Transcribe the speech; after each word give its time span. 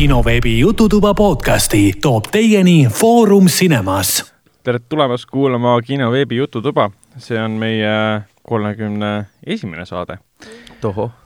kinoveebi 0.00 0.60
Jututuba 0.60 1.14
podcasti 1.14 1.92
toob 2.02 2.24
teieni 2.32 2.86
Foorum 2.88 3.46
Cinemas. 3.46 4.34
tere 4.64 4.78
tulemast 4.88 5.26
kuulama 5.30 5.82
kinoveebi 5.82 6.36
Jututuba, 6.36 6.90
see 7.18 7.42
on 7.42 7.50
meie 7.60 8.22
kolmekümne 8.42 9.26
esimene 9.46 9.84
saade. 9.84 10.16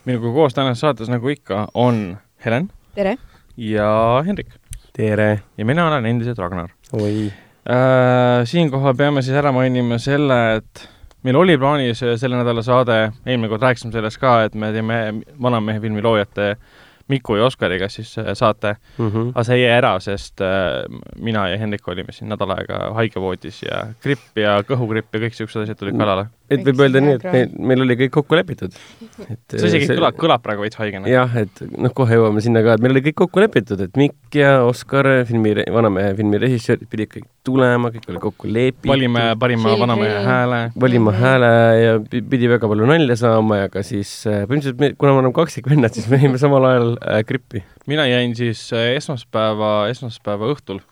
minuga 0.05 0.33
koos 0.33 0.55
tänases 0.55 0.81
saates, 0.81 1.09
nagu 1.09 1.29
ikka, 1.29 1.69
on 1.75 2.19
Helen. 2.45 2.69
tere! 2.95 3.17
ja 3.57 4.23
Hendrik. 4.27 4.49
tere! 4.97 5.41
ja 5.59 5.65
mina 5.65 5.87
olen 5.89 6.07
endiselt 6.07 6.39
Ragnar. 6.39 6.71
oi 6.93 7.33
äh,. 7.71 8.45
siinkohal 8.45 8.95
peame 8.95 9.23
siis 9.23 9.37
ära 9.37 9.53
mainima 9.53 9.99
selle, 9.99 10.57
et 10.57 10.89
meil 11.23 11.37
oli 11.37 11.59
plaanis 11.59 12.03
selle 12.17 12.37
nädala 12.37 12.63
saade, 12.63 13.13
eelmine 13.27 13.49
kord 13.49 13.63
rääkisime 13.63 13.93
sellest 13.93 14.19
ka, 14.19 14.43
et 14.43 14.55
me 14.55 14.73
teeme 14.73 15.15
Vanamehe 15.43 15.81
filmi 15.81 16.03
loojate 16.03 16.51
äh, 16.51 16.59
Miku 17.09 17.37
ja 17.37 17.45
Oskariga 17.45 17.89
siis 17.93 18.17
äh, 18.19 18.33
saate 18.33 18.77
mm. 18.99 19.09
-hmm. 19.09 19.33
aga 19.35 19.45
see 19.45 19.59
jäi 19.61 19.73
ära, 19.77 19.93
sest 20.01 20.41
äh, 20.41 20.85
mina 21.17 21.49
ja 21.49 21.59
Hendrik 21.59 21.89
olime 21.89 22.13
siin 22.13 22.29
nädal 22.33 22.51
aega 22.57 22.79
haigevoodis 22.95 23.63
ja 23.63 23.87
gripp 24.03 24.39
ja 24.39 24.61
kõhugripp 24.63 25.13
ja 25.13 25.21
kõik 25.27 25.37
siuksed 25.37 25.63
asjad 25.63 25.79
tulid 25.79 25.99
kallale. 25.99 26.27
Et 26.53 26.65
võib 26.65 26.81
öelda 26.85 27.01
nii, 27.03 27.17
et 27.19 27.25
meil, 27.33 27.53
meil 27.71 27.85
oli 27.87 27.97
kõik 28.05 28.13
kokku 28.19 28.37
lepitud. 28.37 28.75
see 29.55 29.71
isegi 29.71 29.89
see... 29.89 29.97
kõlab, 29.97 30.17
kõlab 30.21 30.45
praegu 30.45 30.65
veits 30.65 30.79
haigena. 30.81 31.09
jah, 31.09 31.37
et 31.41 31.63
noh, 31.73 31.93
kohe 31.97 32.19
jõuame 32.19 32.43
sinna 32.45 32.63
ka, 32.67 32.77
et 32.77 32.85
meil 32.85 32.95
oli 32.95 33.05
kõik 33.07 33.19
kokku 33.23 33.43
lepitud, 33.45 33.81
et 33.87 33.97
Mikk 34.01 34.39
ja 34.39 34.57
Oskar, 34.69 35.09
filmi, 35.29 35.55
Vanamehe 35.73 36.15
filmi 36.19 36.41
režissöörid 36.43 36.89
pidid 36.93 37.13
kõik 37.15 37.29
tulema, 37.47 37.91
kõik 37.95 38.09
oli 38.13 38.23
kokku 38.23 38.51
lepitud. 38.51 38.93
valime 38.93 39.27
parima 39.41 39.77
Vanamehe 39.81 40.23
hääle. 40.29 40.63
valima 40.87 41.15
hääle 41.17 41.53
ja 41.81 41.99
pidi 42.11 42.51
väga 42.53 42.71
palju 42.71 42.89
nalja 42.93 43.19
saama 43.21 43.65
ja 43.65 43.73
ka 43.73 43.85
siis 43.87 44.13
äh, 44.29 44.45
põhimõtteliselt, 44.49 44.99
kuna 45.01 45.15
me 45.17 45.25
oleme 45.25 45.37
kaksikvennad, 45.37 45.97
siis 45.97 46.11
me 46.13 46.21
jäime 46.21 46.41
samal 46.41 46.69
ajal 46.71 46.97
äh, 47.01 47.23
grippi. 47.29 47.65
mina 47.91 48.09
jäin 48.11 48.37
siis 48.37 48.67
äh, 48.73 48.93
esmaspäeva, 48.99 49.77
esmaspäeva 49.93 50.53
õhtul 50.53 50.85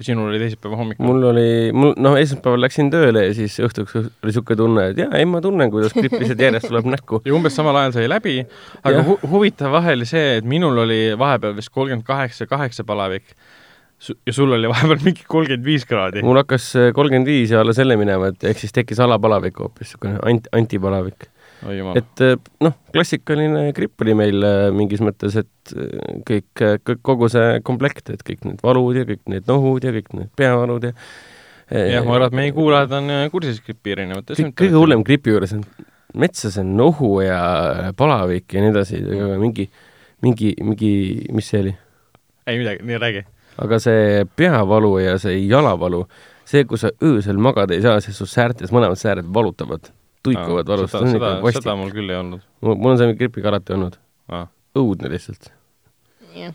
ja 0.00 0.04
sinul 0.04 0.30
oli 0.30 0.38
teisipäeva 0.40 0.78
hommikul? 0.80 1.04
mul 1.06 1.26
oli, 1.30 1.46
mul 1.76 1.92
noh, 2.00 2.16
esmaspäeval 2.16 2.64
läksin 2.64 2.88
tööle 2.92 3.26
ja 3.26 3.36
siis 3.36 3.58
õhtuks 3.60 3.98
oli 3.98 4.08
niisugune 4.30 4.58
tunne, 4.62 4.86
et 4.92 5.02
jaa, 5.02 5.10
ei 5.18 5.28
ma 5.28 5.42
tunnen, 5.44 5.70
kuidas 5.72 5.94
gripp 5.96 6.16
lihtsalt 6.16 6.40
järjest 6.46 6.70
tuleb 6.70 6.88
näkku. 6.94 7.20
ja 7.28 7.34
umbes 7.36 7.56
samal 7.58 7.76
ajal 7.82 7.96
sai 7.98 8.08
läbi, 8.08 8.38
aga 8.80 9.04
hu 9.06 9.18
huvitav 9.28 9.74
vahe 9.76 9.94
oli 9.98 10.08
see, 10.08 10.38
et 10.40 10.48
minul 10.48 10.80
oli 10.86 11.00
vahepeal 11.20 11.56
vist 11.58 11.72
kolmkümmend 11.74 12.06
kaheksa, 12.08 12.48
kaheksa 12.50 12.86
palavik 12.88 13.36
ja 14.26 14.32
sul 14.32 14.56
oli 14.56 14.70
vahepeal 14.72 15.04
mingi 15.04 15.26
kolmkümmend 15.28 15.68
viis 15.68 15.84
kraadi. 15.88 16.24
mul 16.24 16.40
hakkas 16.40 16.72
kolmkümmend 16.96 17.28
viis 17.28 17.52
ja 17.52 17.60
alla 17.60 17.76
selle 17.76 18.00
minema, 18.00 18.32
et 18.32 18.48
ehk 18.52 18.64
siis 18.64 18.72
tekkis 18.76 19.02
alapalavik 19.04 19.60
hoopis, 19.60 19.92
niisugune 19.92 20.16
anti, 20.24 20.48
antipalavik 20.56 21.28
et 21.68 22.22
eh, 22.24 22.36
noh, 22.64 22.76
klassikaline 22.94 23.66
gripp 23.76 24.00
oli 24.04 24.14
meil 24.16 24.46
eh, 24.46 24.68
mingis 24.74 25.02
mõttes, 25.04 25.36
et 25.42 25.74
eh, 25.74 26.22
kõik, 26.26 26.64
kõik, 26.86 27.02
kogu 27.06 27.28
see 27.32 27.60
komplekt, 27.66 28.08
et 28.14 28.24
kõik 28.26 28.46
need 28.48 28.64
valud 28.64 28.96
ja 28.96 29.04
kõik 29.08 29.22
need 29.32 29.50
nohud 29.50 29.84
ja 29.84 29.92
kõik 29.96 30.10
need 30.16 30.32
peavalud 30.40 30.88
ja 30.88 30.94
jah, 31.70 32.02
ma 32.06 32.16
arvan, 32.16 32.30
et 32.30 32.38
meie 32.40 32.54
kuulajad 32.56 32.96
on 32.98 33.12
kursis 33.30 33.60
gripi 33.66 33.94
erinevates 33.94 34.40
kõige 34.58 34.74
hullem 34.74 35.04
gripi 35.06 35.34
juures 35.34 35.52
on 35.58 35.66
metsas 36.14 36.58
on 36.58 36.72
nohu 36.76 37.20
ja 37.22 37.92
palavik 37.96 38.54
ja 38.54 38.64
nii 38.64 38.72
edasi, 38.72 39.02
mingi, 39.38 39.68
mingi, 40.22 40.54
mingi, 40.62 40.92
mis 41.34 41.52
see 41.52 41.62
oli? 41.64 41.76
ei 42.50 42.58
midagi, 42.58 42.82
nii 42.86 42.98
räägi. 42.98 43.24
aga 43.62 43.78
see 43.82 44.26
peavalu 44.36 44.96
ja 45.04 45.16
seejalavalu, 45.22 46.04
see, 46.48 46.64
kui 46.64 46.80
sa 46.80 46.90
öösel 47.04 47.38
magada 47.38 47.76
ei 47.76 47.84
saa, 47.84 48.00
sest 48.02 48.18
su 48.18 48.26
säärtes 48.26 48.72
mõlemad 48.74 48.98
sääred 48.98 49.28
valutavad 49.34 49.92
tuikuvad 50.22 50.68
valust. 50.68 50.96
seda, 50.96 51.12
seda, 51.12 51.52
seda 51.56 51.76
mul 51.78 51.92
küll 51.94 52.10
ei 52.12 52.18
olnud. 52.20 52.42
mul 52.64 52.92
on 52.92 52.98
see 53.00 53.14
gripiga 53.18 53.52
alati 53.52 53.76
olnud. 53.76 53.96
õudne 54.78 55.12
lihtsalt. 55.12 55.50
jah, 56.36 56.52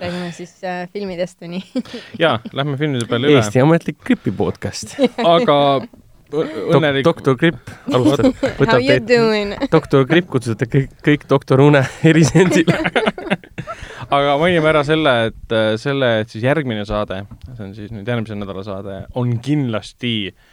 räägime 0.00 0.30
siis 0.36 0.54
äh, 0.64 0.84
filmidest 0.92 1.42
või 1.42 1.56
nii 1.56 1.82
jaa, 2.24 2.38
lähme 2.52 2.78
filmide 2.80 3.08
peale 3.10 3.30
üle. 3.30 3.42
Eesti 3.42 3.62
ametlik 3.64 4.00
gripi 4.04 4.34
podcast 4.34 4.96
aga 5.34 5.58
õnnelik 6.32 7.04
Dok. 7.04 7.18
doktor 7.18 7.36
Gripp 7.36 7.72
alustab, 7.92 8.38
võtab 8.56 8.80
teid, 8.80 9.10
doktor 9.72 10.06
Gripp 10.08 10.30
kutsutakse 10.32 10.70
kõik, 10.70 10.94
kõik 11.04 11.26
doktor 11.28 11.60
Une 11.60 11.82
erisendile 12.10 12.78
aga 14.12 14.38
mainime 14.40 14.70
ära 14.70 14.80
selle, 14.86 15.12
et 15.28 15.54
äh, 15.56 15.74
selle, 15.80 16.14
et 16.22 16.32
siis 16.32 16.46
järgmine 16.46 16.86
saade, 16.88 17.24
see 17.50 17.66
on 17.66 17.76
siis 17.76 17.92
nüüd 17.92 18.08
järgmise 18.08 18.38
nädala 18.38 18.64
saade, 18.64 19.02
on 19.18 19.36
kindlasti 19.44 20.14
äh, 20.30 20.51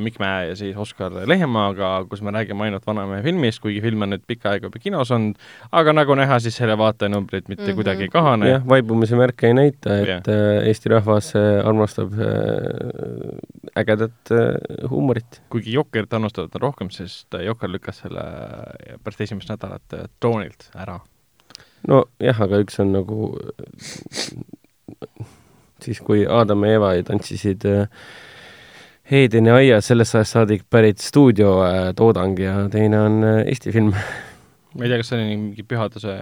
Mikk 0.00 0.20
Mäe 0.22 0.48
ja 0.48 0.56
siis 0.58 0.76
Oskar 0.78 1.12
Lehemaaga, 1.26 2.04
kus 2.10 2.22
me 2.22 2.30
räägime 2.34 2.66
ainult 2.66 2.86
Vanamehe 2.86 3.22
filmist, 3.24 3.60
kuigi 3.62 3.80
film 3.82 4.04
on 4.06 4.14
nüüd 4.14 4.24
pikka 4.28 4.52
aega 4.52 4.68
juba 4.68 4.80
kinos 4.82 5.10
olnud, 5.14 5.40
aga 5.74 5.94
nagu 5.96 6.16
näha, 6.18 6.38
siis 6.42 6.58
selle 6.60 6.76
vaatajanumbrid 6.78 7.48
mitte 7.48 7.62
mm 7.62 7.68
-hmm. 7.68 7.74
kuidagi 7.80 8.06
ei 8.06 8.12
kahane. 8.12 8.48
jah, 8.48 8.68
vaibumise 8.68 9.16
märke 9.18 9.46
ei 9.50 9.54
näita, 9.54 9.96
et 9.98 10.08
yeah. 10.08 10.22
äh, 10.28 10.68
Eesti 10.68 10.92
rahvas 10.92 11.32
äh, 11.36 11.66
armastab 11.66 12.12
äh, 12.12 13.78
ägedat 13.80 14.30
äh, 14.30 14.90
huumorit. 14.90 15.42
kuigi 15.50 15.72
Jokkerit 15.72 16.14
armastavad 16.14 16.54
rohkem, 16.60 16.90
sest 16.90 17.34
äh, 17.34 17.44
Jokker 17.44 17.70
lükkas 17.70 17.98
selle 17.98 18.20
äh, 18.20 18.98
pärast 19.04 19.20
esimest 19.20 19.48
nädalat 19.48 19.92
äh, 19.92 20.06
troonilt 20.20 20.70
ära. 20.74 21.00
nojah, 21.88 22.40
aga 22.40 22.62
üks 22.62 22.80
on 22.80 22.92
nagu 22.92 23.32
siis, 25.80 26.00
kui 26.00 26.26
Adam 26.28 26.64
ja 26.64 26.78
Eva 26.78 26.92
tantsisid 27.02 27.66
äh, 27.68 27.88
Heideni 29.10 29.52
aias 29.52 29.90
sellest 29.90 30.16
ajast 30.16 30.32
saadik 30.32 30.62
pärit 30.72 31.02
stuudiotoodang 31.04 32.38
ja 32.40 32.54
teine 32.72 33.02
on 33.04 33.18
äh, 33.24 33.42
Eesti 33.52 33.72
film. 33.74 33.92
ma 33.92 34.86
ei 34.86 34.90
tea, 34.90 35.00
kas 35.02 35.12
see 35.12 35.18
oli 35.18 35.26
mingi 35.36 35.64
pühaduse 35.68 36.14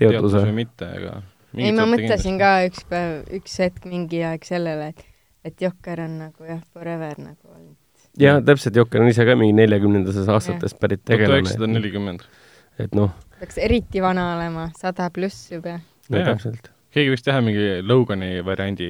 teotus 0.00 0.38
või 0.38 0.54
mitte, 0.62 0.88
aga 0.88 1.18
ei, 1.58 1.74
ma 1.76 1.84
mõtlesin 1.84 2.38
kindlasti. 2.38 2.40
ka 2.40 2.70
üks 2.70 2.88
päev, 2.88 3.12
üks 3.38 3.58
hetk 3.60 3.86
mingi 3.90 4.24
aeg 4.24 4.48
sellele, 4.48 4.88
et, 4.94 5.04
et 5.44 5.64
Jokker 5.66 6.06
on 6.06 6.18
nagu 6.24 6.48
jah, 6.48 6.62
forever 6.72 7.20
nagu 7.20 7.52
olnud. 7.52 7.76
jah, 8.24 8.40
täpselt, 8.48 8.80
Jokker 8.80 9.04
on 9.04 9.12
ise 9.12 9.28
ka 9.28 9.36
mingi 9.36 9.58
neljakümnendases 9.60 10.32
aastates 10.32 10.74
pärit 10.80 11.04
tegelane. 11.04 11.28
tuhat 11.28 11.44
üheksasada 11.44 11.72
nelikümmend. 11.74 12.24
et 12.80 12.96
noh. 12.96 13.12
peaks 13.44 13.60
eriti 13.60 14.00
vana 14.00 14.30
olema, 14.38 14.70
sada 14.80 15.12
pluss 15.12 15.52
juba. 15.52 15.82
no 16.08 16.30
täpselt 16.32 16.72
keegi 16.92 17.12
võiks 17.14 17.24
teha 17.24 17.40
mingi 17.44 17.66
Logani 17.88 18.42
variandi 18.44 18.88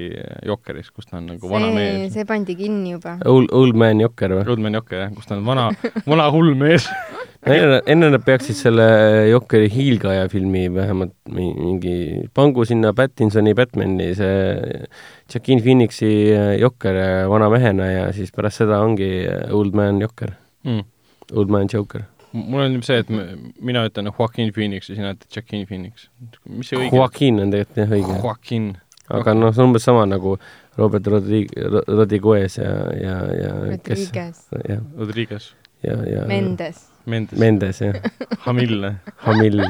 Jokkerist, 0.48 0.92
kus 0.94 1.08
ta 1.08 1.20
on 1.20 1.30
nagu 1.32 1.50
vana 1.50 1.70
mees. 1.74 2.12
see 2.16 2.26
pandi 2.28 2.56
kinni 2.58 2.96
juba. 2.96 3.18
Old, 3.30 3.52
old 3.54 3.78
man 3.78 4.02
Jokker 4.02 4.36
või? 4.38 4.46
Old 4.50 4.64
man 4.64 4.78
Jokker 4.80 5.06
jah, 5.06 5.12
kus 5.14 5.28
ta 5.30 5.38
on 5.38 5.46
vana, 5.46 5.70
vana 6.10 6.30
hull 6.34 6.54
mees 6.58 6.88
enne, 7.46 7.80
enne 7.90 8.10
nad 8.12 8.22
peaksid 8.24 8.58
selle 8.58 8.86
Jokkeri 9.30 9.68
hiilgaja 9.72 10.28
filmi 10.32 10.66
vähemalt 10.74 11.14
mingi, 11.34 11.96
pangu 12.34 12.66
sinna 12.68 12.92
Pattinsoni 12.96 13.54
Batmani 13.58 14.12
see 14.18 14.86
Joaquin 15.32 15.62
Phoenixi 15.64 16.12
Jokker 16.60 16.98
vana 17.30 17.50
mehena 17.52 17.90
ja 17.90 18.08
siis 18.14 18.34
pärast 18.34 18.62
seda 18.62 18.82
ongi 18.84 19.10
Old 19.50 19.78
man 19.78 20.00
Jokker 20.02 20.34
mm.. 20.68 20.84
Old 21.32 21.50
man 21.50 21.70
Joker 21.72 22.06
mul 22.32 22.64
on 22.64 22.78
see, 22.86 23.02
et 23.02 23.10
mina 23.60 23.84
ütlen 23.88 24.10
Joaquin 24.10 24.52
Phoenix 24.52 24.90
ja 24.90 24.98
sina 24.98 25.12
ütled 25.16 25.36
Joaquin 25.36 25.66
Phoenix. 25.68 26.08
mis 26.48 26.72
see 26.72 26.80
õige 26.80 26.96
Joaquin 26.96 27.40
on 27.44 27.54
tegelikult 27.54 27.82
jah 27.82 27.96
õige. 27.98 28.18
Joaquin. 28.22 28.68
aga 29.12 29.34
noh, 29.36 29.52
see 29.52 29.64
on 29.64 29.72
umbes 29.72 29.88
sama 29.88 30.04
nagu 30.08 30.36
Robert 30.78 31.10
Rodrig-, 31.12 31.52
Rodriguez 31.88 32.56
ja, 32.58 32.72
ja, 32.96 33.16
ja 33.36 33.78
kes 33.84 34.08
jah. 34.14 34.80
Rodriguez. 34.98 35.52
ja, 35.84 35.98
ja 36.08 36.26
Mendes. 36.30 36.86
Mendes. 37.04 37.38
Mendes, 37.38 37.80
jah. 37.82 37.98
Hamill. 38.46 38.92
Hamill 39.26 39.66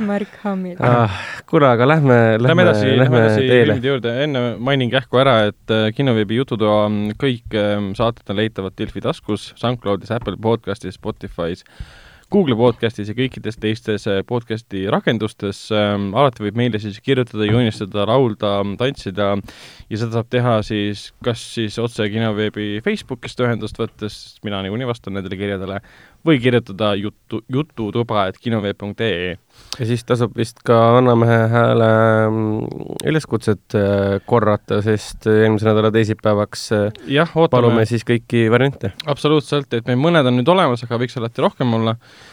Mark 0.00 0.34
Hamill 0.42 0.76
ah,. 0.84 1.14
kuule, 1.48 1.66
aga 1.70 1.86
lähme, 1.88 2.16
lähme, 2.40 2.64
lähme, 2.64 2.98
lähme 3.00 3.20
teele. 3.36 3.76
juurde, 3.82 4.12
enne 4.24 4.42
mainin 4.60 4.90
kähku 4.92 5.20
ära, 5.20 5.36
et 5.50 5.72
äh, 5.72 5.88
kinoveebi 5.96 6.36
Jututoa 6.40 6.84
kõik 7.20 7.56
ähm, 7.56 7.90
saated 7.98 8.28
on 8.32 8.40
leitavad 8.40 8.76
Delfi 8.78 9.02
taskus, 9.04 9.50
SoundCloudis, 9.60 10.12
Apple 10.14 10.36
podcastis, 10.40 11.00
Spotify's 11.00 11.64
Google 12.30 12.54
podcastis 12.54 13.08
ja 13.10 13.14
kõikides 13.18 13.56
teistes 13.58 14.04
äh, 14.06 14.20
podcasti 14.26 14.84
rakendustes 14.92 15.64
ähm,. 15.74 16.12
alati 16.14 16.44
võib 16.44 16.60
meile 16.60 16.78
siis 16.78 17.00
kirjutada, 17.02 17.42
joonistada, 17.48 18.04
laulda, 18.06 18.52
tantsida 18.78 19.32
ja 19.34 19.98
seda 19.98 20.12
saab 20.14 20.28
teha 20.30 20.52
siis 20.62 21.08
kas 21.26 21.42
siis 21.56 21.80
otse 21.82 22.06
kinoveebi 22.12 22.84
Facebookist 22.86 23.42
ühendust 23.42 23.82
võttes, 23.82 24.20
mina 24.46 24.62
niikuinii 24.62 24.86
vastan 24.86 25.18
nendele 25.18 25.40
kirjadele, 25.40 25.80
või 26.26 26.38
kirjutada 26.38 26.92
jutu, 27.00 27.42
jututuba, 27.50 28.28
et 28.30 28.38
kinoveeb.ee. 28.38 29.34
ja 29.34 29.90
siis 29.90 30.06
tasub 30.06 30.38
vist 30.38 30.62
ka 30.62 30.78
Annamehe 31.00 31.42
hääle 31.50 31.92
mm, 32.30 32.88
üleskutset 33.10 33.74
äh, 33.74 34.20
korrata, 34.30 34.78
sest 34.86 35.26
eelmise 35.26 35.66
nädala 35.66 35.90
teisipäevaks 35.98 36.66
äh, 36.78 37.06
jah, 37.18 37.34
palume 37.50 37.88
siis 37.90 38.06
kõiki 38.06 38.46
variante. 38.54 38.94
absoluutselt, 39.10 39.74
et 39.74 39.90
meil 39.90 39.98
mõned 39.98 40.30
on 40.30 40.38
nüüd 40.38 40.54
olemas, 40.54 40.86
aga 40.86 41.02
võiks 41.02 41.18
alati 41.18 41.48
rohkem 41.48 41.80
olla 41.80 41.98
Äh, 41.98 42.29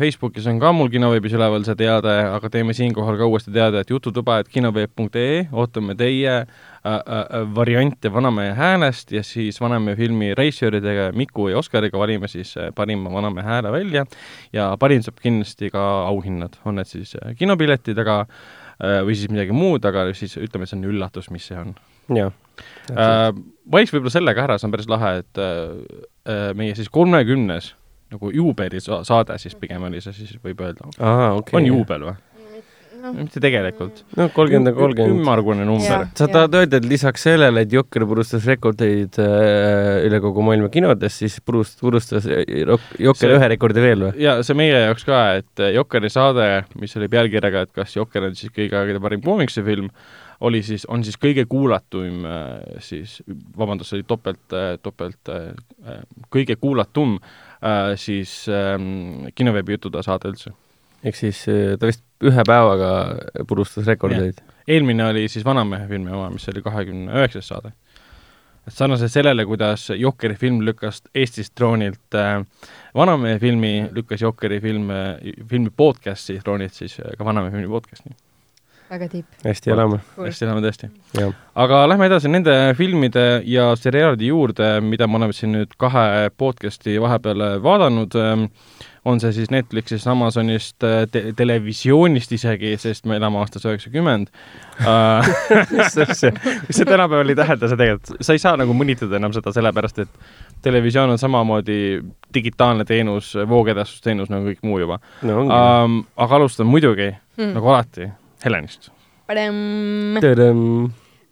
Facebookis 0.00 0.46
on 0.48 0.56
ka 0.62 0.70
mul 0.72 0.88
kinoveebis 0.88 1.34
üleval 1.36 1.64
see 1.66 1.76
teade, 1.76 2.12
aga 2.32 2.48
teeme 2.52 2.72
siinkohal 2.76 3.18
ka 3.20 3.26
uuesti 3.28 3.52
teada, 3.52 3.82
et 3.82 3.90
jututuba, 3.92 4.38
et 4.40 4.48
kinoveeb.ee, 4.48 5.42
ootame 5.52 5.96
teie 5.98 6.36
äh, 6.38 6.46
äh, 6.86 7.42
variante 7.54 8.08
Vanamehe 8.12 8.54
häälest 8.56 9.12
ja 9.12 9.20
siis 9.26 9.60
Vanamehe 9.60 9.98
filmi 9.98 10.30
reisjööridega 10.38 11.10
Miku 11.12 11.50
ja 11.52 11.58
Oskariga 11.60 12.00
valime 12.00 12.30
siis 12.32 12.54
äh, 12.56 12.70
parima 12.74 13.12
Vanamehe 13.12 13.44
hääle 13.44 13.72
välja 13.72 14.06
ja 14.56 14.70
parim 14.80 15.04
saab 15.04 15.20
kindlasti 15.20 15.68
ka 15.74 15.84
auhinnad, 16.08 16.56
on 16.64 16.80
need 16.80 16.88
siis 16.88 17.12
äh, 17.20 17.34
kinopiletid, 17.36 18.00
aga 18.00 18.22
äh, 18.24 19.02
või 19.04 19.18
siis 19.18 19.28
midagi 19.32 19.56
muud, 19.56 19.84
aga 19.84 20.08
siis 20.16 20.38
ütleme, 20.40 20.68
see 20.70 20.78
on 20.80 20.88
üllatus, 20.94 21.28
mis 21.34 21.50
see 21.50 21.60
on 21.60 21.74
jah. 22.16 22.32
äh,. 22.94 23.28
valiks 23.70 23.92
võib-olla 23.92 24.14
selle 24.14 24.34
ka 24.36 24.46
ära, 24.48 24.58
see 24.58 24.68
on 24.68 24.74
päris 24.74 24.88
lahe, 24.90 25.18
et 25.22 25.42
äh, 25.42 26.00
äh, 26.24 26.48
meie 26.58 26.76
siis 26.78 26.88
kolmekümnes 26.92 27.74
nagu 28.12 28.32
juubelisaade 28.34 29.38
siis 29.38 29.56
pigem 29.60 29.84
oli 29.88 30.00
see 30.04 30.16
siis 30.16 30.38
võib 30.44 30.62
öelda 30.64 30.88
okay.. 30.88 31.58
on 31.60 31.68
juubel 31.68 32.08
või? 32.10 32.16
noh, 33.02 33.14
mitte 33.16 33.40
tegelikult. 33.42 34.02
no 34.16 34.28
kolmkümmend 34.34 34.70
ja 34.70 34.74
kolmkümmend. 34.76 35.20
ümmargune 35.20 35.66
number 35.68 36.06
sa 36.18 36.28
tahad 36.30 36.54
öelda, 36.58 36.80
et 36.80 36.88
lisaks 36.88 37.24
sellele, 37.28 37.64
et 37.64 37.74
Jokker 37.74 38.04
purustas 38.08 38.46
rekordeid 38.48 39.18
äh, 39.22 40.06
üle 40.06 40.20
kogu 40.24 40.44
maailma 40.46 40.70
kinodes, 40.72 41.18
siis 41.22 41.38
purust-, 41.44 41.80
purustas 41.82 42.28
äh, 42.28 42.44
Jokker 43.02 43.34
ühe 43.36 43.50
rekordi 43.54 43.84
veel 43.84 44.06
või? 44.08 44.14
ja 44.24 44.38
see 44.46 44.58
meie 44.58 44.84
jaoks 44.88 45.06
ka, 45.08 45.24
et 45.42 45.66
Jokeri 45.74 46.12
saade, 46.12 46.48
mis 46.80 46.96
oli 47.00 47.10
pealkirjaga, 47.12 47.66
et 47.66 47.76
kas 47.76 47.96
Jokker 47.96 48.30
on 48.30 48.38
siis 48.38 48.54
kõigi 48.54 48.78
aegade 48.78 49.02
parim 49.04 49.24
koomiksifilm, 49.24 49.90
oli 50.48 50.62
siis, 50.62 50.84
on 50.90 51.02
siis 51.06 51.18
kõige 51.20 51.48
kuulatum 51.50 52.24
äh, 52.28 52.80
siis, 52.84 53.18
vabandust, 53.58 53.92
see 53.92 54.00
oli 54.00 54.08
topelt, 54.08 54.58
topelt 54.84 55.34
äh, 55.34 55.52
äh, 55.86 56.02
kõige 56.34 56.58
kuulatum 56.60 57.18
äh, 57.18 57.47
siis 57.96 58.46
ähm, 58.48 59.26
kinoveebi 59.34 59.72
jututoa 59.72 60.02
saade 60.02 60.30
üldse. 60.30 60.52
ehk 61.04 61.16
siis 61.16 61.44
äh, 61.50 61.74
ta 61.78 61.90
vist 61.90 62.04
ühe 62.24 62.44
päevaga 62.46 62.92
purustas 63.48 63.86
rekordeid. 63.86 64.40
eelmine 64.68 65.06
oli 65.10 65.28
siis 65.28 65.44
Vanamehe 65.44 65.88
filmi 65.88 66.10
oma, 66.10 66.30
mis 66.30 66.48
oli 66.48 66.62
kahekümne 66.62 67.12
üheksas 67.12 67.48
saade. 67.48 67.72
et 68.66 68.74
sarnaselt 68.74 69.12
sellele, 69.12 69.44
kuidas 69.44 69.88
Jokeri 69.96 70.34
film 70.34 70.60
lükkas 70.66 71.02
Eestist 71.14 71.54
troonilt 71.54 72.14
äh, 72.14 72.44
Vanamehe 72.94 73.38
filmi, 73.38 73.88
lükkas 73.92 74.22
Jokeri 74.22 74.60
film 74.60 74.90
äh,, 74.90 75.34
filmi 75.50 75.70
podcast'i 75.70 76.40
troonilt 76.44 76.74
siis 76.74 76.98
äh, 77.00 77.14
ka 77.18 77.24
Vanamehe 77.24 77.56
filmi 77.56 77.68
podcast'i. 77.74 78.14
Väga 78.90 79.08
tipp. 79.12 79.26
hästi 79.44 79.72
elame, 79.72 80.00
hästi 80.16 80.46
elame 80.46 80.62
tõesti. 80.64 80.90
jah. 81.18 81.32
aga 81.58 81.82
lähme 81.90 82.08
edasi 82.08 82.30
nende 82.32 82.54
filmide 82.78 83.26
ja 83.48 83.70
seriaalide 83.76 84.30
juurde, 84.30 84.70
mida 84.84 85.08
me 85.08 85.20
oleme 85.20 85.36
siin 85.36 85.54
nüüd 85.56 85.74
kahe 85.80 86.30
podcast'i 86.36 86.98
vahepeal 87.00 87.58
vaadanud. 87.64 88.16
on 89.08 89.20
see 89.22 89.32
siis 89.32 89.48
Netflixist, 89.50 90.06
Amazonist 90.10 90.76
te, 90.82 91.22
televisioonist 91.36 92.32
isegi, 92.34 92.74
sest 92.76 93.06
me 93.08 93.16
elame 93.16 93.38
aastas 93.40 93.64
üheksakümmend. 93.64 94.28
mis 95.70 95.94
see, 95.94 96.32
mis 96.66 96.76
see 96.76 96.84
tänapäeval 96.84 97.32
ei 97.32 97.38
tähenda, 97.38 97.70
see 97.70 97.78
tegelikult, 97.80 98.20
sa 98.20 98.36
ei 98.36 98.42
saa 98.42 98.58
nagu 98.60 98.74
mõnitada 98.76 99.16
enam 99.16 99.32
seda 99.32 99.54
sellepärast, 99.54 100.02
et 100.04 100.60
televisioon 100.66 101.14
on 101.14 101.22
samamoodi 101.22 101.78
digitaalne 102.34 102.84
teenus, 102.84 103.32
voogedastusteenus 103.48 104.28
nagu 104.34 104.50
kõik 104.50 104.60
muu 104.66 104.82
juba 104.82 105.00
no 105.22 105.40
um,. 105.46 106.02
aga 106.18 106.36
alustan 106.42 106.68
muidugi 106.68 107.14
Hmm. 107.38 107.54
nagu 107.54 107.68
alati 107.70 108.08
Helenist. 108.44 108.90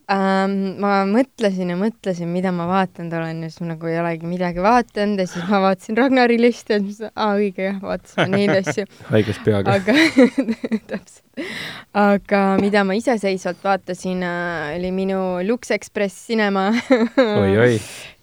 Ähm, 0.06 0.76
ma 0.78 1.00
mõtlesin 1.10 1.72
ja 1.72 1.74
mõtlesin, 1.74 2.28
mida 2.30 2.52
ma 2.54 2.68
vaatanud 2.70 3.14
olen 3.18 3.40
ja 3.42 3.48
siis 3.50 3.58
ma 3.64 3.72
nagu 3.72 3.88
ei 3.90 3.96
olegi 3.98 4.28
midagi 4.30 4.62
vaadanud 4.62 5.18
ja 5.18 5.26
siis 5.26 5.48
ma 5.48 5.58
vaatasin 5.64 5.98
Ragnari 5.98 6.36
listi 6.38 6.76
ja 6.76 6.78
siis 6.78 7.00
mõtlesin, 7.00 7.16
aa 7.18 7.32
õige 7.40 7.64
jah, 7.64 7.80
vaatasime 7.82 8.28
neid 8.30 8.52
asju, 8.60 8.84
haiges 9.16 9.40
peaga. 9.42 9.74
aga 9.80 9.96
täpselt. 10.92 11.50
aga 12.04 12.44
mida 12.62 12.84
ma 12.86 12.94
iseseisvalt 13.00 13.66
vaatasin, 13.66 14.22
oli 14.76 14.92
minu 14.94 15.18
Lux 15.48 15.74
Express 15.74 16.30
Cinema 16.30 16.68
oi-oi. 17.42 17.80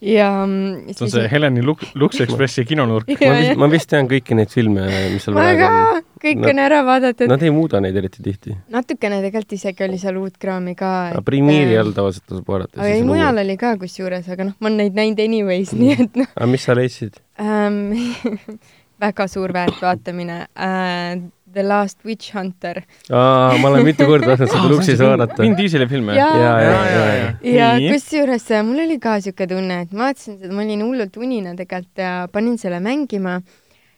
ja 0.08 0.30
mm, 0.40 0.88
see 0.94 1.04
on 1.04 1.12
see 1.18 1.28
Heleni 1.36 1.66
Lux, 1.68 1.92
Lux 2.00 2.24
Expressi 2.24 2.64
kinonurk. 2.64 3.12
ma 3.12 3.36
vist, 3.42 3.60
ma 3.60 3.68
vist 3.76 3.92
tean 3.92 4.08
kõiki 4.08 4.40
neid 4.40 4.56
filme, 4.56 4.88
mis 5.12 5.28
seal 5.28 5.36
praegu 5.36 5.68
on., 5.68 6.00
kõik 6.24 6.40
No- 6.42 6.48
on 6.50 6.62
ära 6.64 6.80
vaadatud. 6.86 7.28
Nad 7.30 7.42
ei 7.44 7.52
muuda 7.54 7.80
neid 7.84 7.96
eriti 8.00 8.22
tihti. 8.24 8.56
natukene 8.72 9.20
tegelikult 9.24 9.52
isegi 9.58 9.84
oli 9.88 9.98
seal 10.00 10.16
uut 10.20 10.38
kraami 10.40 10.74
ka. 10.78 10.92
Premiere'i 11.24 11.76
all 11.80 11.92
tavaliselt 11.96 12.26
tasub 12.26 12.48
vaadata. 12.48 12.80
aga 12.80 12.88
ei, 12.94 13.02
mujal 13.06 13.38
oli 13.44 13.56
ka 13.60 13.76
kusjuures, 13.80 14.28
aga 14.32 14.50
noh, 14.50 14.56
ma 14.60 14.70
olen 14.72 14.80
neid 14.84 14.96
näinud 14.98 15.20
anyways, 15.28 15.72
nii 15.76 15.96
et 16.08 16.16
noh 16.22 16.32
aga 16.34 16.46
mis 16.50 16.64
sa 16.64 16.74
leidsid? 16.78 17.20
ähm. 17.38 17.92
väga 19.04 19.26
suur 19.28 19.52
väärtvaatamine 19.52 20.46
äh,. 20.56 21.22
The 21.54 21.62
Last 21.62 22.00
Witch 22.04 22.32
Hunter 22.34 22.80
aa, 23.14 23.54
ma 23.62 23.68
olen 23.68 23.84
mitu 23.86 24.06
korda 24.10 24.32
tahtnud 24.34 24.50
seda 24.50 24.68
Luxis 24.72 24.98
vaadata. 24.98 25.36
Vin 25.42 25.52
Dieseli 25.54 25.86
film 25.86 26.08
või? 26.10 26.16
Jaa. 26.18 26.32
ja, 26.40 26.54
ja, 26.64 26.72
ja, 26.90 27.04
ja. 27.14 27.28
ja 27.54 27.68
Nii. 27.78 27.92
kusjuures 27.92 28.48
äh, 28.50 28.64
mul 28.66 28.80
oli 28.82 28.96
ka 28.98 29.12
siuke 29.22 29.46
tunne, 29.46 29.76
et 29.84 29.92
ma 29.94 30.08
vaatasin 30.08 30.40
seda, 30.40 30.50
ma 30.50 30.64
olin 30.64 30.82
hullult 30.82 31.14
unine 31.22 31.52
tegelikult 31.54 32.02
ja 32.02 32.14
panin 32.34 32.58
selle 32.58 32.80
mängima 32.82 33.36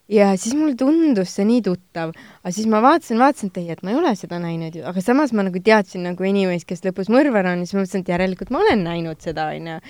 ja 0.08 0.28
siis 0.38 0.54
mulle 0.54 0.76
tundus 0.78 1.32
see 1.34 1.46
nii 1.48 1.62
tuttav, 1.66 2.12
aga 2.44 2.52
siis 2.54 2.68
ma 2.70 2.78
vaatasin, 2.84 3.18
vaatasin, 3.18 3.50
et 3.50 3.58
ei, 3.62 3.70
et 3.74 3.82
ma 3.82 3.90
ei 3.90 3.98
ole 3.98 4.12
seda 4.18 4.38
näinud 4.42 4.76
ju, 4.78 4.84
aga 4.86 5.02
samas 5.02 5.32
ma 5.34 5.42
nagu 5.46 5.58
teadsin 5.66 6.04
nagu 6.06 6.26
anyways, 6.28 6.66
kes 6.68 6.84
lõpus 6.86 7.10
mõrvar 7.12 7.48
on 7.50 7.64
ja 7.64 7.66
siis 7.66 7.74
ma 7.74 7.82
mõtlesin, 7.82 8.04
et 8.06 8.12
järelikult 8.14 8.52
ma 8.54 8.62
olen 8.62 8.84
näinud 8.86 9.24
seda, 9.24 9.48
onju. 9.56 9.80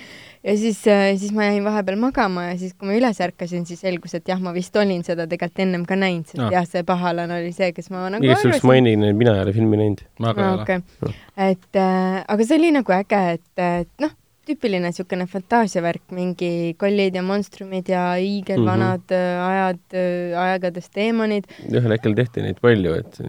ja 0.49 0.57
siis, 0.57 0.81
siis 1.21 1.35
ma 1.37 1.51
jäin 1.51 1.61
vahepeal 1.67 1.99
magama 2.01 2.47
ja 2.49 2.57
siis, 2.57 2.73
kui 2.73 2.89
ma 2.89 2.97
üles 2.97 3.21
ärkasin, 3.21 3.67
siis 3.69 3.83
selgus, 3.85 4.17
et 4.17 4.27
jah, 4.29 4.41
ma 4.41 4.55
vist 4.57 4.75
olin 4.81 5.05
seda 5.05 5.27
tegelikult 5.29 5.65
ennem 5.67 5.85
ka 5.85 5.99
näinud, 5.99 6.25
sest 6.25 6.41
Ah. 6.47 6.51
jah, 6.53 6.65
see 6.69 6.83
pahalane 6.87 7.33
oli 7.41 7.53
see, 7.53 7.71
kes 7.73 7.89
ma 7.93 8.07
nagu 8.13 8.25
igaks 8.25 8.45
juhuks 8.45 8.65
mainin, 8.67 9.03
et 9.03 9.17
mina 9.17 9.33
ei 9.37 9.45
ole 9.45 9.53
filmi 9.53 9.77
näinud. 9.77 10.01
väga 10.21 10.45
aa, 10.45 10.53
hea. 10.53 10.61
okei. 10.63 11.15
et 11.51 11.81
äh, 11.81 12.23
aga 12.27 12.45
see 12.45 12.57
oli 12.57 12.71
nagu 12.73 12.93
äge, 12.97 13.21
et, 13.37 13.51
et 13.61 13.89
noh, 14.01 14.13
tüüpiline 14.47 14.91
niisugune 14.91 15.27
fantaasiavärk, 15.29 16.05
mingi 16.15 16.51
kollid 16.79 17.15
ja 17.17 17.23
monstrumid 17.25 17.89
ja 17.91 18.03
hiigelvanad 18.15 19.03
mm 19.03 19.17
-hmm. 19.17 19.47
ajad, 19.49 19.97
aegadest 20.43 20.93
teemonid. 20.93 21.49
ühel 21.69 21.91
hetkel 21.91 22.15
tehti 22.15 22.45
neid 22.45 22.61
palju, 22.61 22.93
et 22.93 23.19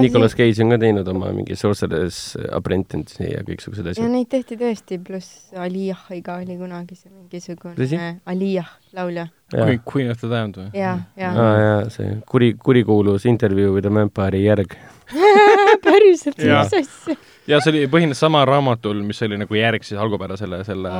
Nicolas 0.00 0.36
Cage 0.36 0.62
on 0.62 0.70
ka 0.70 0.78
teinud 0.78 1.08
oma 1.08 1.32
mingi 1.32 1.56
Sorcerer's 1.56 2.36
Apprentice'i 2.52 3.32
ja 3.32 3.42
kõiksugused 3.46 3.84
ja 3.84 3.96
asjad. 3.96 4.10
neid 4.12 4.28
tehti 4.28 4.56
tõesti, 4.60 5.00
pluss 5.04 5.54
Aliyahiga 5.56 6.38
oli 6.42 6.58
kunagi 6.60 6.94
see 6.94 7.10
mingisugune 7.10 8.20
Aliyah 8.26 8.70
laulja. 8.92 9.28
Queen, 9.52 9.80
Queen 9.92 10.10
of 10.10 10.20
the 10.20 10.28
Damned 10.28 10.56
või? 10.60 10.68
ja, 10.76 10.98
ja 11.16 11.32
aa 11.32 11.56
jaa, 11.60 11.90
see 11.90 12.18
kuri, 12.28 12.54
kurikuulus 12.54 13.26
Interview 13.26 13.72
with 13.74 13.86
a 13.88 13.90
Vampire'i 13.90 14.44
järg. 14.44 14.76
päriselt, 15.86 16.38
mis 16.38 16.74
asja. 16.78 17.16
Ja 17.48 17.60
see 17.64 17.72
oli, 17.72 17.86
põhines 17.92 18.20
sama 18.20 18.44
raamatul, 18.48 19.00
mis 19.06 19.22
oli 19.26 19.38
nagu 19.40 19.56
järg 19.58 19.86
siis 19.86 20.00
algupärasele 20.00 20.60
selle. 20.68 20.92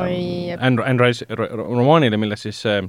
Anne, 0.58 0.82
Anne 0.84 1.04
Rice 1.04 1.26
ro- 1.30 1.48
ro- 1.50 1.68
romaanile, 1.76 2.16
milles 2.20 2.42
siis 2.48 2.60
see 2.66 2.80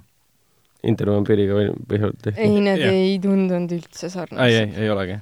Intervampiiriga 0.90 1.58
põhjalt 1.92 2.22
tehti. 2.24 2.40
ei, 2.40 2.60
need 2.64 2.80
Jah. 2.80 2.94
ei 2.96 3.16
tundunud 3.20 3.72
üldse 3.76 4.06
ei, 4.08 4.12
sarnased. 4.14 4.54
ei, 4.78 4.84
ei 4.86 4.92
olegi. 4.94 5.18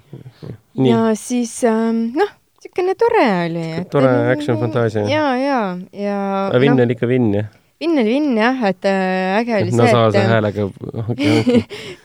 nii, 0.78 0.92
ja 0.92 1.00
siis 1.18 1.56
ähm, 1.66 2.04
noh, 2.14 2.30
niisugune 2.62 2.94
tore 3.02 3.24
oli. 3.48 3.64
Tore 3.90 4.12
action 4.36 4.60
fantaasia. 4.62 5.08
ja, 5.10 5.32
ja, 5.42 5.62
ja 5.98 6.20
aga 6.52 6.62
Vinn 6.62 6.78
noh, 6.78 6.86
oli 6.86 6.94
ikka 6.98 7.10
Vinn 7.10 7.34
jah? 7.40 7.50
Vinn 7.78 7.94
oli 8.02 8.10
Vinn 8.10 8.38
jah, 8.40 8.62
et 8.66 8.86
äh, 8.90 9.38
äge 9.38 9.54
oli 9.60 9.70
see, 9.70 9.78
nasaalse 9.78 10.18
et 10.18 10.32
häälega, 10.32 10.64
ongi, 11.04 11.28
ongi. 11.30 11.58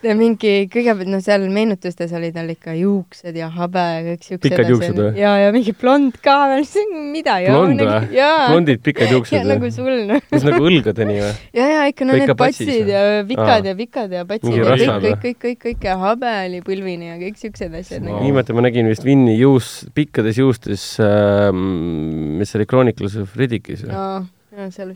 ta 0.03 0.13
mingi 0.19 0.51
kõigepealt 0.69 1.09
no 1.09 1.17
seal 1.25 1.47
meenutustes 1.49 2.11
oli 2.13 2.27
tal 2.35 2.51
ikka 2.53 2.75
juuksed 2.77 3.39
ja 3.39 3.47
habe 3.55 3.81
ja 3.81 4.03
kõik 4.05 4.27
siuksed 4.27 4.43
Pikad 4.45 4.69
juuksed 4.69 4.99
või? 4.99 5.07
ja, 5.17 5.31
ja 5.41 5.47
mingi 5.55 5.73
blond 5.73 6.19
ka 6.21 6.35
veel, 6.51 6.67
mida 7.15 7.39
Blond 7.47 7.81
või? 7.81 7.95
jaa, 8.19 8.35
blondid 8.51 8.83
pikad 8.85 9.15
juuksed 9.15 9.49
nagu 9.49 9.65
või? 9.65 9.71
sul 9.73 9.97
noh. 10.11 10.21
mis 10.35 10.45
nagu 10.45 10.69
õlgadeni 10.69 11.17
või? 11.23 11.31
ja, 11.57 11.71
ja 11.71 11.81
ikka 11.89 12.05
no 12.05 12.13
Või 12.13 12.21
need 12.21 12.35
patsid 12.43 12.71
või? 12.75 12.93
ja 12.93 13.25
pikad 13.33 13.71
ja 13.71 13.75
pikad 13.81 14.15
ja 14.19 14.27
patsid 14.29 14.53
ja 14.53 14.69
kõik, 14.69 14.85
kõik, 14.85 14.93
või? 14.93 15.17
kõik, 15.25 15.41
kõik, 15.47 15.59
kõik 15.65 15.89
ja 15.89 15.97
habe 16.03 16.35
oli 16.43 16.61
põlvini 16.69 17.09
ja 17.09 17.17
kõik 17.23 17.41
siuksed 17.41 17.73
asjad 17.81 18.03
Vau. 18.03 18.11
nagu. 18.11 18.21
viimati 18.27 18.53
ma 18.53 18.67
nägin 18.67 18.93
vist 18.93 19.09
Vinni 19.09 19.39
juus, 19.41 19.73
pikkades 19.97 20.37
juustes 20.37 20.85
äh,, 21.01 21.49
mis 21.49 22.53
see 22.53 22.61
oli, 22.61 22.69
Chronicles 22.69 23.17
of 23.25 23.33
Riddicus 23.41 23.87
või? 23.89 23.97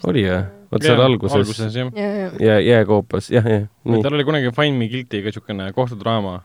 Oli 0.07 0.23
või? 0.27 0.39
vot 0.71 0.83
seal 0.85 1.01
alguses, 1.01 1.35
alguses 1.37 1.75
jah. 1.79 1.89
ja, 1.95 2.07
ja, 2.21 2.27
ja 2.43 2.57
jääkoopas, 2.61 3.29
jah, 3.33 3.45
jah, 3.47 3.65
tal 4.03 4.17
oli 4.17 4.25
kunagi 4.27 4.51
Find 4.55 4.77
Me 4.79 4.89
Guilty 4.91 5.21
ka 5.23 5.31
niisugune 5.31 5.69
kohtudraama, 5.75 6.35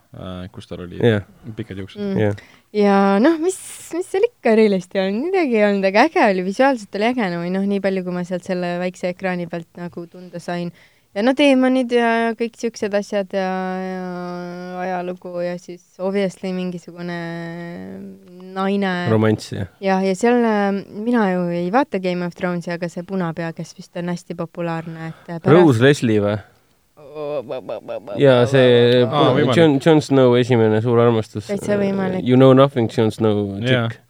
kus 0.55 0.71
tal 0.71 0.85
oli 0.87 1.01
jah, 1.01 1.27
pikad 1.57 1.83
juuksed. 1.83 2.01
mm. 2.01 2.23
jah. 2.23 2.41
ja 2.77 2.97
noh, 3.23 3.37
mis, 3.43 3.59
mis 3.97 4.09
seal 4.15 4.29
ikka 4.29 4.55
erilist 4.57 4.97
ei 4.97 5.05
olnud, 5.05 5.29
midagi 5.29 5.59
ei 5.59 5.67
olnud, 5.69 5.89
aga 5.91 6.07
äge 6.09 6.25
oli, 6.31 6.47
visuaalselt 6.49 7.01
oli 7.01 7.11
äge, 7.11 7.29
no 7.35 7.43
või 7.45 7.53
noh, 7.55 7.69
nii 7.69 7.85
palju, 7.85 8.07
kui 8.07 8.17
ma 8.17 8.25
sealt 8.29 8.49
selle 8.49 8.77
väikse 8.83 9.13
ekraani 9.13 9.49
pealt 9.53 9.69
nagu 9.81 10.07
tunda 10.09 10.43
sain. 10.43 10.73
Ja 11.13 11.25
no 11.25 11.35
teemonid 11.37 11.93
ja 11.93 12.11
kõik 12.39 12.57
siuksed 12.61 12.95
asjad 12.97 13.35
ja, 13.37 13.49
ja 13.83 14.05
ajalugu 14.83 15.43
ja 15.45 15.57
siis 15.61 15.83
obviously 16.01 16.53
mingisugune 16.57 17.19
naine. 18.57 18.93
romanss 19.13 19.53
jah. 19.53 19.69
ja, 19.85 19.99
ja 20.05 20.15
seal 20.19 20.41
äh, 20.41 20.71
mina 20.93 21.27
ju 21.35 21.45
ei 21.53 21.67
vaata 21.75 22.01
Game 22.03 22.25
of 22.27 22.37
Thronesi, 22.39 22.73
aga 22.73 22.89
see 22.93 23.05
punapea, 23.09 23.53
kes 23.57 23.77
vist 23.77 24.01
on 24.01 24.09
hästi 24.13 24.39
populaarne, 24.39 25.13
et 25.13 25.37
äh, 25.37 25.53
Rose 25.53 25.85
Leslie 25.85 26.23
või? 26.25 26.39
jaa, 28.21 28.47
see 28.49 29.03
võimalik. 29.05 29.57
John, 29.59 29.77
John 29.85 30.01
Snow 30.01 30.39
esimene 30.39 30.81
suur 30.85 31.03
armastus. 31.03 31.51
Täitsa 31.51 31.77
võimalik. 31.81 32.25
You 32.25 32.41
know 32.41 32.57
nothing, 32.57 32.89
John 32.89 33.13
Snow 33.13 33.59
Jaa. 33.61 33.91
chick. 33.91 34.01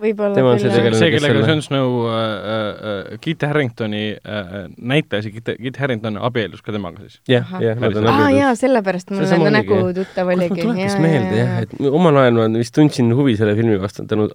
Võib-olla 0.00 0.34
Tema 0.36 0.50
on 0.54 0.60
see 0.60 0.70
tegelane, 0.72 0.98
see, 1.00 1.10
kellega 1.14 1.32
selle- 1.34 1.48
Jon 1.50 1.62
Snow 1.64 1.94
äh, 2.10 2.16
äh, 2.16 3.18
Kit 3.24 3.42
Haringtoni 3.46 4.02
äh, 4.16 4.54
näitleja, 4.76 5.24
see 5.26 5.34
Kit, 5.36 5.50
Kit 5.62 5.80
Harington 5.82 6.18
abiellus 6.28 6.62
ka 6.64 6.74
temaga 6.74 7.00
siis. 7.04 7.20
jah, 7.30 7.48
jah, 7.62 7.78
nad 7.80 7.96
on 7.96 8.08
aa 8.10 8.16
abielus 8.16 8.40
jaa, 8.42 8.54
sellepärast 8.62 9.12
mul 9.14 9.22
Seesama 9.24 9.48
enda 9.50 9.62
oligi, 9.62 9.78
nägu 9.78 9.92
tuttav 10.00 10.32
oligi. 10.34 10.50
mul 10.54 10.62
tuletas 10.70 10.98
meelde 11.02 11.38
jah, 11.40 11.54
et 11.64 11.76
omal 11.90 12.20
ajal 12.24 12.40
ma 12.40 12.48
vist 12.58 12.74
tundsin 12.76 13.12
huvi 13.16 13.36
selle 13.40 13.54
filmi 13.58 13.78
vastu 13.82 14.04
tänu, 14.10 14.28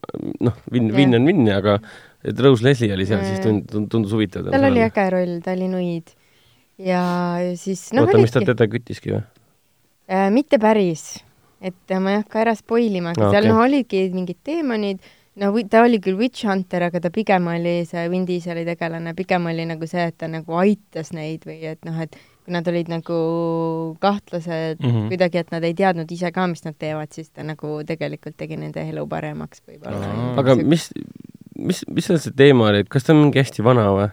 noh, 0.48 0.58
Vinn. 0.74 0.90
Vinn 0.98 1.18
on 1.20 1.28
Vinn, 1.30 1.50
aga 1.56 1.78
et 2.26 2.40
Rose 2.46 2.66
Leslie 2.66 2.94
oli 2.94 3.06
seal, 3.10 3.22
siis 3.26 3.40
tund-, 3.46 3.66
tund- 3.72 3.90
tundus 3.92 4.12
huvitav. 4.18 4.50
tal 4.54 4.68
oli 4.70 4.84
äge 4.86 5.08
roll, 5.14 5.38
ta 5.46 5.54
oli 5.58 5.68
nuid. 5.72 6.12
ja 6.82 7.02
siis 7.60 7.88
noh, 7.94 8.08
oota, 8.08 8.18
mis 8.22 8.34
ta 8.34 8.42
teda 8.46 8.66
küttiski 8.70 9.14
või? 9.14 9.22
äh, 10.10 10.28
mitte 10.34 10.58
päris, 10.62 11.20
et 11.62 11.96
ma 12.02 12.16
ei 12.16 12.22
hakka 12.24 12.42
ära 12.46 12.54
spoil 12.58 12.96
ima, 12.98 13.14
aga 13.14 13.28
Aa, 13.30 13.34
seal 13.36 13.50
noh, 13.52 13.60
olidki 13.66 14.08
mingid 14.14 14.40
teemonid, 14.48 15.02
no 15.40 15.52
ta 15.70 15.84
oli 15.86 16.02
küll 16.04 16.20
Witch 16.20 16.46
Hunter, 16.48 16.88
aga 16.90 17.00
ta 17.04 17.12
pigem 17.14 17.48
oli 17.52 17.82
see 17.88 18.04
Vin 18.12 18.26
Dieseli 18.28 18.66
tegelane, 18.68 19.14
pigem 19.16 19.48
oli 19.52 19.66
nagu 19.70 19.88
see, 19.88 20.10
et 20.12 20.18
ta 20.20 20.28
nagu 20.32 20.58
aitas 20.60 21.14
neid 21.16 21.48
või 21.48 21.62
et 21.72 21.80
noh, 21.88 21.98
et 22.04 22.18
kui 22.42 22.56
nad 22.56 22.68
olid 22.68 22.90
nagu 22.92 23.18
kahtlased 24.02 24.82
mm. 24.82 24.90
-hmm. 24.90 25.10
kuidagi, 25.14 25.44
et 25.44 25.52
nad 25.52 25.64
ei 25.64 25.76
teadnud 25.78 26.12
ise 26.12 26.32
ka, 26.32 26.48
mis 26.52 26.66
nad 26.66 26.76
teevad, 26.78 27.12
siis 27.14 27.30
ta 27.30 27.46
nagu 27.48 27.80
tegelikult 27.88 28.38
tegi 28.38 28.58
nende 28.58 28.84
elu 28.90 29.06
paremaks 29.08 29.64
võib-olla 29.68 30.36
aga 30.42 30.56
mis, 30.64 30.90
mis, 31.56 31.86
mis 31.88 32.10
seal 32.10 32.20
see 32.20 32.36
teema 32.36 32.72
oli, 32.72 32.84
kas 32.84 33.08
ta 33.08 33.14
on 33.14 33.24
mingi 33.26 33.40
hästi 33.40 33.64
vana 33.64 33.88
või? 33.96 34.10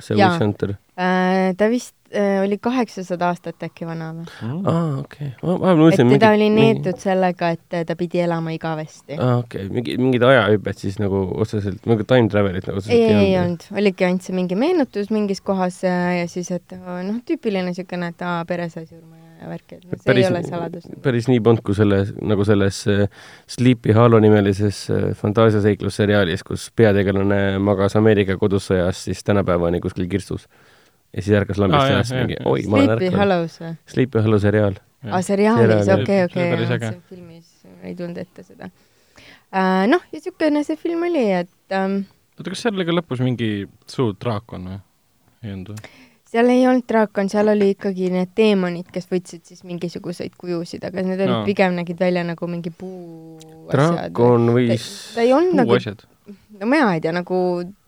See. 0.00 0.16
Witch 0.18 0.42
Hunter? 0.42 0.74
äh,? 0.96 1.54
ta 1.56 1.68
vist 1.70 1.94
äh, 2.14 2.42
oli 2.42 2.58
kaheksasada 2.58 3.28
aastat 3.32 3.62
äkki 3.62 3.86
vana 3.86 4.10
või? 4.16 4.26
aa, 4.64 4.98
okei. 5.02 5.30
ma 5.42 5.56
vahepeal 5.62 5.74
et 5.74 5.82
mõtlesin 5.82 6.14
teda 6.14 6.32
oli 6.36 6.48
neetud 6.54 7.02
sellega, 7.02 7.52
et 7.56 7.76
äh, 7.78 7.84
ta 7.88 7.96
pidi 7.98 8.22
elama 8.24 8.54
igavesti. 8.56 9.18
aa, 9.18 9.38
okei 9.42 9.66
okay., 9.66 9.74
mingi, 9.74 9.98
mingid 10.00 10.26
ajahüpped 10.30 10.82
siis 10.82 10.98
nagu 11.02 11.22
otseselt, 11.38 11.84
nagu 11.88 12.08
time 12.08 12.32
travel'it 12.32 12.70
nagu 12.70 12.82
otseselt 12.82 12.98
ei, 12.98 13.28
ei. 13.28 13.38
olnud, 13.42 13.68
oligi 13.76 14.08
ainult 14.08 14.26
see 14.26 14.38
mingi 14.38 14.58
meenutus 14.58 15.12
mingis 15.14 15.44
kohas 15.44 15.82
äh, 15.86 16.18
ja 16.22 16.26
siis, 16.30 16.50
et 16.54 16.76
noh, 16.78 17.22
tüüpiline 17.28 17.70
niisugune, 17.70 18.12
et 18.14 18.26
aa, 18.26 18.42
pere 18.48 18.70
sai 18.72 18.86
surma 18.88 19.17
ja 19.38 19.48
värk, 19.50 19.74
et 19.76 19.84
noh, 19.86 20.00
see 20.02 20.14
ei 20.16 20.26
ole 20.28 20.40
saladus. 20.46 20.88
päris 21.02 21.28
nii 21.30 21.40
polnud 21.44 21.62
kui 21.66 21.76
selles, 21.78 22.10
nagu 22.26 22.44
selles 22.48 22.80
äh, 22.90 23.04
Sleepy 23.50 23.94
Hollow 23.96 24.22
nimelises 24.22 24.80
äh, 24.94 25.06
fantaasiaseiklusseriaalis, 25.18 26.44
kus 26.46 26.68
peategelane 26.78 27.58
magas 27.62 27.96
Ameerika 28.00 28.38
kodussõjas 28.40 29.04
siis 29.08 29.22
tänapäevani 29.26 29.80
kuskil 29.84 30.08
kirstus. 30.10 30.48
ja 31.14 31.22
siis 31.22 31.36
ärkas 31.38 31.60
lambist 31.62 31.86
üles 31.86 32.12
jah, 32.12 32.24
mingi 32.24 32.40
oi, 32.44 32.66
ma 32.66 32.80
olen 32.80 32.90
Sleepy 32.90 33.06
ärkanud. 33.06 33.20
Hollows 33.22 33.56
või? 33.62 33.72
Sleepy 33.94 34.24
Hollow 34.26 34.42
seriaal. 34.42 34.82
aa, 35.06 35.22
seriaalis, 35.22 35.86
Seriaal, 35.86 36.02
okei, 36.02 36.20
okei 36.26 36.50
päris 36.56 37.02
filmis 37.08 37.54
ei 37.86 37.94
tulnud 37.94 38.18
ette 38.18 38.42
seda. 38.42 38.70
noh, 39.52 40.02
ja 40.10 40.18
niisugune 40.18 40.64
see 40.66 40.80
film 40.80 41.06
oli, 41.08 41.24
et 41.44 41.78
ähm, 41.78 42.02
oota, 42.38 42.50
kas 42.50 42.66
seal 42.66 42.76
oli 42.76 42.88
ka 42.88 42.98
lõpus 42.98 43.22
mingi 43.24 43.52
suur 43.86 44.18
draakon 44.18 44.70
või? 44.72 44.82
ei 45.46 45.54
olnud 45.54 45.74
või? 45.76 45.96
Seal 46.28 46.50
ei 46.52 46.66
olnud 46.68 46.84
draakon, 46.88 47.30
seal 47.32 47.48
oli 47.54 47.70
ikkagi 47.74 48.10
need 48.12 48.34
teemonid, 48.36 48.90
kes 48.92 49.08
võtsid 49.10 49.48
siis 49.48 49.64
mingisuguseid 49.68 50.36
kujusid, 50.40 50.84
aga 50.84 51.04
need 51.04 51.20
olid 51.20 51.34
no. 51.34 51.42
pigem 51.48 51.76
nägid 51.78 52.00
välja 52.00 52.24
nagu 52.26 52.50
mingi 52.50 52.72
puu 52.74 53.38
draakon 53.70 54.52
võis, 54.56 54.88
ta 55.14 55.24
ei 55.24 55.32
olnud 55.36 55.62
nagu 55.62 55.78
no 55.78 56.68
mina 56.68 56.92
ei 56.94 57.04
tea, 57.04 57.14
nagu 57.16 57.38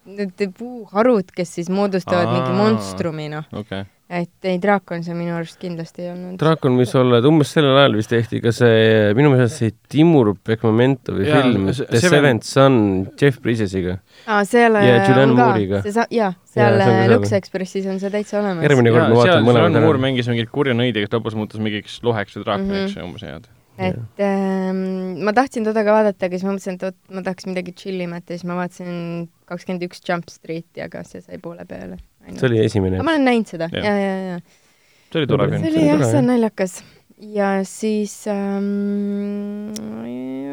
need 0.06 0.52
puuharud, 0.58 1.30
kes 1.36 1.54
siis 1.60 1.68
moodustavad 1.70 2.26
Aa. 2.26 2.36
mingi 2.38 2.52
monstrumi, 2.56 3.28
noh. 3.28 3.44
okei. 3.52 3.84
et 4.10 4.30
ei, 4.48 4.56
draakon 4.58 5.04
see 5.06 5.14
minu 5.14 5.36
arust 5.36 5.58
kindlasti 5.62 6.02
ei 6.02 6.08
olnud. 6.10 6.38
draakon 6.40 6.74
võis 6.80 6.90
olla, 6.98 7.18
et 7.20 7.24
umbes 7.28 7.52
sellel 7.54 7.76
ajal 7.78 7.94
vist 7.94 8.10
tehti 8.10 8.40
ka 8.42 8.50
see, 8.50 9.12
minu 9.14 9.30
meelest 9.30 9.60
see 9.60 9.70
Timur 9.88 10.32
Bekmamentovi 10.34 11.28
film 11.28 11.68
see- 11.72 11.86
The 11.86 12.00
Seven- 12.00 12.10
Seventh 12.16 12.44
Son 12.48 13.06
Jeff 13.20 13.38
Bridges'iga. 13.44 13.98
aa, 14.26 14.42
seal 14.44 14.74
Ja 14.74 14.96
Julianne 15.06 15.30
on 15.30 15.36
ka 15.36 15.46
Moore'iga. 15.46 15.82
jaa, 16.10 16.32
seal 16.44 16.78
ka 16.78 16.84
seal. 16.90 17.14
Lux 17.14 17.32
Expressis 17.38 17.86
on 17.86 18.00
see 18.00 18.10
täitsa 18.10 18.40
olemas. 18.40 18.64
järgmine 18.66 18.90
kord 18.90 19.08
ma 19.08 19.14
vaatan 19.14 19.44
mõlemad 19.44 19.68
Julianne 19.68 19.80
Moore 19.86 19.98
ära. 19.98 20.02
mängis 20.08 20.26
mingit 20.28 20.50
kurja 20.50 20.74
nõidi, 20.74 21.04
kes 21.06 21.14
lõpus 21.14 21.34
muutus 21.38 21.60
mingiks 21.60 22.00
loheks 22.02 22.34
või 22.36 22.44
draakoniks 22.44 22.90
Mhm. 22.90 22.98
ja 22.98 23.04
umbes 23.04 23.22
head. 23.22 23.46
Et 23.88 24.22
ähm, 24.26 24.80
ma 25.24 25.34
tahtsin 25.36 25.66
toda 25.66 25.84
ka 25.86 25.96
vaadata, 25.96 26.28
aga 26.28 26.38
siis 26.38 26.46
ma 26.46 26.54
mõtlesin, 26.54 26.78
et 26.78 26.86
oot, 26.88 26.98
ma 27.16 27.24
tahaks 27.26 27.48
midagi 27.50 27.74
chillimat 27.76 28.24
ja 28.26 28.38
siis 28.38 28.46
ma 28.48 28.58
vaatasin 28.60 29.28
kakskümmend 29.50 29.86
üks 29.88 30.02
Jump 30.06 30.30
Streeti, 30.32 30.82
aga 30.84 31.04
see 31.08 31.24
sai 31.24 31.40
poole 31.42 31.66
peale. 31.68 32.00
see 32.30 32.48
oli 32.50 32.64
esimene 32.64 33.02
ma 33.02 33.16
olen 33.16 33.28
näinud 33.32 33.50
seda 33.50 33.70
Jah. 33.72 33.84
ja, 33.84 33.94
ja, 33.98 34.16
ja 34.30 34.40
see 35.10 35.22
oli 35.22 35.30
tore 35.30 35.48
film 35.50 35.62
see. 35.64 35.72
oli 35.74 35.86
jah, 35.88 36.04
see 36.06 36.20
on 36.22 36.28
naljakas. 36.30 36.80
ja 37.38 37.52
siis 37.68 38.18
ähm, 38.30 39.72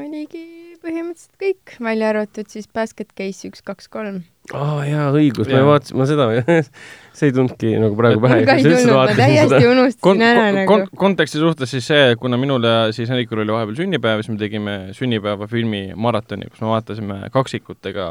oligi 0.07 0.56
põhimõtteliselt 0.87 1.41
kõik, 1.41 1.75
välja 1.83 2.09
arvatud 2.13 2.49
siis 2.51 2.67
Basket 2.73 3.09
Case 3.17 3.49
üks, 3.49 3.63
kaks, 3.65 3.89
kolm. 3.91 4.21
aa 4.55 4.85
jaa, 4.87 5.09
õigus, 5.15 5.49
ma 5.51 5.63
vaatasin, 5.67 5.97
ma 5.99 6.07
seda, 6.07 6.27
see 7.17 7.29
ei 7.29 7.35
tulnudki 7.35 7.73
nagu 7.81 7.97
praegu 7.99 8.23
pähe. 8.23 8.39
mul 8.39 8.47
ka 8.47 8.55
ei 8.55 8.65
tulnud, 8.65 8.93
ma 8.93 9.17
täiesti 9.17 9.69
unustasin 9.71 10.05
kon-, 10.07 10.23
ära 10.23 10.45
kon- 10.45 10.57
nagu. 10.59 10.71
kon-, 10.71 10.87
konteksti 11.03 11.43
suhtes 11.43 11.73
siis 11.75 11.89
see, 11.91 12.15
kuna 12.21 12.39
minul 12.39 12.63
ja 12.67 12.77
siis 12.95 13.11
Helikul 13.11 13.43
oli 13.43 13.55
vahepeal 13.55 13.79
sünnipäev, 13.81 14.23
siis 14.23 14.33
me 14.33 14.41
tegime 14.41 14.77
sünnipäevafilmi 14.97 15.83
maratoni, 16.07 16.49
kus 16.51 16.63
me 16.63 16.71
vaatasime 16.71 17.21
kaksikutega 17.35 18.09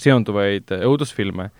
seonduvaid 0.00 0.74
õudusfilme. 0.82 1.50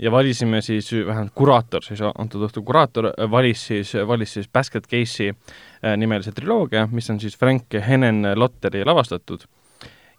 Ja 0.00 0.08
valisime 0.08 0.62
siis, 0.64 0.86
vähemalt 0.94 1.34
kuraator 1.36 1.84
siis, 1.84 2.00
antud 2.00 2.46
õhtul 2.46 2.64
kuraator 2.64 3.10
valis 3.28 3.66
siis, 3.68 3.92
valis 4.08 4.32
siis 4.38 4.48
Basket 4.48 4.86
Case'i 4.88 5.28
äh, 5.28 5.92
nimelise 6.00 6.32
triloogia, 6.32 6.86
mis 6.88 7.10
on 7.12 7.20
siis 7.20 7.36
Frank 7.36 7.76
Henen 7.84 8.24
Lotteri 8.40 8.80
lavastatud 8.88 9.44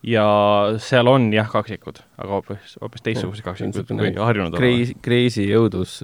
ja 0.04 0.26
seal 0.82 1.10
on 1.12 1.30
jah, 1.34 1.50
kaksikud, 1.52 2.02
aga 2.18 2.38
hoopis, 2.38 2.78
hoopis 2.82 3.04
teistsugused 3.06 3.46
kaksikud 3.46 3.92
kui 3.92 4.14
harjunud 4.18 4.56
oleme. 4.56 4.62
Crazy, 4.62 4.96
Crazy 5.06 5.50
õudus. 5.58 6.00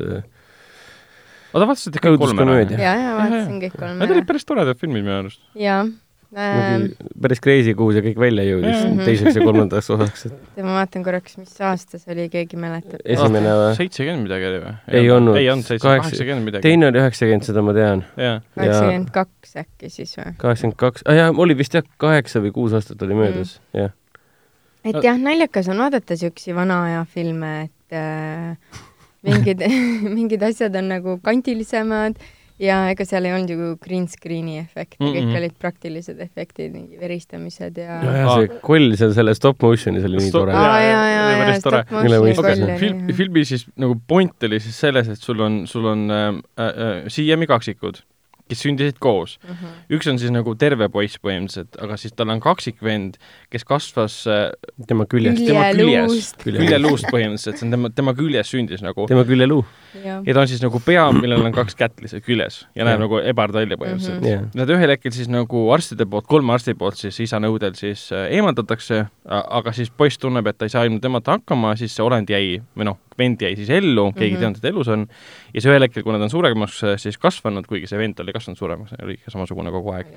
oota, 1.53 1.65
vaatasite 1.65 2.01
kõik 2.01 2.19
kolm 2.21 2.21
ära? 2.21 2.27
Õuduskomöödia. 2.27 2.81
ja, 2.81 2.97
ja 3.01 3.15
vaatasin 3.17 3.61
kõik 3.63 3.79
kolm 3.79 3.97
Need 3.97 4.13
olid 4.13 4.23
ära. 4.23 4.29
päris 4.33 4.45
toredad 4.45 4.77
filmid 4.81 5.05
minu 5.07 5.17
arust. 5.23 5.41
jaa 5.57 5.85
päris 6.33 7.39
crazy, 7.43 7.73
kuhu 7.77 7.93
see 7.95 8.03
kõik 8.09 8.17
välja 8.19 8.43
jõudis 8.43 8.81
Mhm. 8.83 9.03
teiseks 9.07 9.37
ja 9.37 9.43
kolmandaks 9.45 9.89
osaks, 9.95 10.25
et 10.27 10.57
ma 10.63 10.75
vaatan 10.79 11.05
korraks, 11.05 11.37
mis 11.39 11.53
aasta 11.63 11.99
see 12.01 12.11
oli, 12.15 12.27
keegi 12.33 12.59
mäletab? 12.59 12.99
esimene 13.05 13.53
või? 13.55 13.69
seitsekümmend 13.79 14.27
midagi 14.27 14.49
oli 14.49 14.59
või? 14.65 14.73
Ei 14.99 15.11
olnud. 15.13 15.39
ei 15.39 15.49
olnud 15.53 15.71
kaheksakümmend 15.85 16.49
midagi. 16.49 16.65
teine 16.67 16.89
oli 16.89 16.99
üheksakümmend, 17.03 17.47
seda 17.47 17.63
ma 17.63 17.75
tean. 17.77 18.03
kaheksakümmend 18.17 19.13
kaks 19.15 19.55
äkki 19.63 19.93
siis 19.93 20.17
või? 20.19 20.33
kaheksakümmend 20.43 20.79
kaks, 20.83 21.07
aa 21.07 21.17
jaa, 21.21 21.31
oli 21.45 21.57
vist 21.57 21.79
jah, 21.79 21.87
kaheksa 21.97 22.43
või 22.43 22.51
kuus 22.59 22.75
aastat 22.77 23.07
oli 23.07 23.17
möödas, 23.21 23.57
jah. 23.77 23.95
et 24.83 24.99
jah, 25.03 25.17
naljakas 25.21 25.71
on 25.71 25.79
vaadata 25.85 26.19
siukseid 26.19 26.55
vana 26.57 26.83
aja 26.89 27.05
filme, 27.07 27.53
et 27.69 27.95
äh, 27.95 28.83
mingid 29.23 29.63
mingid 30.17 30.43
asjad 30.43 30.75
on 30.75 30.91
nagu 30.91 31.19
kantilisemad 31.23 32.19
ja 32.61 32.79
ega 32.91 33.05
seal 33.05 33.27
ei 33.27 33.35
olnud 33.35 33.53
ju 33.53 33.69
green 33.83 34.07
screen'i 34.09 34.57
efekte 34.61 34.97
mm, 34.99 35.11
-mm. 35.11 35.15
Kõik 35.17 35.39
olid 35.41 35.55
praktilised 35.61 36.19
efektid, 36.23 36.73
mingi 36.73 36.99
veristamised 36.99 37.77
ja, 37.77 37.99
ja, 38.01 38.17
ja 38.23 38.33
see 38.33 38.59
koll 38.65 38.97
seal 38.97 39.13
selle 39.17 39.35
stop 39.37 39.61
motion'is 39.63 40.05
oli 40.09 40.23
nii 40.25 40.33
tore. 40.33 40.57
Aa 40.57 40.73
oli 40.73 40.89
jaa, 40.89 41.31
päris 41.43 41.63
tore. 41.63 41.83
stop 41.85 41.95
motion'i 41.97 42.35
koll 42.41 42.75
film, 42.81 43.05
oli. 43.05 43.17
filmi 43.21 43.45
siis 43.45 43.67
nagu 43.77 43.97
point 44.07 44.49
oli 44.49 44.61
siis 44.63 44.79
selles, 44.85 45.09
et 45.13 45.21
sul 45.21 45.41
on, 45.45 45.63
sul 45.69 45.85
on 45.93 46.05
äh, 46.11 46.29
äh, 46.65 47.09
siiami 47.13 47.47
kaksikud, 47.49 48.01
kes 48.47 48.63
sündisid 48.63 48.99
koos. 49.03 49.37
Mhm. 49.43 49.73
üks 49.97 50.09
on 50.09 50.19
siis 50.21 50.31
nagu 50.33 50.55
terve 50.59 50.89
poiss 50.89 51.19
põhimõtteliselt, 51.21 51.77
aga 51.83 51.97
siis 51.99 52.15
tal 52.17 52.31
on 52.33 52.41
kaksikvend, 52.43 53.17
kes 53.53 53.67
kasvas 53.67 54.19
äh, 54.31 54.49
tema 54.87 55.05
küljest, 55.09 55.43
tema 55.45 55.69
küljes 55.75 56.33
Küljeluust., 56.37 56.43
küljeluust 56.45 57.11
põhimõtteliselt, 57.11 57.59
see 57.59 57.67
on 57.67 57.75
tema, 57.75 57.91
tema 57.93 58.15
küljes 58.17 58.53
sündis 58.53 58.85
nagu. 58.85 59.07
tema 59.11 59.27
küljeluu. 59.27 59.65
Ja 60.25 60.33
ta 60.33 60.41
on 60.41 60.47
siis 60.47 60.61
nagu 60.61 60.79
pea, 60.85 61.05
millel 61.15 61.45
on 61.45 61.51
kaks 61.55 61.75
kätt 61.75 62.01
lihtsalt 62.01 62.23
küljes 62.25 62.67
ja 62.75 62.85
näeb 62.85 62.99
nagu 62.99 63.19
ebard 63.19 63.53
välja 63.53 63.77
põhimõtteliselt 63.77 64.21
mm. 64.21 64.27
-hmm. 64.27 64.49
Nad 64.59 64.69
ühel 64.69 64.89
hetkel 64.89 65.11
siis 65.11 65.27
nagu 65.31 65.71
arstide 65.73 66.05
poolt, 66.05 66.27
kolme 66.27 66.53
arsti 66.53 66.73
poolt 66.73 66.97
siis 66.97 67.19
isa 67.19 67.39
nõudel 67.39 67.73
siis 67.75 68.11
äh, 68.11 68.27
eemaldatakse, 68.37 69.05
aga 69.27 69.71
siis 69.71 69.89
poiss 69.89 70.17
tunneb, 70.17 70.47
et 70.47 70.57
ta 70.57 70.65
ei 70.65 70.69
saa 70.69 70.83
ilma 70.85 70.99
temata 70.99 71.31
hakkama, 71.37 71.75
siis 71.75 71.95
see 71.95 72.03
olend 72.05 72.29
jäi 72.29 72.61
või 72.77 72.83
noh, 72.91 72.97
vend 73.17 73.41
jäi 73.41 73.55
siis 73.55 73.69
ellu, 73.69 74.11
keegi 74.13 74.25
ei 74.25 74.31
Mhm. 74.31 74.39
teadnud, 74.41 74.57
et 74.57 74.65
elus 74.65 74.87
on, 74.87 75.07
ja 75.53 75.61
siis 75.61 75.65
ühel 75.71 75.81
hetkel, 75.81 76.03
kui 76.03 76.13
nad 76.13 76.21
on 76.21 76.29
suuremaks 76.29 76.83
äh, 76.83 76.97
siis 76.97 77.17
kasvanud, 77.17 77.65
kuigi 77.67 77.87
see 77.87 77.97
vend 77.99 78.19
oli 78.19 78.33
kasvanud 78.33 78.57
suuremaks, 78.57 78.93
oli 79.03 79.13
ikka 79.13 79.31
samasugune 79.31 79.71
kogu 79.71 79.91
aeg, 79.91 80.07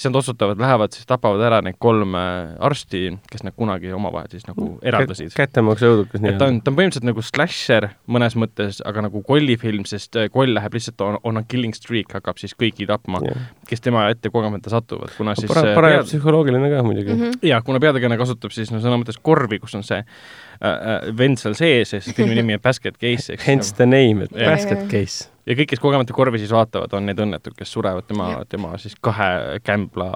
siis 0.00 0.08
nad 0.08 0.16
otsustavad, 0.16 0.60
lähevad 0.60 0.94
siis 0.96 1.06
tapavad 1.08 1.42
ära 1.44 1.58
need 1.64 1.76
kolm 1.82 2.14
äh, 2.16 2.54
arsti, 2.64 3.02
kes 3.30 3.44
nad 3.44 3.54
kunagi 3.56 3.92
omavahel 3.92 4.30
siis 4.32 4.46
nagu 4.48 4.70
eraldasid. 4.86 5.32
kättemaks 5.36 5.84
õudukas 5.84 6.24
et 6.24 6.38
ta 6.40 6.48
on, 6.48 6.60
ta 6.64 6.72
on 6.72 6.78
põhimõtteliselt 6.78 7.08
nagu 7.08 7.24
slasher 7.24 7.90
mõnes 8.08 8.36
mõttes, 8.40 8.80
aga 8.88 9.04
nagu 9.04 9.20
kollifilm, 9.26 9.84
sest 9.88 10.16
äh, 10.16 10.30
koll 10.32 10.54
läheb 10.56 10.76
lihtsalt 10.78 11.04
on, 11.04 11.18
on 11.28 11.42
a 11.42 11.44
killing 11.48 11.76
streak, 11.76 12.14
hakkab 12.16 12.40
siis 12.40 12.56
kõiki 12.56 12.88
tapma, 12.88 13.20
kes 13.68 13.84
tema 13.84 14.06
ette 14.12 14.32
kogemata 14.32 14.72
satuvad, 14.72 15.12
kuna 15.18 15.36
siis 15.38 15.50
para-, 15.52 15.74
äh, 15.74 15.98
pead- 15.98 16.08
psühholoogiline 16.08 16.70
ka 16.72 16.84
muidugi. 16.86 17.16
Mhm. 17.16 17.42
jaa, 17.50 17.60
kuna 17.66 17.82
peategelane 17.82 18.18
kasutab 18.20 18.56
siis 18.56 18.72
no 18.72 18.80
sõna 18.80 18.96
mõttes 19.02 19.20
korvi, 19.20 19.60
kus 19.60 19.76
on 19.76 19.84
see 19.86 20.00
äh, 20.00 20.70
äh, 20.70 21.10
vend 21.16 21.40
seal 21.42 21.58
sees 21.58 21.92
ja 21.92 22.00
siis 22.00 22.16
filmi 22.16 22.38
nimi 22.40 22.56
on 22.56 22.64
Basket 22.64 22.96
Case, 22.96 23.34
eks. 23.34 23.44
Hence 23.46 23.76
the 23.76 23.88
name, 23.88 24.24
et 24.24 24.32
basket 24.48 24.88
case. 24.88 25.28
Ja 25.50 25.56
kõik, 25.58 25.70
kes 25.72 25.82
kogemata 25.82 26.14
korvi 26.14 26.40
siis 26.40 26.52
vaatavad, 26.54 26.92
on 26.96 27.08
need 27.08 27.20
õnnetud, 27.20 27.54
kes 27.58 27.72
surevad 27.74 28.06
tema, 28.08 28.28
tema 28.50 28.72
siis 28.80 28.94
kahe 29.02 29.58
kämbla 29.66 30.08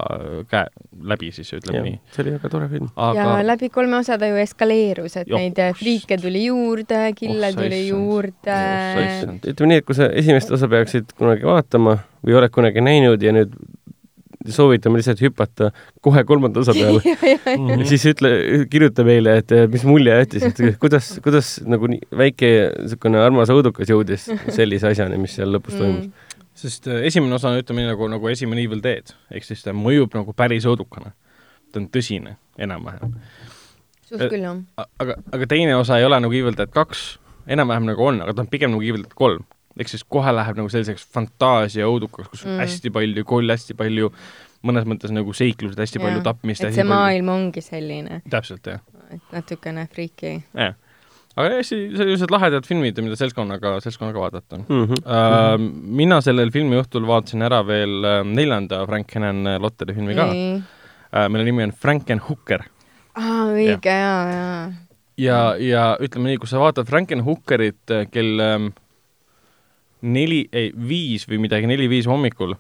käe 0.51 0.69
läbi 1.11 1.31
siis, 1.35 1.51
ütleme 1.59 1.83
nii. 1.89 2.01
see 2.15 2.25
oli 2.25 2.35
väga 2.37 2.51
tore 2.53 2.69
film. 2.71 2.91
aga 2.95 3.27
ja 3.41 3.47
läbi 3.47 3.71
kolme 3.75 3.99
osa 4.01 4.19
ta 4.21 4.31
ju 4.31 4.39
eskaleerus, 4.43 5.19
et 5.21 5.31
Joh, 5.31 5.41
neid 5.43 5.61
friike 5.79 6.19
tuli 6.23 6.47
juurde, 6.47 7.01
kille 7.19 7.51
Oh, 7.51 7.59
tuli 7.59 7.81
juurde. 7.89 8.59
Ütleme 9.45 9.73
nii, 9.73 9.83
et 9.83 9.87
kui 9.89 9.97
sa 9.99 10.09
esimest 10.23 10.53
osa 10.55 10.69
peaksid 10.71 11.17
kunagi 11.19 11.47
vaatama 11.49 11.99
või 12.25 12.39
oled 12.39 12.55
kunagi 12.55 12.85
näinud 12.85 13.23
ja 13.23 13.35
nüüd 13.35 13.57
soovitame 14.53 15.01
lihtsalt 15.01 15.23
hüpata 15.25 15.71
kohe 16.05 16.25
kolmanda 16.29 16.61
osa 16.61 16.75
peale 16.77 17.01
ja, 17.79 17.87
siis 17.89 18.05
ütle, 18.13 18.31
kirjuta 18.71 19.07
meile, 19.07 19.39
et 19.41 19.55
mis 19.73 19.85
mulje 19.89 20.19
jättis, 20.21 20.45
et 20.51 20.79
kuidas, 20.83 21.15
kuidas 21.25 21.57
nagu 21.65 21.89
nii 21.89 22.05
väike 22.13 22.53
niisugune 22.83 23.23
armas 23.25 23.53
õudukas 23.55 23.89
jõudis 23.89 24.29
sellise 24.53 24.93
asjani, 24.93 25.17
mis 25.21 25.35
seal 25.39 25.55
lõpus 25.55 25.79
toimus 25.79 26.05
Mm. 26.05 26.13
sest 26.55 26.87
äh, 26.87 27.03
esimene 27.09 27.35
osa 27.35 27.51
on, 27.51 27.59
ütleme 27.59 27.83
nii, 27.83 27.91
nagu, 27.93 28.07
nagu 28.11 28.29
esimene 28.31 28.63
Evil 28.63 28.83
Dead, 28.85 29.11
ehk 29.35 29.47
siis 29.47 29.65
ta 29.65 29.73
mõjub 29.75 30.15
nagu 30.15 30.33
päris 30.37 30.67
õudukana. 30.71 31.13
ta 31.73 31.81
on 31.81 31.89
tõsine, 31.91 32.37
enam-vähem. 32.59 33.17
suht 34.07 34.29
küll 34.31 34.45
jah. 34.45 34.61
Aga, 35.03 35.17
aga 35.35 35.47
teine 35.51 35.75
osa 35.77 35.99
ei 35.99 36.07
ole 36.07 36.21
nagu 36.23 36.33
Evil 36.33 36.55
Dead 36.55 36.71
kaks, 36.71 37.19
enam-vähem 37.51 37.89
nagu 37.91 38.07
on, 38.07 38.21
aga 38.23 38.35
ta 38.35 38.45
on 38.45 38.51
pigem 38.53 38.71
nagu 38.71 38.83
Evil 38.87 39.03
Dead 39.03 39.17
kolm. 39.19 39.43
Ehk 39.79 39.89
siis 39.91 40.05
kohe 40.09 40.33
läheb 40.35 40.57
nagu 40.61 40.71
selliseks 40.71 41.07
fantaasia 41.15 41.87
õudukaks, 41.91 42.31
kus 42.31 42.45
on 42.47 42.53
Mm. 42.55 42.61
hästi 42.63 42.91
palju 42.95 43.25
kolle, 43.25 43.57
hästi 43.57 43.75
palju, 43.75 44.13
mõnes 44.65 44.87
mõttes 44.89 45.11
nagu 45.13 45.33
seiklused, 45.37 45.79
hästi 45.79 45.99
palju 46.01 46.21
Jah, 46.21 46.25
tapmist. 46.31 46.65
et 46.65 46.75
see 46.75 46.85
maailm 46.89 47.29
ongi 47.29 47.61
selline, 47.65 48.23
täpselt, 48.31 48.67
jah. 48.67 48.81
et 49.11 49.21
natukene 49.33 49.87
friiki. 49.93 50.43
jah. 50.55 50.75
aga 51.37 51.49
hästi 51.57 51.79
sellised 51.99 52.31
lahedad 52.31 52.65
filmid, 52.67 53.01
mida 53.03 53.17
seltskonnaga, 53.19 53.81
seltskonnaga 53.83 54.21
vaadata 54.23 54.59
mm. 54.63 54.85
-hmm. 54.85 55.03
Uh, 55.03 55.59
mina 56.03 56.21
sellel 56.21 56.51
filmiõhtul 56.55 57.07
vaatasin 57.07 57.43
ära 57.43 57.65
veel 57.67 57.99
uh, 58.05 58.23
neljanda 58.25 58.87
Frank 58.87 59.11
Hennen 59.15 59.61
Lotteri 59.61 59.95
filmi 59.95 60.15
ka, 60.15 60.29
uh, 60.31 61.29
mille 61.29 61.45
nimi 61.45 61.63
on 61.67 61.73
Frankenhooker. 61.73 62.63
aa, 63.15 63.45
õige, 63.51 63.91
jaa, 63.91 64.31
jaa. 64.31 64.73
ja, 65.19 65.57
ja 65.59 65.97
ütleme 66.01 66.31
nii, 66.31 66.39
kui 66.39 66.49
sa 66.49 66.59
vaatad 66.63 66.87
Frankenhookerit 66.87 67.91
uh, 67.91 68.07
kell 68.11 68.39
um, 68.41 68.73
neli, 70.05 70.45
ei, 70.53 70.71
viis 70.89 71.27
või 71.31 71.41
midagi, 71.47 71.69
neli-viis 71.71 72.09
hommikul, 72.11 72.55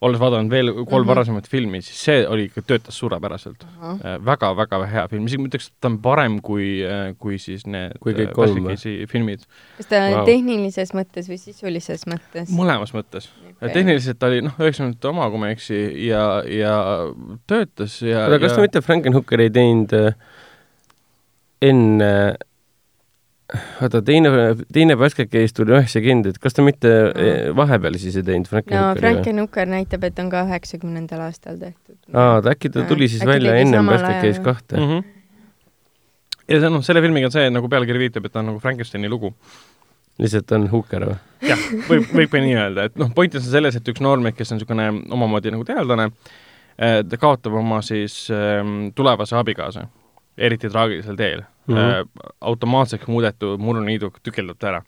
olles 0.00 0.20
vaadanud 0.20 0.48
veel 0.52 0.70
kolm 0.70 0.84
mm. 0.86 0.94
-hmm. 0.94 1.08
varasemat 1.10 1.48
filmi, 1.48 1.82
siis 1.84 1.98
see 2.06 2.20
oli 2.28 2.46
ikka, 2.48 2.62
töötas 2.66 2.98
suurepäraselt 2.98 3.64
uh,. 3.64 3.98
väga-väga 4.24 4.80
hea 4.88 5.04
film, 5.12 5.26
isegi 5.28 5.42
ma 5.42 5.50
ütleks, 5.50 5.68
et 5.68 5.76
ta 5.80 5.90
on 5.92 5.98
parem 6.02 6.38
kui 6.44 6.70
uh,, 6.86 7.10
kui 7.20 7.38
siis 7.38 7.66
need 7.66 7.98
Kui 8.00 8.14
kõik 8.16 8.32
äh, 8.32 8.34
kolm 8.36 8.64
või? 8.64 8.78
Filmid. 9.10 9.44
kas 9.76 9.90
ta 9.92 10.02
wow. 10.06 10.24
tehnilises 10.28 10.94
mõttes 10.96 11.28
või 11.28 11.40
sisulises 11.42 12.06
mõttes? 12.08 12.52
mõlemas 12.56 12.94
mõttes 12.96 13.28
okay.. 13.58 13.74
tehniliselt 13.76 14.20
ta 14.20 14.32
oli 14.32 14.40
noh, 14.46 14.56
üheksakümnendate 14.56 15.12
oma, 15.12 15.28
kui 15.30 15.42
ma 15.42 15.50
ei 15.50 15.58
eksi, 15.58 15.80
ja, 16.06 16.24
ja 16.48 16.76
töötas 17.50 18.00
ja 18.00 18.24
oota, 18.24 18.40
kas 18.40 18.54
ja... 18.54 18.56
ta 18.56 18.68
mitte 18.68 18.86
Frankenhooker 18.86 19.44
ei 19.44 19.52
teinud 19.52 19.96
äh, 20.00 20.14
enne 21.60 22.12
oota, 23.82 24.00
teine, 24.02 24.30
teine 24.72 24.96
Basket 24.96 25.30
Case 25.30 25.54
tuli 25.56 25.74
üheksakümmend, 25.74 26.30
et 26.30 26.38
kas 26.42 26.56
ta 26.56 26.64
mitte 26.64 26.90
eh, 26.90 27.48
vahepeal 27.56 27.96
siis 28.00 28.18
ei 28.20 28.26
teinud 28.26 28.46
no 28.46 28.52
Frankenhookeri 28.52 29.00
või? 29.00 29.00
Frankenhooker 29.00 29.70
näitab, 29.70 30.04
et 30.08 30.20
on 30.22 30.30
ka 30.32 30.42
üheksakümnendal 30.48 31.24
aastal 31.26 31.58
tehtud. 31.60 31.96
aa, 32.12 32.40
ta 32.44 32.54
äkki 32.54 32.72
ta 32.74 32.84
tuli 32.88 33.08
siis 33.10 33.24
Äkki 33.24 33.32
välja 33.32 33.56
ennem 33.62 33.90
Basket 33.90 34.22
Case 34.24 34.44
kahte 34.44 34.76
mm. 34.78 34.90
-hmm. 34.92 35.04
ja 36.54 36.60
see 36.62 36.72
noh, 36.76 36.84
selle 36.86 37.02
filmiga 37.04 37.30
on 37.30 37.36
see, 37.36 37.50
nagu 37.50 37.70
pealkiri 37.72 38.04
viitab, 38.06 38.28
et 38.28 38.36
ta 38.36 38.42
on 38.44 38.52
nagu 38.52 38.62
Frankensteini 38.62 39.10
lugu. 39.10 39.34
lihtsalt 40.18 40.52
on 40.58 40.68
Hooker 40.70 41.08
või? 41.08 41.18
jah, 41.48 41.64
võib, 41.88 42.10
võib 42.14 42.34
ka 42.34 42.44
nii 42.44 42.58
öelda, 42.58 42.90
et 42.90 42.98
noh, 43.00 43.12
point 43.14 43.34
on 43.34 43.46
selles, 43.46 43.76
et 43.76 43.94
üks 43.94 44.02
noormees, 44.04 44.36
kes 44.36 44.52
on 44.52 44.60
niisugune 44.60 44.90
omamoodi 45.10 45.54
nagu 45.54 45.64
teadlane, 45.64 46.10
ta 46.76 47.16
kaotab 47.20 47.56
oma 47.60 47.80
siis 47.82 48.26
ähm, 48.32 48.92
tulevase 48.94 49.36
abikaasa, 49.36 49.88
eriti 50.38 50.68
traagilisel 50.68 51.16
teel 51.16 51.42
mm. 51.70 51.76
-hmm. 51.76 52.32
automaatseks 52.40 53.06
muudetud 53.10 53.60
muruniiduk 53.60 54.20
tükeldab 54.22 54.58
ta 54.58 54.74
ära. 54.74 54.82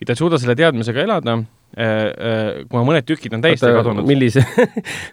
ja 0.00 0.06
ta 0.06 0.12
ei 0.12 0.16
suuda 0.22 0.38
selle 0.38 0.56
teadmisega 0.56 1.02
elada, 1.02 1.38
kuna 1.70 2.82
mõned 2.82 3.06
tükid 3.06 3.34
on 3.36 3.42
täiesti 3.44 3.68
kadunud. 3.70 4.06
millise 4.06 4.42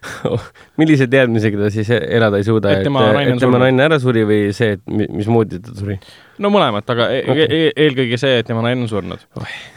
millise 0.82 1.06
teadmisega 1.12 1.60
ta 1.60 1.70
siis 1.74 1.92
elada 1.94 2.40
ei 2.42 2.48
suuda, 2.48 2.72
Et 2.72 2.82
et, 2.82 2.88
tema 2.88 3.04
naine 3.14 3.60
naine 3.60 3.84
ära 3.86 4.00
suri 4.02 4.24
või 4.26 4.48
see, 4.58 4.78
et 4.78 4.82
mi- 4.89 5.10
mismoodi 5.20 5.60
ta 5.62 5.76
suri? 5.78 6.00
no 6.41 6.50
mõlemat, 6.54 6.89
aga 6.89 7.10
e 7.13 7.20
Okei. 7.30 7.46
e 7.46 7.72
eelkõige 7.86 8.17
see, 8.17 8.39
et 8.41 8.50
tema 8.50 8.63
naine 8.65 8.88
on 8.88 8.89
surnud. 8.89 9.28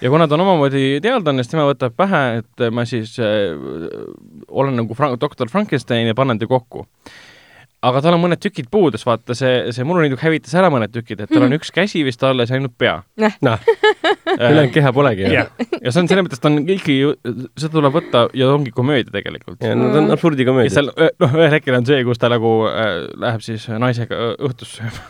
ja 0.01 0.12
kuna 0.12 0.29
ta 0.29 0.38
on 0.38 0.47
omamoodi 0.47 1.01
teadlane, 1.05 1.45
siis 1.45 1.53
tema 1.53 1.69
võtab 1.69 1.97
pähe, 2.01 2.23
et 2.40 2.66
ma 2.73 2.87
siis 2.88 3.19
äh, 3.21 3.53
olen 4.49 4.81
nagu 4.81 4.97
Fra 4.97 5.12
doktor 5.21 5.53
Frankenstein 5.53 6.09
ja 6.09 6.16
panen 6.16 6.40
ta 6.40 6.49
kokku. 6.49 6.87
Aga 7.87 8.03
tal 8.05 8.16
on 8.16 8.23
mõned 8.23 8.40
tükid 8.43 8.69
puudus, 8.73 9.05
vaata 9.09 9.35
see, 9.37 9.71
see 9.75 9.87
muruniiduk 9.88 10.21
hävitas 10.23 10.53
ära 10.59 10.71
mõned 10.73 10.93
tükid, 10.93 11.23
et 11.25 11.33
tal 11.33 11.47
on 11.47 11.57
üks 11.57 11.73
käsi 11.75 12.03
vist 12.07 12.23
alles 12.27 12.53
ja 12.53 12.59
ainult 12.59 12.77
pea. 12.81 12.99
noh, 13.47 13.71
ülejäänud 14.35 14.75
keha 14.75 14.93
polegi. 14.97 15.29
jah, 15.33 15.49
ja 15.81 15.93
see 15.93 16.03
on 16.03 16.11
selles 16.11 16.27
mõttes, 16.27 16.43
ta 16.43 16.51
on 16.51 16.61
ikkagi, 16.64 16.99
seda 17.57 17.73
tuleb 17.79 17.97
võtta 17.97 18.27
ja 18.37 18.51
ongi 18.53 18.75
komöödia 18.77 19.14
tegelikult. 19.14 19.61
ja 19.64 19.79
nad 19.79 19.97
on 19.97 20.11
ja 20.12 20.19
absurdikomöödiad. 20.19 20.77
seal, 20.77 20.93
noh, 20.93 21.38
ühel 21.40 21.57
hetkel 21.57 21.79
on 21.79 21.88
see, 21.88 22.05
kus 22.09 22.21
ta 22.21 22.33
nagu 22.33 22.53
äh, 22.69 22.93
läheb 23.21 23.47
siis 23.47 23.66
naisega 23.73 24.35
õhtust 24.37 24.81
sööma. 24.81 25.09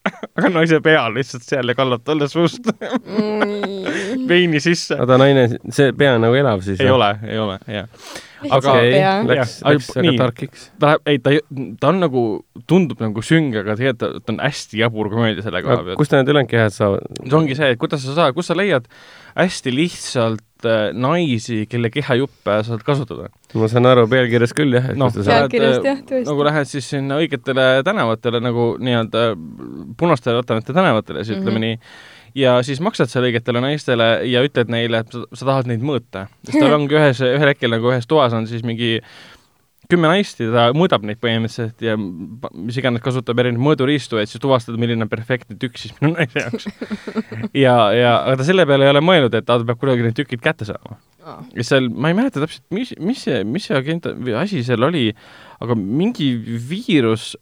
aga 0.36 0.48
naise 0.52 0.80
pea 0.84 1.02
on 1.08 1.16
lihtsalt 1.16 1.44
seal 1.44 1.72
ja 1.72 1.76
kallab 1.76 2.04
talle 2.04 2.28
suust 2.32 2.68
veini 4.30 4.60
sisse. 4.62 4.96
oota, 5.00 5.18
naine, 5.20 5.46
see 5.74 5.92
pea 5.98 6.16
on 6.16 6.24
nagu 6.26 6.38
elav 6.40 6.62
siis? 6.66 6.80
ei 6.80 6.90
ole, 6.90 7.12
ei 7.28 7.38
ole, 7.42 7.58
jah. 7.70 7.88
aga 8.56 8.72
Pea., 8.80 9.14
läks, 9.28 9.56
läks 9.66 9.88
väga 9.98 10.12
tarkiks. 10.22 10.68
ta 10.80 10.92
läheb, 10.94 11.02
ei, 11.12 11.18
ta, 11.20 11.34
ta 11.82 11.90
on 11.92 11.98
nagu, 12.00 12.22
tundub 12.70 13.02
nagu 13.04 13.22
sünge, 13.26 13.60
aga 13.64 13.74
tegelikult 13.76 14.00
ta, 14.00 14.12
ta 14.24 14.32
on 14.32 14.38
hästi 14.46 14.80
jabur 14.80 15.10
komöödia 15.12 15.44
selle 15.44 15.60
koha 15.66 15.82
pealt. 15.84 15.98
kust 16.00 16.14
need 16.16 16.30
ülejäänud 16.32 16.52
kehad 16.54 16.72
saavad? 16.76 17.04
see 17.26 17.36
ongi 17.42 17.58
see, 17.58 17.74
et 17.74 17.82
kuidas 17.82 18.06
sa 18.06 18.16
saad, 18.16 18.36
kus 18.38 18.48
sa 18.48 18.56
leiad 18.56 18.86
hästi 19.36 19.74
lihtsalt 19.76 20.66
äh, 20.66 20.88
naisi, 20.96 21.62
kelle 21.70 21.90
kehajuppe 21.92 22.56
saad 22.66 22.82
kasutada. 22.86 23.28
ma 23.60 23.68
saan 23.70 23.86
aru 23.92 24.06
pealkirjast 24.10 24.56
küll 24.56 24.72
jah, 24.78 24.88
et 24.94 24.98
Noh, 25.00 25.12
sa 25.12 25.26
pealkirjast 25.28 25.84
äh, 25.84 25.90
jah, 25.92 26.00
tõesti 26.08 26.30
nagu. 26.32 26.46
lähed 26.48 26.70
siis 26.72 26.88
sinna 26.96 27.20
õigetele 27.20 27.66
tänavatele 27.86 28.40
nagu 28.42 28.70
nii-öelda 28.80 29.26
punastele 30.00 30.40
Otavate 30.40 30.72
tänavatele, 30.76 31.24
siis 31.28 31.38
ütleme 31.38 31.60
Mhm. 31.60 31.66
nii, 31.68 31.78
ja 32.38 32.58
siis 32.66 32.80
maksad 32.84 33.10
seal 33.10 33.26
õigetele 33.28 33.62
naistele 33.64 34.12
ja 34.28 34.44
ütled 34.46 34.70
neile, 34.72 35.02
et 35.04 35.12
sa, 35.14 35.24
sa 35.32 35.50
tahad 35.52 35.70
neid 35.70 35.84
mõõta. 35.84 36.28
sest 36.46 36.60
tal 36.60 36.76
ongi 36.78 36.98
ühes, 36.98 37.20
ühel 37.24 37.52
hetkel 37.52 37.74
nagu 37.74 37.92
ühes 37.92 38.08
toas 38.10 38.36
on 38.36 38.48
siis 38.50 38.64
mingi 38.66 38.98
kümme 39.90 40.10
naist 40.10 40.38
ja 40.40 40.50
ta 40.54 40.64
mõõdab 40.76 41.04
neid 41.06 41.18
põhimõtteliselt 41.22 41.82
ja 41.82 41.96
mis 41.98 42.78
iganes 42.78 43.02
kasutab 43.02 43.40
erinevaid 43.42 43.66
mõõduriistu, 43.66 44.20
et 44.20 44.30
siis 44.30 44.42
tuvastada, 44.42 44.78
milline 44.80 45.06
on 45.06 45.10
perfektne 45.10 45.58
tükk 45.60 45.80
siis 45.80 45.94
minu 45.98 46.14
naise 46.18 46.44
jaoks. 46.44 46.68
ja, 47.64 47.76
ja 47.96 48.12
aga 48.20 48.38
ta 48.40 48.46
selle 48.46 48.66
peale 48.70 48.86
ei 48.86 48.94
ole 48.94 49.02
mõelnud, 49.04 49.34
et 49.34 49.48
ta 49.48 49.58
peab 49.62 49.80
kuidagi 49.80 50.06
need 50.06 50.18
tükid 50.18 50.42
kätte 50.44 50.68
saama. 50.68 51.00
ja 51.56 51.66
seal, 51.66 51.90
ma 51.90 52.12
ei 52.12 52.18
mäleta 52.18 52.42
täpselt, 52.42 52.64
mis, 52.74 52.94
mis 53.02 53.24
see, 53.26 53.42
mis 53.46 53.66
see 53.68 53.78
agent 53.78 54.06
või 54.14 54.36
asi 54.38 54.62
seal 54.66 54.86
oli, 54.86 55.10
aga 55.60 55.76
mingi 55.78 56.32
viirus 56.70 57.32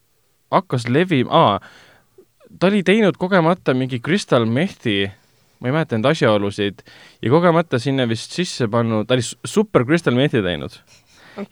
hakkas 0.54 0.88
levima, 0.88 1.58
ta 2.58 2.66
oli 2.70 2.82
teinud 2.86 3.16
kogemata 3.20 3.74
mingi 3.74 4.00
crystal 4.00 4.46
meth'i, 4.46 5.10
ma 5.60 5.68
ei 5.68 5.74
mäleta 5.74 5.98
neid 5.98 6.06
asjaolusid, 6.12 6.82
ja 7.22 7.30
kogemata 7.30 7.78
sinna 7.82 8.06
vist 8.08 8.32
sisse 8.32 8.68
pannud, 8.72 9.06
ta 9.08 9.14
oli 9.18 9.22
su- 9.26 9.36
super 9.44 9.84
crystal 9.84 10.14
meth'i 10.18 10.42
teinud 10.44 10.78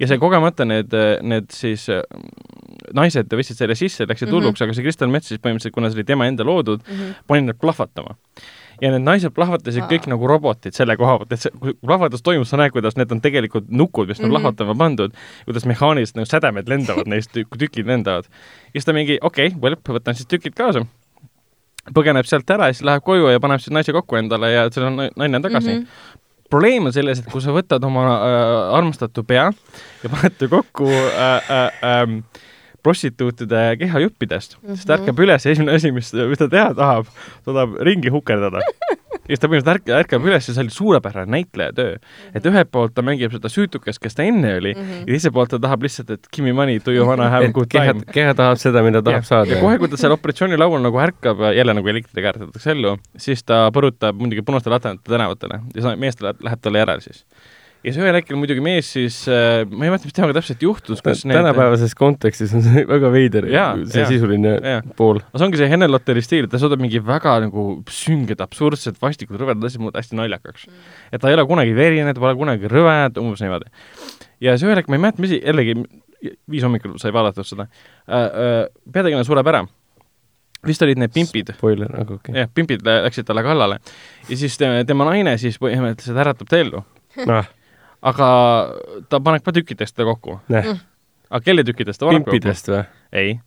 ja 0.01 0.07
see 0.11 0.19
kogemata 0.19 0.65
need, 0.67 0.91
need 1.23 1.51
siis 1.55 1.85
äh, 1.95 2.03
naised 2.97 3.31
võtsid 3.31 3.55
selle 3.61 3.75
sisse, 3.79 4.07
läksid 4.09 4.27
Mhm. 4.29 4.35
hulluks 4.35 4.59
mm, 4.61 4.65
-hmm. 4.65 4.71
aga 4.71 4.75
see 4.75 4.83
Crystal 4.87 5.09
Meth 5.13 5.27
siis 5.27 5.41
põhimõtteliselt, 5.41 5.75
kuna 5.75 5.91
see 5.91 5.99
oli 6.01 6.05
tema 6.05 6.27
enda 6.27 6.45
loodud, 6.45 6.81
pani 7.27 7.47
nad 7.47 7.59
plahvatama. 7.61 8.17
Ja 8.81 8.91
need 8.93 9.05
naised 9.07 9.35
plahvatasid 9.37 9.85
Aa. 9.85 9.91
kõik 9.91 10.09
nagu 10.11 10.29
robotid 10.29 10.77
selle 10.77 10.97
koha 10.97 11.19
pealt, 11.21 11.33
et 11.33 11.45
see, 11.47 11.55
kui 11.61 11.75
plahvatus 11.81 12.25
toimub, 12.27 12.47
sa 12.49 12.61
näed, 12.61 12.75
kuidas 12.75 12.97
need 12.97 13.13
on 13.13 13.23
tegelikult 13.25 13.71
nukud, 13.71 14.09
mis 14.09 14.21
on 14.21 14.27
mm 14.27 14.27
Mhm. 14.27 14.37
-hmm. 14.37 14.43
plahvatama 14.43 14.75
pandud, 14.75 15.17
kuidas 15.45 15.67
mehaaniliselt 15.67 16.17
nagu 16.17 16.27
sädemed 16.27 16.69
lendavad 16.69 17.07
neist, 17.07 17.33
tükid 17.59 17.87
lendavad. 17.87 18.25
ja 18.25 18.81
siis 18.81 18.85
ta 18.85 18.93
mingi, 18.93 19.19
okei 19.21 19.47
okay,, 19.47 19.61
võlp, 19.61 19.89
võtan 19.89 20.15
siis 20.15 20.27
tükid 20.27 20.55
kaasa, 20.55 20.87
põgeneb 21.95 22.27
sealt 22.27 22.51
ära 22.51 22.67
ja 22.67 22.73
siis 22.73 22.85
läheb 22.85 23.03
koju 23.03 23.29
ja 23.29 23.41
paneb 23.41 23.61
siis 23.61 23.71
naise 23.75 23.93
kokku 23.93 24.17
endale 24.17 24.53
ja 24.53 24.71
seal 24.71 24.87
on 24.87 24.97
naine 25.17 25.37
on 25.37 25.43
tagasi 25.43 25.69
mm. 25.69 25.75
Mhm. 25.75 25.83
-hmm 25.85 26.25
probleem 26.51 26.87
on 26.87 26.93
selles, 26.93 27.19
et 27.19 27.31
kui 27.31 27.43
sa 27.43 27.51
võtad 27.55 27.85
oma 27.87 28.05
äh, 28.07 28.75
armastatu 28.79 29.25
pea 29.25 29.49
ja 30.03 30.11
paned 30.13 30.37
ta 30.39 30.49
kokku 30.49 30.89
äh, 30.91 31.51
äh, 31.51 31.81
äh, 31.83 32.43
prostituutide 32.87 33.65
kehajuppidest 33.83 34.57
mm, 34.57 34.63
-hmm. 34.63 34.77
siis 34.77 34.87
ta 34.87 34.97
Mhm. 34.97 35.03
ärkab 35.03 35.25
üles 35.27 35.45
ja 35.47 35.53
esimene 35.53 35.75
asi, 35.77 35.93
mis, 35.93 36.13
mis 36.15 36.39
ta 36.39 36.49
teha 36.49 36.71
tahab, 36.75 37.11
ta 37.45 37.53
tahab 37.53 37.77
ringi 37.87 38.13
hukerdada. 38.13 38.63
ja 39.27 39.35
siis 39.35 39.43
ta 39.43 39.49
põhimõtteliselt 39.51 39.73
ärk-, 39.75 39.93
ärkab 40.01 40.27
üles 40.29 40.47
ja 40.49 40.55
see 40.55 40.63
oli 40.63 40.75
suurepärane 40.75 41.33
näitlejatöö. 41.35 41.97
et 42.35 42.47
ühelt 42.47 42.71
poolt 42.71 42.95
ta 42.95 43.03
mängib 43.07 43.35
seda 43.35 43.51
süütukest, 43.51 44.01
kes 44.03 44.15
ta 44.15 44.23
enne 44.27 44.57
oli 44.61 44.75
mm, 44.75 44.83
-hmm. 44.83 45.01
ja 45.07 45.17
teiselt 45.17 45.35
poolt 45.35 45.51
ta 45.51 45.59
tahab 45.63 45.83
lihtsalt, 45.83 46.11
et 46.15 46.29
give 46.33 46.47
me 46.47 46.53
money, 46.53 46.79
do 46.85 46.95
you 46.95 47.07
wanna 47.09 47.29
have 47.31 47.47
a 47.47 47.53
good 47.53 47.71
time. 47.73 48.05
keha 48.13 48.35
tahab 48.35 48.61
seda, 48.63 48.83
mida 48.87 49.03
tahab 49.03 49.25
ja, 49.25 49.31
saada. 49.31 49.51
ja 49.51 49.61
kohe, 49.61 49.79
kui 49.79 49.89
ta 49.89 49.97
seal 50.01 50.15
operatsioonilaual 50.15 50.83
nagu 50.83 51.03
ärkab, 51.03 51.43
jälle 51.57 51.75
nagu 51.75 51.89
elektriga 51.89 52.33
äratatakse 52.35 52.71
ellu, 52.71 52.97
siis 53.17 53.43
ta 53.45 53.67
põrutab 53.75 54.15
muidugi 54.19 54.47
punaste 54.47 54.71
laternate 54.71 55.11
tänavatele 55.11 55.61
ja 55.75 55.97
mees 55.97 56.21
läheb, 56.23 56.43
läheb 56.43 56.63
talle 56.63 56.85
järele 56.85 57.01
siis 57.01 57.25
ja 57.87 57.93
siis 57.95 58.03
ühel 58.03 58.17
hetkel 58.19 58.39
muidugi 58.39 58.63
mees 58.65 58.89
siis 58.97 59.21
äh,, 59.31 59.63
ma 59.71 59.87
ei 59.87 59.93
mäleta, 59.93 60.09
mis 60.09 60.17
temaga 60.17 60.35
täpselt 60.41 60.63
juhtus, 60.65 61.03
kas 61.05 61.23
need 61.29 61.39
tänapäevases 61.39 61.95
kontekstis 61.99 62.55
on 62.57 62.65
see 62.65 62.83
väga 62.95 63.11
veider, 63.15 63.47
see 63.47 64.03
ja, 64.03 64.09
sisuline 64.11 64.55
ja. 64.57 64.81
pool. 64.99 65.21
no 65.23 65.39
see 65.39 65.47
ongi 65.47 65.61
see 65.61 65.71
Henne 65.71 65.89
Lotteri 65.91 66.25
stiil, 66.25 66.49
et 66.49 66.53
ta 66.53 66.59
suudab 66.63 66.83
mingi 66.83 66.99
väga 67.07 67.37
nagu 67.45 67.67
sünged, 67.93 68.43
absurdsed, 68.43 68.99
vastikud, 69.03 69.39
rõvedad 69.39 69.69
asjad 69.69 69.85
muuta 69.85 70.03
hästi 70.03 70.19
naljakaks 70.19 70.67
mm.. 70.67 70.97
et 71.13 71.23
ta 71.23 71.31
ei 71.31 71.39
ole 71.39 71.47
kunagi 71.47 71.77
verine, 71.79 72.15
ta 72.17 72.23
pole 72.25 72.35
kunagi 72.41 72.73
rõve, 72.73 72.97
umbes 73.23 73.45
niimoodi. 73.45 73.71
ja 74.43 74.57
siis 74.57 74.67
ühel 74.67 74.81
hetkel, 74.81 74.91
ma 74.91 74.99
ei 74.99 75.05
mäleta, 75.07 75.23
mis, 75.23 75.37
jällegi 75.39 75.79
viis 76.51 76.67
hommikul 76.67 76.97
sai 76.99 77.15
vaadatud 77.15 77.47
seda 77.47 77.69
äh,, 77.69 78.17
äh, 78.19 78.63
peategelane 78.91 79.29
sureb 79.29 79.53
ära 79.53 79.63
vist 80.67 80.83
olid 80.83 80.99
need 80.99 81.13
pimpid. 81.15 81.53
Spoiler, 81.55 81.93
aga 81.93 82.17
okei 82.17 82.33
okay.. 82.33 82.41
jah, 82.43 82.51
pimpid 82.51 82.83
läksid 82.83 83.29
talle 83.29 83.47
kallale 83.47 83.79
ja 84.27 84.41
siis 84.41 84.59
tema, 84.59 84.83
tema 84.89 85.07
naine 85.07 85.37
siis 85.39 85.61
põhimõtteliselt 85.63 86.25
äratab 86.25 86.51
ta 86.51 86.59
ellu 86.59 86.83
noh 87.31 87.55
aga 88.03 88.29
ta 89.11 89.21
paneb 89.21 89.45
ka 89.45 89.55
tükkidest 89.57 89.97
ta 89.97 90.07
kokku 90.09 90.39
mm.. 90.49 90.81
aga 91.31 91.45
kelle 91.45 91.65
tükkidest 91.67 92.01
ta 92.01 92.09
paneb 92.09 92.25
kokku? 92.25 92.37
pimpidest 92.37 92.73
või? 92.73 92.83
ei. 93.13 93.39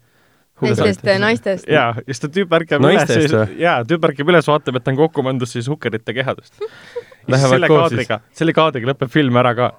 teistest 0.61 1.05
naistest? 1.21 1.67
jaa, 1.69 1.91
ja 1.97 2.07
siis 2.07 2.23
ta 2.23 2.31
tüüp 2.39 2.55
ärkab 2.59 2.87
üles, 2.89 3.35
jaa, 3.59 3.77
tüüp 3.87 4.09
ärkab 4.11 4.33
üles, 4.33 4.49
vaatab, 4.49 4.79
et 4.79 4.87
ta 4.87 4.93
on 4.93 5.03
kokku 5.03 5.25
pandud 5.25 5.49
siis 5.49 5.69
hukkerite 5.71 6.15
kehadest. 6.17 6.57
selle 7.45 7.69
kaadriga, 7.69 8.19
selle 8.35 8.55
kaadriga 8.57 8.93
lõpeb 8.93 9.13
film 9.13 9.37
ära 9.39 9.53
ka 9.57 9.71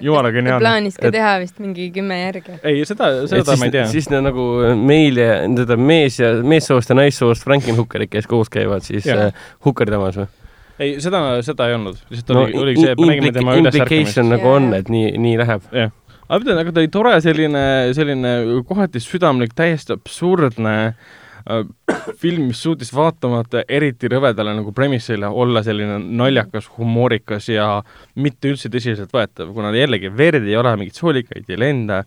jumala 0.00 0.30
geniaalne. 0.32 0.62
plaanis 0.62 0.96
ka 0.98 1.08
et... 1.08 1.16
teha 1.16 1.32
vist 1.42 1.58
mingi 1.62 1.88
kümme 1.94 2.18
järge. 2.18 2.58
ei, 2.62 2.84
seda, 2.88 3.10
seda 3.30 3.44
siis, 3.44 3.60
ma 3.60 3.68
ei 3.68 3.74
tea. 3.74 3.86
siis 3.92 4.08
need 4.12 4.24
nagu 4.26 4.46
meil 4.78 5.20
ja, 5.20 5.40
tähendab 5.42 5.82
mees 5.92 6.18
ja 6.20 6.32
meessoost 6.54 6.92
ja 6.92 6.98
naissoost 6.98 7.44
Frankenhukkerid, 7.46 8.12
kes 8.12 8.30
koos 8.30 8.52
käivad 8.52 8.86
siis 8.86 9.08
äh, 9.12 9.28
hukkerdamamas 9.66 10.22
või? 10.22 10.30
Ei, 10.78 11.00
seda, 11.04 11.24
seda 11.44 11.68
ei 11.68 11.76
olnud, 11.78 11.98
lihtsalt 12.12 12.36
no, 12.36 12.44
oli, 12.46 12.60
oligi 12.66 12.84
see, 12.84 12.94
et 12.94 13.02
me 13.02 13.10
nägime 13.10 13.32
tema 13.36 13.56
ülesärkamist. 13.60 14.22
nagu 14.28 14.54
on, 14.54 14.70
et 14.76 14.92
nii, 14.92 15.16
nii 15.22 15.40
läheb. 15.42 15.66
jah 15.76 15.92
aga 16.32 16.40
ütlen, 16.40 16.60
aga 16.62 16.72
ta 16.72 16.80
oli 16.80 16.92
tore 16.92 17.16
selline, 17.24 17.64
selline 17.96 18.36
kohati 18.68 19.02
südamlik, 19.02 19.52
täiesti 19.58 19.92
absurdne 19.96 20.76
äh, 20.88 21.66
film, 22.20 22.46
mis 22.48 22.62
suutis 22.64 22.92
vaatamata 22.94 23.66
eriti 23.68 24.10
rõvedale 24.12 24.54
nagu 24.56 24.72
premissile 24.76 25.28
olla 25.28 25.64
selline 25.66 25.98
naljakas, 26.00 26.70
humoorikas 26.78 27.50
ja 27.52 27.68
mitte 28.14 28.52
üldse 28.52 28.72
tõsiseltvõetav, 28.72 29.52
kuna 29.56 29.74
jällegi 29.76 30.12
verd 30.16 30.48
ei 30.48 30.56
ole, 30.56 30.72
mingeid 30.80 30.98
soolikaid 30.98 31.52
ei 31.52 31.60
lenda, 31.60 32.02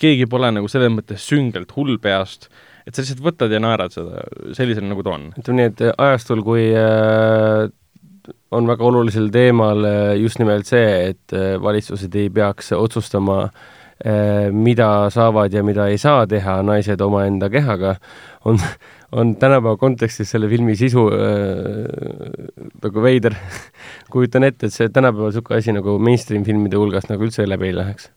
keegi 0.00 0.28
pole 0.28 0.50
nagu 0.52 0.68
selles 0.68 0.92
mõttes 0.92 1.24
süngelt 1.30 1.72
hull 1.76 1.96
peast 2.02 2.50
et 2.84 2.92
sa 2.92 3.00
lihtsalt 3.00 3.22
võtad 3.24 3.52
ja 3.54 3.62
naerad 3.64 3.94
seda 3.94 4.26
sellisena, 4.56 4.90
nagu 4.90 5.00
ta 5.06 5.14
on. 5.14 5.30
ütleme 5.40 5.62
nii, 5.62 5.70
et 5.70 5.82
ajastul, 5.94 6.42
kui 6.44 6.66
äh, 6.76 7.70
on 8.54 8.66
väga 8.68 8.84
olulisel 8.88 9.30
teemal 9.34 9.84
äh, 9.88 10.16
just 10.20 10.40
nimelt 10.40 10.68
see, 10.68 11.10
et 11.10 11.36
äh, 11.36 11.54
valitsused 11.62 12.14
ei 12.18 12.30
peaks 12.34 12.72
otsustama, 12.76 13.44
äh, 14.04 14.50
mida 14.52 15.10
saavad 15.14 15.52
ja 15.52 15.64
mida 15.66 15.88
ei 15.92 15.98
saa 15.98 16.26
teha 16.30 16.60
naised 16.66 17.00
omaenda 17.04 17.50
kehaga, 17.52 17.96
on, 18.44 18.58
on 19.12 19.36
tänapäeva 19.36 19.76
kontekstis 19.80 20.30
selle 20.34 20.48
filmi 20.48 20.76
sisu 20.76 21.06
äh, 21.12 22.68
nagu 22.82 23.06
veider 23.06 23.36
kujutan 24.12 24.50
ette, 24.50 24.68
et 24.68 24.76
see 24.76 24.90
tänapäeval 24.90 25.32
niisugune 25.32 25.62
asi 25.62 25.76
nagu 25.76 25.98
mainstream 25.98 26.44
filmide 26.44 26.80
hulgast 26.80 27.12
nagu 27.12 27.26
üldse 27.28 27.48
läbi 27.48 27.72
ei 27.72 27.80
läheks 27.80 28.10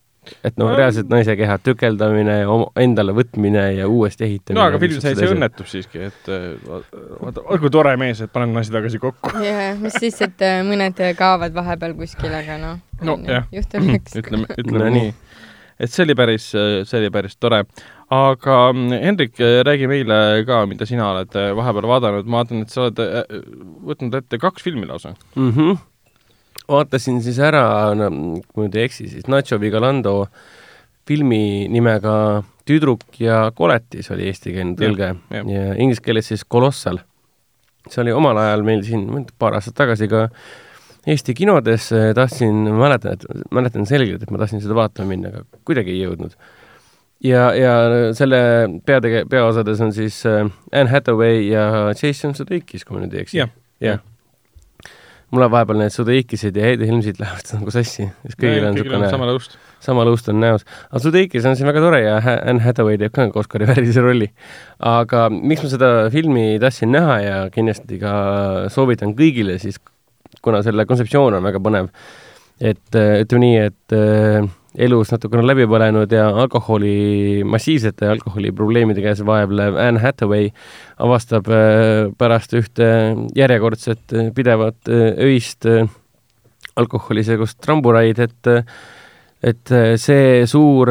et 0.44 0.58
noh, 0.60 0.72
reaalselt 0.76 1.10
naise 1.12 1.36
keha 1.38 1.58
tükeldamine, 1.64 2.40
endale 2.80 3.14
võtmine 3.16 3.68
ja 3.78 3.88
uuesti 3.88 4.26
ehitamine. 4.28 4.60
no 4.60 4.66
aga 4.68 4.82
film 4.82 5.00
sai, 5.04 5.14
see 5.18 5.30
õnnetub 5.34 5.70
siiski, 5.70 6.08
et 6.10 6.32
vaata, 6.68 7.46
olgu 7.46 7.70
tore 7.72 7.96
mees, 8.00 8.20
et 8.24 8.32
paneb 8.32 8.54
naisi 8.56 8.74
tagasi 8.74 9.00
kokku. 9.02 9.34
jah, 9.44 9.72
mis 9.80 9.96
siis, 10.00 10.20
et 10.26 10.46
äh, 10.46 10.60
mõned 10.66 11.00
kaovad 11.18 11.56
vahepeal 11.56 11.96
kuskil, 11.98 12.34
aga 12.34 12.60
noh 12.62 12.78
no, 13.02 13.16
no, 13.16 13.42
juhtub 13.52 13.88
eks. 13.98 14.16
ütleme, 14.22 14.48
ütleme 14.58 14.84
no, 14.84 14.90
nii. 14.94 15.12
et 15.78 15.92
see 15.92 16.04
oli 16.06 16.16
päris, 16.18 16.50
see 16.52 17.00
oli 17.00 17.10
päris 17.14 17.36
tore. 17.40 17.62
aga 18.14 18.56
mm, 18.72 19.04
Hendrik, 19.04 19.36
räägi 19.68 19.90
meile 19.90 20.18
ka, 20.48 20.64
mida 20.70 20.88
sina 20.88 21.10
oled 21.12 21.36
äh, 21.38 21.52
vahepeal 21.58 21.90
vaadanud, 21.92 22.30
ma 22.30 22.42
vaatan, 22.42 22.64
et 22.66 22.74
sa 22.74 22.86
oled 22.86 23.04
äh, 23.04 23.38
võtnud 23.90 24.18
ette 24.20 24.40
kaks 24.42 24.66
filmi 24.66 24.88
lausa 24.88 25.14
mm. 25.36 25.52
-hmm 25.52 25.78
vaatasin 26.68 27.22
siis 27.24 27.38
ära, 27.42 27.64
kui 28.52 28.66
nüüd 28.66 28.76
ei 28.76 28.86
eksi, 28.88 29.08
siis 29.10 29.28
Nacho 29.30 29.58
Vigalondo 29.60 30.28
filmi 31.08 31.66
nimega 31.72 32.14
Tüdruk 32.68 33.16
ja 33.22 33.46
koletis 33.56 34.10
oli 34.12 34.28
eestikeelne 34.28 34.76
tõlge 34.76 35.12
ja, 35.14 35.18
ja. 35.32 35.44
ja 35.48 35.76
inglise 35.80 36.04
keeles 36.04 36.28
siis 36.28 36.44
Kolossal. 36.44 37.00
see 37.88 38.02
oli 38.02 38.12
omal 38.12 38.36
ajal 38.36 38.64
meil 38.66 38.82
siin 38.84 39.06
paar 39.38 39.56
aastat 39.56 39.78
tagasi 39.78 40.08
ka 40.08 40.28
Eesti 41.08 41.32
kinodes, 41.32 41.86
tahtsin, 42.14 42.66
mäletan, 42.76 43.14
et 43.14 43.44
mäletan 43.54 43.86
selgelt, 43.88 44.20
et 44.20 44.32
ma 44.34 44.40
tahtsin 44.42 44.60
seda 44.60 44.74
vaatama 44.76 45.08
minna, 45.08 45.30
aga 45.30 45.60
kuidagi 45.64 45.94
ei 45.94 46.02
jõudnud. 46.02 46.34
ja, 47.24 47.46
ja 47.56 47.72
selle 48.18 48.40
peatege-, 48.84 49.24
peaosades 49.30 49.80
on 49.80 49.94
siis 49.96 50.18
äh, 50.28 50.44
Anne 50.68 50.92
Hathaway 50.92 51.46
ja 51.48 51.94
Jason 51.94 52.34
Sudeikis, 52.36 52.84
kui 52.84 52.98
ma 52.98 53.06
nüüd 53.06 53.16
ei 53.16 53.24
eksi. 53.24 53.40
jah, 53.40 53.54
jah 53.80 54.04
mul 55.34 55.44
on 55.44 55.52
vahepeal 55.52 55.80
need 55.82 55.94
Sudeikised 55.94 56.56
ja 56.56 56.68
Heide 56.68 56.86
Helmsid 56.88 57.18
lähevad 57.22 57.50
nagu 57.58 57.74
sassi, 57.74 58.08
sest 58.24 58.38
kõigil 58.40 58.68
on 58.68 58.76
niisugune 58.76 59.10
sama 59.12 59.28
lõust. 59.28 59.56
sama 59.84 60.06
lõust 60.08 60.30
on 60.32 60.40
näos. 60.42 60.66
aga 60.88 61.02
Sudeikis 61.04 61.48
on 61.48 61.58
siin 61.58 61.68
väga 61.68 61.82
tore 61.84 62.00
ja 62.04 62.18
Anne 62.20 62.64
Hathaway 62.64 63.00
teeb 63.00 63.14
ka 63.16 63.28
Oscari 63.40 63.66
väärilise 63.70 64.04
rolli. 64.04 64.30
aga 64.78 65.26
miks 65.34 65.64
ma 65.66 65.72
seda 65.74 65.90
filmi 66.14 66.46
tahtsin 66.62 66.92
näha 66.94 67.18
ja 67.24 67.40
kindlasti 67.54 68.00
ka 68.02 68.14
soovitan 68.72 69.16
kõigile, 69.18 69.58
siis 69.62 69.80
kuna 70.44 70.62
selle 70.66 70.86
kontseptsioon 70.88 71.38
on 71.38 71.44
väga 71.44 71.60
põnev, 71.62 71.90
et 72.60 72.96
ütleme 72.96 73.44
nii, 73.44 73.68
et 73.68 74.57
elus 74.78 75.10
natukene 75.12 75.44
läbi 75.46 75.66
põlenud 75.70 76.12
ja 76.14 76.28
alkoholi, 76.42 77.42
massiivsete 77.48 78.08
alkoholiprobleemide 78.12 79.02
käes 79.02 79.22
vaevlev 79.26 79.78
Anne 79.82 80.02
Hathaway 80.02 80.52
avastab 81.02 81.50
äh, 81.52 82.10
pärast 82.18 82.54
ühte 82.58 82.88
järjekordset 83.36 84.14
äh, 84.14 84.30
pidevat 84.34 84.90
äh, 84.92 85.10
öist 85.28 85.66
alkoholisegust 86.78 87.58
tramburäid, 87.64 88.22
et 88.22 88.54
et 89.38 89.70
see 90.02 90.46
suur 90.50 90.90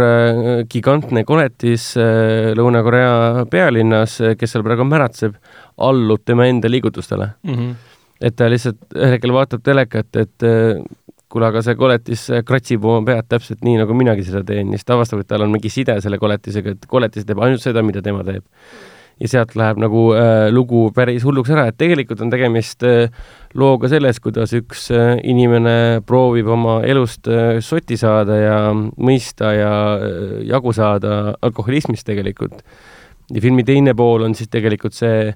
gigantne 0.71 1.25
koletis 1.27 1.89
Lõuna-Korea 2.55 3.43
pealinnas, 3.51 4.13
kes 4.39 4.53
seal 4.53 4.63
praegu 4.63 4.85
märatseb, 4.87 5.33
allub 5.83 6.23
tema 6.23 6.45
enda 6.47 6.71
liigutustele 6.71 7.27
mm. 7.43 7.57
-hmm. 7.57 7.73
et 8.21 8.37
ta 8.39 8.47
lihtsalt 8.47 8.95
ühel 8.95 9.17
hetkel 9.17 9.35
vaatab 9.35 9.65
telekat, 9.67 10.15
et 10.15 10.47
kuule, 11.31 11.49
aga 11.51 11.63
see 11.65 11.77
koletis 11.79 12.27
kratsib 12.47 12.85
oma 12.87 13.03
pead 13.07 13.27
täpselt 13.31 13.63
nii, 13.65 13.81
nagu 13.81 13.95
minagi 13.97 14.25
seda 14.27 14.43
teen, 14.47 14.71
siis 14.75 14.87
ta 14.87 14.95
avastab, 14.95 15.23
et 15.23 15.31
tal 15.31 15.43
on 15.45 15.53
mingi 15.53 15.71
side 15.71 15.97
selle 16.03 16.19
koletisega, 16.21 16.75
et 16.77 16.87
koletis 16.89 17.27
teeb 17.27 17.41
ainult 17.43 17.63
seda, 17.63 17.83
mida 17.85 18.03
tema 18.05 18.23
teeb. 18.27 18.45
ja 19.17 19.25
sealt 19.31 19.55
läheb 19.57 19.79
nagu 19.81 20.01
äh, 20.13 20.47
lugu 20.53 20.91
päris 20.93 21.23
hulluks 21.25 21.49
ära, 21.49 21.63
et 21.71 21.77
tegelikult 21.81 22.19
on 22.21 22.29
tegemist 22.29 22.83
äh, 22.85 23.09
looga 23.57 23.89
sellest, 23.89 24.21
kuidas 24.21 24.53
üks 24.53 24.91
äh, 24.93 25.15
inimene 25.25 26.03
proovib 26.05 26.51
oma 26.53 26.83
elust 26.85 27.25
äh, 27.25 27.57
sotti 27.65 27.97
saada 27.97 28.37
ja 28.37 28.59
mõista 28.75 29.55
ja 29.57 29.71
äh, 29.95 30.45
jagu 30.51 30.73
saada 30.77 31.33
alkoholismist 31.41 32.05
tegelikult. 32.05 32.61
Ja 33.33 33.41
filmi 33.43 33.65
teine 33.67 33.91
pool 33.97 34.23
on 34.23 34.37
siis 34.37 34.47
tegelikult 34.53 34.95
see, 34.95 35.33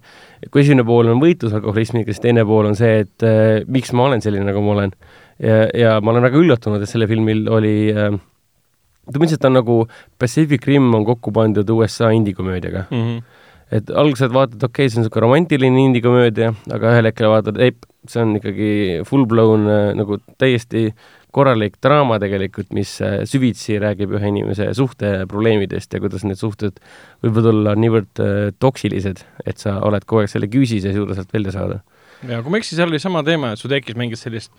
kui 0.48 0.62
esimene 0.62 0.86
pool 0.88 1.10
on 1.12 1.20
võitlus 1.20 1.58
alkoholismiga, 1.58 2.14
siis 2.14 2.24
teine 2.24 2.46
pool 2.48 2.70
on 2.70 2.78
see, 2.78 3.02
et 3.04 3.26
äh, 3.26 3.66
miks 3.68 3.92
ma 3.98 4.06
olen 4.06 4.22
selline, 4.24 4.46
nagu 4.48 4.62
ma 4.64 4.78
olen 4.78 4.94
ja, 5.42 5.62
ja 5.78 5.96
ma 6.02 6.14
olen 6.14 6.28
väga 6.30 6.42
üllatunud, 6.42 6.82
et 6.82 6.92
sellel 6.92 7.10
filmil 7.12 7.48
oli 7.52 7.76
äh, 7.94 8.16
ütleme 9.10 9.28
lihtsalt, 9.28 9.44
ta 9.44 9.52
on 9.52 9.58
nagu 9.60 9.78
Pacific 10.22 10.66
Rim 10.70 10.92
on 10.96 11.06
kokku 11.08 11.34
pandud 11.36 11.70
USA 11.76 12.12
indie-komöödiaga 12.16 12.86
mm. 12.90 12.98
-hmm. 12.98 13.24
et 13.72 13.90
alguses 13.90 14.34
vaatad, 14.34 14.62
okei 14.64 14.86
okay,, 14.86 14.90
see 14.90 15.00
on 15.00 15.06
niisugune 15.06 15.26
romantiline 15.28 15.86
indie-komöödia, 15.88 16.54
aga 16.74 16.94
ühel 16.94 17.10
hetkel 17.10 17.30
vaatad, 17.32 17.58
ei, 17.58 17.74
see 18.08 18.22
on 18.22 18.36
ikkagi 18.38 18.70
full-blown 19.08 19.66
äh, 19.70 19.88
nagu 19.98 20.20
täiesti 20.38 20.92
korralik 21.32 21.78
draama 21.84 22.20
tegelikult, 22.20 22.72
mis 22.76 22.94
äh, 23.02 23.22
süvitsi 23.30 23.80
räägib 23.82 24.14
ühe 24.18 24.32
inimese 24.32 24.68
suhteprobleemidest 24.78 25.94
ja 25.94 26.02
kuidas 26.04 26.26
need 26.28 26.40
suhted 26.40 26.78
võivad 27.24 27.50
olla 27.54 27.76
niivõrd 27.80 28.22
äh, 28.22 28.52
toksilised, 28.60 29.24
et 29.46 29.58
sa 29.58 29.80
oled 29.88 30.06
kogu 30.06 30.26
aeg 30.26 30.34
selle 30.34 30.52
küüsis 30.52 30.86
ja 30.86 30.94
ei 30.94 31.00
suuda 31.00 31.18
sealt 31.18 31.34
välja 31.34 31.56
saada. 31.56 31.82
ja 32.28 32.42
kui 32.44 32.52
ma 32.52 32.60
ei 32.60 32.66
eksi, 32.66 32.76
seal 32.76 32.92
oli 32.92 33.00
sama 33.00 33.24
teema, 33.24 33.56
et 33.56 33.60
su 33.60 33.72
tekkis 33.72 33.98
mingit 33.98 34.20
sellist 34.20 34.52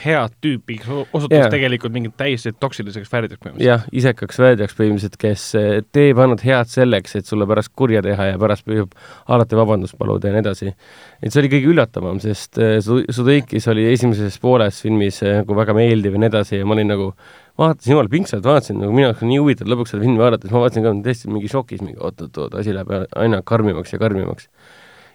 head 0.00 0.32
tüüpi, 0.44 0.78
kes 0.80 0.88
osutus 1.12 1.36
yeah. 1.36 1.50
tegelikult 1.52 1.92
mingit 1.92 2.14
täiesti 2.16 2.54
toksiliseks 2.60 3.10
färdideks 3.12 3.42
põhimõtteliselt. 3.42 3.68
jah, 3.68 3.84
isekaks 3.92 4.40
väedjaks 4.40 4.76
põhimõtteliselt, 4.78 5.18
kes 5.20 5.44
eh, 5.60 5.68
teeb 5.92 6.22
ainult 6.22 6.44
head 6.46 6.70
selleks, 6.72 7.16
et 7.18 7.28
sulle 7.28 7.46
pärast 7.50 7.72
kurja 7.76 8.02
teha 8.04 8.30
ja 8.32 8.40
pärast 8.40 8.64
püüab 8.68 8.96
alati 9.32 9.58
vabandust 9.58 9.98
paluda 10.00 10.30
ja 10.30 10.36
nii 10.36 10.44
edasi. 10.46 10.72
et 11.20 11.28
see 11.34 11.42
oli 11.42 11.52
kõige 11.52 11.72
üllatavam, 11.74 12.20
sest 12.24 12.60
eh, 12.62 12.78
Su- 12.84 13.04
Sudeikis 13.12 13.68
oli 13.72 13.86
esimeses 13.92 14.38
pooles 14.42 14.80
filmis 14.84 15.22
eh, 15.26 15.42
nagu 15.42 15.58
väga 15.60 15.76
meeldiv 15.76 16.16
ja 16.16 16.24
nii 16.24 16.32
edasi 16.32 16.62
ja 16.62 16.68
ma 16.68 16.78
olin 16.78 16.92
nagu 16.94 17.12
vaatasin 17.58 17.92
jumala 17.92 18.08
pingsalt, 18.08 18.44
vaatasin 18.44 18.78
nagu 18.80 18.92
minu 18.96 19.10
jaoks 19.10 19.22
on 19.22 19.28
nii 19.28 19.40
huvitav 19.42 19.68
lõpuks 19.68 19.92
seda 19.92 20.04
filmi 20.04 20.20
vaadates, 20.20 20.52
ma 20.52 20.62
vaatasin 20.62 20.86
ka 20.86 20.94
täiesti 21.04 21.32
mingi 21.32 21.50
šokis, 21.52 21.82
mingi 21.84 22.00
oot-oot-oot, 22.00 22.56
asi 22.60 22.72
läheb 22.72 22.92
aina 23.20 23.42
karmimaks 23.44 23.92
ja 23.92 24.00
karmimaks. 24.00 24.48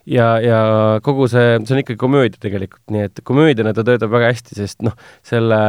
ja, 0.08 0.32
ja 0.44 0.62
kogu 1.04 1.28
see, 1.32 1.58
see 1.64 1.76
on 1.76 1.84
ikkagi 1.84 2.00
komöödia 2.02 2.42
tegelikult, 2.48 2.84
nii 2.94 3.06
et 3.10 3.22
komöödiana 3.28 3.76
ta 3.76 3.86
töötab 3.88 4.14
väga 4.14 4.34
hästi, 4.34 4.58
sest 4.58 4.84
noh, 4.88 4.98
selle 5.26 5.62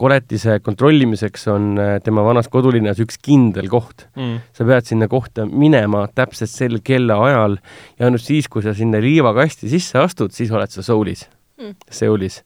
koletise 0.00 0.56
kontrollimiseks 0.64 1.42
on 1.52 1.74
äh, 1.76 1.96
tema 2.04 2.24
vanas 2.24 2.48
kodulinnas 2.48 3.02
üks 3.04 3.20
kindel 3.20 3.68
koht. 3.68 4.06
Mm. 4.16 4.38
sa 4.56 4.64
pead 4.64 4.88
sinna 4.88 5.10
kohta 5.12 5.44
minema 5.44 6.06
täpselt 6.16 6.52
sel 6.52 6.80
kellaajal 6.84 7.58
ja 7.98 8.08
ainult 8.08 8.24
siis, 8.24 8.48
kui 8.48 8.64
sa 8.64 8.72
sinna 8.76 9.02
liivakasti 9.02 9.68
sisse 9.68 10.00
astud, 10.00 10.32
siis 10.32 10.52
oled 10.54 10.72
sa 10.72 10.84
Soulis 10.86 11.28
Mm. 11.60 11.74
Seulis. 11.90 12.44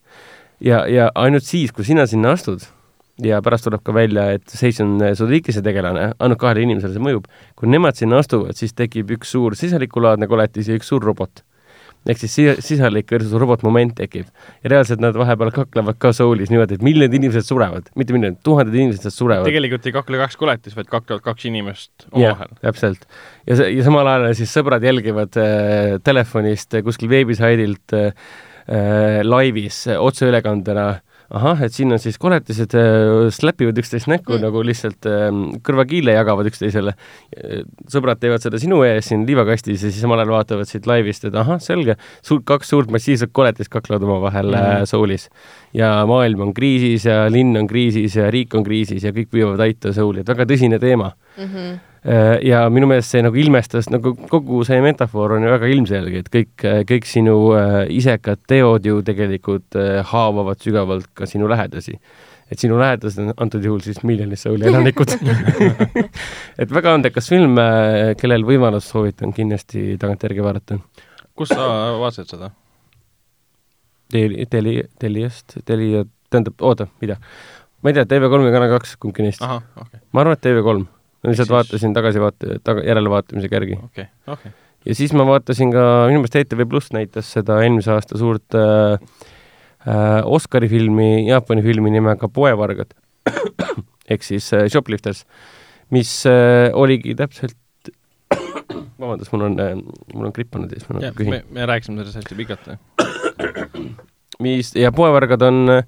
ja, 0.60 0.86
ja 0.90 1.10
ainult 1.14 1.44
siis, 1.46 1.72
kui 1.72 1.84
sina 1.86 2.06
sinna 2.06 2.32
astud 2.34 2.64
ja 3.22 3.38
pärast 3.44 3.68
tuleb 3.68 3.82
ka 3.86 3.94
välja, 3.94 4.28
et 4.34 4.48
Seis 4.50 4.80
on 4.82 4.98
Sudikise 5.14 5.62
tegelane, 5.62 6.12
ainult 6.18 6.40
kahele 6.40 6.64
inimesele 6.66 6.96
see 6.96 7.02
mõjub, 7.04 7.26
kui 7.54 7.68
nemad 7.70 7.94
sinna 7.98 8.18
astuvad, 8.22 8.56
siis 8.58 8.74
tekib 8.74 9.12
üks 9.14 9.30
suur 9.36 9.54
sisalikulaadne 9.58 10.26
koletis 10.30 10.68
ja 10.70 10.78
üks 10.78 10.90
suur 10.90 11.04
robot. 11.04 11.44
ehk 12.04 12.18
siis 12.20 12.34
si- 12.36 12.60
sisalik 12.60 13.08
versus 13.10 13.32
robot 13.40 13.62
moment 13.64 13.94
tekib 13.96 14.26
ja 14.62 14.70
reaalselt 14.70 15.00
nad 15.00 15.14
vahepeal 15.16 15.50
kaklevad 15.50 15.96
ka 15.98 16.10
Soulis 16.12 16.50
niimoodi, 16.52 16.74
et 16.74 16.82
miljonid 16.82 17.14
inimesed 17.16 17.46
surevad, 17.48 17.86
mitte 17.96 18.12
miljonid, 18.12 18.42
tuhanded 18.44 18.74
inimesed 18.74 19.08
surevad. 19.10 19.46
tegelikult 19.48 19.86
ei 19.86 19.92
kakle 19.92 20.18
kaks 20.20 20.36
koletist, 20.36 20.76
vaid 20.76 20.90
kaklevad 20.92 21.22
kaks 21.24 21.46
inimest 21.48 22.08
omavahel., 22.12 22.52
täpselt. 22.60 23.06
ja 23.46 23.56
see, 23.56 23.70
ja 23.78 23.84
samal 23.86 24.06
ajal 24.06 24.34
siis 24.34 24.52
sõbrad 24.52 24.84
jälgivad 24.84 25.38
äh, 25.40 25.96
telefonist 26.04 26.74
äh, 26.74 26.82
kuskil 26.84 27.08
veebisaidilt 27.08 27.96
äh, 27.96 28.12
äh, 28.68 29.22
laivis 29.24 29.86
äh, 29.88 29.96
otseülekandena 29.96 30.90
ahah, 31.30 31.62
et 31.64 31.72
siin 31.72 31.92
on 31.94 32.00
siis 32.02 32.18
koletised 32.20 32.74
äh, 32.78 33.28
släpivad 33.34 33.78
üksteist 33.80 34.08
näkku 34.10 34.34
mm. 34.34 34.38
Mm. 34.38 34.44
nagu 34.44 34.64
lihtsalt 34.66 35.08
äh, 35.08 35.28
kõrvakiile 35.64 36.16
jagavad 36.16 36.48
üksteisele. 36.50 36.94
sõbrad 37.90 38.20
teevad 38.20 38.44
seda 38.44 38.60
sinu 38.60 38.82
ees 38.86 39.08
siin 39.10 39.24
liivakastis 39.28 39.82
ja 39.82 39.90
siis 39.90 40.02
samal 40.04 40.20
ajal 40.20 40.34
vaatavad 40.34 40.68
siit 40.70 40.86
laivist, 40.90 41.24
et 41.28 41.38
ahah, 41.38 41.60
selge, 41.62 41.96
suur, 42.24 42.42
kaks 42.46 42.70
suurt 42.74 42.92
massiivset 42.94 43.32
koletist 43.32 43.72
kaklevad 43.72 44.04
omavahel 44.06 44.52
mm. 44.52 44.60
Mhm. 44.60 44.82
äh, 44.82 44.84
Soulis. 44.88 45.28
ja 45.74 45.94
maailm 46.06 46.48
on 46.48 46.54
kriisis 46.54 47.08
ja 47.08 47.24
linn 47.32 47.56
on 47.56 47.66
kriisis 47.70 48.16
ja 48.16 48.30
riik 48.30 48.54
on 48.54 48.64
kriisis 48.66 49.04
ja 49.04 49.14
kõik 49.14 49.32
püüavad 49.32 49.64
aita 49.64 49.92
Souli, 49.92 50.22
et 50.22 50.28
väga 50.28 50.46
tõsine 50.50 50.78
teema 50.80 51.12
mm. 51.38 51.44
-hmm. 51.44 51.93
Äh, 52.04 52.42
ja 52.44 52.66
minu 52.68 52.84
meelest 52.84 53.14
see 53.14 53.22
nagu 53.24 53.38
ilmestas 53.40 53.86
nagu 53.88 54.10
kogu 54.28 54.58
see 54.68 54.76
metafoor 54.84 55.38
on 55.38 55.46
ju 55.46 55.52
väga 55.54 55.68
ilmselge, 55.72 56.20
et 56.20 56.26
kõik, 56.32 56.64
kõik 56.90 57.06
sinu 57.08 57.36
äh, 57.56 57.76
isekad 57.96 58.42
teod 58.50 58.84
ju 58.84 58.98
tegelikult 59.06 59.78
äh, 59.80 60.02
haavavad 60.10 60.60
sügavalt 60.60 61.08
ka 61.16 61.24
sinu 61.30 61.48
lähedasi. 61.48 61.96
et 62.52 62.60
sinu 62.60 62.76
lähedased 62.76 63.22
on 63.22 63.32
antud 63.40 63.64
juhul 63.64 63.80
siis 63.80 64.02
miljonit 64.04 64.38
Souli 64.38 64.68
elanikud. 64.68 65.14
et 66.60 66.74
väga 66.76 66.92
andekas 66.92 67.30
film, 67.32 67.56
kellel 68.20 68.44
võimalus, 68.44 68.90
soovitan 68.92 69.32
kindlasti 69.32 69.96
tagantjärgi 69.98 70.44
vaadata. 70.44 70.76
kus 71.32 71.54
sa 71.56 71.68
vaatasid 72.02 72.34
seda? 72.34 72.50
Teli, 74.12 74.44
Teli, 74.46 74.82
Teliast, 75.00 75.56
Telia, 75.64 76.04
tähendab, 76.28 76.60
oota, 76.60 76.86
mida? 77.00 77.16
ma 77.80 77.90
ei 77.90 77.96
tea, 77.96 78.04
TV3 78.12 78.44
või 78.44 78.52
Kanal 78.52 78.76
kaks, 78.76 78.94
kumbki 79.00 79.24
neist. 79.24 79.40
okei, 79.40 80.04
ma 80.12 80.20
arvan, 80.20 80.36
et 80.36 80.44
TV3. 80.44 80.84
Ma 81.24 81.32
lihtsalt 81.32 81.48
Siis- 81.48 81.54
vaatasin 81.56 81.94
tagasivaate, 81.96 82.58
taga, 82.64 82.84
järelevaatamisega 82.84 83.56
järgi. 83.56 83.78
okei, 83.84 84.06
okei. 84.28 84.52
ja 84.86 84.94
siis 84.98 85.14
ma 85.16 85.26
vaatasin 85.28 85.72
ka, 85.72 85.84
minu 86.10 86.20
meelest 86.22 86.36
ETV 86.42 86.66
Pluss 86.68 86.92
näitas 86.92 87.32
seda 87.32 87.62
eelmise 87.64 87.94
aasta 87.94 88.18
suurt 88.20 88.56
äh, 88.58 88.98
äh, 89.88 90.20
Oscari 90.24 90.68
filmi, 90.68 91.26
Jaapani 91.28 91.64
filmi 91.64 91.90
nimega 91.94 92.28
Poevargad 92.28 92.92
ehk 94.12 94.22
siis 94.26 94.50
äh, 94.52 94.68
Shoplifters, 94.68 95.24
mis 95.94 96.12
äh, 96.28 96.68
oligi 96.76 97.16
täpselt 97.16 97.56
vabandust, 99.00 99.32
mul 99.32 99.48
on 99.48 99.60
äh,, 99.60 99.74
mul 100.14 100.28
on 100.28 100.34
gripp 100.36 100.54
olnud 100.56 100.72
ja 100.72 100.80
siis 100.80 100.90
ma 100.90 101.00
nagu 101.00 101.16
küsin 101.16 101.38
me, 101.38 101.44
me 101.56 101.66
rääkisime 101.68 102.02
sellest 102.04 102.20
hästi 102.20 102.38
pikalt. 102.38 102.68
mis 104.44 104.74
ja 104.76 104.92
Poevargad 104.92 105.42
on 105.46 105.64
äh, 105.70 105.84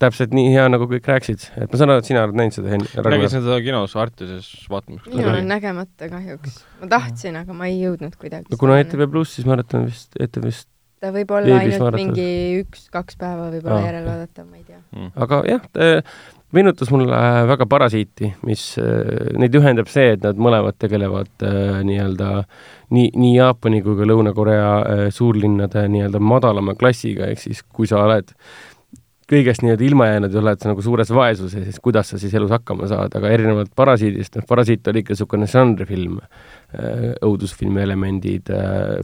täpselt 0.00 0.32
nii 0.36 0.48
hea, 0.54 0.64
nagu 0.72 0.88
kõik 0.88 1.08
rääkisid, 1.10 1.46
et 1.60 1.68
ma 1.68 1.80
saan 1.80 1.92
aru, 1.92 2.02
et 2.02 2.08
sina 2.08 2.24
oled 2.24 2.38
näinud 2.40 2.56
seda, 2.56 2.72
Henn 2.72 2.86
nägin 3.12 3.32
seda 3.32 3.60
kinos 3.64 3.96
Artises 4.00 4.48
vaatamas. 4.72 5.04
minul 5.10 5.36
on 5.42 5.48
nägemata 5.50 6.08
kahjuks. 6.12 6.60
ma 6.80 6.90
tahtsin, 6.96 7.36
aga 7.42 7.56
ma 7.56 7.68
ei 7.68 7.78
jõudnud 7.82 8.16
kuidagi. 8.20 8.48
no 8.50 8.60
kuna 8.60 8.80
ETV 8.80 9.06
Pluss, 9.12 9.36
siis 9.36 9.48
ma 9.48 9.58
arvan, 9.58 9.68
et 9.68 9.92
vist 9.92 10.20
ETV-st, 10.20 10.68
ta 11.00 11.12
võib 11.14 11.32
olla 11.36 11.60
ainult 11.60 11.84
vaadatud. 11.84 12.00
mingi 12.00 12.64
üks-kaks 12.64 13.20
päeva 13.20 13.48
võib-olla 13.52 13.78
Aa. 13.80 13.88
järele 13.90 14.08
vaadata, 14.08 14.44
ma 14.44 14.60
ei 14.60 14.66
tea. 14.66 14.82
Mm. 14.96 15.12
aga 15.26 15.40
jah, 15.48 15.68
ta 15.76 15.90
meenutas 16.56 16.90
mulle 16.90 17.20
väga 17.46 17.66
Parasiiti, 17.70 18.32
mis 18.46 18.64
äh, 18.80 19.30
neid 19.38 19.54
ühendab 19.58 19.90
see, 19.90 20.14
et 20.16 20.24
nad 20.24 20.40
mõlemad 20.40 20.78
tegelevad 20.80 21.46
äh, 21.46 21.80
nii-öelda 21.86 22.30
nii, 22.96 23.12
nii 23.14 23.36
Jaapani 23.36 23.82
kui 23.84 23.98
ka 24.00 24.08
Lõuna-Korea 24.08 24.72
äh, 24.80 25.04
suurlinnade 25.14 25.86
nii-öelda 25.92 26.22
madalama 26.24 26.74
klassiga, 26.78 27.30
ehk 27.30 27.44
siis 27.44 27.62
kui 27.62 27.90
sa 27.90 28.02
oled 28.06 28.34
kõigest 29.30 29.62
nii-öelda 29.64 29.86
ilma 29.86 30.08
jäänud 30.10 30.34
ja 30.34 30.40
oled 30.42 30.62
sa 30.62 30.72
nagu 30.72 30.82
suures 30.84 31.12
vaesuses, 31.14 31.66
siis 31.68 31.82
kuidas 31.82 32.10
sa 32.12 32.18
siis 32.18 32.34
elus 32.34 32.50
hakkama 32.54 32.88
saad, 32.90 33.14
aga 33.18 33.30
erinevalt 33.30 33.70
Parasiidist, 33.78 34.40
noh, 34.40 34.46
Parasiit 34.48 34.88
oli 34.90 35.04
ikka 35.04 35.14
niisugune 35.14 35.46
žanrifilm, 35.50 36.18
õudusfilmi 37.26 37.82
elemendid, 37.82 38.50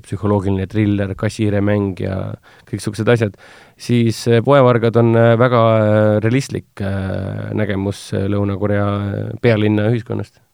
psühholoogiline 0.04 0.68
triller, 0.70 1.14
kassihiiremäng 1.18 2.02
ja 2.04 2.18
kõik 2.66 2.78
niisugused 2.78 3.10
asjad, 3.10 3.38
siis 3.76 4.22
äh, 4.30 4.42
Poevargad 4.44 4.96
on 4.96 5.14
äh, 5.16 5.34
väga 5.38 5.62
äh, 5.76 6.18
realistlik 6.24 6.80
äh, 6.80 7.52
nägemus 7.56 8.08
äh, 8.14 8.26
Lõuna-Korea 8.30 8.86
äh, 8.86 9.30
pealinna 9.42 9.90
ühiskonnast. 9.92 10.45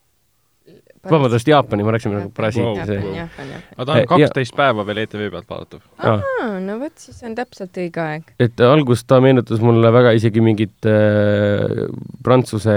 vabandust, 1.11 1.49
Jaapani, 1.49 1.83
ma 1.83 1.95
rääkisin 1.95 2.12
nagu 2.15 2.31
see 2.31 2.62
Jaapan, 2.62 3.15
Jaapan, 3.17 3.49
jah. 3.51 3.62
aga 3.75 3.87
ta 3.87 3.95
on 3.97 4.09
kaksteist 4.12 4.55
päeva 4.59 4.85
veel 4.87 5.01
ETV 5.03 5.25
pealt 5.33 5.49
vaadatav. 5.51 5.81
ah,. 5.99 6.23
aa, 6.43 6.61
no 6.62 6.77
vot, 6.79 6.95
siis 7.03 7.23
on 7.27 7.35
täpselt 7.38 7.81
õige 7.83 8.03
aeg. 8.03 8.31
et 8.43 8.62
algust 8.67 9.09
ta 9.11 9.19
meenutas 9.25 9.62
mulle 9.65 9.91
väga 9.95 10.12
isegi 10.19 10.45
mingit 10.45 10.87
äh, 10.87 11.65
prantsuse 12.23 12.77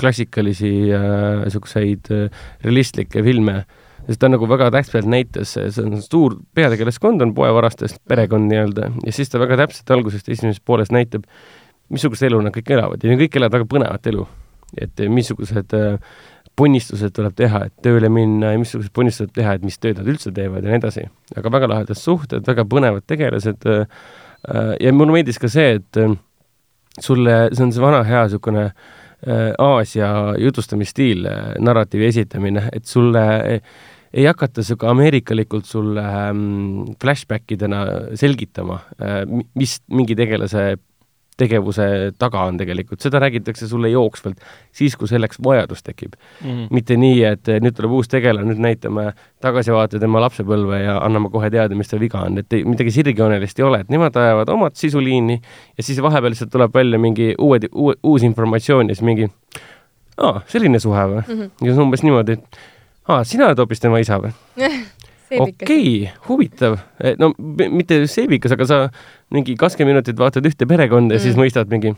klassikalisi 0.00 0.74
niisuguseid 0.92 2.12
äh, 2.12 2.44
realistlikke 2.66 3.24
filme, 3.24 3.62
sest 4.04 4.20
ta 4.20 4.28
nagu 4.28 4.48
väga 4.50 4.68
täpselt 4.74 5.08
näitas, 5.08 5.56
see 5.56 5.86
on 5.86 6.04
suur 6.04 6.36
peategelaskond 6.56 7.24
on 7.24 7.32
poevarastest 7.36 8.02
perekond 8.08 8.52
nii-öelda 8.52 8.92
ja 9.06 9.16
siis 9.16 9.32
ta 9.32 9.40
väga 9.40 9.62
täpselt 9.64 9.96
algusest 9.96 10.28
esimeses 10.28 10.60
pooles 10.60 10.92
näitab, 10.92 11.24
missugust 11.88 12.28
elu 12.28 12.44
nad 12.44 12.52
kõik 12.52 12.76
elavad 12.76 13.04
ja 13.04 13.16
kõik 13.16 13.40
elavad 13.40 13.60
väga 13.60 13.72
põnevat 13.72 14.12
elu. 14.12 14.28
et 14.74 15.00
missugused 15.08 15.72
äh, 15.78 15.98
ponnistused 16.58 17.14
tuleb 17.14 17.34
teha, 17.38 17.64
et 17.68 17.74
tööle 17.84 18.10
minna 18.12 18.52
ja 18.54 18.60
missugused 18.60 18.92
ponnistused 18.94 19.32
teha, 19.34 19.56
et 19.56 19.64
mis 19.66 19.78
tööd 19.82 19.98
nad 20.00 20.10
üldse 20.10 20.32
teevad 20.34 20.64
ja 20.64 20.72
nii 20.72 20.80
edasi. 20.82 21.06
aga 21.36 21.52
väga 21.56 21.70
lahedad 21.70 21.98
suhted, 21.98 22.44
väga 22.46 22.66
põnevad 22.70 23.06
tegelased 23.10 23.66
äh, 23.70 23.88
äh, 24.48 24.74
ja 24.80 24.92
mulle 24.94 25.18
meeldis 25.18 25.40
ka 25.42 25.50
see, 25.50 25.80
et 25.80 26.00
äh, 26.00 26.14
sulle, 27.00 27.40
see 27.52 27.66
on 27.66 27.74
see 27.74 27.82
vana 27.82 28.04
hea 28.06 28.22
niisugune 28.28 28.68
äh, 28.68 29.50
Aasia 29.58 30.12
jutustamisstiil, 30.38 31.26
narratiivi 31.58 32.08
esitamine, 32.12 32.68
et 32.72 32.86
sulle 32.86 33.26
ei, 33.50 33.60
ei 34.14 34.28
hakata 34.30 34.62
sihuke 34.62 34.86
ameerikalikult 34.92 35.66
sulle 35.66 36.04
ähm, 36.04 36.94
flashback 37.02 37.56
idena 37.56 37.84
selgitama 38.14 38.78
äh,, 39.02 39.22
mis 39.58 39.80
mingi 39.90 40.14
tegelase 40.18 40.76
tegevuse 41.40 41.86
taga 42.18 42.44
on 42.48 42.58
tegelikult, 42.60 43.00
seda 43.02 43.18
räägitakse 43.22 43.66
sulle 43.68 43.90
jooksvalt 43.90 44.42
siis, 44.72 44.94
kui 44.96 45.10
selleks 45.10 45.40
vajadus 45.44 45.82
tekib. 45.82 46.14
Mhm. 46.42 46.66
mitte 46.70 46.96
nii, 46.96 47.22
et 47.24 47.50
nüüd 47.62 47.74
tuleb 47.76 47.96
uus 47.98 48.08
tegelane, 48.08 48.46
nüüd 48.48 48.62
näitame 48.62 49.12
tagasivaate 49.42 49.98
tema 50.02 50.22
lapsepõlve 50.24 50.80
ja 50.84 50.98
anname 51.02 51.30
kohe 51.32 51.50
teada, 51.50 51.74
mis 51.74 51.90
tal 51.90 52.00
viga 52.02 52.22
on, 52.26 52.38
et 52.38 52.52
ei, 52.52 52.64
midagi 52.68 52.94
sirgjoonelist 52.94 53.58
ei 53.58 53.66
ole, 53.66 53.82
et 53.84 53.92
nemad 53.92 54.16
ajavad 54.16 54.52
omat 54.54 54.78
sisuliini 54.78 55.40
ja 55.76 55.82
siis 55.86 56.00
vahepeal 56.02 56.34
lihtsalt 56.34 56.52
tuleb 56.54 56.74
välja 56.74 56.98
mingi 56.98 57.32
uued, 57.38 57.68
uue, 57.72 57.96
uus 58.02 58.22
informatsioon 58.26 58.88
ja 58.88 58.96
siis 58.96 59.06
mingi 59.06 59.30
aa, 60.18 60.40
selline 60.50 60.78
suhe 60.82 61.08
või 61.10 61.20
mm? 61.20 61.34
-hmm. 61.34 61.50
ja 61.60 61.72
see 61.72 61.78
on 61.78 61.86
umbes 61.88 62.02
niimoodi, 62.06 62.38
et 62.38 62.58
aa, 63.08 63.24
sina 63.24 63.48
oled 63.48 63.58
hoopis 63.58 63.82
tema 63.82 63.98
isa 64.02 64.20
või? 64.22 64.32
okei, 65.30 66.10
huvitav. 66.28 66.78
no 67.18 67.32
m- 67.38 67.76
mitte 67.76 68.02
seebikas, 68.10 68.54
aga 68.56 68.66
sa 68.68 68.80
mingi 69.34 69.56
kakskümmend 69.60 69.96
minutit 69.98 70.18
vaatad 70.20 70.46
ühte 70.48 70.68
perekonda 70.68 71.16
ja 71.16 71.20
mm. 71.20 71.24
siis 71.24 71.38
mõistad 71.38 71.70
mingi, 71.72 71.94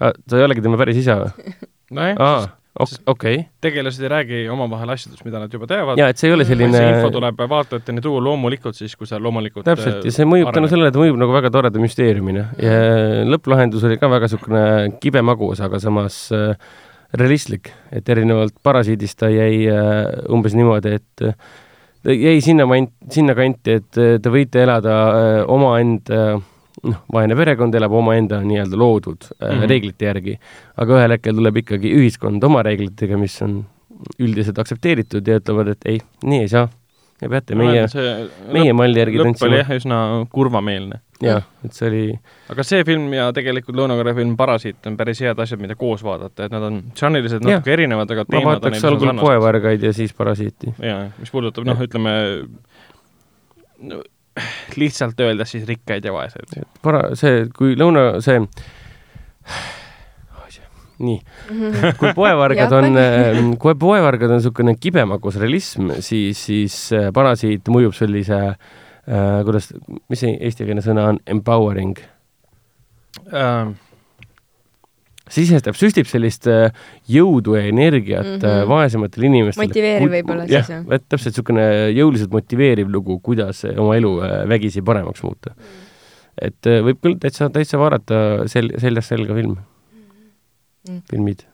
sa 0.00 0.36
ei 0.36 0.44
olegi 0.46 0.64
tema 0.64 0.80
päris 0.80 1.00
isa 1.00 1.16
või? 1.22 1.56
nojah, 1.96 2.46
okei 2.80 3.02
okay., 3.06 3.42
tegelased 3.64 4.04
ei 4.04 4.12
räägi 4.12 4.40
omavahel 4.52 4.94
asjadest, 4.96 5.24
mida 5.26 5.42
nad 5.42 5.52
juba 5.52 5.68
teavad. 5.70 6.00
ja 6.00 6.08
et 6.12 6.20
see 6.20 6.30
ei 6.30 6.36
ole 6.36 6.46
see 6.46 6.56
selline 6.56 6.80
info 6.90 7.10
tuleb 7.14 7.44
vaatajateni 7.50 8.04
tuua 8.04 8.22
loomulikult 8.28 8.78
siis, 8.78 8.96
kui 8.98 9.08
see 9.10 9.20
loomulikult 9.22 9.66
täpselt, 9.68 10.00
äh, 10.02 10.08
ja 10.08 10.14
see 10.14 10.28
mõjub 10.28 10.50
tänu 10.54 10.70
sellele, 10.70 10.92
et 10.92 10.98
mõjub 10.98 11.20
nagu 11.20 11.36
väga 11.36 11.52
toreda 11.54 11.82
müsteeriumina 11.82 12.48
ja 12.62 12.80
lõpplahendus 13.28 13.86
oli 13.88 14.00
ka 14.00 14.10
väga 14.12 14.30
niisugune 14.30 14.64
kibe 15.02 15.22
magus, 15.24 15.62
aga 15.64 15.80
samas 15.82 16.26
äh, 16.34 16.56
realistlik, 17.18 17.70
et 17.94 18.08
erinevalt 18.10 18.56
Parasiidist 18.62 19.18
ta 19.22 19.30
jäi 19.30 19.68
äh, 19.70 20.02
umbes 20.32 20.56
niimoodi, 20.58 20.98
et 20.98 21.26
äh, 21.26 21.34
ta 21.34 21.63
jäi 22.04 22.40
sinna, 22.44 22.66
sinnakanti, 23.10 23.78
et 23.80 24.00
äh, 24.00 24.16
te 24.22 24.32
võite 24.32 24.64
elada 24.64 24.96
äh, 25.08 25.38
omaenda 25.50 26.24
noh, 26.84 27.00
vaene 27.12 27.36
perekond 27.38 27.74
elab 27.78 27.94
omaenda 27.96 28.40
nii-öelda 28.44 28.78
loodud 28.78 29.28
mm. 29.30 29.46
-hmm. 29.46 29.66
reeglite 29.70 30.10
järgi, 30.10 30.38
aga 30.76 30.98
ühel 31.00 31.16
hetkel 31.16 31.36
tuleb 31.38 31.62
ikkagi 31.64 31.94
ühiskond 31.96 32.44
oma 32.44 32.62
reeglitega, 32.66 33.18
mis 33.20 33.36
on 33.46 33.62
üldiselt 34.20 34.58
aktsepteeritud 34.60 35.26
ja 35.28 35.38
ütlevad, 35.40 35.70
et 35.74 35.86
ei, 35.88 36.00
nii 36.24 36.44
ei 36.44 36.50
saa. 36.50 36.68
Te 37.20 37.28
peate 37.30 37.54
meie, 37.54 37.84
meie 38.52 38.72
malli 38.74 38.98
järgi 38.98 39.20
lõpp 39.20 39.28
oli 39.28 39.36
tantsima. 39.38 39.58
jah 39.60 39.70
üsna 39.78 39.98
kurvameelne. 40.34 40.98
jah, 41.24 41.44
et 41.64 41.76
see 41.76 41.88
oli 41.90 42.02
aga 42.52 42.66
see 42.66 42.84
film 42.86 43.12
ja 43.16 43.28
tegelikult 43.36 43.78
Lõuna-Korea 43.78 44.16
film 44.16 44.34
Parasiit 44.38 44.88
on 44.90 44.98
päris 45.00 45.22
head 45.24 45.40
asjad, 45.44 45.60
mida 45.62 45.76
koos 45.78 46.04
vaadata, 46.06 46.48
et 46.48 46.54
nad 46.54 46.66
on 46.68 46.80
žanriliselt 46.98 47.44
natuke 47.46 47.74
erinevad, 47.74 48.10
aga 48.14 48.26
ma 48.26 48.34
teemad 48.34 48.50
on 48.50 48.50
vaataks 48.64 48.88
algul. 48.90 49.14
Poevargaid 49.20 49.86
ja 49.86 49.94
siis 49.96 50.14
Parasiiti. 50.16 50.74
jaa, 50.82 51.06
mis 51.18 51.32
puudutab 51.34 51.68
noh, 51.68 51.80
ütleme 51.86 52.16
no, 53.90 54.02
lihtsalt 54.76 55.20
öeldes 55.24 55.54
siis 55.54 55.66
rikkaid 55.68 56.04
ja 56.04 56.12
vaeseid. 56.14 56.60
para-, 56.82 57.14
see, 57.18 57.46
kui 57.56 57.78
lõuna, 57.78 58.20
see 58.24 58.42
nii, 61.04 61.18
kui 61.98 62.12
poevargad 62.14 62.72
on 62.78 63.54
kui 63.60 63.74
poevargad 63.78 64.30
on 64.30 64.38
niisugune 64.40 64.76
kibemagus 64.80 65.40
realism, 65.42 65.90
siis, 65.98 66.38
siis 66.46 66.78
äh, 66.94 67.10
Parasiit 67.14 67.70
mõjub 67.72 67.96
sellise 67.96 68.40
äh,, 68.52 68.82
kuidas, 69.04 69.70
mis 70.08 70.22
see 70.24 70.36
eestikeelne 70.40 70.80
sõna 70.84 71.10
on, 71.12 71.18
empowering, 71.28 71.98
Ähm, 73.30 73.76
sisestab, 75.30 75.76
süstib 75.78 76.08
sellist 76.10 76.48
äh, 76.50 76.74
jõudu 77.08 77.54
ja 77.56 77.62
energiat 77.70 78.26
mm. 78.26 78.40
-hmm. 78.42 78.68
vaesematele 78.68 79.28
inimestele. 79.30 79.68
Motiveeriv 79.70 80.12
võib-olla 80.16 80.46
jah 80.50 80.66
siis, 80.66 80.74
jah., 80.74 80.88
et 80.96 81.04
täpselt 81.08 81.32
niisugune 81.32 81.66
jõuliselt 81.94 82.34
motiveeriv 82.34 82.90
lugu, 82.92 83.18
kuidas 83.24 83.64
oma 83.70 83.96
elu 83.96 84.12
äh, 84.20 84.34
vägisi 84.50 84.82
paremaks 84.82 85.22
muuta. 85.22 85.54
et 86.40 86.66
äh, 86.66 86.82
võib 86.84 87.00
küll 87.00 87.16
täitsa, 87.22 87.48
täitsa 87.50 87.78
vaadata 87.78 88.48
sel-, 88.50 88.74
seljast 88.82 89.14
selga 89.14 89.34
film 89.34 89.56
Mm., 90.84 91.00
filmid, 91.08 91.46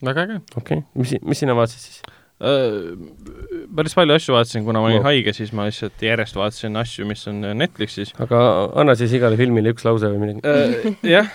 väga 0.00 0.22
äge. 0.24 0.36
okei 0.56 0.78
okay., 0.78 0.84
mis, 0.94 1.10
mis 1.20 1.38
sina 1.42 1.52
vaatasid 1.52 1.82
siis? 1.82 1.98
Päris 2.38 3.94
palju 3.98 4.14
asju 4.14 4.34
vaatasin, 4.36 4.64
kuna 4.66 4.80
ma 4.82 4.86
olin 4.90 5.00
Wow. 5.00 5.08
haige, 5.10 5.32
siis 5.34 5.52
ma 5.56 5.66
lihtsalt 5.68 6.02
järjest 6.02 6.36
vaatasin 6.38 6.76
asju, 6.78 7.06
mis 7.08 7.26
on 7.30 7.40
Netflixis. 7.58 8.12
aga 8.22 8.40
anna 8.78 8.94
siis 8.98 9.12
igale 9.18 9.36
filmile 9.40 9.72
üks 9.74 9.84
lause 9.88 10.10
või 10.12 10.20
midagi. 10.22 10.42
Äh, 10.46 10.94
jah, 11.16 11.30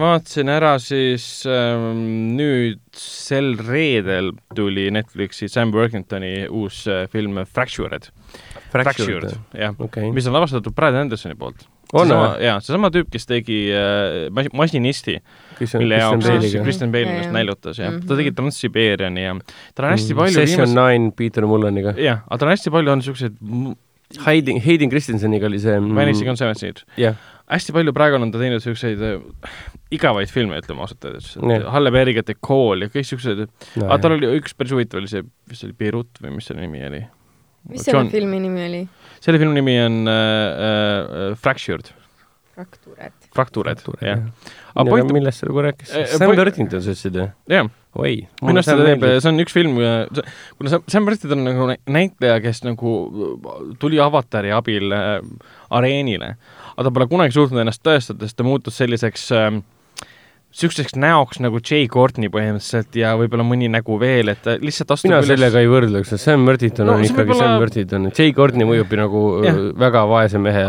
vaatasin 0.00 0.48
ära 0.52 0.74
siis 0.82 1.44
ähm, 1.50 2.34
nüüd 2.38 2.80
sel 2.96 3.54
reedel 3.60 4.32
tuli 4.56 4.88
Netflixi 4.94 5.48
Sam 5.52 5.72
Worthingtoni 5.74 6.46
uus 6.48 6.86
äh, 6.90 7.06
film 7.12 7.38
Fractured. 7.46 8.10
Fractured, 8.72 9.36
jah, 9.56 9.74
okei, 9.78 10.10
mis 10.12 10.26
on 10.26 10.34
lavastatud 10.36 10.74
Brad 10.76 10.94
Andersoni 10.98 11.36
poolt. 11.38 11.66
On 11.94 12.08
või? 12.10 12.42
jaa, 12.42 12.58
seesama 12.60 12.90
tüüp, 12.90 13.10
kes 13.12 13.26
tegi 13.30 13.58
äh, 13.70 14.26
mas- 14.34 14.50
Masinisti, 14.52 15.18
mille 15.78 16.00
jaoks 16.00 16.26
siis? 16.42 16.56
Kristen 16.64 16.90
Bale 16.92 17.06
ennast 17.12 17.28
jaa. 17.30 17.32
näljutas 17.38 17.78
ja 17.78 17.90
Mhm. 17.90 18.06
ta 18.08 18.16
tegi 18.16 18.32
Transsiberiani 18.32 19.22
ja 19.24 19.34
tal 19.74 19.86
on 19.86 19.92
hästi 19.94 20.14
palju 20.18 20.32
Mm. 20.32 20.40
Session 20.46 20.66
viimast- 20.68 20.92
Nine 20.98 21.12
Peter 21.16 21.46
Mullaniga. 21.46 21.94
jah, 21.96 22.22
aga 22.26 22.38
tal 22.38 22.48
on 22.48 22.56
hästi 22.56 22.70
palju 22.74 22.90
on 22.92 22.98
niisuguseid 22.98 23.36
Hayden, 24.22 24.60
Hayden 24.62 24.88
Christenseniga 24.90 25.46
oli 25.48 25.58
see 25.58 25.78
mm, 25.80 25.94
Vanishing 25.96 26.28
on 26.30 26.36
Seventeen. 26.38 26.74
jah, 26.96 27.14
hästi 27.50 27.72
palju 27.74 27.92
praegu 27.92 28.14
on 28.22 28.30
ta 28.30 28.38
teinud 28.38 28.60
niisuguseid 28.60 29.00
äh, 29.02 29.20
igavaid 29.90 30.30
filme, 30.30 30.58
ütleme 30.62 30.80
ausalt 30.84 31.02
öeldes 31.04 31.32
Jah.. 31.36 31.70
Halle 31.72 31.90
Berry'ga 31.94 32.22
The 32.26 32.34
Call 32.34 32.82
ja 32.82 32.88
kõik 32.88 33.02
niisugused, 33.02 33.46
no, 33.76 33.86
aga 33.88 33.98
tal 34.02 34.12
oli 34.18 34.26
üks 34.38 34.54
päris 34.54 34.70
huvitav 34.74 34.98
oli 35.02 35.08
see, 35.10 35.22
mis 35.50 35.58
see 35.62 35.66
oli, 35.70 35.76
Beirut 35.78 36.22
või 36.22 36.36
mis 36.36 36.46
selle 36.50 36.60
nimi 36.62 36.82
oli? 36.86 37.02
mis 37.68 37.82
selle 37.82 38.08
filmi 38.10 38.38
nimi 38.40 38.62
oli? 38.68 38.82
Selle 39.26 39.40
filmi 39.42 39.58
nimi 39.60 39.76
on 39.82 39.96
äh, 40.08 40.16
äh, 40.16 41.30
Fractured, 41.42 41.90
Fraktuured. 42.56 43.12
Fraktuured, 43.36 43.80
jah. 44.00 44.22
aga 44.76 44.88
point, 44.88 45.10
millest 45.12 45.42
sa 45.42 45.48
nagu 45.50 45.60
rääkis 45.66 45.90
Eh,? 45.92 46.06
Sam 46.14 46.30
point- 46.30 46.40
Worthington 46.40 46.80
sa 46.84 46.94
ütlesid 46.94 47.18
või? 47.18 47.26
jah, 47.52 47.68
oi, 48.00 48.12
minu 48.40 48.60
arust 48.62 48.70
ta 48.72 48.76
teeb, 48.80 49.04
see 49.20 49.28
on 49.32 49.42
üks 49.44 49.52
film, 49.56 49.74
kuna 50.56 50.72
Sam- 50.72 50.86
Sam 50.88 51.08
Worthington 51.08 51.42
on 51.42 51.48
nagu 51.50 51.66
nä- 51.72 51.78
näitleja, 51.98 52.38
kes 52.44 52.62
nagu 52.64 52.94
tuli 53.82 54.00
avatari 54.00 54.54
abil 54.56 54.88
äh, 54.96 55.18
areenile, 55.76 56.30
aga 56.76 56.86
ta 56.88 56.94
pole 56.96 57.08
kunagi 57.12 57.36
suutnud 57.36 57.60
ennast 57.64 57.82
tõestada, 57.84 58.24
sest 58.24 58.38
ta 58.40 58.46
muutus 58.48 58.78
selliseks 58.80 59.26
äh, 59.36 59.50
niisuguseks 60.56 60.94
näoks 60.96 61.40
nagu 61.44 61.60
Jay 61.60 61.84
Courtney 61.92 62.30
põhimõtteliselt 62.32 62.96
ja 62.96 63.10
võib-olla 63.20 63.44
mõni 63.44 63.68
nägu 63.68 63.98
veel, 64.00 64.30
et 64.32 64.40
ta 64.44 64.54
lihtsalt 64.62 64.94
astub 64.94 65.10
mina 65.10 65.20
sellega 65.26 65.60
ei 65.60 65.68
võrdleks, 65.68 66.14
Sam 66.22 66.46
Worthington 66.48 66.88
No 66.88 66.94
on 66.96 67.04
ikkagi 67.04 67.28
võib-olla- 67.28 67.42
Sam 67.42 67.60
Worthington, 67.60 68.08
Jay 68.16 68.32
Courtney 68.32 68.64
mõjub 68.68 68.94
ju 68.94 69.00
nagu 69.02 69.24
äh, 69.44 69.60
väga 69.76 70.06
vaese 70.08 70.40
mehe 70.40 70.64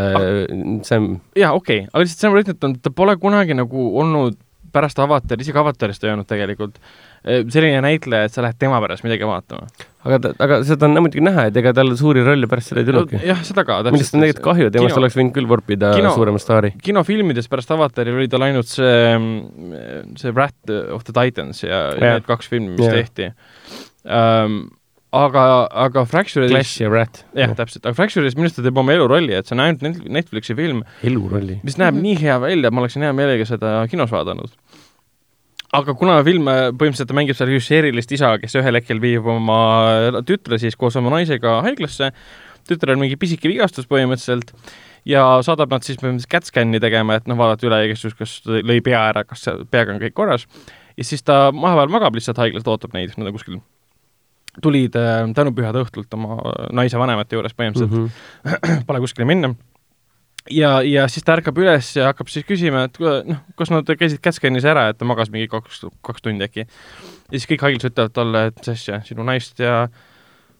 Sam, 0.84 1.14
jaa, 1.34 1.54
okei. 1.56 1.86
Okay., 1.86 1.88
aga 1.92 2.04
lihtsalt 2.04 2.20
Sam 2.26 2.36
Worthington, 2.36 2.76
ta 2.84 2.92
pole 2.92 3.16
kunagi 3.16 3.56
nagu 3.56 3.88
olnud 4.02 4.36
pärast 4.72 4.98
avatari, 5.00 5.40
isegi 5.46 5.58
avatarist 5.58 6.04
ei 6.04 6.12
olnud 6.12 6.28
tegelikult. 6.28 6.76
eh, 6.76 7.07
selline 7.24 7.80
näitleja, 7.84 8.28
et 8.28 8.34
sa 8.34 8.42
lähed 8.44 8.58
tema 8.60 8.78
pärast 8.84 9.04
midagi 9.06 9.26
vaatama. 9.26 9.66
aga 10.08 10.18
ta, 10.22 10.30
aga 10.44 10.60
seda 10.64 10.86
on 10.86 10.94
muidugi 11.02 11.24
näha, 11.24 11.48
et 11.50 11.56
ega 11.60 11.72
tal 11.76 11.90
suuri 11.98 12.22
rolle 12.24 12.46
pärast 12.50 12.70
seda 12.72 12.80
ei 12.84 12.88
tulnudki. 12.88 13.20
jah, 13.26 13.42
seda 13.44 13.64
ka. 13.68 13.80
millest 13.90 14.14
on 14.14 14.22
tegelikult 14.24 14.44
kahju, 14.46 14.70
temast 14.70 14.94
Kino- 14.94 15.02
oleks 15.02 15.18
võinud 15.18 15.34
küll 15.36 15.50
vorpida 15.50 15.92
Kino- 15.96 16.14
suurema 16.16 16.38
staari. 16.42 16.72
kinofilmides 16.82 17.50
pärast 17.50 17.70
avatari 17.74 18.14
olid 18.14 18.30
tal 18.32 18.46
ainult 18.46 18.70
see, 18.70 19.18
see 20.16 20.30
Wrath 20.32 20.72
of 20.94 21.04
the 21.08 21.12
Titans 21.16 21.62
ja, 21.66 21.88
ja 21.98 22.16
need 22.18 22.26
kaks 22.28 22.48
filmi, 22.48 22.74
mis 22.76 22.86
Jah. 22.86 22.98
tehti 23.02 23.30
um,. 24.04 24.58
aga, 25.18 25.42
aga 25.86 26.02
Fracture'is 26.04 26.50
Clash 26.52 26.82
ja 26.82 26.88
Rat. 26.92 27.22
jah, 27.36 27.54
täpselt, 27.56 27.86
aga 27.86 27.96
Fracture'is 27.96 28.34
minu 28.36 28.44
arust 28.48 28.58
ta 28.60 28.64
teeb 28.66 28.76
oma 28.80 28.92
elurolli, 28.92 29.32
et 29.38 29.48
see 29.48 29.56
on 29.56 29.62
ainult 29.64 29.84
Net- 29.86 30.02
Netflixi 30.18 30.56
film, 30.58 30.82
elurolli. 31.02 31.60
mis 31.64 31.78
näeb 31.80 31.96
nii 31.96 32.18
hea 32.20 32.36
välja, 32.42 32.70
ma 32.70 32.82
oleksin 32.84 33.06
hea 33.06 33.12
meelega 33.16 33.46
seda 33.48 33.78
kinos 33.90 34.12
vaadanud. 34.12 34.52
Aga 35.76 35.94
kuna 35.98 36.18
film 36.26 36.48
põhimõtteliselt 36.48 37.14
mängib 37.16 37.36
seal 37.36 37.52
just 37.52 37.72
erilist 37.76 38.12
isa, 38.14 38.34
kes 38.40 38.56
ühel 38.60 38.78
hetkel 38.78 39.00
viib 39.02 39.26
oma 39.28 39.60
tütre 40.26 40.60
siis 40.60 40.76
koos 40.80 40.96
oma 41.00 41.12
naisega 41.18 41.58
haiglasse, 41.66 42.12
tütrel 42.68 42.96
on 42.96 43.04
mingi 43.04 43.18
pisike 43.20 43.50
vigastus 43.50 43.88
põhimõtteliselt 43.90 44.54
ja 45.08 45.24
saadab 45.44 45.72
nad 45.72 45.86
siis 45.86 46.00
põhimõtteliselt 46.00 46.32
CAT 46.32 46.50
scan'i 46.50 46.80
tegema, 46.82 47.18
et 47.18 47.28
noh, 47.28 47.38
vaadata 47.38 47.68
üle 47.68 47.82
igasugust, 47.88 48.18
kas 48.18 48.36
lõi 48.48 48.80
pea 48.84 49.08
ära, 49.12 49.24
kas 49.28 49.48
peaga 49.70 49.94
on 49.94 50.02
kõik 50.02 50.16
korras. 50.16 50.46
ja 50.96 51.04
siis 51.04 51.24
ta 51.24 51.48
vahepeal 51.52 51.92
magab 51.92 52.16
lihtsalt 52.16 52.40
haiglas, 52.40 52.66
ootab 52.66 52.96
neid, 52.96 53.12
nad 53.16 53.28
on 53.28 53.36
kuskil 53.36 53.60
tulid 54.62 54.96
äh, 54.98 55.22
tänupühade 55.36 55.84
õhtult 55.84 56.14
oma 56.16 56.38
naise 56.74 56.98
vanemate 56.98 57.36
juures 57.36 57.54
põhimõtteliselt 57.54 57.92
mm. 57.94 58.08
-hmm. 58.08 58.84
pole 58.88 59.04
kuskile 59.04 59.28
minna 59.28 59.52
ja, 60.50 60.72
ja 60.86 61.06
siis 61.10 61.24
ta 61.26 61.36
ärkab 61.38 61.58
üles 61.60 61.90
ja 61.96 62.10
hakkab 62.10 62.30
siis 62.32 62.46
küsima, 62.48 62.86
et 62.88 63.00
noh, 63.00 63.40
kas 63.58 63.72
nad 63.74 63.88
käisid 63.88 64.22
Catscanis 64.24 64.66
ära, 64.68 64.88
et 64.92 65.00
ta 65.00 65.08
magas 65.08 65.32
mingi 65.34 65.50
kaks, 65.50 65.84
kaks 66.04 66.24
tundi 66.24 66.46
äkki. 66.46 66.66
ja 66.68 67.34
siis 67.34 67.48
kõik 67.50 67.66
haiglas 67.66 67.90
ütlevad 67.90 68.14
talle, 68.16 68.46
et 68.50 68.62
mis 68.62 68.72
asja, 68.74 69.02
sinu 69.08 69.26
naist 69.26 69.60
ja 69.62 69.88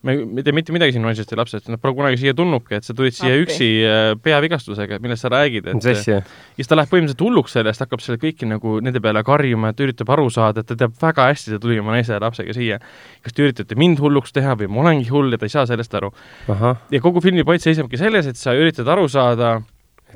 me 0.06 0.14
ei 0.14 0.44
tea 0.46 0.54
mitte 0.54 0.74
midagi 0.74 0.94
sinu 0.94 1.08
naisest 1.08 1.32
ja 1.32 1.38
lapsest, 1.40 1.68
nad 1.72 1.80
pole 1.82 1.96
kunagi 1.98 2.20
siia 2.20 2.34
tulnudki, 2.38 2.76
et 2.78 2.86
sa 2.86 2.94
tulid 2.94 3.16
siia 3.16 3.32
Appi. 3.32 3.46
üksi 3.46 3.68
äh, 3.82 4.10
peavigastusega, 4.22 5.00
millest 5.02 5.24
sa 5.24 5.30
räägid, 5.32 5.66
et 5.72 5.88
ja 5.88 5.94
siis 5.98 6.70
ta 6.70 6.78
läheb 6.78 6.92
põhimõtteliselt 6.92 7.24
hulluks 7.24 7.56
sellest, 7.58 7.82
hakkab 7.82 8.04
selle 8.04 8.20
kõiki 8.22 8.46
nagu 8.46 8.76
nende 8.84 9.02
peale 9.02 9.24
karjuma, 9.26 9.72
et 9.72 9.82
üritab 9.82 10.12
aru 10.14 10.28
saada, 10.30 10.62
et 10.62 10.70
ta 10.70 10.76
teab 10.78 10.94
väga 11.02 11.26
hästi, 11.32 11.56
ta 11.56 11.62
tuli 11.64 11.80
oma 11.82 11.96
naise 11.96 12.14
ja 12.14 12.20
lapsega 12.22 12.54
siia. 12.54 12.78
kas 13.24 13.34
te 13.34 13.42
üritate 13.42 13.78
mind 13.78 13.98
hulluks 14.02 14.34
teha 14.36 14.54
või 14.60 14.70
ma 14.70 14.84
olengi 14.84 15.10
hull 15.10 15.34
ja 15.34 15.40
ta 15.40 15.50
ei 15.50 15.56
saa 15.56 15.66
sellest 15.66 15.98
aru. 15.98 16.12
ja 16.46 17.02
kogu 17.02 17.24
filmi 17.24 17.44
point 17.44 17.62
seisnebki 17.62 17.98
selles, 17.98 18.30
et 18.30 18.38
sa 18.38 18.54
üritad 18.54 18.86
aru 18.86 19.08
saada, 19.10 19.58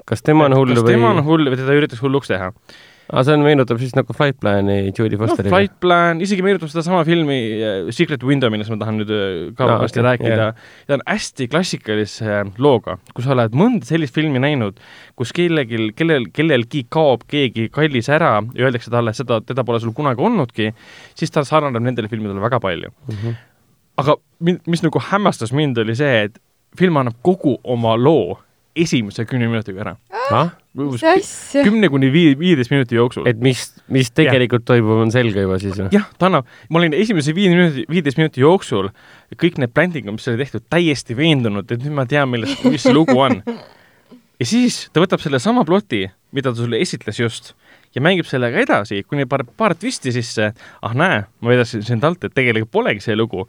kas 0.08 0.24
tema 0.24 0.48
on 0.48 0.56
hull 0.56 0.72
kas 0.74 0.86
või? 0.86 0.96
tema 0.96 1.12
on 1.12 1.22
hull 1.26 1.50
või 1.50 1.60
teda 1.60 1.76
üritatakse 1.76 2.04
hulluks 2.04 2.30
teha. 2.30 2.50
aga 3.12 3.22
see 3.26 3.34
on, 3.36 3.42
meenutab 3.44 3.80
siis 3.82 3.92
nagu 3.96 4.14
Flight 4.16 4.38
Plani 4.40 4.92
Jodie 4.96 5.18
Fosteriga. 5.20 5.52
Flight 5.52 5.74
Plan, 5.82 6.20
isegi 6.24 6.44
meenutab 6.44 6.70
sedasama 6.72 7.02
filmi 7.04 7.38
äh, 7.58 7.90
Secret 7.92 8.22
Window, 8.24 8.48
millest 8.52 8.72
ma 8.72 8.78
tahan 8.80 9.00
nüüd 9.02 9.12
äh, 9.12 9.24
ka 9.58 9.66
Aa, 9.66 9.78
varsti 9.82 10.00
okei, 10.00 10.06
rääkida 10.08 10.38
jah. 10.38 10.60
ta 10.88 10.96
on 10.96 11.04
hästi 11.08 11.48
klassikalise 11.52 12.28
äh, 12.38 12.52
looga, 12.62 12.96
kui 13.12 13.26
sa 13.26 13.34
oled 13.34 13.56
mõnda 13.58 13.88
sellist 13.88 14.16
filmi 14.16 14.40
näinud, 14.42 14.80
kus 15.18 15.34
kellelgi, 15.36 15.90
kellel, 15.98 16.28
kellelgi 16.32 16.86
kaob 16.92 17.26
keegi 17.30 17.68
kallis 17.74 18.08
ära 18.12 18.38
ja 18.56 18.68
öeldakse 18.68 18.92
talle, 18.94 19.12
seda, 19.18 19.42
teda 19.44 19.66
pole 19.68 19.82
sul 19.82 19.92
kunagi 19.96 20.24
olnudki, 20.24 20.70
siis 21.18 21.34
ta 21.34 21.44
sarnaneb 21.48 21.84
nendele 21.84 22.08
filmidele 22.12 22.40
väga 22.42 22.62
palju. 22.64 22.94
Mhm. 23.10 23.40
aga 24.00 24.16
mind, 24.40 24.62
mis 24.72 24.80
nagu 24.86 25.02
hämmastas 25.10 25.52
mind, 25.52 25.76
oli 25.82 25.94
see, 25.98 26.24
et 26.30 26.40
film 26.78 26.96
annab 26.96 27.18
kogu 27.26 27.58
oma 27.68 27.92
loo 28.00 28.38
esimese 28.76 29.24
kümne 29.28 29.48
minutiga 29.50 29.82
ära. 29.84 29.94
mis 30.78 31.04
asja? 31.04 31.64
kümne 31.66 31.90
kuni 31.92 32.08
vii-, 32.12 32.36
viieteist 32.38 32.72
minuti 32.72 32.96
jooksul. 32.96 33.26
et 33.28 33.40
mis, 33.44 33.66
mis 33.92 34.10
tegelikult 34.16 34.64
toimub, 34.68 35.02
on 35.04 35.12
selge 35.14 35.44
juba 35.44 35.58
siis 35.62 35.76
või? 35.78 35.90
jah, 35.94 36.08
ta 36.18 36.30
annab, 36.30 36.48
ma 36.68 36.80
olin 36.80 36.96
esimese 36.96 37.34
viie 37.36 37.52
minuti, 37.52 37.84
viieteist 37.90 38.20
minuti 38.20 38.44
jooksul 38.44 38.90
kõik 39.40 39.60
need 39.60 39.72
brändingud, 39.74 40.16
mis 40.16 40.28
oli 40.30 40.40
tehtud, 40.40 40.64
täiesti 40.72 41.16
veendunud, 41.16 41.68
et 41.68 41.84
nüüd 41.84 41.96
ma 41.96 42.06
tean, 42.08 42.30
millest, 42.32 42.64
mis 42.68 42.84
see 42.84 42.94
lugu 42.94 43.16
on. 43.20 43.40
ja 44.40 44.48
siis 44.48 44.86
ta 44.92 45.04
võtab 45.04 45.22
sellesama 45.24 45.66
ploti, 45.68 46.06
mida 46.32 46.52
ta 46.52 46.64
sulle 46.64 46.80
esitles 46.82 47.20
just 47.20 47.52
ja 47.94 48.02
mängib 48.04 48.28
sellega 48.28 48.62
edasi, 48.62 49.02
kuni 49.08 49.26
paar, 49.28 49.44
paar 49.44 49.76
twisti 49.78 50.12
sisse. 50.14 50.52
ah 50.82 50.94
näe, 50.96 51.24
ma 51.40 51.52
vedasin 51.52 51.84
sind 51.86 52.04
alt, 52.04 52.24
et 52.24 52.34
tegelikult 52.34 52.72
polegi 52.72 53.04
see 53.04 53.16
lugu. 53.16 53.46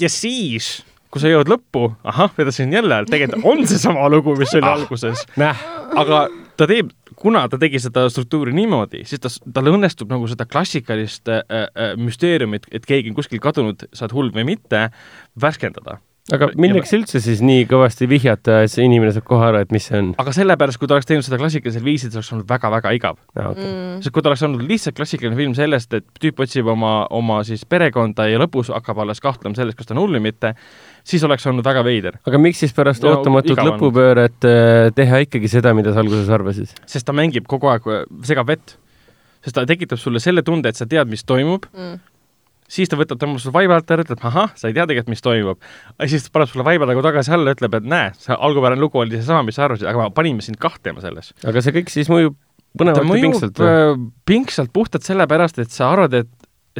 ja 0.00 0.10
siis, 0.10 0.80
kui 1.10 1.22
sa 1.22 1.30
jõuad 1.32 1.50
lõppu, 1.50 1.88
ahah, 2.06 2.30
vedasin 2.36 2.72
jälle 2.72 3.02
tegelikult 3.10 3.46
on 3.50 3.66
seesama 3.66 4.06
lugu, 4.12 4.36
mis 4.38 4.54
oli 4.58 4.70
alguses 4.70 5.26
näh, 5.40 5.64
aga 5.98 6.28
ta 6.60 6.68
teeb, 6.68 6.92
kuna 7.20 7.46
ta 7.50 7.58
tegi 7.60 7.80
seda 7.82 8.06
struktuuri 8.12 8.52
niimoodi, 8.56 9.04
siis 9.08 9.22
ta, 9.22 9.32
tal 9.54 9.72
õnnestub 9.72 10.12
nagu 10.12 10.28
seda 10.30 10.46
klassikalist 10.48 11.30
äh, 11.32 11.42
äh, 11.48 11.96
müsteeriumit, 12.00 12.68
et 12.74 12.86
keegi 12.88 13.12
on 13.12 13.18
kuskil 13.18 13.42
kadunud, 13.42 13.88
sa 13.92 14.06
oled 14.06 14.16
hull 14.16 14.30
või 14.36 14.46
mitte, 14.54 14.88
värskendada. 15.40 15.98
aga 16.30 16.50
milleks 16.60 16.92
üldse 16.94 17.18
siis 17.22 17.40
nii 17.42 17.64
kõvasti 17.70 18.06
vihjata, 18.10 18.60
et 18.64 18.72
see 18.72 18.84
inimene 18.86 19.14
saab 19.16 19.26
kohe 19.26 19.48
aru, 19.48 19.62
et 19.64 19.72
mis 19.74 19.88
see 19.88 19.98
on? 19.98 20.12
aga 20.20 20.34
sellepärast, 20.36 20.78
kui 20.80 20.90
ta 20.90 20.98
oleks 20.98 21.08
teinud 21.08 21.26
seda 21.26 21.40
klassikalisel 21.40 21.86
viisil, 21.86 22.12
see 22.12 22.20
oleks 22.20 22.32
olnud 22.36 22.48
väga-väga 22.50 22.92
igav. 22.98 23.18
Okay. 23.34 23.64
Mm. 23.64 23.98
sest 24.04 24.14
kui 24.14 24.22
ta 24.22 24.32
oleks 24.32 24.44
olnud 24.46 24.64
lihtsalt 24.68 24.98
klassikaline 25.00 25.38
film 25.38 25.56
sellest, 25.58 25.96
et 25.96 26.08
tüüp 26.22 26.44
otsib 26.44 26.68
oma, 26.70 26.94
oma 27.16 27.40
siis 27.48 27.64
perekonda 27.64 28.28
ja 28.30 28.40
lõpus 28.42 28.72
hakkab 28.74 29.02
alles 29.04 29.24
kahtlema 29.24 29.58
selles, 29.58 29.78
kas 29.78 29.88
ta 29.88 29.96
on 29.96 30.04
hull 30.04 30.20
või 30.20 30.28
mitte, 30.28 30.54
siis 31.04 31.24
oleks 31.26 31.46
olnud 31.46 31.64
väga 31.66 31.82
veider. 31.86 32.18
aga 32.26 32.38
miks 32.38 32.60
siis 32.64 32.72
pärast 32.76 33.04
Ja 33.04 33.14
ootamatut 33.16 33.58
lõpupööret 33.58 34.46
äh, 34.48 34.90
teha 34.94 35.22
ikkagi 35.26 35.48
seda, 35.48 35.74
mida 35.74 35.92
sa 35.94 36.00
alguses 36.04 36.28
arvasid? 36.28 36.70
sest 36.86 37.06
ta 37.06 37.12
mängib 37.16 37.46
kogu 37.50 37.70
aeg, 37.72 37.88
segab 38.26 38.48
vett. 38.52 38.76
sest 39.44 39.56
ta 39.56 39.66
tekitab 39.66 39.98
sulle 39.98 40.20
selle 40.20 40.42
tunde, 40.46 40.68
et 40.68 40.76
sa 40.76 40.86
tead, 40.86 41.08
mis 41.08 41.24
toimub, 41.24 41.64
Mm. 41.72 41.98
siis 42.70 42.88
ta 42.88 42.96
võtab 43.00 43.18
tõmbab 43.18 43.40
sulle 43.42 43.54
vaiba 43.56 43.74
alt 43.80 43.90
ära, 43.90 44.04
ütleb 44.04 44.20
ahah, 44.28 44.52
sa 44.54 44.68
ei 44.68 44.74
tea 44.76 44.84
tegelikult, 44.86 45.08
mis 45.10 45.22
toimub. 45.24 45.58
siis 46.06 46.22
ta 46.26 46.30
paneb 46.36 46.48
sulle 46.52 46.64
vaiba 46.64 46.86
nagu 46.86 47.02
tagasi 47.02 47.32
alla, 47.34 47.54
ütleb, 47.56 47.74
et 47.80 47.88
näe, 47.88 48.12
see 48.20 48.36
algupärane 48.36 48.80
lugu 48.80 49.00
oli 49.00 49.16
seesama, 49.16 49.42
mis 49.48 49.56
sa 49.58 49.64
arvasid, 49.66 49.88
aga 49.90 50.04
me 50.04 50.14
panime 50.14 50.42
sind 50.44 50.60
kahtlema 50.60 51.00
selles. 51.02 51.32
aga 51.44 51.62
see 51.64 51.72
kõik 51.72 51.90
siis 51.90 52.08
mõjub 52.12 52.36
põnevalt 52.78 53.02
ja 53.02 53.22
pingsalt 53.24 53.58
või? 53.58 53.66
äh, 53.66 54.04
pingsalt 54.30 54.70
puhtalt 54.72 55.02
sellepärast, 55.02 55.58
et 55.58 55.70
sa 55.74 55.88
arvad, 55.90 56.14
et, 56.14 56.28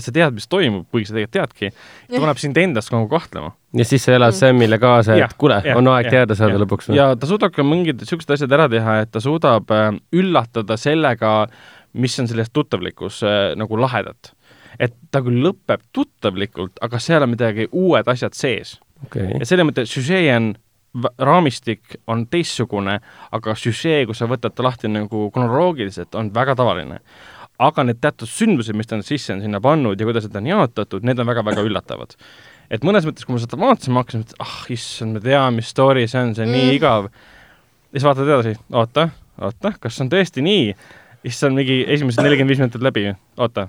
et 0.01 0.07
sa 0.07 0.15
tead, 0.17 0.37
mis 0.37 0.49
toimub, 0.51 0.87
kuigi 0.91 1.11
sa 1.11 1.17
tegelikult 1.17 1.37
teadki. 1.37 1.71
ta 2.11 2.23
paneb 2.23 2.41
sind 2.41 2.59
endast 2.61 2.93
nagu 2.95 3.09
kahtlema. 3.11 3.53
ja 3.77 3.87
siis 3.87 4.07
sa 4.07 4.17
elad 4.17 4.31
Mm. 4.31 4.39
Samile 4.41 4.79
kaasa, 4.81 5.17
et 5.21 5.33
kuule, 5.39 5.57
on 5.77 5.89
aeg 5.93 6.07
jah, 6.07 6.13
teada 6.15 6.37
saada 6.39 6.55
jah. 6.55 6.63
lõpuks 6.63 6.91
ja 6.95 7.11
ta 7.19 7.29
suudab 7.29 7.53
ka 7.53 7.65
mingid 7.67 8.03
siuksed 8.07 8.31
asjad 8.35 8.53
ära 8.57 8.69
teha, 8.71 9.01
et 9.05 9.11
ta 9.13 9.21
suudab 9.21 9.71
äh, 9.75 9.91
üllatada 10.17 10.77
sellega, 10.81 11.33
mis 11.93 12.15
on 12.23 12.31
selles 12.31 12.51
tuttavlikus 12.55 13.21
äh, 13.27 13.41
nagu 13.59 13.79
lahedat. 13.81 14.33
et 14.79 14.95
ta 15.11 15.21
küll 15.21 15.43
lõpeb 15.45 15.83
tuttavlikult, 15.93 16.79
aga 16.81 16.99
seal 17.03 17.27
on 17.27 17.35
midagi 17.35 17.69
uued 17.71 18.09
asjad 18.09 18.39
sees 18.39 18.79
okei 19.05 19.37
ja, 19.41 19.47
selle 19.49 19.67
mõtte 19.69 19.85
süžee 19.89 20.25
on, 20.37 20.55
raamistik 21.19 21.99
on 22.11 22.25
teistsugune, 22.31 22.99
aga 23.33 23.55
süžee, 23.59 24.05
kui 24.07 24.17
sa 24.17 24.29
võtad 24.31 24.55
ta 24.55 24.67
lahti 24.67 24.91
nagu 24.91 25.29
kronoloogiliselt, 25.35 26.15
on 26.19 26.33
väga 26.35 26.57
tavaline. 26.59 27.01
Aga 27.61 27.85
need 27.87 28.01
teatud 28.01 28.31
sündmused, 28.31 28.77
mis 28.77 28.89
ta 28.89 28.97
on 28.97 29.05
sisse 29.07 29.35
on 29.35 29.43
sinna 29.45 29.61
pannud 29.65 30.01
ja 30.01 30.09
kuidas 30.09 30.27
need 30.27 30.39
on 30.41 30.49
jaotatud, 30.49 31.05
need 31.07 31.21
on 31.21 31.29
väga-väga 31.29 31.65
üllatavad. 31.67 32.17
et 32.71 32.87
mõnes 32.87 33.07
mõttes, 33.07 33.27
kui 33.27 33.35
ma 33.35 33.43
seda 33.43 33.59
vaatasin, 33.61 33.95
ma 33.95 34.05
hakkasin, 34.05 34.25
et 34.27 34.35
ah 34.45 34.57
issand, 34.71 35.19
ma 35.19 35.25
tean, 35.25 35.59
mis 35.59 35.73
story 35.73 36.07
see 36.09 36.21
on, 36.23 36.35
see 36.37 36.47
on 36.47 36.53
mm. 36.53 36.57
nii 36.57 36.79
igav. 36.79 37.11
ja 37.11 37.99
siis 37.99 38.07
vaatad 38.07 38.29
edasi, 38.29 38.55
oota, 38.73 39.09
oota, 39.41 39.75
kas 39.81 40.01
on 40.05 40.13
tõesti 40.13 40.45
nii? 40.47 40.73
siis 41.27 41.43
on 41.45 41.59
mingi 41.59 41.83
esimesed 41.85 42.25
nelikümmend 42.25 42.55
viis 42.55 42.63
minutit 42.63 42.85
läbi, 42.85 43.11
oota, 43.37 43.69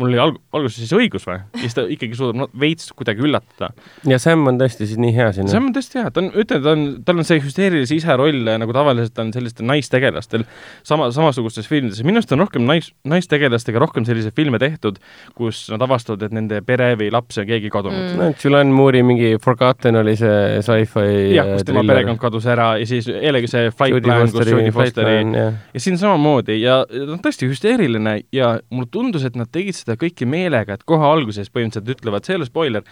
mul 0.00 0.12
oli 0.12 0.20
alg-, 0.22 0.40
alguses 0.56 0.82
siis 0.82 0.92
õigus 0.96 1.26
või? 1.28 1.38
ja 1.40 1.62
siis 1.64 1.76
ta 1.76 1.86
ikkagi 1.90 2.18
suudab 2.18 2.42
no, 2.42 2.48
veits 2.58 2.92
kuidagi 2.96 3.24
üllatada. 3.26 3.72
ja 4.08 4.18
Sam 4.22 4.46
on 4.50 4.60
tõesti 4.60 4.88
siis 4.88 5.00
nii 5.00 5.14
hea 5.16 5.30
siin 5.36 5.50
see? 5.50 5.60
on 5.60 5.72
tõesti 5.76 6.00
hea, 6.00 6.12
ta 6.12 6.22
on, 6.22 6.30
ütlen, 6.44 6.62
ta 6.64 6.76
on, 6.76 6.86
tal 7.08 7.22
on 7.22 7.28
see 7.28 7.42
hüsteerilise 7.42 7.96
isa 7.98 8.16
roll, 8.20 8.44
nagu 8.62 8.76
tavaliselt 8.76 9.18
on 9.22 9.32
sellistel 9.34 9.68
naistegelastel 9.68 10.46
sama, 10.88 11.10
samasugustes 11.14 11.68
filmides 11.70 12.02
ja 12.02 12.08
minu 12.08 12.20
arust 12.20 12.32
on 12.36 12.44
rohkem 12.44 12.66
nais, 12.68 12.92
naistegelastega 13.08 13.82
rohkem 13.82 14.06
selliseid 14.08 14.36
filme 14.36 14.60
tehtud, 14.62 15.00
kus 15.38 15.64
nad 15.72 15.82
avastavad, 15.84 16.24
et 16.28 16.36
nende 16.36 16.62
pere 16.66 16.92
või 17.00 17.12
laps 17.12 17.40
on 17.42 17.48
keegi 17.48 17.72
kadunud 17.72 18.02
Mm. 18.02 18.18
no 18.18 18.34
Julianne 18.44 18.72
Moore'i 18.72 19.02
mingi 19.06 19.36
Forgotten 19.42 19.96
oli 20.00 20.14
see 20.18 20.60
sci-fi 20.64 21.04
jah, 21.34 21.48
kus 21.52 21.66
tema 21.68 21.84
perekond 21.86 22.20
kadus 22.20 22.46
ära 22.50 22.72
ja 22.80 22.88
siis 22.88 23.08
jällegi 23.08 23.50
see 23.50 23.70
Flight 23.70 23.96
Jodie 23.96 24.08
Plan, 24.08 24.32
kus 24.32 24.50
Jodie 24.50 24.72
Fosteri 24.74 25.16
jah. 25.20 25.58
ja 25.74 25.82
siin 25.82 25.98
samamoodi 26.00 26.58
ja 26.62 26.80
ta 26.88 27.04
on 27.14 27.22
tõesti 27.24 27.48
hüsteeriline 27.50 28.16
ja 28.34 28.54
mulle 28.70 28.90
tundus, 28.92 29.26
et 29.28 29.38
nad 29.38 29.50
tegid 29.52 29.76
seda 29.82 29.98
kõike 30.00 30.28
meelega, 30.28 30.76
et 30.76 30.86
kohe 30.88 31.06
alguses 31.06 31.50
põhimõtteliselt 31.52 31.98
ütlevad, 31.98 32.26
see 32.26 32.36
ei 32.36 32.40
ole 32.40 32.48
spoiler, 32.48 32.84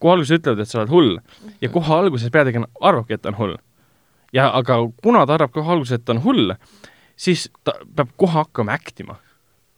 kohe 0.00 0.16
alguses 0.16 0.38
ütlevad, 0.38 0.62
et 0.62 0.70
sa 0.70 0.80
oled 0.80 0.92
hull 0.92 1.16
ja 1.62 1.72
kohe 1.72 1.96
alguses 1.96 2.32
peategelane 2.32 2.70
arvabki, 2.80 3.16
et 3.16 3.24
ta 3.24 3.32
on 3.32 3.40
hull. 3.40 3.56
ja 4.32 4.50
aga 4.54 4.78
kuna 5.02 5.24
ta 5.26 5.36
arvab 5.36 5.52
kohe 5.56 5.74
alguses, 5.74 5.98
et 5.98 6.04
ta 6.06 6.14
on 6.14 6.22
hull, 6.24 6.54
siis 7.18 7.48
ta 7.64 7.74
peab 7.96 8.14
kohe 8.20 8.38
hakkama 8.38 8.76
act 8.78 9.02
ima. 9.04 9.18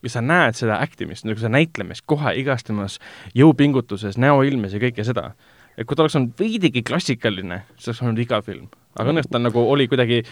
ja 0.02 0.10
sa 0.10 0.20
näed 0.20 0.58
seda 0.58 0.80
act 0.82 1.00
imist, 1.00 1.24
nagu 1.24 1.38
seda 1.38 1.52
näitlemist 1.54 2.04
kohe 2.06 2.34
igas 2.38 2.64
temas 2.66 2.98
jõupingutuses, 3.38 4.18
näoilmes 4.18 4.74
ja 4.74 4.82
kõike 4.82 5.06
seda. 5.06 5.32
et 5.76 5.86
kui 5.86 5.96
ta 5.96 6.04
oleks 6.04 6.16
olnud 6.18 6.38
veidigi 6.38 6.82
klassikaline, 6.82 7.62
siis 7.76 7.92
oleks 7.92 8.02
olnud 8.02 8.22
igav 8.22 8.44
film. 8.46 8.68
aga 8.98 9.14
õnneks 9.14 9.30
ta 9.32 9.40
nagu 9.40 9.64
oli 9.72 9.88
kuidagi, 9.88 10.22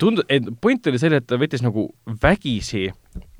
tundub, 0.00 0.24
et 0.28 0.48
point 0.60 0.86
oli 0.86 0.98
selle, 0.98 1.20
et 1.20 1.26
ta 1.26 1.36
võttis 1.36 1.62
nagu 1.62 1.90
vägisi 2.22 2.88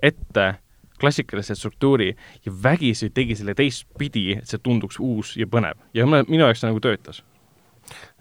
ette 0.02 0.54
klassikalise 1.00 1.56
struktuuri 1.58 2.10
ja 2.46 2.52
vägisi 2.62 3.10
tegi 3.14 3.36
selle 3.38 3.54
teistpidi, 3.58 4.28
et 4.40 4.50
see 4.50 4.62
tunduks 4.62 5.00
uus 5.00 5.36
ja 5.36 5.48
põnev. 5.50 5.80
ja 5.94 6.06
minu 6.06 6.44
jaoks 6.44 6.62
see 6.62 6.70
nagu 6.70 6.82
töötas. 6.84 7.22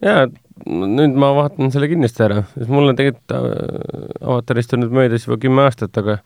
jaa, 0.05 0.28
nüüd 0.65 1.19
ma 1.19 1.34
vaatan 1.36 1.73
selle 1.73 1.89
kindlasti 1.91 2.26
ära, 2.28 2.43
sest 2.53 2.71
mul 2.71 2.91
on 2.91 2.97
tegelikult 2.99 3.38
äh, 3.38 4.17
avatarist 4.21 4.76
on 4.76 4.86
nüüd 4.86 4.97
möödas 4.99 5.28
juba 5.28 5.39
kümme 5.41 5.65
aastat, 5.65 5.97
aga 6.01 6.19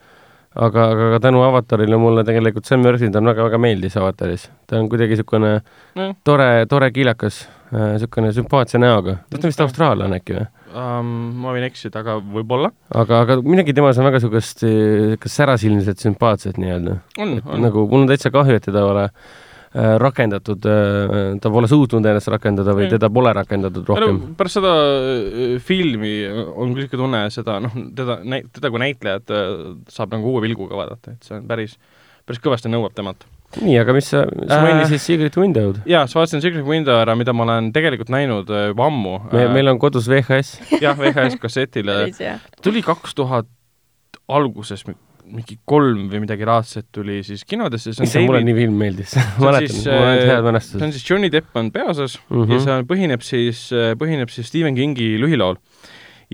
aga, 0.56 0.86
aga 0.94 1.10
ka 1.16 1.20
tänu 1.28 1.42
avatarile 1.46 1.98
mulle 2.02 2.24
tegelikult 2.28 2.66
Sam 2.66 2.84
Worthington 2.86 3.30
väga-väga 3.30 3.60
meeldis 3.62 3.98
avataris. 3.98 4.50
ta 4.68 4.80
on 4.80 4.90
kuidagi 4.90 5.16
niisugune 5.16 5.52
Jah. 5.96 6.16
tore, 6.24 6.66
tore 6.70 6.92
kiilakas, 6.92 7.44
niisugune 7.72 8.32
sümpaatse 8.34 8.82
näoga. 8.82 9.20
ta 9.30 9.38
on 9.38 9.50
vist 9.52 9.62
austraallane 9.62 10.22
äkki 10.22 10.40
või? 10.40 10.48
Um, 10.70 11.12
ma 11.42 11.54
võin 11.56 11.66
eksida, 11.66 12.04
aga 12.04 12.20
võib-olla. 12.22 12.70
aga, 12.94 13.24
aga 13.26 13.40
midagi 13.42 13.74
temas 13.74 13.98
on 13.98 14.06
väga 14.06 14.20
niisugust, 14.20 14.62
kas 15.24 15.38
särasilmset 15.40 16.04
sümpaatset 16.04 16.60
nii-öelda. 16.62 17.00
nagu 17.64 17.86
mul 17.90 18.04
on 18.04 18.12
täitsa 18.12 18.30
kahju, 18.34 18.60
et 18.60 18.68
teda 18.68 18.84
pole 18.86 19.06
äh, 19.10 19.96
rakendatud 20.02 20.68
äh,, 20.70 21.16
ta 21.42 21.50
pole 21.54 21.70
suutnud 21.72 22.06
ennast 22.06 22.30
rakendada 22.30 22.76
või 22.78 22.86
Mm. 22.86 22.94
teda 22.98 23.10
pole 23.10 23.34
rakendatud 23.34 23.90
rohkem. 23.90 24.22
pärast 24.38 24.60
seda 24.60 24.76
filmi 25.66 26.14
on 26.30 26.76
küll 26.76 26.84
niisugune 26.86 27.02
tunne, 27.04 27.24
seda 27.34 27.58
noh, 27.66 27.74
teda, 27.98 28.20
teda 28.54 28.70
kui 28.70 28.86
näitlejat 28.86 29.36
saab 29.90 30.14
nagu 30.14 30.36
uue 30.36 30.46
pilguga 30.46 30.78
vaadata, 30.84 31.18
et 31.18 31.26
see 31.26 31.38
on 31.38 31.50
päris, 31.50 31.78
päris 32.30 32.42
kõvasti 32.46 32.70
nõuab 32.70 32.94
temalt. 32.98 33.26
nii, 33.62 33.78
aga 33.82 33.94
mis 33.98 34.06
sa, 34.12 34.24
sa 34.48 34.58
Äh. 34.60 34.64
mainisid 34.68 35.02
Secret 35.02 35.38
Window'd? 35.38 35.80
jaa, 35.90 36.06
sa 36.08 36.20
vaatasin 36.20 36.42
Secret 36.44 36.66
Window 36.68 37.00
ära, 37.02 37.16
mida 37.18 37.34
ma 37.34 37.44
olen 37.48 37.72
tegelikult 37.74 38.10
näinud 38.14 38.50
äh, 38.54 38.68
juba 38.72 38.86
ammu. 38.92 39.16
me, 39.34 39.48
meil 39.56 39.68
on 39.74 39.80
kodus 39.82 40.08
VHS. 40.12 40.60
jah, 40.86 40.98
VHS 41.00 41.40
kassetile 41.42 42.12
tuli 42.62 42.82
kaks 42.86 43.16
tuhat 43.18 43.48
alguses 44.30 44.84
mi- 44.88 44.98
mingi 45.30 45.60
kolm 45.70 46.08
või 46.10 46.24
midagi 46.24 46.46
laadset 46.48 46.88
tuli 46.94 47.20
siis 47.26 47.44
kinodesse, 47.46 47.92
see 47.94 48.02
on 48.02 48.08
issand, 48.10 48.26
mulle 48.26 48.40
nii 48.48 48.56
film 48.58 48.78
meeldis. 48.82 49.12
on 49.18 49.44
mäletan, 49.46 49.68
siis, 49.76 49.84
mul 49.86 50.00
on 50.00 50.08
äh, 50.08 50.14
head 50.16 50.30
see 50.30 50.38
on 50.40 50.48
mälestused. 50.50 50.94
siis 50.96 51.10
Johnny 51.10 51.30
Depp 51.34 51.58
on 51.62 51.70
peaosas 51.72 52.16
mm 52.18 52.36
Mhm. 52.38 52.44
-hmm. 52.50 52.54
ja 52.54 52.60
see 52.66 52.74
on, 52.80 52.88
põhineb 52.90 53.22
siis, 53.26 53.60
põhineb 54.02 54.30
siis 54.34 54.48
Stephen 54.50 54.76
Kingi 54.76 55.18
lühilool. 55.22 55.58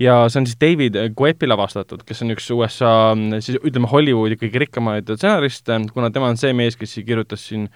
Ja 0.00 0.16
see 0.28 0.40
on 0.42 0.48
siis 0.48 0.58
David 0.60 0.98
Coepi 1.16 1.48
lavastatud, 1.48 2.02
kes 2.06 2.22
on 2.24 2.34
üks 2.34 2.50
USA 2.54 2.90
siis 3.40 3.60
ütleme, 3.62 3.88
Hollywoodi 3.90 4.36
kõige 4.40 4.66
rikkamaid 4.66 5.08
stsenariste, 5.16 5.78
kuna 5.94 6.10
tema 6.14 6.28
on 6.32 6.40
see 6.40 6.52
mees, 6.56 6.76
kes 6.76 6.98
kirjutas 7.06 7.46
siin 7.48 7.68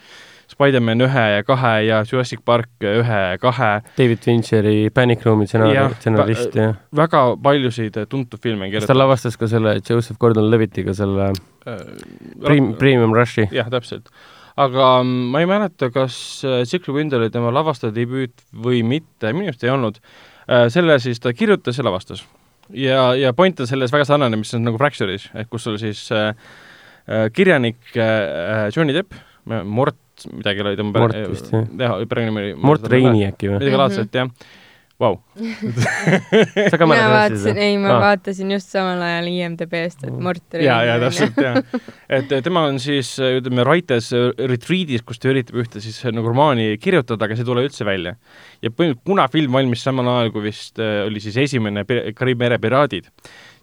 Spider-man 0.50 0.98
ühe 1.06 1.24
ja 1.36 1.44
kahe 1.46 1.74
ja 1.86 2.00
Jurassic 2.02 2.40
Park 2.44 2.82
ühe 2.82 3.20
ja 3.32 3.38
kahe, 3.38 3.70
David 3.96 4.24
Fincheri 4.24 4.90
Panic 4.94 5.22
Room'i 5.26 5.46
stsenaari- 5.46 5.76
Jah, 5.76 5.94
stsenarist 6.00 6.58
ja 6.58 6.72
väga 6.96 7.22
paljusid 7.42 8.00
tuntud 8.10 8.42
filme 8.42 8.70
kas 8.72 8.88
ta 8.90 8.96
lavastas 8.98 9.38
ka 9.38 9.46
selle 9.50 9.76
Joseph 9.78 10.18
Gordon-Levitt'iga 10.20 10.94
selle 10.96 11.30
Prim-, 12.42 12.74
Premium 12.80 13.14
Rushi? 13.14 13.46
jah, 13.54 13.70
täpselt. 13.70 14.10
aga 14.60 14.90
mm, 15.04 15.30
ma 15.32 15.40
ei 15.40 15.48
mäleta, 15.48 15.90
kas 15.94 16.16
äh, 16.44 16.64
Secret 16.68 16.94
Window 16.96 17.20
oli 17.20 17.30
tema 17.30 17.52
lavastaja 17.54 17.94
debüüt 17.94 18.42
või 18.52 18.82
mitte, 18.84 19.32
minu 19.32 19.52
arust 19.52 19.64
ei 19.64 19.70
olnud. 19.72 20.02
Selle 20.72 20.98
siis 21.02 21.20
ta 21.22 21.32
kirjutas 21.36 21.78
ja 21.78 21.84
lavastas. 21.86 22.24
ja, 22.74 23.14
ja 23.14 23.32
point 23.36 23.60
on 23.60 23.66
selles 23.70 23.92
väga 23.92 24.04
sarnane, 24.08 24.36
mis 24.40 24.54
on 24.54 24.64
nagu 24.66 24.78
Fracture'is, 24.80 25.28
et 25.34 25.48
kus 25.50 25.64
sul 25.66 25.78
siis 25.78 26.04
äh, 26.12 26.30
äh, 27.08 27.28
kirjanik 27.34 27.78
äh, 27.96 28.68
Johnny 28.76 28.94
Depp, 28.96 29.14
Mort, 29.64 29.96
midagi 30.36 30.60
oli 30.62 30.76
tema 30.76 31.06
vist, 31.30 31.52
jah. 31.52 31.94
perenimi 32.08 32.40
oli 32.42 32.54
Mort 32.54 32.84
Reini 32.92 33.24
äkki 33.30 33.48
või? 33.48 33.58
midagi 33.58 33.72
Mhm. 33.72 33.80
laadset, 33.80 34.14
jah. 34.14 34.28
Vau. 35.00 35.14
sa 36.68 36.76
ka 36.76 36.84
mina 36.84 37.06
mäletad 37.08 37.14
vaatasin, 37.14 37.56
ei, 37.56 37.76
ma 37.80 37.94
Aa. 37.94 38.00
vaatasin 38.02 38.50
just 38.52 38.68
samal 38.74 39.00
ajal 39.00 39.30
IMDB-st, 39.30 40.04
et 40.10 40.18
Mort 40.26 40.56
oli 40.58 40.66
ja, 40.66 40.76
ja 40.84 40.98
täpselt, 41.00 41.40
ja. 41.40 41.54
et 42.18 42.34
tema 42.44 42.66
on 42.68 42.76
siis, 42.82 43.14
ütleme, 43.40 43.64
Writers 43.64 44.10
Retreat'is, 44.36 45.04
kus 45.06 45.22
ta 45.22 45.32
üritab 45.32 45.62
ühte 45.62 45.80
siis 45.80 46.02
nagu 46.12 46.28
romaani 46.28 46.74
kirjutada, 46.82 47.24
aga 47.24 47.38
see 47.38 47.46
ei 47.46 47.48
tule 47.48 47.64
üldse 47.64 47.88
välja. 47.88 48.16
ja 48.60 48.68
põhimõtteliselt, 48.68 49.06
kuna 49.08 49.26
film 49.32 49.56
valmis 49.56 49.86
samal 49.88 50.10
ajal, 50.18 50.34
kui 50.34 50.44
vist 50.50 50.82
eh, 50.84 51.00
oli 51.06 51.24
siis 51.24 51.40
esimene 51.48 51.86
Kariibi 51.88 52.44
mere 52.44 52.60
piraadid, 52.60 53.08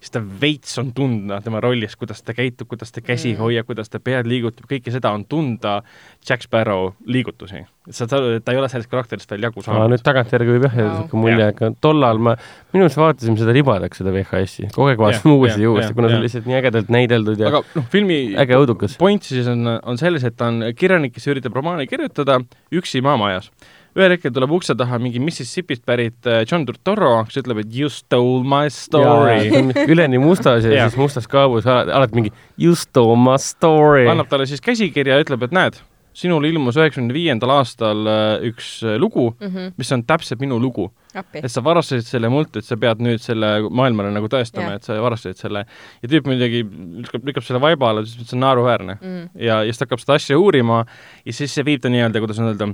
siis 0.08 0.16
ta 0.16 0.22
veits 0.42 0.78
on 0.80 0.94
tunda 0.96 1.42
tema 1.44 1.60
rollis, 1.64 1.96
kuidas 2.00 2.22
ta 2.24 2.34
käitub, 2.38 2.68
kuidas 2.72 2.92
ta 2.96 3.02
käsi 3.04 3.34
Mm. 3.34 3.42
hoiab, 3.44 3.66
kuidas 3.68 3.90
ta 3.92 4.00
pead 4.00 4.28
liigutab, 4.30 4.66
kõike 4.72 4.92
seda 4.94 5.12
on 5.12 5.26
tunda 5.28 5.82
Jack 6.28 6.46
Sparrow 6.48 6.94
liigutusi. 7.06 7.66
aru, 7.88 8.34
et 8.36 8.44
ta 8.44 8.52
ei 8.52 8.58
ole 8.60 8.68
sellest 8.68 8.90
karakterist 8.92 9.30
veel 9.32 9.46
jagu 9.48 9.62
aa, 9.62 9.64
saanud 9.64 9.94
nüüd. 9.94 10.02
tagantjärgi 10.04 10.52
võib 10.58 10.66
jah 10.68 10.74
jääda 10.76 10.96
siuke 11.02 11.18
mulje, 11.22 11.46
aga 11.54 11.70
tollal 11.82 12.18
ma, 12.20 12.34
minu 12.74 12.84
arust 12.84 13.00
vaatasime 13.00 13.38
seda 13.40 13.54
ribadeks, 13.56 14.02
seda 14.02 14.12
VHS-i, 14.12 14.68
kogu 14.76 14.90
aeg 14.92 15.00
vaatasime 15.00 15.34
uuesti 15.38 15.62
ja 15.64 15.72
uuesti, 15.72 15.94
kuna 15.96 16.10
see 16.12 16.18
on 16.20 16.26
lihtsalt 16.26 16.50
nii 16.52 16.58
ägedalt 16.60 16.90
näideldud 16.92 17.40
ja 17.40 17.48
aga 17.48 17.62
noh, 17.78 17.86
filmi 17.94 18.20
äge 18.44 18.60
õudukas. 18.60 18.98
point 19.00 19.24
siis 19.24 19.48
on, 19.48 19.64
on 19.84 19.98
selles, 19.98 20.24
et 20.28 20.36
ta 20.36 20.48
on 20.52 20.64
kirjanik, 20.76 21.14
kes 21.16 21.28
üritab 21.32 21.56
romaani 21.56 21.88
kirjutada 21.88 22.42
üksi 22.76 23.00
maamajas. 23.02 23.52
Ühel 23.98 24.14
hetkel 24.14 24.32
tuleb 24.36 24.52
ukse 24.54 24.76
taha 24.78 25.00
mingi 25.02 25.20
Mississipist 25.24 25.84
pärit 25.88 26.28
äh, 26.30 26.44
John 26.50 26.66
Turturro, 26.68 27.24
kes 27.28 27.42
ütleb, 27.42 27.64
et 27.64 27.74
you 27.76 27.90
stole 27.90 28.44
my 28.46 28.70
story. 28.74 29.50
üleni 29.92 30.20
mustas 30.22 30.66
ja 30.68 30.74
Jah. 30.84 30.90
siis 30.92 31.00
mustas 31.02 31.28
kaabus 31.32 31.66
alati, 31.68 32.14
mingi 32.18 32.34
you 32.62 32.76
stole 32.78 33.18
my 33.18 33.38
story. 33.42 34.06
annab 34.12 34.30
talle 34.30 34.46
siis 34.50 34.62
käsikirja 34.62 35.18
ja 35.18 35.26
ütleb, 35.26 35.48
et 35.48 35.56
näed, 35.56 35.80
sinul 36.18 36.46
ilmus 36.50 36.78
üheksakümne 36.80 37.14
viiendal 37.14 37.52
aastal 37.60 38.06
äh, 38.10 38.46
üks 38.52 38.80
äh, 38.86 38.96
lugu, 39.02 39.32
Mhm. 39.42 39.74
mis 39.78 39.92
on 39.94 40.04
täpselt 40.06 40.40
minu 40.42 40.58
lugu. 40.62 40.92
et. 41.34 41.50
sa 41.50 41.62
varastasid 41.66 42.06
selle 42.06 42.30
mult, 42.30 42.56
et 42.60 42.66
sa 42.66 42.76
pead 42.78 43.00
nüüd 43.02 43.18
selle 43.22 43.48
maailmale 43.74 44.12
nagu 44.14 44.28
tõestama 44.30 44.76
Jah. 44.76 44.76
et 44.78 44.84
sa 44.86 44.98
varastasid 45.02 45.38
selle. 45.42 45.66
ja 46.04 46.10
tüüp 46.10 46.26
muidugi 46.30 46.62
lükkab, 47.02 47.26
lükkab 47.26 47.46
selle 47.46 47.62
vaiba 47.62 47.90
alla, 47.90 48.06
siis 48.06 48.30
see 48.30 48.38
on 48.38 48.44
naeruväärne. 48.46 48.98
Mm. 49.02 49.30
ja, 49.42 49.64
ja 49.66 49.72
siis 49.74 49.82
ta 49.82 49.86
hakkab 49.90 50.02
seda 50.06 50.18
asja 50.22 50.38
uurima 50.38 50.84
ja 51.26 51.34
siis 51.34 51.54
see 51.58 51.66
viib 51.66 51.82
ta 51.82 51.90
nii-öelda, 51.90 52.22
kuidas 52.22 52.42
öelda, 52.42 52.70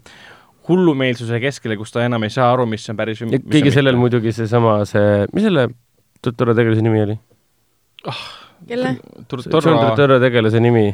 hullumeelsuse 0.70 1.40
keskele, 1.44 1.78
kus 1.80 1.92
ta 1.92 2.06
enam 2.06 2.24
ei 2.24 2.34
saa 2.34 2.52
aru, 2.54 2.68
mis 2.70 2.86
on 2.92 3.00
päris 3.00 3.22
ja 3.24 3.28
kõige 3.28 3.74
sellel. 3.74 3.98
muidugi 4.00 4.32
seesama, 4.36 4.82
see, 4.90 5.26
mis 5.34 5.50
selle 5.50 5.68
Tuttura 6.24 6.54
tegelase 6.56 6.84
nimi 6.86 7.02
oli? 7.04 7.18
kelle? 8.68 8.96
John 8.96 9.26
Torro, 9.28 9.74
Tuttura 9.90 10.20
tegelase 10.24 10.62
nimi. 10.64 10.86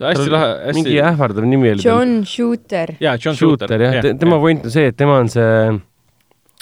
hästi 0.00 0.32
lahe, 0.32 0.48
hästi 0.64 0.78
mingi 0.78 0.96
ähvardav 1.04 1.44
nimi 1.44 1.74
oli. 1.74 1.84
John 1.84 2.24
Shooter. 2.24 2.94
jaa, 3.00 3.18
John 3.20 3.36
Shooter, 3.36 3.68
Shooter 3.68 3.86
jah, 4.00 4.18
tema 4.18 4.40
point 4.40 4.64
on 4.64 4.72
see, 4.72 4.88
et 4.88 4.96
tema 4.96 5.18
on 5.20 5.28
see 5.28 5.50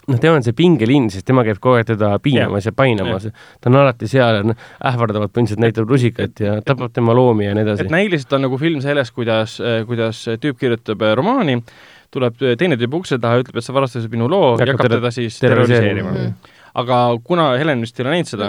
noh, 0.08 0.18
tema 0.18 0.38
on 0.38 0.44
see 0.46 0.56
pingeliin, 0.56 1.08
sest 1.12 1.26
tema 1.28 1.44
käib 1.46 1.60
kogu 1.62 1.78
aeg 1.78 1.88
teda 1.90 2.10
piinamas 2.24 2.66
ja 2.68 2.72
painamas. 2.76 3.28
ta 3.60 3.70
on 3.70 3.78
alati 3.82 4.08
seal 4.10 4.40
ja 4.40 4.46
noh, 4.50 4.66
ähvardavalt 4.90 5.34
põhimõtteliselt 5.34 5.62
näitab 5.62 5.90
rusikat 5.90 6.42
ja 6.42 6.56
tapab 6.66 6.94
tema 6.96 7.14
loomi 7.16 7.46
ja 7.46 7.54
nii 7.56 7.66
edasi 7.66 7.86
et. 7.86 7.92
näiliselt 7.92 8.32
on 8.36 8.46
nagu 8.48 8.58
film 8.60 8.82
sellest, 8.84 9.14
kuidas, 9.16 9.58
kuidas 9.86 10.24
tüüp 10.42 10.58
kirjutab 10.60 11.04
äh, 11.04 11.14
romaani, 11.18 11.60
tuleb 12.14 12.42
äh, 12.42 12.54
teine 12.60 12.78
tüüp 12.80 12.94
ukse 13.00 13.18
taha, 13.22 13.42
ütleb, 13.42 13.58
et 13.60 13.66
sa 13.66 13.74
varastasid 13.76 14.12
minu 14.12 14.28
loo 14.30 14.54
Ja 14.58 14.66
ja 14.66 14.74
hakkab 14.74 14.92
teda 14.96 15.12
siis 15.14 15.40
terroriseerima. 15.42 16.12
terroriseerima. 16.12 16.14
Mhm. 16.28 16.54
aga 16.78 16.96
kuna 17.24 17.48
Helen 17.58 17.80
vist 17.82 17.98
ei 17.98 18.04
ole 18.04 18.12
näinud 18.14 18.28
seda, 18.30 18.48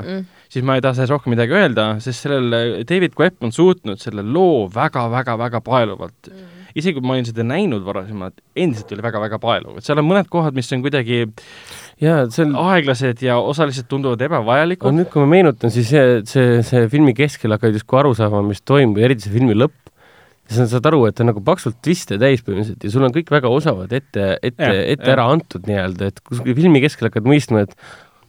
siis 0.52 0.66
ma 0.68 0.76
ei 0.78 0.84
taha 0.86 0.98
sellest 0.98 1.16
rohkem 1.16 1.34
midagi 1.34 1.56
öelda, 1.56 1.90
sest 2.04 2.28
sellel 2.28 2.54
äh, 2.54 2.86
David 2.88 3.18
Webb 3.20 3.44
on 3.44 3.56
suutnud 3.56 4.02
selle 4.02 4.24
loo 4.24 4.68
väga-väga-väga 4.74 5.62
paeluvalt. 5.66 6.32
isegi 6.76 7.00
kui 7.00 7.08
ma 7.08 7.16
olin 7.16 7.26
seda 7.26 7.44
näinud 7.44 7.82
varasemalt, 7.84 8.36
endiselt 8.56 8.92
oli 8.94 9.02
väga-väga 9.02 9.40
paeluv, 9.42 9.80
et 9.80 9.88
seal 9.88 9.98
on 10.00 10.06
mõned 10.06 10.30
kohad, 10.30 10.54
mis 10.54 10.70
on 10.76 10.84
kuidagi 10.86 11.24
jaa, 12.04 12.24
see 12.32 12.46
on 12.46 12.56
aeglased 12.62 13.24
ja 13.26 13.40
osaliselt 13.42 13.90
tunduvad 13.92 14.22
ebavajalikud. 14.30 14.94
nüüd, 14.96 15.10
kui 15.12 15.24
ma 15.24 15.30
meenutan, 15.34 15.74
siis 15.74 15.90
see, 15.92 16.20
see, 16.30 16.60
see 16.66 16.88
filmi 16.92 17.16
keskel 17.18 17.56
hakkad 17.56 17.76
justkui 17.76 18.00
aru 18.02 18.14
saama, 18.18 18.44
mis 18.46 18.62
toimub, 18.62 19.02
eriti 19.04 19.28
see 19.28 19.36
filmi 19.36 19.58
lõpp. 19.58 19.89
Ja 20.50 20.56
sa 20.58 20.66
saad 20.72 20.86
aru, 20.90 21.04
et 21.10 21.16
ta 21.16 21.24
on 21.24 21.30
nagu 21.32 21.44
paksult 21.46 21.78
twiste 21.86 22.18
täis 22.22 22.42
põhimõtteliselt 22.46 22.84
ja 22.84 22.90
sul 22.94 23.06
on 23.06 23.14
kõik 23.16 23.30
väga 23.32 23.52
osavad 23.54 23.92
ette, 23.94 24.32
ette 24.42 24.70
ette 24.96 25.06
jah. 25.06 25.14
ära 25.16 25.28
antud 25.36 25.70
nii-öelda, 25.70 26.10
et 26.14 26.20
kuskil 26.26 26.56
filmi 26.58 26.82
keskel 26.82 27.10
hakkad 27.12 27.30
mõistma, 27.30 27.62
et 27.68 27.76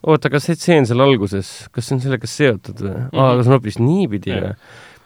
oota, 0.05 0.31
kas 0.33 0.47
see 0.49 0.57
tseen 0.61 0.87
seal 0.89 1.01
alguses, 1.05 1.67
kas 1.73 1.89
see 1.89 1.97
on 1.99 2.05
sellega 2.05 2.27
seotud 2.29 2.79
või? 2.85 2.95
aa, 2.95 3.11
Mhm. 3.11 3.27
aga 3.33 3.43
see 3.43 3.51
on 3.51 3.57
hoopis 3.59 3.79
niipidi 3.81 4.33
või? 4.37 4.55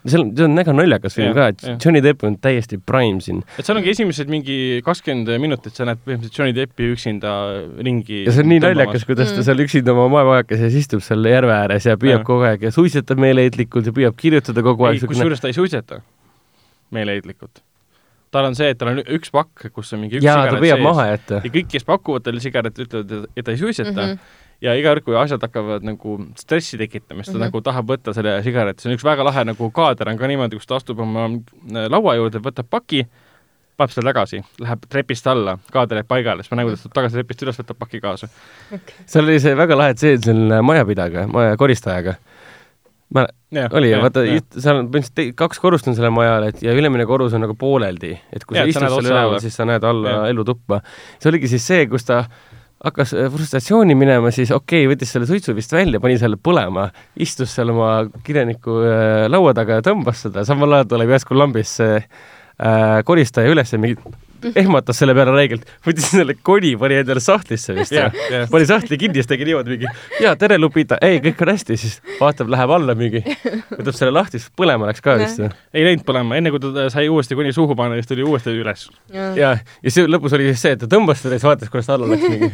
seal, 0.04 0.24
see 0.36 0.44
on 0.44 0.54
väga 0.58 0.72
naljakas 0.76 1.14
film 1.16 1.32
ka, 1.34 1.46
et 1.48 1.62
jah. 1.64 1.78
Johnny 1.80 2.00
Depp 2.04 2.24
on 2.28 2.34
täiesti 2.36 2.76
prime 2.76 3.20
siin. 3.24 3.38
et 3.58 3.64
seal 3.64 3.78
ongi 3.80 3.88
esimesed 3.94 4.28
mingi 4.28 4.56
kakskümmend 4.84 5.30
minutit, 5.40 5.72
sa 5.74 5.86
näed 5.88 6.02
põhimõtteliselt 6.04 6.36
Johnny 6.38 6.52
Deppi 6.58 6.90
üksinda 6.92 7.32
ringi 7.80 8.24
ja 8.26 8.32
see 8.36 8.42
on 8.44 8.50
nii 8.52 8.60
naljakas, 8.66 9.06
kuidas 9.08 9.32
ta 9.32 9.40
Mm. 9.40 9.46
seal 9.48 9.62
üksinda 9.64 9.94
oma 9.96 10.08
maevajakeses 10.18 10.74
istub 10.82 11.00
seal 11.00 11.24
järve 11.24 11.54
ääres 11.56 11.86
ja 11.88 11.96
püüab 11.96 12.20
Jah. 12.20 12.26
kogu 12.28 12.44
aeg 12.50 12.62
ja 12.68 12.70
suitsetab 12.70 13.18
meeleheitlikult 13.18 13.86
ja 13.86 13.92
püüab 13.96 14.14
kirjutada 14.20 14.62
kogu 14.62 14.84
aeg 14.90 15.00
kusjuures 15.08 15.40
ta 15.40 15.48
ei 15.48 15.56
suitseta 15.56 16.02
meeleheitlikult. 16.94 17.62
tal 18.34 18.48
on 18.48 18.56
see, 18.58 18.72
et 18.74 18.78
tal 18.78 18.90
on 18.90 19.02
üks 19.14 19.30
pakk, 19.30 19.68
kus 19.72 19.92
on 19.94 20.02
mingi 20.02 20.18
üks 20.18 20.26
jaa, 20.26 20.40
ta 20.40 20.48
sigaret 20.48 20.64
püüab 20.64 20.80
sees 20.80 20.88
maha 20.88 21.04
jätta. 21.12 21.42
ja 21.44 21.52
kõik, 21.56 21.68
kes 21.70 21.86
pakuvad 21.86 22.24
talle 22.26 22.42
sigaretti, 22.42 22.86
ütlevad, 22.88 23.28
et 23.30 23.46
ta 23.46 23.54
ei 23.54 23.60
suitseta 23.60 23.92
mm. 23.94 24.08
-hmm. 24.08 24.40
ja 24.66 24.74
iga 24.78 24.94
kord, 24.94 25.04
kui 25.06 25.18
asjad 25.18 25.44
hakkavad 25.46 25.86
nagu 25.86 26.16
stressi 26.40 26.80
tekitama, 26.80 27.22
siis 27.22 27.32
ta 27.32 27.38
mm. 27.38 27.42
-hmm. 27.42 27.52
nagu 27.52 27.60
tahab 27.68 27.92
võtta 27.92 28.14
selle 28.16 28.40
sigareti, 28.42 28.82
see 28.82 28.90
on 28.90 28.98
üks 28.98 29.06
väga 29.06 29.24
lahe 29.24 29.44
nagu 29.44 29.70
kaader 29.70 30.10
on 30.10 30.18
ka 30.18 30.26
niimoodi, 30.26 30.58
kus 30.58 30.66
ta 30.66 30.80
astub 30.80 31.00
oma 31.00 31.28
äh, 31.30 31.86
laua 31.88 32.16
juurde, 32.18 32.42
võtab 32.42 32.66
paki, 32.70 33.06
paneb 33.76 33.94
selle 33.94 34.10
tagasi, 34.12 34.42
läheb 34.62 34.84
trepist 34.90 35.26
alla, 35.30 35.56
kaader 35.72 36.02
jääb 36.02 36.10
paigale, 36.10 36.42
siis 36.42 36.52
ma 36.52 36.60
näen, 36.60 36.68
kuidas 36.68 36.84
ta 36.84 36.92
tagasi 37.00 37.18
trepist 37.18 37.42
üles 37.46 37.58
võtab 37.58 37.78
paki 37.78 38.00
kaasa. 38.02 38.28
seal 39.06 39.24
oli 39.24 39.40
see 39.42 39.56
väga 39.58 39.78
lahe 39.78 39.94
tseen 39.94 40.22
selle 40.22 40.60
majapidajaga, 40.62 41.26
maja 41.30 41.56
koristajaga. 41.60 42.14
ma, 43.14 43.26
oli 43.76 43.90
ja 43.92 44.00
vaata, 44.02 44.24
seal 44.56 44.80
on 44.80 44.88
põhimõtteliselt 44.88 45.16
te- 45.18 45.28
kaks 45.38 45.60
korrust 45.62 45.88
on 45.90 45.96
sellel 45.98 46.14
majal, 46.14 46.48
et 46.48 46.62
ja 46.64 46.74
ülemine 46.74 47.06
korrus 47.08 47.36
on 47.36 47.44
nagu 47.44 47.56
pooleldi, 47.58 48.14
et 48.32 48.44
kui 48.48 48.58
Jaa, 48.58 48.66
sa 48.66 48.72
istud 48.72 48.88
seal 48.88 49.12
üleval 49.12 49.40
siis 49.44 49.56
sa 49.60 49.68
näed 49.68 49.86
alla 49.86 50.24
elutuppa. 50.30 50.80
see 51.18 51.30
oligi 51.32 51.52
siis 51.54 51.66
see, 51.66 51.86
kus 51.90 52.08
ta 52.08 52.24
hakkas 52.84 53.14
äh, 53.16 53.30
frustratsiooni 53.32 53.96
minema, 53.98 54.32
siis 54.34 54.52
okei 54.52 54.84
okay,, 54.84 54.92
võttis 54.92 55.14
selle 55.14 55.28
suitsu 55.28 55.54
vist 55.56 55.72
välja, 55.72 56.00
pani 56.02 56.18
selle 56.20 56.38
põlema, 56.40 56.88
istus 57.20 57.54
seal 57.56 57.72
oma 57.74 57.96
kirjaniku 58.26 58.80
äh, 58.84 59.24
laua 59.32 59.54
taga 59.56 59.80
ja 59.80 59.86
tõmbas 59.86 60.24
seda, 60.26 60.44
samal 60.48 60.78
ajal 60.78 60.90
tuleb 60.92 61.14
järsku 61.14 61.38
lambist 61.38 61.80
see 61.80 62.00
äh, 62.00 63.00
koristaja 63.06 63.52
üles 63.52 63.72
ja 63.72 63.80
mingi 63.80 63.98
ehmatas 64.52 64.98
selle 65.00 65.14
peale 65.16 65.34
räigelt, 65.34 65.68
võttis 65.86 66.10
selle 66.12 66.36
koni, 66.46 66.74
pani 66.80 66.98
endale 67.00 67.22
sahtlisse 67.24 67.74
vist 67.76 67.94
või? 67.94 68.02
jah. 68.02 68.48
pani 68.52 68.68
sahtli 68.68 68.98
kinni, 69.00 69.20
siis 69.20 69.30
tegi 69.30 69.48
niimoodi 69.48 69.74
mingi 69.74 69.90
jaa, 70.22 70.34
tere, 70.40 70.58
Lupita, 70.60 70.98
ei, 71.04 71.20
kõik 71.24 71.42
on 71.44 71.52
hästi, 71.54 71.78
siis 71.80 71.98
vaatab, 72.20 72.50
läheb 72.52 72.74
alla 72.76 72.96
mingi, 72.98 73.22
võtab 73.78 73.96
selle 73.96 74.14
lahti, 74.14 74.40
siis 74.42 74.52
põlema 74.56 74.88
läks 74.90 75.04
ka 75.04 75.16
vist 75.20 75.42
või? 75.42 75.50
ei 75.74 75.86
läinud 75.88 76.06
põlema, 76.08 76.38
enne 76.38 76.52
kui 76.54 76.62
ta 76.64 76.88
sai 76.92 77.08
uuesti 77.12 77.38
kuni 77.38 77.54
suhu 77.56 77.76
panna, 77.78 77.98
siis 78.00 78.10
tuli 78.10 78.26
uuesti 78.26 78.54
üles. 78.54 78.86
ja, 79.14 79.54
ja 79.56 79.94
see 79.94 80.08
lõpus 80.10 80.36
oli 80.36 80.50
siis 80.52 80.64
see, 80.66 80.74
et 80.76 80.82
ta 80.84 80.90
tõmbas 80.90 81.22
seda 81.22 81.38
ja 81.38 81.42
siis 81.42 81.48
vaatas, 81.50 81.72
kuidas 81.72 81.90
ta 81.90 81.98
alla 81.98 82.10
läks 82.12 82.28
mingi. 82.28 82.50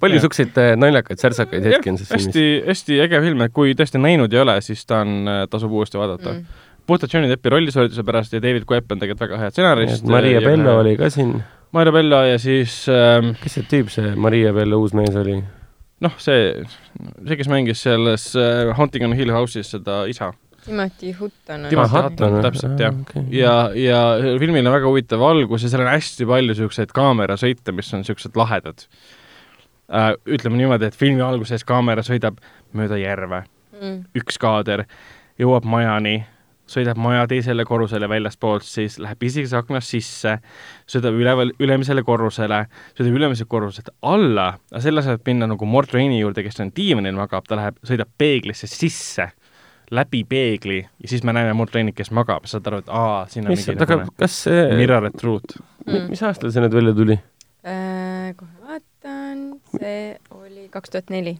palju 0.00 0.18
Jah. 0.18 0.24
siukseid 0.26 0.58
äh, 0.60 0.72
naljakaid, 0.80 1.22
särtsakaid 1.22 1.68
hetki 1.70 1.92
on 1.92 2.00
selles 2.00 2.10
filmis. 2.14 2.30
hästi, 2.30 2.48
hästi 2.68 3.04
äge 3.06 3.22
film, 3.26 3.46
et 3.46 3.54
kui 3.54 3.76
tõesti 3.78 4.02
näinud 4.02 4.32
ei 4.34 4.42
ole, 4.42 4.58
siis 4.64 4.84
ta 4.88 5.02
on, 5.04 5.30
tasub 5.50 5.72
uuesti 5.80 6.00
vaadata 6.00 6.34
mm.. 6.34 6.66
Puhtalt 6.90 7.14
Johnny 7.14 7.30
Deppi 7.30 7.52
rollisoorituse 7.54 8.04
pärast 8.06 8.34
ja 8.34 8.42
David 8.42 8.66
Webb 8.70 8.90
on 8.92 9.00
tegelikult 9.02 9.28
väga 9.28 9.40
hea 9.44 9.54
stsenarist. 9.54 10.10
Maria 10.10 10.42
Bello. 10.44 10.76
oli 10.82 10.96
ka 10.98 11.10
siin, 11.12 11.38
Maria 11.76 11.94
Bello 11.94 12.20
ja 12.26 12.38
siis 12.42 12.82
ähm, 12.90 13.34
kes 13.40 13.58
see 13.58 13.70
tüüp, 13.70 13.94
see 13.94 14.14
Maria 14.18 14.52
Bello 14.56 14.82
uus 14.82 14.96
mees 14.96 15.16
oli? 15.18 15.38
noh, 16.04 16.14
see, 16.22 16.52
see, 16.96 17.36
kes 17.36 17.50
mängis 17.52 17.82
selles 17.84 18.30
äh, 18.38 18.70
Haunting 18.76 19.06
on 19.06 19.16
Hill 19.16 19.32
House'is 19.34 19.74
seda 19.76 20.02
isa. 20.10 20.32
Timothy 20.64 21.14
Hutton 21.16 21.64
on 21.64 21.70
Timothy 21.72 22.02
Hutton, 22.04 22.34
täpselt, 22.44 22.80
jah. 22.80 22.96
okei. 22.96 23.22
ja, 23.32 23.54
ja 23.76 24.00
filmil 24.40 24.66
on 24.66 24.74
väga 24.74 24.90
huvitav 24.90 25.22
algus 25.24 25.64
ja 25.64 25.70
seal 25.72 25.86
on 25.86 25.92
hästi 25.92 26.26
palju 26.28 26.52
niisuguseid 26.52 26.92
kaamerasõite, 26.96 27.72
mis 27.76 27.88
on 27.94 28.04
niisugused 28.04 28.36
lahedad 28.36 28.84
äh,. 29.88 30.10
ütleme 30.28 30.60
niimoodi, 30.60 30.90
et 30.90 30.98
filmi 31.00 31.24
alguses 31.24 31.64
kaamera 31.68 32.04
sõidab 32.04 32.42
mööda 32.76 33.00
järve, 33.00 33.44
mm.. 33.78 33.96
üks 34.20 34.36
kaader 34.40 34.84
jõuab 35.40 35.64
majani, 35.64 36.18
sõidab 36.70 37.00
maja 37.00 37.26
teisele 37.30 37.64
korrusele 37.68 38.08
väljastpoolt, 38.10 38.66
siis 38.66 38.98
läheb 39.02 39.18
pisikese 39.20 39.58
aknast 39.58 39.90
sisse, 39.94 40.36
sõidab 40.90 41.18
üleval, 41.18 41.52
ülemisele 41.62 42.04
korrusele, 42.06 42.62
sõidab 42.98 43.18
ülemisele 43.18 43.50
korruselt 43.50 43.90
alla, 44.06 44.52
aga 44.70 44.84
selle 44.84 45.02
asemel, 45.02 45.20
et 45.20 45.30
minna 45.32 45.50
nagu 45.50 45.68
Mort 45.68 45.94
Raini 45.96 46.20
juurde, 46.20 46.44
kes 46.46 46.62
on 46.62 46.72
diivanil 46.76 47.16
magab, 47.18 47.48
ta 47.48 47.58
läheb, 47.58 47.80
sõidab 47.86 48.10
peeglisse 48.20 48.70
sisse, 48.70 49.30
läbi 49.90 50.22
peegli 50.28 50.78
ja 50.78 51.10
siis 51.10 51.24
me 51.26 51.34
näeme 51.34 51.56
Mort 51.58 51.74
Rainit, 51.74 51.96
kes 51.98 52.12
magab, 52.14 52.46
saad 52.50 52.66
aru, 52.70 52.84
et 52.84 52.92
aa, 52.94 53.24
siin 53.30 53.48
on 53.48 53.56
issand, 53.56 53.74
mingi 53.80 53.88
aga 53.88 53.98
nagu 54.04 54.14
kas 54.22 54.38
see, 54.46 54.62
mirror 54.78 55.10
at 55.10 55.18
truth. 55.18 55.58
mis 55.86 56.22
aastal 56.22 56.54
see 56.54 56.62
nüüd 56.62 56.76
välja 56.78 56.94
tuli? 56.94 57.18
Äh, 57.66 58.30
kohe 58.38 58.68
vaatan, 58.68 59.42
see 59.74 59.98
oli 60.38 60.68
kaks 60.72 60.94
tuhat 60.94 61.10
neli. 61.12 61.34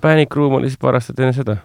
Panic 0.00 0.38
Room 0.38 0.60
oli 0.60 0.70
siis 0.70 0.80
paar 0.80 0.96
aastat 0.96 1.18
enne 1.20 1.34
seda? 1.36 1.58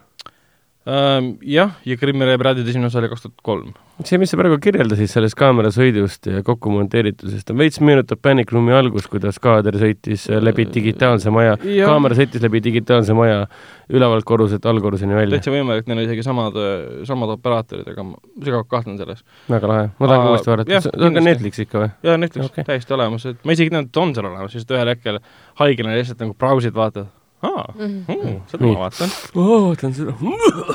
Ähm, 0.86 1.31
jah, 1.41 1.71
ja 1.81 1.95
Krimmere 1.97 2.36
Piraadide 2.38 2.69
esimene 2.69 2.91
osa 2.91 2.99
oli 2.99 3.07
kaks 3.09 3.23
tuhat 3.23 3.39
kolm. 3.41 3.71
see, 4.05 4.19
mis 4.21 4.29
sa 4.29 4.38
praegu 4.38 4.59
kirjeldasid 4.61 5.09
sellest 5.09 5.33
kaamerasõidust 5.39 6.29
ja 6.29 6.43
kokku 6.45 6.69
monteeritusest, 6.69 7.49
veits 7.57 7.81
meenutab 7.81 8.21
Panic 8.21 8.53
Roomi 8.53 8.75
algust, 8.77 9.09
kuidas 9.09 9.41
kaader 9.41 9.79
sõitis 9.81 10.27
läbi 10.29 10.67
digitaalse 10.75 11.33
maja, 11.33 11.55
kaamera 11.57 12.19
sõitis 12.19 12.45
läbi 12.45 12.61
digitaalse 12.67 13.17
maja 13.17 13.47
ülevalt 13.89 14.29
korruselt 14.29 14.69
allkorruseni 14.69 15.17
välja. 15.17 15.39
täitsa 15.39 15.55
võimalik, 15.55 15.89
neil 15.89 16.03
on 16.03 16.05
isegi 16.05 16.27
samad, 16.29 16.61
samad 17.09 17.33
operaatorid, 17.39 17.89
aga 17.89 18.05
ma 18.11 18.21
sügavalt 18.36 18.69
kahtlen 18.69 19.01
selles. 19.01 19.25
väga 19.49 19.73
lahe, 19.73 19.91
ma 19.97 20.13
tahan 20.13 20.29
uuesti 20.36 20.53
vaadata, 20.53 20.86
see 20.86 20.97
on 21.09 21.17
ka 21.17 21.27
Netflix 21.31 21.65
ikka 21.65 21.81
või? 21.81 21.93
jaa, 22.05 22.21
Netflix 22.21 22.53
okay., 22.53 22.69
täiesti 22.69 22.93
olemas, 22.93 23.25
et 23.33 23.41
ma 23.41 23.57
isegi 23.57 23.71
ei 23.71 23.79
teadnud, 23.79 23.89
et 23.89 24.03
on 24.05 24.13
seal 24.19 24.29
olemas, 24.29 24.53
sest 24.53 24.77
ühel 24.77 24.93
hetkel 24.93 25.23
haigena 25.63 25.97
lihtsalt 25.97 26.21
nagu 26.21 26.38
brausid, 26.38 26.77
vaatad 26.77 27.09
aa 27.46 27.66
mm, 27.76 27.98
-hmm. 28.08 28.38
seda 28.52 28.70
ma 28.70 28.80
vaatan 28.86 29.12
oh,. 29.36 29.68
vaatan 29.70 29.93
seda. 29.98 30.16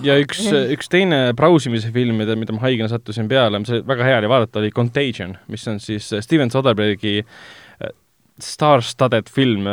ja 0.07 0.19
üks, 0.23 0.43
üks 0.77 0.91
teine 0.93 1.23
brausimise 1.37 1.93
film, 1.95 2.21
mida, 2.23 2.37
mida 2.39 2.55
ma 2.57 2.65
haigena 2.67 2.91
sattusin 2.93 3.29
peale, 3.31 3.63
mis 3.63 3.73
oli 3.75 3.87
väga 3.87 4.07
hea 4.09 4.21
oli 4.23 4.31
vaadata, 4.35 4.63
oli 4.63 4.75
Contagion, 4.75 5.37
mis 5.49 5.67
on 5.69 5.81
siis 5.83 6.11
Steven 6.27 6.53
Soderberghi 6.53 7.19
äh, 7.21 7.93
star-studded 8.41 9.29
film, 9.33 9.67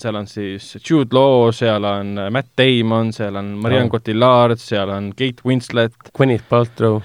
seal 0.00 0.16
on 0.16 0.26
siis 0.30 0.76
Jude 0.80 1.16
Law, 1.16 1.50
seal 1.54 1.84
on 1.84 2.16
Matt 2.32 2.54
Damon, 2.58 3.12
seal 3.12 3.36
on 3.36 3.52
Marianne 3.60 3.90
oh. 3.90 3.96
Cotillard, 3.96 4.60
seal 4.62 4.88
on 4.88 5.12
Kate 5.12 5.44
Winslet. 5.46 5.94
Gwyneth 6.16 6.48
Paltrow. 6.48 7.02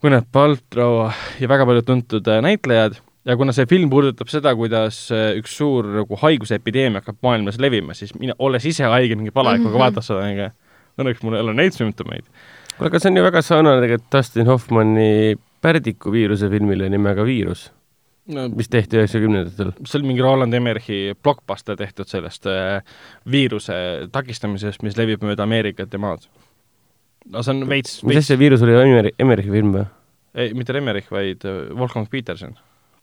Gwyneth 0.00 0.30
Paltrow 0.32 1.10
ja 1.40 1.48
väga 1.48 1.66
paljud 1.68 1.88
tuntud 1.90 2.28
äh, 2.32 2.40
näitlejad 2.44 3.00
ja 3.24 3.36
kuna 3.36 3.52
see 3.56 3.68
film 3.68 3.90
puudutab 3.92 4.30
seda, 4.32 4.52
kuidas 4.56 5.02
äh, 5.14 5.32
üks 5.40 5.56
suur 5.60 5.88
nagu 6.00 6.18
haigusepideemia 6.22 7.02
hakkab 7.02 7.18
maailmas 7.26 7.60
levima, 7.60 7.96
siis 7.96 8.14
mina, 8.18 8.36
olles 8.38 8.64
ise 8.68 8.88
haige 8.88 9.18
mingi 9.18 9.34
palaikuga 9.34 9.70
mm 9.70 9.74
-hmm. 9.74 9.84
vaatas 9.84 10.08
seda, 10.10 10.24
onju. 10.28 10.48
õnneks 11.00 11.24
mul 11.24 11.36
ei 11.36 11.44
ole 11.44 11.54
neid 11.56 11.76
sümptomeid. 11.76 12.24
kuule, 12.76 12.88
aga 12.88 12.98
see 13.00 13.10
on 13.10 13.20
ju 13.20 13.26
väga 13.26 13.42
sarnane 13.42 13.82
tegelikult 13.84 14.12
Dustin 14.16 14.46
Hoffmanni 14.46 15.36
Pärdiku 15.60 16.12
viiruse 16.12 16.48
filmile 16.48 16.88
nimega 16.88 17.24
Viirus 17.24 17.70
no,, 18.26 18.48
mis 18.48 18.68
tehti 18.68 18.96
üheksakümnendatel. 18.96 19.72
see 19.84 19.98
oli 19.98 20.06
mingi 20.06 20.22
Roland 20.22 20.54
Emmerichi 20.54 21.14
blockbuster 21.22 21.76
tehtud 21.76 22.08
sellest 22.08 22.46
äh, 22.46 22.80
viiruse 23.30 24.08
takistamisest, 24.12 24.82
mis 24.82 24.96
levib 24.96 25.22
mööda 25.22 25.42
Ameerikat 25.42 25.92
ja 25.92 25.98
maad. 25.98 26.24
no 27.28 27.42
see 27.42 27.52
on 27.52 27.68
veits, 27.68 28.00
veits... 28.00 28.08
mis 28.08 28.24
asja, 28.24 28.38
viirus 28.38 28.62
oli 28.62 29.12
Emmerichi 29.18 29.50
film 29.50 29.76
või? 29.76 29.86
ei, 30.34 30.54
mitte 30.54 30.72
Emmerich, 30.72 31.10
vaid 31.12 31.44
äh, 31.44 31.68
Wolfgang 31.76 32.08
Peterson 32.08 32.56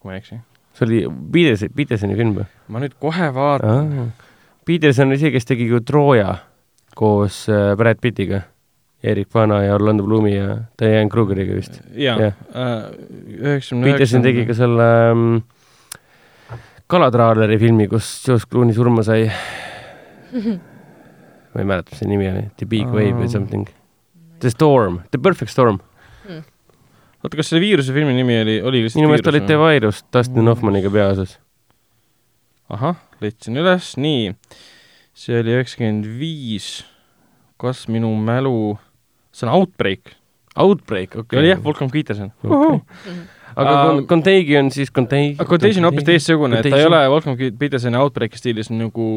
kui 0.07 0.13
ma 0.13 0.15
ei 0.15 0.23
eksi. 0.23 0.39
see 0.77 0.85
oli 0.85 0.99
Peterson, 1.33 1.69
Petersoni 1.75 2.15
film 2.15 2.35
või? 2.37 2.45
ma 2.71 2.79
nüüd 2.83 2.93
kohe 3.01 3.31
vaatan. 3.33 4.13
Peterson 4.67 5.11
oli 5.11 5.17
see, 5.19 5.31
kes 5.33 5.47
tegi 5.47 5.67
ju 5.67 5.81
Trooja 5.83 6.35
koos 6.97 7.47
äh, 7.49 7.73
Brad 7.77 7.99
Pittiga. 8.01 8.45
Erik 9.03 9.29
Vana 9.29 9.59
ja 9.61 9.75
Orlando 9.75 10.03
Bloomi 10.03 10.31
ja 10.33 10.55
Diane 10.81 11.09
Krugeriga 11.09 11.53
vist. 11.53 11.81
jaa, 11.93 12.17
äh, 12.17 12.31
üheksakümne 13.37 13.91
Peterson 13.91 14.23
tegi 14.25 14.45
ka 14.47 14.55
selle 14.57 14.87
um, 15.11 15.27
kalatraaleri 16.89 17.59
filmi, 17.61 17.85
kus 17.91 18.09
George 18.25 18.49
Clooney 18.49 18.73
surma 18.73 19.05
sai 19.05 19.27
ma 21.53 21.61
ei 21.61 21.67
mäleta, 21.67 21.93
mis 21.93 22.01
see 22.01 22.09
nimi 22.09 22.31
oli, 22.31 22.47
The 22.57 22.65
Big 22.69 22.89
Wave 22.89 23.13
või 23.19 23.29
something. 23.31 23.69
The 24.41 24.49
Storm, 24.53 25.01
The 25.13 25.21
Perfect 25.21 25.53
Storm 25.53 25.77
oota, 27.27 27.39
kas 27.39 27.51
selle 27.51 27.63
viiruse 27.63 27.93
filmi 27.95 28.15
nimi 28.17 28.39
oli, 28.41 28.57
oli 28.63 28.83
lihtsalt 28.85 29.03
minu 29.03 29.11
meelest 29.11 29.31
oli 29.31 29.43
The 29.45 29.59
Virus 29.61 30.01
Dustin 30.13 30.51
Hoffmaniga 30.51 30.91
peaosas. 30.93 31.37
ahah, 32.73 32.99
leidsin 33.23 33.59
üles, 33.59 33.93
nii. 33.99 34.33
see 35.17 35.39
oli 35.41 35.57
üheksakümmend 35.57 36.07
viis. 36.19 36.85
kas 37.57 37.87
minu 37.89 38.11
mälu, 38.21 38.77
see 39.33 39.47
on 39.47 39.55
Outbreak. 39.59 40.13
Outbreak, 40.57 41.15
okei 41.15 41.25
okay.. 41.25 41.41
oli 41.43 41.51
jah, 41.51 41.63
Wolfgang 41.63 41.91
Peterson 41.93 42.31
okay 42.43 43.25
aga 43.57 43.75
uh, 43.91 44.01
Contagion 44.09 44.69
siis 44.73 44.91
Contagion. 44.93 45.37
Contagion 45.49 45.85
on 45.85 45.89
hoopis 45.89 46.05
teistsugune, 46.07 46.59
et 46.59 46.69
ta 46.69 46.79
ei 46.79 46.87
ole 46.87 46.99
Wolfgang 47.11 47.39
Petersoni 47.59 47.97
Outbreaki 47.99 48.39
stiilis 48.39 48.69
nagu 48.73 49.07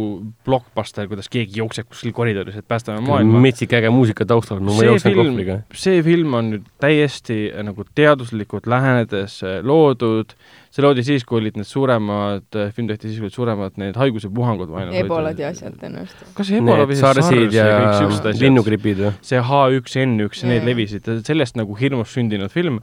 blockbuster, 0.46 1.08
kuidas 1.10 1.28
keegi 1.32 1.60
jookseb 1.60 1.90
kuskil 1.90 2.14
koridoris, 2.16 2.56
et 2.60 2.68
päästame 2.68 3.02
maailma. 3.04 3.42
metsik 3.44 3.74
äge 3.76 3.90
muusika 3.92 4.26
taustal, 4.28 4.62
no 4.64 4.76
ma 4.76 4.86
jooksen 4.88 5.16
kohvriga. 5.18 5.60
see 5.74 6.00
film 6.06 6.38
on 6.38 6.54
nüüd 6.54 6.70
täiesti 6.82 7.42
äh, 7.50 7.60
nagu 7.66 7.84
teaduslikult 7.98 8.68
lähenedes 8.70 9.40
äh, 9.44 9.58
loodud, 9.66 10.32
see 10.70 10.84
loodi 10.84 11.04
siis, 11.06 11.26
kui 11.28 11.40
olid 11.42 11.60
need 11.60 11.68
suuremad, 11.68 12.48
äh, 12.56 12.72
film 12.76 12.88
tehti 12.90 13.10
siis, 13.10 13.20
kui 13.20 13.28
olid 13.28 13.36
suuremad 13.36 13.78
need 13.82 14.00
haigusepuhangud. 14.00 14.72
ebolad 15.02 15.38
ja 15.40 15.52
asjad 15.52 15.76
tõenäoliselt. 15.82 16.32
kas 16.38 16.54
ebola 16.56 16.88
või 16.88 16.98
sarsid 17.00 17.52
ja, 17.56 17.68
ja 17.68 18.34
linnugripid 18.40 19.04
või? 19.04 19.14
see 19.26 19.44
H1N1 19.44 20.44
ja 20.44 20.52
need 20.54 20.68
levisid, 20.72 21.14
sellest 21.26 21.60
nagu 21.60 21.76
hirmust 21.78 22.16
sündinud 22.16 22.52
film 22.54 22.80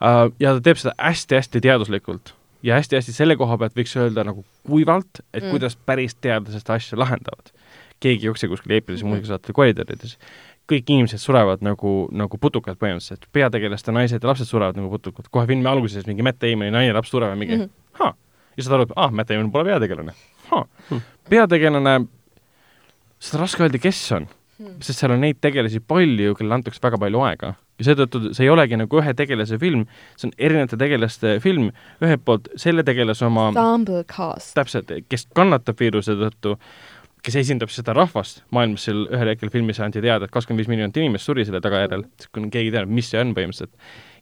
ja 0.00 0.54
ta 0.56 0.60
teeb 0.64 0.80
seda 0.80 0.94
hästi-hästi 0.98 1.60
teaduslikult 1.64 2.34
ja 2.62 2.76
hästi-hästi 2.78 3.12
selle 3.12 3.36
koha 3.40 3.58
pealt 3.60 3.76
võiks 3.76 3.96
öelda 4.00 4.24
nagu 4.24 4.44
kuivalt, 4.68 5.22
et 5.32 5.42
mm. 5.44 5.50
kuidas 5.54 5.76
päris 5.76 6.14
teadlased 6.20 6.70
asju 6.70 6.98
lahendavad. 6.98 7.52
keegi 8.00 8.24
ei 8.24 8.30
jookse 8.30 8.48
kuskil 8.48 8.72
eepilise 8.78 9.04
mm. 9.04 9.12
muusikasaate 9.12 9.52
koridorides, 9.56 10.16
kõik 10.70 10.88
inimesed 10.88 11.20
surevad 11.20 11.64
nagu, 11.64 12.08
nagu 12.12 12.38
putukad 12.40 12.78
põhimõtteliselt, 12.80 13.26
peategelaste 13.32 13.92
naised 13.92 14.22
ja 14.22 14.30
lapsed 14.30 14.48
surevad 14.48 14.78
nagu 14.78 14.90
putukad, 14.92 15.28
kohe 15.30 15.46
filmi 15.50 15.68
alguses 15.68 16.08
mingi 16.08 16.24
Matt 16.24 16.40
Damoni 16.40 16.72
naine 16.72 16.92
ja 16.92 16.96
laps 16.96 17.12
surevad 17.12 17.38
mingi 17.38 17.56
mm, 17.56 17.62
-hmm. 17.62 18.00
ha, 18.00 18.12
ja 18.56 18.64
saad 18.64 18.76
aru, 18.78 18.88
et 18.88 18.96
ah, 18.96 19.12
Matt 19.12 19.28
Damon 19.28 19.52
pole 19.52 19.68
peategelane. 19.68 20.16
Hmm. 20.50 21.00
peategelane, 21.30 21.94
seda 23.20 23.38
on 23.38 23.44
raske 23.44 23.62
öelda, 23.62 23.78
kes 23.78 24.00
on 24.16 24.28
hmm., 24.58 24.78
sest 24.80 25.00
seal 25.02 25.12
on 25.14 25.20
neid 25.20 25.40
tegelasi 25.40 25.80
palju, 25.80 26.34
kellele 26.34 26.60
antakse 26.60 26.82
väga 26.82 26.98
palju 26.98 27.20
aega 27.28 27.54
ja 27.80 27.88
seetõttu 27.88 28.34
see 28.36 28.46
ei 28.46 28.52
olegi 28.52 28.78
nagu 28.80 29.00
ühe 29.00 29.14
tegelase 29.16 29.58
film, 29.62 29.86
see 30.20 30.28
on 30.28 30.36
erinevate 30.38 30.78
tegelaste 30.80 31.36
film, 31.44 31.70
ühelt 32.04 32.24
poolt 32.26 32.50
selle 32.60 32.84
tegelase 32.86 33.26
oma 33.28 33.48
täpselt, 34.56 34.92
kes 35.08 35.26
kannatab 35.36 35.80
viiruse 35.80 36.16
tõttu, 36.20 36.56
kes 37.24 37.36
esindab 37.42 37.72
seda 37.72 37.92
rahvast 37.96 38.42
maailmas, 38.54 38.84
seal 38.86 39.02
ühel 39.10 39.30
hetkel 39.32 39.50
filmis 39.52 39.80
anti 39.82 40.00
teada, 40.02 40.26
et 40.26 40.32
kakskümmend 40.32 40.62
viis 40.62 40.70
miljonit 40.70 40.96
inimest 41.00 41.28
suri 41.28 41.44
selle 41.46 41.60
tagajärjel, 41.64 42.04
kui 42.32 42.46
keegi 42.52 42.72
teab, 42.74 42.92
mis 42.92 43.10
see 43.12 43.20
on 43.20 43.34
põhimõtteliselt. 43.36 43.72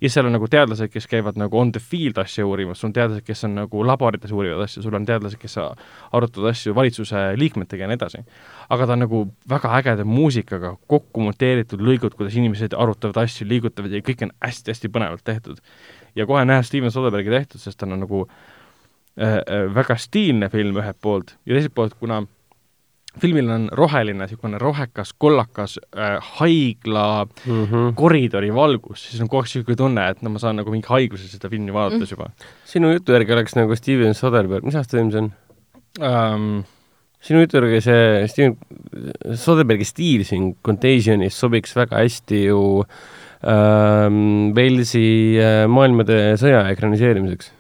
ja 0.03 0.11
seal 0.11 0.29
on 0.29 0.35
nagu 0.35 0.49
teadlased, 0.51 0.91
kes 0.93 1.07
käivad 1.11 1.39
nagu 1.39 1.59
on 1.59 1.73
the 1.75 1.83
field 1.83 2.19
asju 2.19 2.47
uurimas, 2.49 2.81
sul 2.81 2.91
on 2.91 2.95
teadlased, 2.97 3.25
kes 3.27 3.45
on 3.47 3.55
nagu 3.59 3.83
laborites 3.87 4.33
uurivad 4.35 4.65
asju, 4.67 4.83
sul 4.83 4.95
on 4.99 5.07
teadlased, 5.07 5.39
kes 5.41 5.59
arutavad 5.59 6.53
asju 6.53 6.75
valitsuse 6.75 7.25
liikmetega 7.39 7.87
ja 7.87 7.91
nii 7.91 7.99
edasi. 7.99 8.23
aga 8.69 8.87
ta 8.87 8.97
on 8.97 9.05
nagu 9.07 9.25
väga 9.51 9.75
ägeda 9.79 10.07
muusikaga 10.07 10.77
kokku 10.87 11.27
monteeritud 11.27 11.83
lõigud, 11.83 12.17
kuidas 12.19 12.37
inimesed 12.39 12.75
arutavad 12.75 13.23
asju, 13.25 13.47
liigutavad 13.49 13.95
ja 13.95 14.03
kõik 14.03 14.27
on 14.27 14.35
hästi-hästi 14.45 14.91
põnevalt 14.95 15.25
tehtud. 15.25 15.63
ja 16.15 16.27
kohe 16.27 16.45
näha 16.45 16.63
Steven 16.63 16.91
Soderberghi 16.91 17.31
tehtud, 17.31 17.61
sest 17.61 17.79
ta 17.79 17.87
on 17.87 18.01
nagu 18.01 18.27
äh, 18.27 19.39
äh, 19.39 19.75
väga 19.75 19.97
stiilne 19.97 20.49
film 20.51 20.77
ühelt 20.79 20.99
poolt 21.01 21.37
ja 21.47 21.55
teiselt 21.55 21.75
poolt, 21.75 21.95
kuna 21.99 22.25
filmil 23.23 23.51
on 23.53 23.67
roheline, 23.77 24.21
niisugune 24.23 24.61
rohekas, 24.63 25.13
kollakas 25.19 25.79
äh, 25.97 26.17
haigla 26.39 27.27
mm 27.27 27.65
-hmm. 27.65 27.93
koridori 27.99 28.55
valgus, 28.55 29.09
siis 29.11 29.21
on 29.23 29.29
kogu 29.29 29.43
aeg 29.43 29.51
niisugune 29.51 29.77
tunne, 29.77 30.09
et 30.11 30.23
no 30.23 30.31
ma 30.31 30.39
saan 30.39 30.57
nagu 30.57 30.71
mingi 30.71 30.89
haiguse 30.89 31.29
seda 31.29 31.49
filmi 31.49 31.73
vaadates 31.73 32.11
juba. 32.11 32.31
sinu 32.65 32.93
jutu 32.93 33.13
järgi 33.13 33.33
oleks 33.33 33.57
nagu 33.57 33.77
Steven 33.77 34.15
Soderbergh, 34.15 34.65
mis 34.65 34.75
aasta 34.75 34.97
film 34.97 35.11
see 35.11 35.21
on 35.21 35.33
um,? 36.01 36.65
sinu 37.21 37.41
jutu 37.41 37.59
järgi 37.59 37.81
see 37.81 38.27
Steven 38.29 38.57
Soderberghi 39.35 39.85
stiil 39.85 40.25
siin 40.25 40.57
Contagionis 40.65 41.41
sobiks 41.41 41.77
väga 41.77 42.03
hästi 42.05 42.45
ju 42.45 42.85
ähm, 43.43 44.55
Walesi 44.55 45.39
äh, 45.39 45.67
maailmade 45.67 46.37
sõja 46.41 46.69
ekraniseerimiseks 46.73 47.58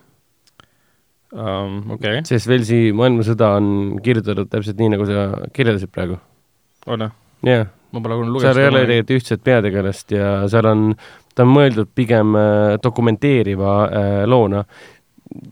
um,. 1.32 1.80
Okay. 1.96 2.22
sest 2.28 2.48
Velsi 2.50 2.88
maailmasõda 2.96 3.54
on 3.58 3.70
kirjutatud 4.04 4.50
täpselt 4.52 4.80
nii, 4.80 4.92
nagu 4.94 5.08
sa 5.08 5.24
kirjeldasid 5.54 5.92
praegu. 5.94 6.18
on 6.86 7.06
jah? 7.06 7.16
jah. 7.46 7.66
ma 7.92 8.02
pole 8.04 8.20
kunagi 8.20 8.34
lugenud. 8.34 8.46
seal 8.46 8.62
ei 8.62 8.70
ole 8.70 8.84
tegelikult 8.84 9.16
ühtset 9.18 9.44
peategelast 9.44 10.14
ja 10.16 10.30
seal 10.50 10.70
on, 10.70 10.86
ta 11.34 11.46
on 11.46 11.52
mõeldud 11.54 11.92
pigem 11.94 12.38
äh, 12.38 12.76
dokumenteeriva 12.84 13.74
äh, 13.88 14.22
loona. 14.26 14.64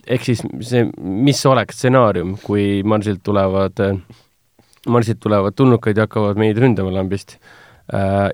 ehk 0.07 0.25
siis 0.31 0.45
see, 0.65 0.87
mis 0.97 1.45
oleks 1.47 1.77
stsenaarium, 1.81 2.37
kui 2.43 2.83
Marsilt 2.85 3.25
tulevad 3.27 3.85
äh,, 3.85 4.01
Marsilt 4.89 5.19
tulevad 5.21 5.57
tulnukad 5.59 5.99
ja 5.99 6.07
hakkavad 6.07 6.39
meid 6.39 6.59
ründama 6.63 6.93
lambist 6.95 7.37
äh, 7.37 7.55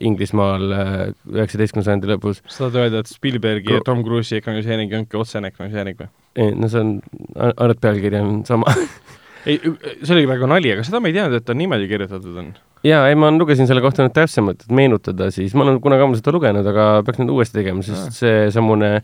Inglismaal 0.00 0.62
äh, 0.72 0.92
üheksateistkümnenda 1.28 1.90
sajandi 1.90 2.12
lõpus. 2.14 2.40
sa 2.46 2.64
tahad 2.64 2.78
öelda, 2.86 3.02
et 3.04 3.10
Spielbergi 3.12 3.74
ja 3.74 3.82
Tom 3.84 4.00
Cruise'i 4.06 4.40
ekraniseering 4.40 4.94
ongi 4.96 5.18
otsene 5.20 5.52
ekraniseering 5.52 5.98
või? 5.98 6.08
ei, 6.40 6.54
no 6.56 6.70
see 6.72 6.80
on, 6.80 6.94
ainult 7.36 7.82
pealkiri 7.82 8.22
on 8.22 8.38
sama 8.48 8.72
ei, 9.46 9.58
see 10.02 10.14
oli 10.16 10.24
väga 10.30 10.48
nali, 10.50 10.72
aga 10.74 10.84
seda 10.86 11.02
ma 11.02 11.10
ei 11.10 11.16
teadnud, 11.16 11.40
et 11.40 11.46
ta 11.48 11.56
niimoodi 11.58 11.90
kirjutatud 11.90 12.38
on. 12.42 12.48
jaa, 12.86 13.04
ei 13.10 13.18
ma 13.18 13.30
lugesin 13.34 13.68
selle 13.68 13.82
kohta 13.84 14.06
nüüd 14.06 14.16
täpsemalt, 14.16 14.64
et 14.64 14.74
meenutada 14.74 15.30
siis, 15.34 15.54
ma 15.58 15.66
olen 15.66 15.80
kunagi 15.84 16.06
ammu 16.06 16.18
seda 16.18 16.34
lugenud, 16.34 16.72
aga 16.72 16.88
peaks 17.06 17.22
nüüd 17.22 17.34
uuesti 17.34 17.60
tegema, 17.60 17.84
sest 17.86 18.18
seesamune 18.22 18.94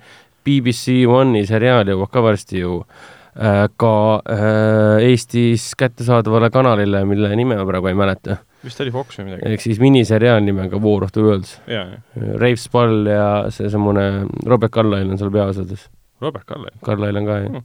BBC 0.47 1.03
One'i 1.11 1.47
seriaal 1.49 1.93
jõuab 1.93 2.13
ka 2.15 2.25
varsti 2.25 2.63
ju 2.63 2.81
äh, 2.81 3.67
ka 3.81 3.95
äh, 4.25 5.09
Eestis 5.11 5.73
kättesaadavale 5.79 6.53
kanalile, 6.55 7.05
mille 7.09 7.35
nime 7.37 7.59
ma 7.59 7.67
praegu 7.69 7.93
ei 7.93 7.99
mäleta 7.99 8.41
vist 8.65 8.81
oli 8.83 8.91
Fox 8.95 9.19
või 9.21 9.29
midagi. 9.31 9.53
ehk 9.53 9.61
siis 9.65 9.79
miniseriaal 9.83 10.41
nimega 10.45 10.81
War 10.83 11.05
of 11.07 11.13
the 11.15 11.23
Worlds. 11.23 11.57
Rafe 11.69 12.57
Spall 12.63 13.07
ja 13.11 13.27
seesamune 13.55 14.27
Robert 14.47 14.73
Carlyle 14.75 15.11
on 15.11 15.19
seal 15.21 15.31
peaosades. 15.35 15.89
Robert 16.21 16.47
Carlyle. 16.49 16.75
Carlyle 16.85 17.19
on 17.23 17.27
ka 17.27 17.37
jah 17.43 17.51
Mm. 17.59 17.65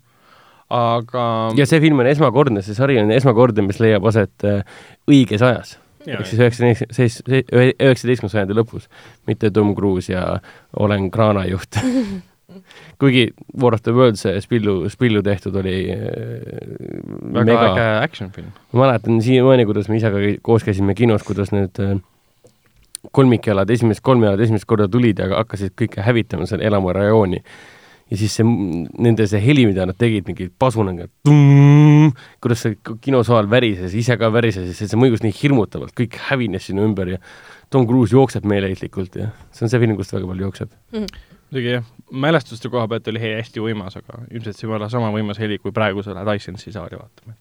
aga 0.73 1.23
ja 1.57 1.65
see 1.69 1.79
film 1.83 1.99
on 1.99 2.07
esmakordne, 2.09 2.61
see 2.65 2.73
sari 2.73 2.95
on 3.01 3.11
esmakordne, 3.13 3.61
mis 3.67 3.79
leiab 3.83 4.05
aset 4.09 4.45
äh, 4.47 4.61
õiges 5.11 5.41
ajas. 5.45 5.75
Ehk 6.07 6.25
siis 6.27 6.39
üheksateistkümne, 6.41 7.43
üheksateistkümnenda 7.79 8.31
sajandi 8.33 8.55
lõpus, 8.57 8.87
mitte 9.29 9.51
Tom 9.55 9.73
Cruise 9.77 10.11
ja 10.13 10.23
olen 10.79 11.09
kraanajuht. 11.13 11.77
kuigi 13.01 13.27
War 13.59 13.73
of 13.73 13.83
the 13.83 13.93
Worlds 13.95 14.23
see 14.25 14.41
Spillu, 14.43 14.89
Spillu 14.89 15.23
tehtud 15.25 15.55
oli 15.59 15.77
äh, 15.91 15.99
väga 17.33 17.45
mega 17.45 17.67
äge 17.73 17.85
action 18.03 18.31
film. 18.31 18.51
ma 18.71 18.85
mäletan 18.85 19.21
siiamaani, 19.21 19.65
kuidas 19.69 19.89
me 19.89 19.99
isaga 19.99 20.21
koos 20.41 20.65
käisime 20.65 20.95
kinos, 20.97 21.23
kuidas 21.27 21.51
need 21.55 21.79
äh, 21.83 21.97
kolmikjalad, 23.11 23.69
esimesed 23.69 24.03
kolmjalad 24.05 24.41
esimest 24.43 24.67
korda 24.69 24.87
tulid 24.91 25.19
ja 25.19 25.29
hakkasid 25.33 25.75
kõike 25.79 26.03
hävitama 26.05 26.47
seal 26.49 26.63
elamurajooni. 26.63 27.41
ja 28.11 28.17
siis 28.19 28.35
see, 28.37 28.45
nende 29.01 29.25
see 29.27 29.39
heli, 29.41 29.65
mida 29.65 29.87
nad 29.89 29.97
tegid, 29.97 30.27
mingi 30.27 30.49
pasuniga, 30.59 31.07
kuidas 32.43 32.61
see 32.65 32.77
kinosaal 33.01 33.47
värises, 33.49 33.95
ise 33.97 34.17
ka 34.19 34.29
värises 34.31 34.67
ja 34.69 34.75
see, 34.77 34.89
see 34.91 34.99
mõjus 34.99 35.23
nii 35.23 35.33
hirmutavalt, 35.39 35.95
kõik 35.97 36.19
hävines 36.29 36.67
sinu 36.69 36.85
ümber 36.85 37.15
ja 37.15 37.21
Tom 37.73 37.87
Cruise 37.89 38.13
jookseb 38.13 38.45
meeleheitlikult 38.45 39.17
ja 39.17 39.31
see 39.51 39.65
on 39.65 39.73
see 39.73 39.81
film, 39.81 39.97
kus 39.97 40.11
ta 40.11 40.19
väga 40.19 40.29
palju 40.29 40.47
jookseb. 40.49 40.75
Muidugi 41.53 41.75
jah, 41.77 41.87
mälestuste 42.25 42.69
koha 42.73 42.87
pealt 42.89 43.07
oli 43.13 43.21
he- 43.21 43.37
hästi 43.37 43.61
võimas, 43.61 43.97
aga 44.01 44.23
ilmselt 44.31 44.57
see 44.57 44.67
ei 44.67 44.75
ole 44.75 44.89
sama 44.89 45.13
võimas 45.13 45.37
heli, 45.41 45.59
kui 45.61 45.71
praegu 45.75 46.03
sa 46.03 46.17
lähed 46.17 46.33
Icelandsi 46.33 46.73
saali 46.73 46.97
vaatama 46.97 47.37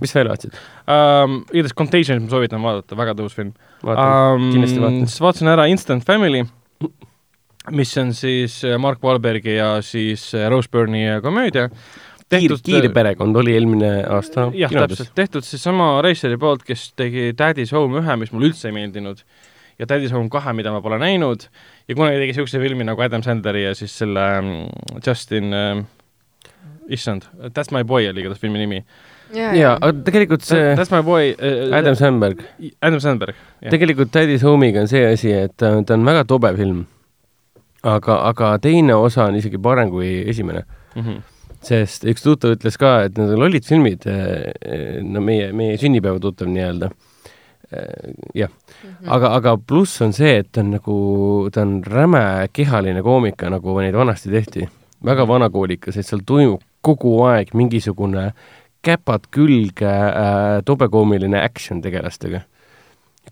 mis 0.00 0.12
sa 0.12 0.20
veel 0.20 0.30
vaatasid? 0.32 0.58
um,. 0.88 1.40
igatahes 1.52 1.76
Contagion 1.76 2.24
ma 2.24 2.32
soovitan 2.32 2.62
vaadata, 2.64 2.98
väga 2.98 3.16
tõus 3.18 3.36
film 3.36 3.52
um,. 3.84 4.48
kindlasti 4.52 4.80
vaatan. 4.80 5.04
siis 5.10 5.24
vaatasin 5.24 5.52
ära 5.52 5.66
Instant 5.72 6.06
Family, 6.06 6.44
mis 7.74 7.94
on 8.00 8.14
siis 8.16 8.58
äh, 8.64 8.78
Mark 8.80 9.04
Wahlbergi 9.04 9.58
ja 9.58 9.76
siis 9.84 10.30
äh, 10.34 10.48
Rose 10.52 10.70
Byrne'i 10.72 11.06
äh, 11.16 11.22
komöödia. 11.24 11.68
kiir, 12.34 12.56
kiire 12.64 12.90
perekond 12.90 13.36
oli 13.36 13.54
eelmine 13.54 13.92
aasta 14.10 14.48
jah, 14.56 14.72
täpselt, 14.72 15.12
tehtud 15.14 15.46
siis 15.46 15.62
sama 15.62 15.96
reisijari 16.02 16.40
poolt, 16.40 16.64
kes 16.66 16.92
tegi 16.98 17.32
Daddy's 17.36 17.74
Home 17.76 18.00
ühe, 18.00 18.16
mis 18.20 18.32
mulle 18.34 18.50
üldse 18.50 18.70
ei 18.70 18.78
meeldinud, 18.78 19.20
ja 19.78 19.88
Daddy's 19.90 20.14
Home 20.14 20.32
kahe, 20.32 20.54
mida 20.56 20.72
ma 20.74 20.80
pole 20.84 20.98
näinud, 21.02 21.46
ja 21.88 21.94
kunagi 21.96 22.20
tegi 22.20 22.32
niisuguse 22.32 22.60
filmi 22.62 22.86
nagu 22.88 23.02
Adam 23.04 23.22
Sandleri 23.22 23.64
ja 23.66 23.74
siis 23.76 23.92
selle 23.98 24.22
mm, 24.40 25.00
Justin 25.06 25.52
äh, 25.52 25.82
issand, 26.88 27.28
That's 27.56 27.72
my 27.74 27.84
boy 27.84 28.08
oli 28.08 28.24
igatahes 28.24 28.40
filmi 28.40 28.60
nimi. 28.62 28.80
jaa, 29.34 29.76
aga 29.80 29.92
tegelikult 30.06 30.44
see 30.46 30.74
That's 30.78 30.92
my 30.94 31.02
boy 31.04 31.34
äh, 31.34 31.76
Adam 31.76 31.96
Sandberg, 31.98 32.42
Adam 32.80 33.00
Sandberg, 33.00 33.36
tegelikult 33.70 34.12
Daddy's 34.14 34.44
Home'iga 34.46 34.84
on 34.84 34.88
see 34.88 35.04
asi, 35.08 35.32
et 35.44 35.56
ta, 35.56 35.74
ta 35.82 35.96
on 35.98 36.04
väga 36.06 36.24
tobe 36.28 36.54
film. 36.56 36.84
aga, 37.84 38.18
aga 38.30 38.56
teine 38.64 38.94
osa 38.96 39.26
on 39.28 39.36
isegi 39.36 39.60
parem 39.60 39.90
kui 39.92 40.22
esimene, 40.30 40.64
Mm 40.94 41.02
-hmm. 41.02 41.22
sest 41.66 42.04
üks 42.04 42.22
tuttav 42.22 42.52
ütles 42.54 42.76
ka, 42.78 43.02
et 43.04 43.16
need 43.18 43.32
on 43.34 43.40
lollid 43.40 43.64
filmid, 43.66 44.04
no 45.02 45.20
meie, 45.20 45.52
meie 45.52 45.76
sünnipäeva 45.76 46.20
tuttav 46.22 46.46
nii-öelda. 46.46 46.90
jah, 48.34 48.50
aga, 49.06 49.30
aga 49.38 49.56
pluss 49.58 50.00
on 50.04 50.12
see, 50.16 50.38
et 50.42 50.50
ta 50.52 50.62
on 50.64 50.72
nagu, 50.76 50.96
ta 51.54 51.62
on 51.64 51.78
räme 51.84 52.22
kehaline 52.52 53.02
koomika, 53.02 53.50
nagu 53.52 53.78
neid 53.80 53.96
vanasti 53.98 54.32
tehti. 54.32 54.68
väga 55.04 55.26
vanakoolikas, 55.28 55.96
et 56.00 56.06
seal 56.06 56.22
toimub 56.26 56.62
kogu 56.84 57.16
aeg 57.28 57.54
mingisugune 57.56 58.30
käpad 58.84 59.30
külge 59.32 59.88
äh, 59.88 60.60
tobekoomiline 60.64 61.40
action 61.40 61.80
tegelastega. 61.82 62.40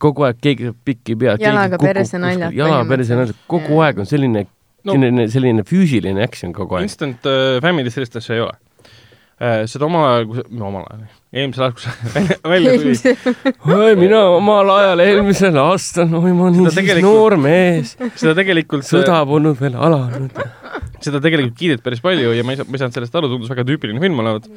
kogu 0.01 0.25
aeg 0.25 0.39
keegi 0.41 0.71
saab 0.71 0.77
pikki 0.85 1.17
pead. 1.17 1.41
Jalaga 1.41 1.79
perse 1.79 2.19
naljad 2.19 2.55
jala 2.57 2.85
perse 2.89 3.15
naljad, 3.15 3.37
kogu 3.47 3.77
Jaa. 3.79 3.87
aeg 3.87 3.99
on 4.05 4.07
selline 4.07 4.47
No. 4.83 4.97
selline, 4.97 5.29
selline 5.31 5.63
füüsiline 5.63 6.25
action 6.25 6.51
kogu 6.53 6.75
aeg. 6.75 6.89
Instant 6.89 7.27
äh, 7.31 7.61
Family's 7.63 7.95
sellist 7.95 8.17
asja 8.19 8.35
ei 8.35 8.41
ole 8.43 8.57
äh,. 9.39 9.61
seda 9.71 9.87
omal 9.87 10.09
ajal, 10.09 10.25
kui 10.27 10.43
no 10.59 10.67
omal 10.73 10.89
ajal, 10.91 11.05
eelmisel 11.33 11.73
see 11.81 12.25
välja, 12.53 12.75
tuli, 12.77 12.95
oi, 13.73 13.93
mina 13.97 14.21
omal 14.35 14.69
ajal 14.75 15.03
eelmisel 15.05 15.57
aastal, 15.63 16.11
oi 16.19 16.33
ma 16.37 16.49
olin 16.51 16.67
siis 16.67 16.77
tegelikult- 16.77 17.07
noor 17.09 17.37
mees, 17.41 17.95
seda 18.21 18.35
tegelikult, 18.37 18.85
sõda 18.89 19.23
polnud 19.29 19.61
veel 19.61 19.79
alanud. 19.81 20.43
seda 21.03 21.23
tegelikult 21.25 21.57
kiideti 21.59 21.85
päris 21.87 22.03
palju 22.05 22.35
ja 22.37 22.45
ma 22.45 22.53
ei 22.53 22.61
saa, 22.61 22.69
ma 22.69 22.77
ei 22.77 22.83
saanud 22.83 22.99
sellest 22.99 23.17
aru, 23.17 23.31
tundus 23.33 23.53
väga 23.53 23.65
tüüpiline 23.69 24.03
film 24.03 24.21
olevat. 24.21 24.51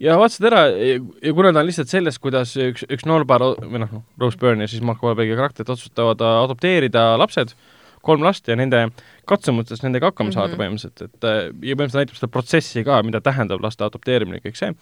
ja 0.00 0.16
vaatasid 0.20 0.48
ära 0.48 0.62
ja 0.72 1.34
kuna 1.36 1.52
ta 1.52 1.60
on 1.60 1.68
lihtsalt 1.68 1.92
sellest, 1.92 2.22
kuidas 2.24 2.54
üks, 2.56 2.86
üks 2.88 3.04
noor 3.08 3.26
paar 3.28 3.44
o- 3.44 3.56
või 3.60 3.84
noh, 3.84 4.00
Rose 4.20 4.40
Byrne 4.40 4.64
ja 4.64 4.72
siis 4.72 4.84
Mark 4.84 5.04
Wahlbergi 5.04 5.36
karakterid 5.36 5.74
otsustavad 5.76 6.24
äh, 6.24 6.38
adopteerida 6.46 7.04
lapsed, 7.20 7.52
kolm 8.00 8.24
last 8.24 8.48
ja 8.48 8.56
nende 8.56 8.86
katsumustest 9.28 9.84
nendega 9.84 10.08
hakkama 10.08 10.32
saada 10.32 10.54
mm. 10.54 10.56
-hmm. 10.56 10.64
põhimõtteliselt, 10.64 11.04
et 11.04 11.28
äh, 11.28 11.38
ja 11.52 11.76
põhimõtteliselt 11.76 12.00
näitab 12.00 12.20
seda 12.22 12.32
protsessi 12.32 12.86
ka, 12.88 13.02
mida 13.04 13.20
tähendab 13.20 13.60
laste 13.60 13.84
adopteerimine 13.84 14.40
ja 14.40 14.48
kõik 14.48 14.56
see. 14.56 14.72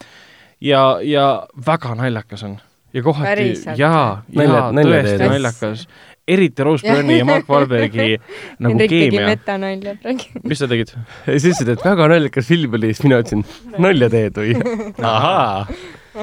ja, 0.60 0.98
ja 1.02 1.26
väga 1.66 1.94
naljakas 1.98 2.44
on 2.46 2.58
ja 2.94 3.02
kohati 3.02 3.48
jaa, 3.76 4.22
jaa, 4.32 4.68
tõesti 4.72 5.24
naljakas, 5.28 5.86
eriti 6.28 6.64
Rose 6.66 6.86
Byrne'i 6.86 7.20
ja 7.20 7.26
Mark 7.28 7.48
Wahlbergi 7.50 8.16
nagu 8.62 8.72
Hendrik 8.72 8.90
tegi 8.90 9.00
keemia. 9.10 9.26
metanalja 9.30 9.96
praegu. 10.02 10.42
mis 10.44 10.62
sa 10.62 10.68
tegid? 10.70 10.92
siis 11.26 11.48
ütlesid, 11.52 11.72
et 11.76 11.84
väga 11.84 12.08
naljakas 12.14 12.48
film 12.48 12.76
oli, 12.78 12.92
siis 12.94 13.04
mina 13.06 13.20
ütlesin, 13.22 13.44
nalja 13.82 14.10
teed 14.12 14.40
või? 14.40 14.56
ahaa. 15.14 15.66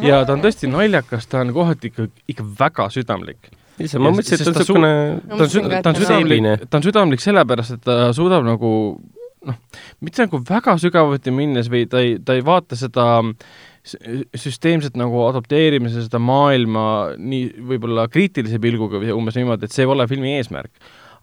ja 0.04 0.24
ta 0.26 0.38
on 0.38 0.46
tõesti 0.46 0.72
naljakas, 0.72 1.28
ta 1.30 1.44
on 1.44 1.54
kohati 1.56 1.94
ikka, 1.94 2.08
ikka 2.34 2.48
väga 2.60 2.90
südamlik. 2.96 3.52
issand, 3.78 4.04
ma 4.06 4.14
mõtlesin, 4.16 4.42
et 4.42 4.50
ta 4.50 4.54
on 4.54 4.62
niisugune 4.64 5.76
ta 5.84 5.94
on 5.94 6.00
südamlik 6.02 6.70
ta 6.70 6.80
on 6.80 6.88
südamlik 6.90 7.24
sellepärast, 7.24 7.78
et 7.78 7.86
ta 7.86 8.10
suudab 8.18 8.48
nagu 8.48 8.74
noh, 9.48 9.58
mitte 10.04 10.24
nagu 10.26 10.40
väga 10.48 10.76
sügavuti 10.82 11.32
minnes 11.36 11.70
või 11.72 11.86
ta 11.90 12.02
ei, 12.04 12.18
ta 12.24 12.36
ei 12.38 12.44
vaata 12.46 12.78
seda 12.80 13.06
s- 13.84 13.98
süsteemset 14.46 14.96
nagu 15.00 15.24
adopteerimise 15.28 16.06
seda 16.06 16.20
maailma 16.24 16.86
nii 17.18 17.50
võib-olla 17.72 18.08
kriitilise 18.12 18.60
pilguga 18.64 19.02
või 19.04 19.12
umbes 19.16 19.36
niimoodi, 19.40 19.68
et 19.68 19.76
see 19.76 19.84
ei 19.86 19.92
ole 19.92 20.08
filmi 20.12 20.36
eesmärk. 20.38 20.72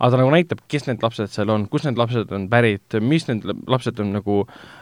Aga 0.01 0.15
ta 0.15 0.21
nagu 0.23 0.33
näitab, 0.33 0.63
kes 0.71 0.87
need 0.89 1.03
lapsed 1.05 1.33
seal 1.33 1.53
on, 1.53 1.67
kust 1.71 1.85
need 1.85 1.99
lapsed 2.01 2.33
on 2.33 2.47
pärit, 2.53 2.97
mis 3.05 3.27
need 3.29 3.45
lapsed 3.71 4.01
on 4.01 4.15
nagu 4.17 4.39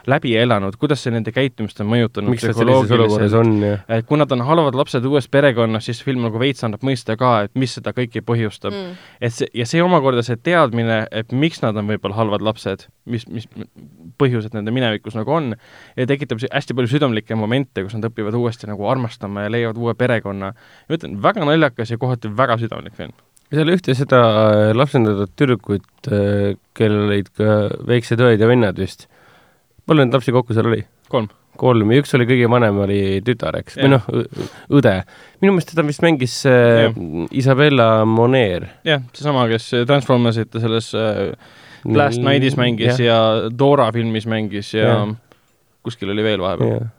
läbi 0.09 0.35
elanud, 0.39 0.77
kuidas 0.79 1.03
see 1.03 1.13
nende 1.13 1.33
käitumist 1.35 1.81
on 1.83 1.89
mõjutanud 1.91 2.31
miks 2.31 2.47
nad 2.47 2.55
sellises 2.55 2.93
olukorras 2.95 3.35
on 3.39 3.51
ja 3.65 3.75
et 3.99 4.07
kui 4.07 4.19
nad 4.19 4.31
on 4.35 4.45
halvad 4.47 4.77
lapsed 4.79 5.05
uues 5.09 5.27
perekonnas, 5.31 5.89
siis 5.89 5.99
film 6.05 6.23
nagu 6.23 6.39
veits 6.41 6.63
annab 6.63 6.85
mõista 6.87 7.17
ka, 7.19 7.33
et 7.47 7.59
mis 7.59 7.75
seda 7.75 7.91
kõike 7.95 8.23
põhjustab 8.25 8.73
mm.. 8.73 8.97
et 9.27 9.35
see, 9.35 9.49
ja 9.59 9.67
see 9.69 9.83
omakorda 9.83 10.23
see 10.25 10.39
teadmine, 10.39 11.01
et 11.11 11.35
miks 11.35 11.63
nad 11.65 11.77
on 11.79 11.89
võib-olla 11.91 12.17
halvad 12.21 12.45
lapsed, 12.45 12.87
mis, 13.09 13.27
mis 13.27 13.49
põhjused 14.19 14.55
nende 14.55 14.73
minevikus 14.75 15.17
nagu 15.19 15.35
on, 15.35 15.53
ja 15.99 16.07
tekitab 16.09 16.41
hästi 16.45 16.75
palju 16.77 16.93
südamlikke 16.95 17.37
momente, 17.39 17.83
kus 17.83 17.95
nad 17.97 18.07
õpivad 18.09 18.37
uuesti 18.39 18.69
nagu 18.69 18.87
armastama 18.91 19.45
ja 19.45 19.53
leiavad 19.53 19.79
uue 19.79 19.95
perekonna. 19.99 20.53
ma 20.53 20.97
ütlen, 20.97 21.19
väga 21.23 21.47
naljakas 21.47 21.91
ja 21.93 21.99
kohati 22.01 22.31
väga 22.37 22.59
südamlik 22.61 22.95
film. 22.97 23.15
Seal 23.53 23.73
ühte 23.73 23.95
seda 23.97 24.21
äh, 24.29 24.69
lapsendatud 24.77 25.33
tüdrukut, 25.39 25.87
kellel 26.77 27.09
olid 27.09 27.29
ka 27.37 27.59
väiksed 27.89 28.21
õed 28.23 28.41
ja 28.41 28.49
vennad 28.49 28.79
vist. 28.79 29.07
palju 29.89 30.05
neid 30.05 30.15
lapsi 30.15 30.33
kokku 30.35 30.55
seal 30.57 30.69
oli? 30.69 30.83
kolm. 31.09 31.29
kolm 31.59 31.91
ja 31.91 32.01
üks 32.03 32.13
oli 32.15 32.27
kõige 32.29 32.49
vanem, 32.51 32.77
oli 32.85 32.99
tütar, 33.25 33.57
eks, 33.59 33.79
või 33.81 33.93
noh, 33.95 34.05
õde. 34.79 34.93
minu 35.41 35.55
meelest 35.55 35.73
teda 35.73 35.85
vist 35.87 36.05
mängis 36.05 36.35
äh, 36.49 36.85
Jah. 36.87 36.99
Isabella 37.41 37.89
Moner. 38.05 38.69
jah, 38.87 39.03
seesama, 39.17 39.47
kes 39.51 39.71
Transformersite 39.89 40.61
selles 40.63 40.93
äh, 40.97 41.33
Last 41.95 42.19
Nightis 42.19 42.57
mängis 42.59 42.99
ja, 42.99 43.09
ja 43.09 43.49
Dora 43.49 43.89
filmis 43.95 44.27
mängis 44.29 44.73
ja, 44.75 44.87
ja 44.87 44.95
kuskil 45.85 46.11
oli 46.13 46.23
veel 46.25 46.41
vahepeal. 46.43 46.79
ja. 46.79 46.95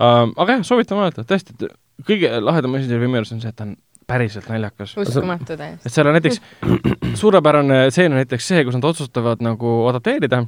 Um, 0.00 0.32
aga 0.40 0.58
jah, 0.58 0.64
soovitan 0.64 0.96
vaadata, 0.96 1.26
tõesti, 1.28 1.68
kõige 2.08 2.30
lahedam 2.40 2.76
asi 2.78 2.86
selle 2.86 3.02
filmi 3.02 3.18
juures 3.18 3.34
on 3.34 3.42
see, 3.42 3.50
et 3.52 3.56
ta 3.58 3.66
on 3.66 3.74
päriselt 4.10 4.48
naljakas. 4.50 4.96
uskumatu 4.98 5.56
täiesti. 5.56 5.86
et 5.86 5.94
seal 5.94 6.10
on 6.10 6.18
näiteks 6.18 6.40
suurepärane 7.22 7.84
stseen 7.90 8.12
on 8.12 8.20
näiteks 8.22 8.48
see, 8.52 8.64
kus 8.66 8.76
nad 8.78 8.88
otsustavad 8.90 9.42
nagu 9.44 9.76
adopteerida 9.90 10.44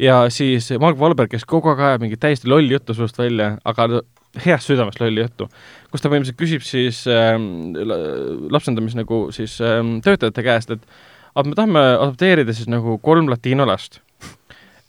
ja 0.00 0.22
siis 0.32 0.70
Mark 0.80 0.98
Wahlberg, 0.98 1.30
kes 1.32 1.44
kogu 1.48 1.72
aeg 1.72 1.82
ajab 1.84 2.04
mingit 2.06 2.20
täiesti 2.22 2.48
lolli 2.48 2.72
juttu 2.74 2.94
suust 2.96 3.18
välja, 3.20 3.54
aga 3.68 4.02
heast 4.44 4.70
südamest 4.70 5.00
lolli 5.02 5.24
juttu, 5.24 5.48
kus 5.90 6.02
ta 6.02 6.10
põhimõtteliselt 6.10 6.38
küsib 6.40 6.64
siis 6.66 7.02
ähm, 7.10 7.72
la- 7.74 7.98
lapsendamis 8.54 8.94
nagu 8.98 9.26
siis 9.34 9.56
ähm, 9.64 9.98
töötajate 10.04 10.44
käest, 10.46 10.70
et 10.76 10.84
aga 11.34 11.48
me 11.48 11.58
tahame 11.58 11.82
adopteerida 11.96 12.54
siis 12.56 12.70
nagu 12.70 12.98
kolm 13.02 13.30
latiino 13.30 13.66
last. 13.68 14.00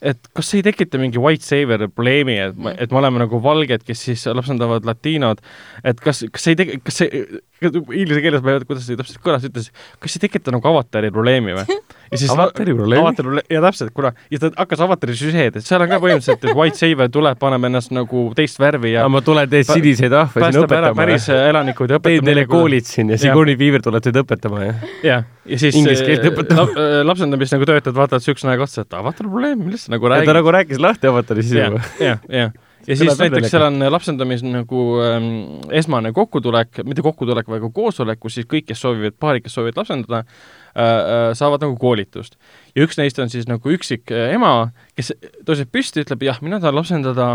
Et 0.02 0.28
kas 0.34 0.50
see 0.50 0.60
ei 0.60 0.66
tekita 0.66 0.98
mingi 0.98 1.20
white 1.22 1.46
savior 1.46 1.86
probleemi, 1.86 2.36
et, 2.48 2.58
et 2.74 2.92
me 2.92 2.98
oleme 2.98 3.22
nagu 3.22 3.38
valged, 3.42 3.84
kes 3.86 4.04
siis 4.08 4.26
lapsendavad 4.34 4.86
latiinod, 4.88 5.42
et 5.86 6.02
kas, 6.02 6.24
kas 6.32 6.46
see 6.46 6.56
ei 6.56 6.58
teki-, 6.58 6.78
kas 6.82 7.02
see, 7.02 7.24
inglise 7.62 8.22
keeles 8.24 8.42
ma 8.42 8.52
ei 8.52 8.58
tea, 8.58 8.68
kuidas 8.68 8.86
see 8.88 8.98
täpselt 8.98 9.22
kõlas, 9.22 9.44
ütles, 9.46 9.68
kas 10.02 10.16
ei 10.16 10.22
tekita 10.24 10.54
nagu 10.54 10.70
avatari 10.72 11.12
probleemi 11.14 11.54
või? 11.54 11.78
ja 12.12 12.18
siis 12.20 12.32
avatari 12.34 12.74
probleemi? 12.74 13.02
avatari 13.04 13.28
probleemi, 13.28 13.54
ja 13.54 13.62
täpselt, 13.64 13.92
kuna, 13.96 14.12
ja 14.32 14.40
ta 14.42 14.50
hakkas 14.56 14.82
avatari 14.88 15.16
süžeed, 15.18 15.60
et 15.60 15.66
seal 15.66 15.84
on 15.84 15.92
ka 15.92 16.00
põhimõtteliselt, 16.02 16.48
et 16.48 16.58
white 16.58 16.80
savior 16.80 17.12
tuleb, 17.12 17.38
paneb 17.42 17.68
ennast 17.70 17.94
nagu 17.94 18.24
teist 18.38 18.58
värvi 18.62 18.96
ja 18.96 19.04
aga 19.04 19.14
ma 19.14 19.22
tulen 19.24 19.52
teid 19.52 19.68
siniseid 19.70 20.16
ahve 20.18 20.42
siin 20.42 20.64
õpetama. 20.64 20.98
päris 20.98 21.28
elanikud 21.36 21.94
ja 21.94 22.00
õpetab. 22.00 22.18
teen 22.18 22.30
teile 22.32 22.46
koolid 22.50 22.88
siin 22.88 23.14
ja 23.14 23.20
Sigourney 23.22 23.58
Weaver 23.60 23.86
tuleb 23.86 24.08
teid 24.08 24.18
õpetama, 24.24 24.64
jah? 24.66 24.84
jah, 25.06 25.26
ja 25.46 25.62
siis 25.62 25.78
inglise 25.78 26.06
keelt 26.08 26.26
õpetama 26.32 26.66
lap, 26.66 26.82
lapsendamist 27.12 27.54
nagu 27.56 27.68
töötajad 27.70 27.96
vaatavad 27.96 28.26
siukse 28.26 28.48
näoga 28.48 28.66
otsa, 28.66 28.86
et 28.86 28.98
avatar 28.98 29.28
probleem, 29.28 29.62
millest 29.62 29.86
sa 29.86 29.91
nagu 29.92 30.12
räägid. 30.12 30.30
ta 30.30 30.36
nagu 30.40 30.52
rääkis 30.58 30.82
lahti 30.82 31.10
avatari 31.10 31.46
sisu. 31.46 31.58
jah, 31.62 32.20
jah, 32.28 32.52
ja 32.86 32.96
siis 32.96 33.18
näiteks 33.18 33.50
seal 33.52 33.66
on 33.66 33.78
lapsendamis 33.92 34.42
nagu 34.46 34.82
ähm, 35.04 35.28
esmane 35.74 36.12
kokkutulek, 36.12 36.82
mitte 36.86 37.04
kokkutulek, 37.04 37.48
vaid 37.50 37.66
koosolek, 37.74 38.20
kus 38.22 38.38
siis 38.38 38.48
kõik, 38.50 38.66
kes 38.70 38.82
soovivad, 38.82 39.16
paarid, 39.20 39.44
kes 39.44 39.54
soovivad 39.56 39.78
lapsendada 39.82 40.22
äh,, 40.22 40.82
äh, 40.82 41.26
saavad 41.38 41.62
nagu 41.64 41.76
koolitust. 41.80 42.36
ja 42.74 42.86
üks 42.86 42.98
neist 42.98 43.18
on 43.22 43.30
siis 43.32 43.46
nagu 43.50 43.74
üksik 43.74 44.10
äh, 44.14 44.32
ema, 44.34 44.72
kes 44.98 45.12
tõuseb 45.46 45.70
püsti, 45.72 46.06
ütleb 46.06 46.26
jah, 46.26 46.42
mina 46.42 46.60
tahan 46.62 46.78
lapsendada 46.80 47.28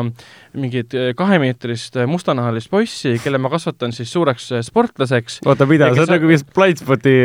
mingit 0.58 0.96
äh, 0.98 1.14
kahemeetrist 1.18 2.00
äh, 2.00 2.10
mustanahalist 2.10 2.72
poissi, 2.74 3.18
kelle 3.24 3.40
ma 3.42 3.52
kasvatan 3.54 3.96
siis 3.96 4.12
suureks 4.14 4.52
äh, 4.52 4.66
sportlaseks. 4.66 5.42
oota, 5.46 5.70
mida, 5.70 5.94
see 5.96 6.08
on 6.08 6.16
nagu 6.18 6.32
vist 6.32 6.52
Blindspoti 6.56 7.18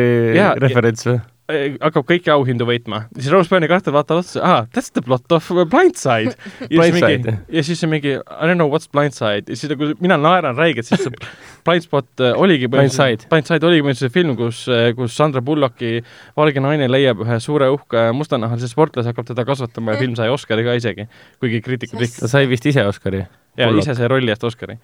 referents 0.63 1.09
või? 1.11 1.21
Hakkab 1.51 2.07
kõiki 2.07 2.31
auhindu 2.33 2.67
võitma. 2.69 3.03
siis 3.17 3.31
Rose 3.33 3.51
Byrne'i 3.51 3.69
karakter 3.71 3.95
vaatab 3.95 4.21
otsa, 4.23 4.43
aa, 4.47 4.61
that's 4.75 4.93
the 4.95 5.03
plot 5.03 5.27
of 5.35 5.49
Blindside. 5.71 6.37
Blindside. 6.71 7.35
ja 7.51 7.65
siis 7.67 7.83
see 7.83 7.91
mingi, 7.91 8.15
I 8.15 8.49
don't 8.49 8.61
know 8.61 8.71
what's 8.71 8.91
Blindside 8.93 9.51
ja 9.51 9.59
siis 9.59 9.73
nagu 9.73 9.93
mina 10.03 10.19
naeran 10.21 10.57
räigelt, 10.59 10.87
sest 10.87 11.09
see 11.09 11.31
Blindspot 11.67 12.23
äh, 12.23 12.39
oligi 12.39 12.71
Blindside. 12.71 13.27
Blindside 13.31 13.67
oligi 13.69 13.85
põhimõtteliselt 13.85 14.15
film, 14.15 14.37
kus, 14.39 14.65
äh, 14.71 14.91
kus 14.99 15.17
Sandra 15.19 15.43
Bullocki 15.45 16.01
valge 16.39 16.63
naine 16.63 16.89
leiab 16.91 17.23
ühe 17.27 17.39
suure 17.43 17.71
uhke 17.75 18.09
mustanahalise 18.17 18.71
sportlase, 18.71 19.11
hakkab 19.13 19.29
teda 19.33 19.47
kasvatama 19.49 19.97
ja 19.97 20.03
film 20.03 20.17
sai 20.19 20.31
Oscari 20.33 20.67
ka 20.67 20.79
isegi, 20.79 21.09
kuigi 21.43 21.63
kriitikud 21.65 22.07
ta 22.21 22.31
sai 22.31 22.47
vist 22.51 22.67
ise 22.71 22.87
Oscari. 22.87 23.27
jaa, 23.59 23.75
ise 23.83 23.99
sai 23.99 24.11
rolli 24.11 24.33
eest 24.33 24.47
Oscari 24.47 24.79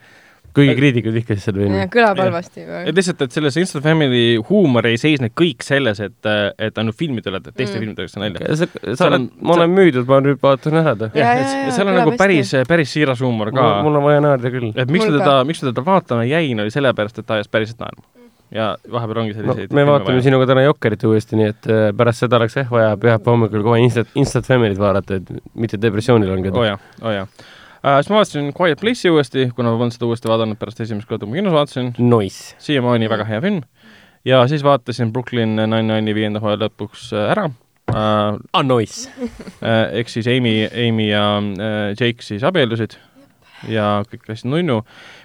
kuigi 0.56 0.74
kriitikud 0.78 1.14
vihkasid 1.16 1.42
seda 1.42 1.62
filmi. 1.62 1.84
kõlab 1.92 2.20
halvasti 2.22 2.64
et 2.64 2.96
lihtsalt, 2.96 3.22
et 3.26 3.36
selles 3.36 3.58
Instant 3.62 3.84
Family 3.84 4.38
huumor 4.48 4.88
ei 4.90 4.98
seisne 5.00 5.30
kõik 5.36 5.64
selles, 5.66 6.02
et, 6.04 6.30
et 6.58 6.82
ainult 6.82 6.98
filmidele, 6.98 7.40
teiste 7.48 7.76
mm. 7.76 7.80
filmidele 7.80 7.98
tehakse 8.02 8.22
nalja. 8.22 8.58
sa, 8.60 8.68
sa 8.98 9.08
oled, 9.10 9.30
ma 9.40 9.56
olen 9.56 9.74
müüdud, 9.76 10.06
ma 10.08 10.20
nüüd 10.24 10.42
vaatan 10.42 10.80
ära 10.82 10.94
ta. 10.98 11.10
jah, 11.18 11.42
et 11.42 11.74
seal 11.76 11.92
on 11.92 11.98
nagu 12.00 12.14
päris, 12.20 12.54
päris 12.68 12.94
siiras 12.94 13.24
huumor 13.24 13.52
ka. 13.54 13.70
mul 13.86 14.00
on 14.00 14.06
vaja 14.08 14.22
naerda 14.24 14.52
küll. 14.54 14.70
et 14.74 14.94
miks 14.94 15.08
me 15.08 15.16
teda, 15.18 15.40
miks 15.48 15.64
me 15.64 15.72
teda 15.72 15.84
vaatama 15.88 16.28
jäin, 16.28 16.64
oli 16.64 16.74
sellepärast, 16.74 17.20
et 17.22 17.28
ta 17.28 17.38
ajas 17.38 17.50
päriselt 17.52 17.82
naerma 17.84 18.06
ja 18.54 18.70
vahepeal 18.92 19.22
ongi 19.22 19.36
selliseid 19.36 19.72
no, 19.72 19.76
me 19.76 19.84
vaatame 19.88 20.22
sinuga 20.24 20.48
täna 20.48 20.64
Jokkerit 20.64 21.04
uuesti, 21.04 21.36
nii 21.36 21.50
et 21.52 21.68
äh, 21.68 21.84
pärast 21.96 22.24
seda 22.24 22.38
oleks 22.40 22.56
ehk 22.62 22.72
vaja 22.72 22.96
pühapäeva 23.00 23.34
hommikul 23.34 23.64
kohe 23.66 23.82
Instant, 23.84 24.10
Instant 24.18 24.48
Family't 24.48 24.80
vaadata, 24.80 25.20
et 25.20 25.32
mitte 25.54 25.80
depressioonil 25.80 26.32
langeda. 26.32 26.56
oo 26.56 26.64
oh 26.64 26.68
jaa, 26.70 26.78
oo 27.02 27.10
oh 27.10 27.16
jaa. 27.18 27.26
Siis 27.82 28.10
ma 28.10 28.18
vaatasin 28.18 28.52
Quiet 28.60 28.80
Place'i 28.80 29.12
uuesti, 29.12 29.48
kuna 29.56 29.72
ma 29.72 29.80
polnud 29.80 29.94
seda 29.94 30.08
uuesti 30.08 30.30
vaadanud 30.30 30.58
pärast 30.60 30.80
esimest 30.84 31.08
korda, 31.08 31.26
kui 31.26 31.36
ma 31.36 31.40
kinos 31.42 31.56
vaatasin. 31.56 31.92
Nice. 31.98 32.56
siiamaani 32.62 33.10
väga 33.10 33.26
hea 33.28 33.40
film. 33.40 33.62
ja 34.24 34.42
siis 34.48 34.64
vaatasin 34.64 35.12
Brooklyn 35.12 35.56
Nine-Nine'i 35.56 36.14
viienda 36.14 36.40
hooaja 36.42 36.64
lõpuks 36.66 37.12
äh, 37.14 37.30
ära 37.32 37.48
äh,. 37.88 38.38
Ah, 38.52 38.64
nice 38.66 39.10
äh,. 39.62 40.00
ehk 40.00 40.10
siis 40.12 40.26
Amy, 40.26 40.66
Amy 40.66 41.10
ja 41.10 41.38
äh, 41.38 41.94
Jake 41.94 42.22
siis 42.22 42.44
abiellusid 42.44 42.98
ja 43.68 43.86
kõik 44.08 44.28
läksid 44.28 44.48
nunnu. 44.52 44.78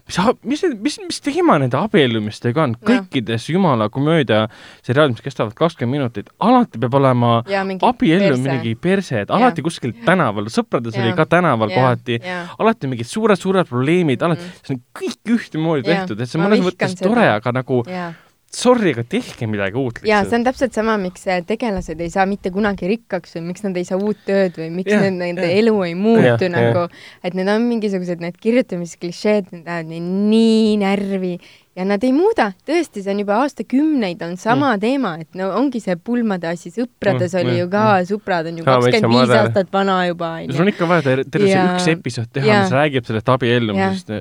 mis, 0.08 0.18
mis, 0.44 0.64
mis, 0.82 0.98
mis 1.08 1.22
teema 1.24 1.60
nende 1.62 1.78
abiellumistega 1.78 2.64
on? 2.66 2.76
kõikides 2.82 3.48
jumala 3.52 3.90
komöödia 3.94 4.48
seriaalid, 4.86 5.18
mis 5.18 5.26
kestavad 5.26 5.54
kakskümmend 5.58 6.00
minutit, 6.00 6.32
alati 6.40 6.82
peab 6.82 6.98
olema 7.00 7.36
abiellumine 7.44 8.58
mingi 8.58 8.76
perse, 8.80 9.24
et 9.24 9.34
alati 9.34 9.62
ja. 9.62 9.68
kuskil 9.70 9.94
tänaval, 10.06 10.50
sõprades 10.54 10.98
ja. 10.98 11.06
oli 11.06 11.16
ka 11.18 11.28
tänaval 11.30 11.74
ja. 11.74 11.80
kohati, 11.80 12.20
alati 12.58 12.92
mingid 12.92 13.10
suured-suured 13.10 13.70
probleemid, 13.70 14.26
alati, 14.26 14.50
see 14.64 14.78
on 14.78 14.84
kõik 15.04 15.36
ühtemoodi 15.38 15.88
tehtud, 15.88 16.22
et 16.22 16.32
see 16.32 16.42
mõnes 16.42 16.64
mõttes 16.66 16.98
tore, 17.00 17.30
aga 17.38 17.58
nagu 17.62 17.84
ja 17.90 18.12
sorry, 18.54 18.94
aga 18.94 19.04
tehke 19.10 19.48
midagi 19.50 19.80
uut 19.80 20.00
lihtsalt. 20.00 20.10
jaa, 20.10 20.22
see 20.28 20.38
on 20.40 20.46
täpselt 20.48 20.78
sama, 20.78 20.98
miks 21.02 21.26
tegelased 21.50 22.04
ei 22.04 22.12
saa 22.14 22.26
mitte 22.30 22.52
kunagi 22.54 22.90
rikkaks 22.92 23.38
või 23.38 23.48
miks 23.50 23.66
nad 23.66 23.80
ei 23.80 23.88
saa 23.88 23.98
uut 23.98 24.22
tööd 24.28 24.60
või 24.62 24.70
miks 24.76 24.94
yeah, 24.94 25.04
need, 25.08 25.18
nende 25.22 25.48
yeah. 25.48 25.60
elu 25.64 25.76
ei 25.88 25.98
muutu 25.98 26.48
yeah, 26.48 26.54
nagu 26.54 26.86
et 27.26 27.36
need 27.38 27.50
on 27.50 27.68
mingisugused 27.72 28.24
need 28.24 28.38
kirjutamisklišeed, 28.44 29.52
need 29.56 29.68
lähevad 29.68 29.92
nii 30.30 30.78
närvi 30.84 31.36
ja 31.74 31.86
nad 31.90 32.04
ei 32.06 32.14
muuda, 32.14 32.52
tõesti, 32.68 33.02
see 33.02 33.14
on 33.14 33.24
juba 33.24 33.40
aastakümneid 33.42 34.22
on 34.26 34.36
sama 34.38 34.76
mm. 34.76 34.82
teema, 34.84 35.14
et 35.24 35.40
no 35.40 35.50
ongi 35.58 35.82
see 35.82 35.96
pulmade 35.98 36.52
asi, 36.52 36.70
sõprades 36.74 37.34
mm, 37.34 37.40
oli 37.42 37.62
ju 37.64 37.70
ka 37.72 37.86
mm., 37.86 38.10
sõbrad 38.12 38.50
on 38.52 38.60
ju 38.62 38.68
kakskümmend 38.68 39.16
viis 39.16 39.38
aastat 39.40 39.72
vana 39.74 40.04
juba 40.10 40.36
sul 40.52 40.68
on 40.68 40.74
ikka 40.74 40.90
vaja 40.90 41.08
terve 41.08 41.48
see 41.50 41.64
üks 41.64 41.90
episood 41.96 42.30
teha, 42.38 42.60
mis 42.62 42.76
räägib 42.78 43.10
sellest 43.10 43.34
abiellumisest. 43.34 44.14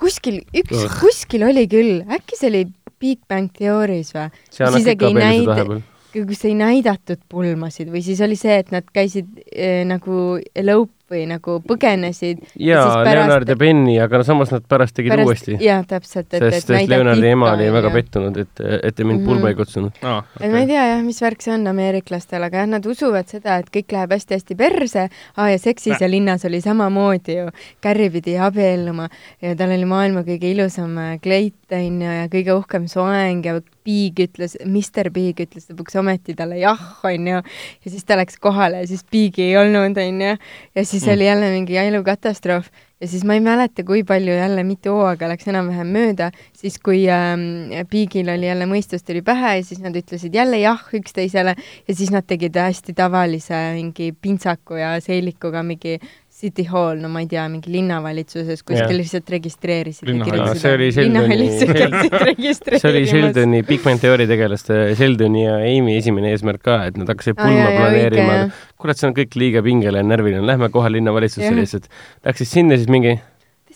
Kuskil, 0.00 0.42
üks, 0.56 0.84
kuskil 1.00 1.46
oli 1.48 1.66
küll, 1.70 2.00
äkki 2.08 2.38
see 2.38 2.50
oli 2.52 2.64
Big 3.00 3.20
Bang 3.28 3.50
Theory's 3.56 4.14
või? 4.16 4.28
siis 4.52 4.80
isegi 4.82 5.10
ei 5.10 5.16
näida-, 5.16 5.80
kus 6.14 6.44
ei 6.48 6.56
näidatud 6.58 7.20
pulmasid 7.30 7.90
või 7.92 8.02
siis 8.04 8.20
oli 8.24 8.38
see, 8.38 8.60
et 8.64 8.72
nad 8.74 8.86
käisid 8.94 9.28
äh, 9.52 9.82
nagu 9.88 10.38
elope 10.54 10.99
või 11.10 11.24
nagu 11.26 11.56
põgenesid. 11.66 12.42
jaa, 12.60 13.02
Leonard 13.06 13.48
ja 13.50 13.56
Benny, 13.58 13.96
aga 14.02 14.20
no 14.20 14.26
samas 14.26 14.52
nad 14.54 14.66
pärast 14.70 14.94
tegid 14.96 15.14
pärast, 15.14 15.28
uuesti. 15.28 15.56
jah, 15.64 15.82
täpselt, 15.88 16.28
et, 16.30 16.42
et 16.46 16.56
sest 16.58 16.70
Leonardi 16.90 17.32
ema 17.32 17.50
oli 17.56 17.66
väga 17.74 17.90
ja. 17.90 17.94
pettunud, 17.96 18.38
et, 18.44 18.62
et 18.80 18.94
te 18.94 19.04
mind 19.04 19.20
mm 19.20 19.24
-hmm. 19.24 19.28
pulma 19.28 19.48
ei 19.50 19.58
kutsunud 19.58 19.98
ah,. 20.02 20.22
Okay. 20.22 20.46
et 20.46 20.52
ma 20.52 20.62
ei 20.62 20.68
tea 20.70 20.86
jah, 20.92 21.02
mis 21.04 21.20
värk 21.22 21.42
see 21.42 21.54
on 21.54 21.66
ameeriklastel, 21.66 22.42
aga 22.46 22.62
jah, 22.62 22.70
nad 22.76 22.86
usuvad 22.86 23.28
seda, 23.28 23.58
et 23.58 23.70
kõik 23.74 23.96
läheb 23.96 24.14
hästi-hästi 24.16 24.56
perse 24.56 25.08
ah,. 25.36 25.50
ja 25.50 25.58
Seksis 25.58 26.00
ja 26.00 26.10
linnas 26.10 26.44
oli 26.44 26.60
samamoodi 26.60 27.38
ju, 27.40 27.48
Carrie 27.82 28.10
pidi 28.10 28.38
abielluma 28.38 29.08
ja 29.42 29.56
tal 29.56 29.74
oli 29.74 29.84
maailma 29.84 30.22
kõige 30.22 30.54
ilusam 30.54 30.96
kleit, 31.22 31.58
onju, 31.70 32.14
ja 32.20 32.30
kõige 32.30 32.54
uhkem 32.54 32.86
soeng 32.90 33.46
ja 33.46 33.60
Big 33.84 34.20
ütles, 34.20 34.56
Mr 34.60 35.08
Big 35.10 35.40
ütles 35.40 35.70
lõpuks 35.70 35.96
ometi 35.98 36.34
talle 36.38 36.58
jah, 36.60 36.80
onju. 37.06 37.40
ja 37.40 37.92
siis 37.92 38.04
ta 38.04 38.18
läks 38.20 38.36
kohale 38.42 38.82
ja 38.82 38.88
siis 38.90 39.02
Big'i 39.10 39.48
ei 39.48 39.56
olnud, 39.56 39.96
onju. 39.98 40.34
ja 40.76 40.84
siis 40.84 40.99
mm. 41.06 41.12
oli 41.14 41.26
jälle 41.26 41.50
mingi 41.54 41.76
elukatastroof 41.76 42.70
ja 43.00 43.08
siis 43.08 43.24
ma 43.24 43.34
ei 43.36 43.40
mäleta, 43.40 43.84
kui 43.86 44.02
palju 44.04 44.34
jälle, 44.34 44.64
mitu 44.64 44.92
hooaega 44.94 45.28
läks 45.30 45.48
enam-vähem 45.48 45.92
mööda, 45.94 46.30
siis 46.56 46.76
kui 46.82 47.02
ähm, 47.12 47.72
Bigil 47.90 48.28
oli 48.32 48.48
jälle 48.48 48.68
mõistus 48.70 49.04
tuli 49.06 49.22
pähe 49.24 49.56
ja 49.58 49.64
siis 49.64 49.80
nad 49.80 49.96
ütlesid 49.96 50.36
jälle 50.36 50.60
jah 50.60 50.82
üksteisele 50.96 51.56
ja 51.56 51.94
siis 51.94 52.12
nad 52.12 52.28
tegid 52.28 52.56
hästi 52.60 52.94
tavalise 52.98 53.60
mingi 53.78 54.12
pintsaku 54.12 54.80
ja 54.82 54.94
seelikuga 55.04 55.64
mingi 55.66 55.96
City 56.40 56.64
Hall, 56.64 57.00
no 57.02 57.10
ma 57.12 57.20
ei 57.20 57.28
tea, 57.28 57.42
mingi 57.52 57.68
linnavalitsuses 57.74 58.62
kuskil 58.64 58.96
lihtsalt 58.96 59.28
registreerisid. 59.34 60.08
see 60.56 60.72
oli 60.72 60.88
Sheldoni, 60.96 61.48
see 62.80 62.90
oli 62.90 63.02
Sheldoni 63.10 63.60
Big 63.68 63.84
Bang 63.84 64.00
teooria 64.00 64.30
tegelaste 64.30 64.78
Sheldoni 64.96 65.44
ja 65.44 65.58
Amy 65.60 65.98
esimene 65.98 66.32
eesmärk 66.32 66.64
ka, 66.64 66.78
et 66.88 66.96
nad 67.00 67.12
hakkasid 67.12 67.36
pulma 67.36 67.66
ah, 67.66 67.74
planeerima. 67.76 68.38
kurat, 68.80 68.96
see 68.96 69.10
on 69.10 69.16
kõik 69.18 69.36
liiga 69.36 69.64
pingeline 69.66 70.00
ja 70.00 70.08
närviline, 70.14 70.46
lähme 70.48 70.70
kohe 70.72 70.88
linnavalitsusse 70.96 71.52
lihtsalt. 71.58 71.90
Läksid 72.24 72.48
sinna 72.48 72.80
siis 72.80 72.88
mingi 72.88 73.18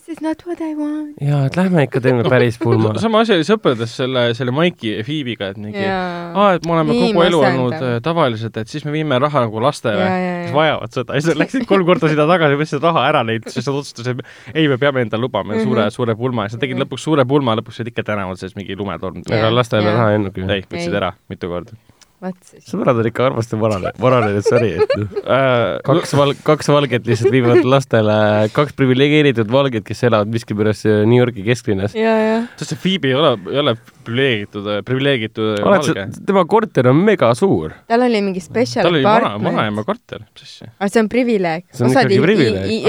This 0.04 0.18
is 0.18 0.20
not 0.20 0.42
what 0.44 0.60
I 0.60 0.74
want. 0.76 1.14
jaa, 1.16 1.46
et 1.48 1.54
lähme 1.56 1.86
ikka 1.86 2.00
teeme 2.04 2.26
päris 2.28 2.58
pulma. 2.60 2.90
sama 3.00 3.22
asi 3.24 3.32
oli 3.38 3.46
sõprades 3.48 3.94
selle, 3.96 4.24
selle 4.36 4.52
Maiki 4.52 4.90
ja 4.98 5.04
Phoebe'iga, 5.06 5.48
et 5.54 5.60
mingi, 5.62 5.80
aa, 5.80 6.50
et 6.58 6.66
me 6.68 6.74
oleme 6.74 6.92
Nii 6.92 7.06
kogu 7.06 7.22
elu 7.24 7.40
olnud 7.40 7.76
äh, 7.78 7.94
tavalised, 8.04 8.58
et 8.60 8.68
siis 8.68 8.84
me 8.84 8.92
viime 8.92 9.16
raha 9.24 9.46
nagu 9.46 9.62
lastele, 9.64 10.04
kes 10.44 10.52
vajavad 10.52 10.98
seda. 10.98 11.16
ja 11.16 11.24
siis 11.24 11.40
läksid 11.40 11.64
kolm 11.70 11.88
korda 11.88 12.12
sinna 12.12 12.28
tagasi, 12.28 12.60
võtsid 12.60 12.84
raha 12.84 13.06
ära 13.14 13.24
neilt, 13.24 13.48
siis 13.54 13.64
nad 13.64 13.80
otsustasid, 13.80 14.20
et 14.20 14.52
ei, 14.52 14.68
me 14.68 14.76
peame 14.82 15.06
endale 15.06 15.24
lubama 15.24 15.54
mm 15.54 15.62
-hmm. 15.62 15.70
suure, 15.70 15.88
suure 15.96 16.18
pulma 16.20 16.44
ja 16.44 16.52
siis 16.52 16.60
nad 16.60 16.66
tegid 16.68 16.84
lõpuks 16.84 17.08
suure 17.08 17.24
pulma, 17.24 17.56
lõpuks 17.62 17.80
olid 17.80 17.94
ikka 17.94 18.04
tänaval 18.12 18.36
sees 18.36 18.52
mingi 18.60 18.76
lumetorn. 18.76 19.24
ega 19.24 19.54
lastele 19.54 19.88
raha 19.88 20.10
ei 20.12 20.20
andnudki? 20.20 20.44
ei, 20.44 20.68
võtsid 20.68 21.00
ära 21.00 21.14
mitu 21.32 21.48
korda. 21.48 21.80
Sõbrad 22.64 23.00
on 23.00 23.08
ikka 23.08 23.26
armastavad 23.28 23.64
varane, 23.64 23.92
varanenud 24.00 24.46
sari, 24.46 24.70
et 24.82 24.94
noh 24.98 25.18
äh, 25.24 25.80
kaks 25.86 26.14
val-, 26.18 26.36
kaks 26.46 26.70
valget 26.72 27.08
lihtsalt 27.08 27.34
viivad 27.34 27.64
lastele, 27.68 28.16
kaks 28.54 28.76
priviligeeritud 28.78 29.50
valget, 29.52 29.84
kes 29.86 30.04
elavad 30.08 30.30
miskipärast 30.32 30.88
New 31.08 31.18
Yorgi 31.18 31.44
kesklinnas. 31.46 31.94
sest 31.94 32.74
see 32.74 32.80
Phoebe 32.80 33.12
ei 33.12 33.18
ole, 33.18 33.34
ei 33.52 33.60
ole 33.62 33.76
priviligeeritud, 34.04 34.70
priviligeeritud 34.88 35.64
valge. 35.64 36.06
tema 36.26 36.44
korter 36.48 36.88
on 36.90 37.02
mega 37.06 37.32
suur. 37.38 37.74
tal 37.90 38.06
oli 38.06 38.22
mingi 38.24 38.42
special 38.44 38.86
tal 38.86 38.94
oli 38.94 39.04
vana, 39.06 39.34
vanaema 39.42 39.84
korter, 39.86 40.24
mis 40.32 40.46
asja. 40.46 40.70
aga 40.78 40.90
see 40.92 41.04
on 41.04 41.10
privileeg. 41.12 41.66
osad 41.74 42.14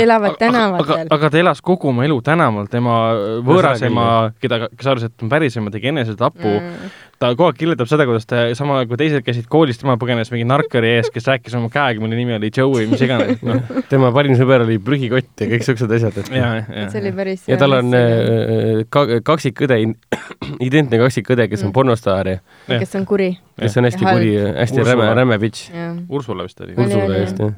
elavad 0.06 0.38
tänavatel. 0.40 1.08
aga 1.16 1.32
ta 1.32 1.42
elas 1.42 1.62
kogu 1.66 1.92
oma 1.92 2.06
elu 2.08 2.20
tänaval, 2.26 2.70
tema 2.72 2.98
võõras 3.46 3.84
ema, 3.86 4.08
keda, 4.42 4.66
kes 4.76 4.92
arvas, 4.92 5.10
et 5.10 5.26
on 5.26 5.32
päris 5.32 5.58
ema, 5.60 5.74
tegi 5.74 5.92
enesetapu 5.92 6.48
mm., 6.48 6.94
ta 7.20 7.30
kogu 7.34 7.46
aeg 7.50 7.58
kirjeldab 7.60 7.88
seda, 7.90 8.06
kuidas 8.10 8.26
ta 8.30 8.42
sama, 8.58 8.82
kui 8.90 8.98
teised 9.00 9.24
käisid 9.26 9.46
koolis, 9.52 9.78
tema 9.82 9.96
põgenes 10.02 10.32
mingi 10.34 10.48
narkari 10.50 10.96
ees, 10.98 11.12
kes 11.14 11.28
rääkis 11.30 11.56
oma 11.58 11.70
käega, 11.74 12.02
mille 12.04 12.18
nimi 12.20 12.36
oli 12.38 12.50
Joey, 12.56 12.88
mis 12.92 13.02
iganes, 13.06 13.40
noh. 13.46 13.62
tema 13.92 14.12
parim 14.16 14.36
sõber 14.40 14.66
oli 14.66 14.78
prügikott 14.84 15.46
ja 15.46 15.50
kõik 15.54 15.68
siuksed 15.68 15.96
asjad, 16.00 16.18
et 16.24 16.32
ja, 16.36 16.50
ja, 16.64 16.88
see 16.92 17.02
oli 17.04 17.14
päris 17.16 17.46
ja 17.52 17.60
tal 17.62 17.78
on 17.80 17.94
äh, 17.96 18.84
ka, 18.92 19.06
kaksikõde, 19.26 19.80
identne 20.68 21.00
kaksikõde, 21.06 21.48
kes 21.52 21.64
on 21.64 21.72
Mm. 21.72 21.76
pornostaar 21.76 22.28
ja 22.30 22.38
kes 22.68 22.96
on 22.96 23.06
kuri. 23.10 23.32
kes 23.60 23.78
on 23.80 23.88
hästi 23.88 24.06
kuri, 24.06 24.34
hästi 24.62 24.84
räme, 24.86 25.08
räme 25.18 25.40
bitch. 25.42 25.72
Ursula 26.10 26.46
vist 26.46 26.62
oli. 26.62 26.76
Ursula 26.78 27.18
just, 27.24 27.40
jah. 27.42 27.56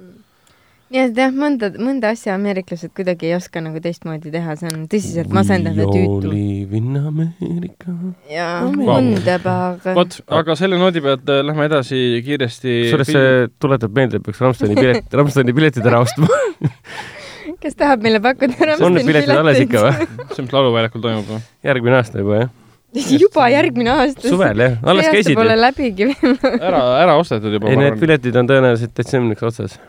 Nii 0.93 1.01
et 1.03 1.19
jah, 1.19 1.33
mõnda, 1.35 1.69
mõnda 1.81 2.13
asja 2.15 2.35
ameeriklased 2.37 2.93
kuidagi 2.95 3.29
ei 3.29 3.35
oska 3.37 3.61
nagu 3.63 3.81
teistmoodi 3.83 4.31
teha, 4.33 4.55
see 4.59 4.71
on 4.71 4.85
tõsiselt 4.91 5.33
masendav 5.35 5.77
ja 5.79 5.89
tüütu. 5.89 6.31
live 6.31 6.79
in 6.79 6.95
America. 6.99 7.97
jaa, 8.31 8.63
wunderbar. 8.71 9.81
vot, 9.97 10.19
aga 10.39 10.57
selle 10.59 10.79
noodi 10.79 11.03
pealt 11.03 11.27
äh, 11.33 11.43
lähme 11.47 11.67
edasi 11.69 12.01
kiiresti. 12.25 12.79
kusjuures 12.87 13.13
see 13.13 13.35
tuletab 13.59 13.95
meelde, 13.97 14.21
et 14.21 14.27
peaks 14.27 14.41
Rammsteini 14.45 14.79
pilet, 14.79 15.13
Rammsteini 15.21 15.55
piletid 15.57 15.91
ära 15.91 16.03
ostma. 16.05 16.31
kes 17.63 17.77
tahab 17.77 18.05
meile 18.05 18.21
pakkuda 18.23 18.77
on 18.85 18.95
need 18.95 19.07
piletid 19.07 19.33
alles 19.33 19.59
ikka 19.63 19.83
või? 19.83 20.07
see, 20.35 20.45
mis 20.45 20.55
Lauluväljakul 20.55 21.03
toimub 21.03 21.29
või? 21.31 21.43
järgmine 21.67 21.99
aasta 21.99 22.21
juba 22.21 22.41
jah? 22.41 22.55
juba 23.23 23.49
järgmine 23.51 23.93
aasta. 23.93 24.27
suvel 24.29 24.63
jah, 24.63 24.79
alles 24.87 25.09
käisid 25.13 25.37
pole 25.37 25.55
ju. 25.55 25.61
läbigi 25.63 26.09
veel. 26.11 26.37
ära, 26.57 26.81
ära 27.03 27.17
ostetud 27.19 27.57
juba. 27.57 27.71
ei, 27.71 27.79
need 27.81 27.99
piletid 28.01 28.37
on 28.39 28.49
tõenäoliselt 28.49 28.95
detsembriks 28.97 29.47
otsas. 29.51 29.79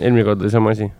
Eelmine 0.00 0.24
kord 0.24 0.40
oli 0.40 0.50
sama 0.50 0.70
asi. 0.70 0.90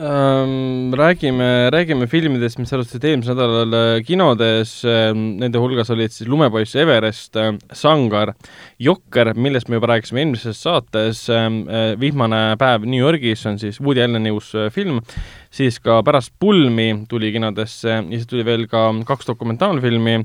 ähm,. 0.00 0.94
räägime, 0.94 1.70
räägime 1.70 2.06
filmidest, 2.06 2.58
mis 2.58 2.72
alustasid 2.72 3.04
eelmisel 3.04 3.36
nädalal 3.36 3.74
äh, 3.76 4.02
kinodes 4.04 4.72
ähm,. 4.88 5.36
Nende 5.40 5.60
hulgas 5.60 5.90
olid 5.92 6.12
siis 6.12 6.28
Lumepoiss 6.28 6.76
Everest 6.76 7.36
äh,, 7.36 7.52
Sangar, 7.72 8.34
Jokker, 8.80 9.34
millest 9.34 9.68
me 9.68 9.76
juba 9.76 9.90
rääkisime 9.92 10.24
eelmises 10.24 10.62
saates 10.62 11.26
ähm,, 11.28 11.62
äh, 11.68 11.92
Vihmane 12.00 12.56
päev 12.60 12.86
New 12.88 13.00
Yorgis 13.00 13.44
on 13.46 13.58
siis 13.60 13.80
Woody 13.80 14.04
Alleni 14.04 14.32
uus 14.32 14.54
äh, 14.54 14.70
film, 14.72 15.02
siis 15.50 15.80
ka 15.80 16.02
Pärast 16.06 16.32
pulmi 16.40 17.04
tuli 17.08 17.32
kinodesse 17.32 18.00
ja 18.00 18.02
siis 18.08 18.28
tuli 18.30 18.44
veel 18.44 18.68
ka 18.72 18.88
kaks 19.08 19.28
dokumentaalfilmi 19.28 20.20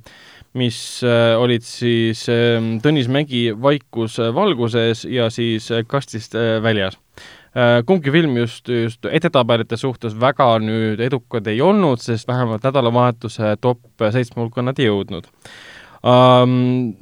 mis 0.56 0.78
olid 1.04 1.64
siis 1.68 2.28
äh, 2.32 2.64
Tõnis 2.84 3.12
Mägi 3.12 3.50
Vaikus 3.52 4.22
valguses 4.36 5.04
ja 5.10 5.28
siis 5.32 5.68
Kastist 5.88 6.36
väljas. 6.64 6.96
Kumbki 7.88 8.12
film 8.12 8.36
just, 8.36 8.68
just 8.68 9.06
edetabelite 9.08 9.78
suhtes 9.80 10.16
väga 10.20 10.50
nüüd 10.60 11.00
edukad 11.00 11.48
ei 11.48 11.62
olnud, 11.64 12.02
sest 12.04 12.28
vähemalt 12.28 12.66
nädalavahetuse 12.68 13.56
top 13.64 13.80
seitsme 14.12 14.44
hulka 14.44 14.66
nad 14.66 14.80
ei 14.82 14.90
jõudnud 14.90 15.30
um,. 16.06 16.96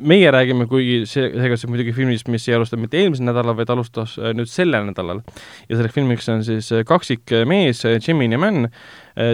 meie 0.00 0.30
räägime, 0.32 0.64
kuigi 0.64 1.02
see, 1.04 1.26
seega 1.36 1.58
see 1.60 1.68
muidugi 1.68 1.92
filmist, 1.92 2.28
mis 2.32 2.46
ei 2.48 2.54
alustanud 2.56 2.86
mitte 2.86 2.96
eelmisel 2.96 3.26
nädalal, 3.28 3.52
vaid 3.58 3.68
alustas 3.68 4.14
äh, 4.16 4.32
nüüd 4.36 4.48
sellel 4.48 4.86
nädalal. 4.88 5.20
ja 5.68 5.76
selleks 5.76 5.94
filmiks 5.94 6.28
on 6.32 6.44
siis 6.46 6.70
äh, 6.72 6.86
kaksikmees 6.88 7.84
äh, 7.84 7.98
Jimin 8.00 8.32
ja 8.32 8.40
Man. 8.40 8.68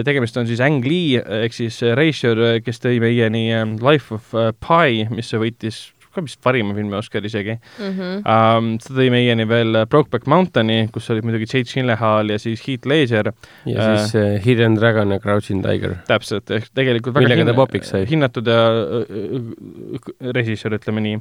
tegemist 0.03 0.35
on 0.37 0.47
siis 0.49 0.59
Ang 0.59 0.83
Lee 0.83 1.21
ehk 1.21 1.55
siis 1.55 1.79
äh, 1.85 1.95
režissöör, 1.95 2.59
kes 2.65 2.83
tõi 2.83 2.99
meieni 2.99 3.47
äh, 3.55 3.63
Life 3.79 4.13
of 4.13 4.35
äh, 4.35 4.51
Pi, 4.59 5.05
mis 5.13 5.31
võitis 5.31 5.85
ka 6.17 6.25
vist 6.25 6.41
parima 6.43 6.73
filmi 6.77 6.97
Oscar 6.97 7.25
isegi 7.25 7.57
Mhm. 7.79 8.23
um,. 8.25 8.71
ta 8.81 8.93
tõi 8.97 9.07
meieni 9.13 9.45
veel 9.47 9.83
Brokeback 9.89 10.27
Mountaini, 10.27 10.89
kus 10.93 11.09
olid 11.13 11.23
muidugi 11.27 11.45
Jake 11.53 11.69
Gyllenhaal 11.71 12.33
ja 12.33 12.39
siis 12.41 12.63
Heath 12.67 12.87
Ledger, 12.89 13.31
ja 13.65 13.77
Äh. 13.77 13.97
siis 13.97 14.15
äh, 14.17 14.41
Hidden 14.45 14.75
Dragon 14.79 15.11
ja 15.13 15.19
Crouching 15.23 15.63
Tiger. 15.65 15.95
täpselt, 16.07 16.49
ehk 16.51 16.67
tegelikult 16.75 17.15
Millega 17.17 17.45
ta 17.45 17.53
popiks 17.57 17.89
sai? 17.93 18.05
hinnatud 18.09 18.47
ja 18.47 18.59
äh, 19.05 20.31
režissöör, 20.33 20.77
ütleme 20.79 21.01
nii. 21.05 21.19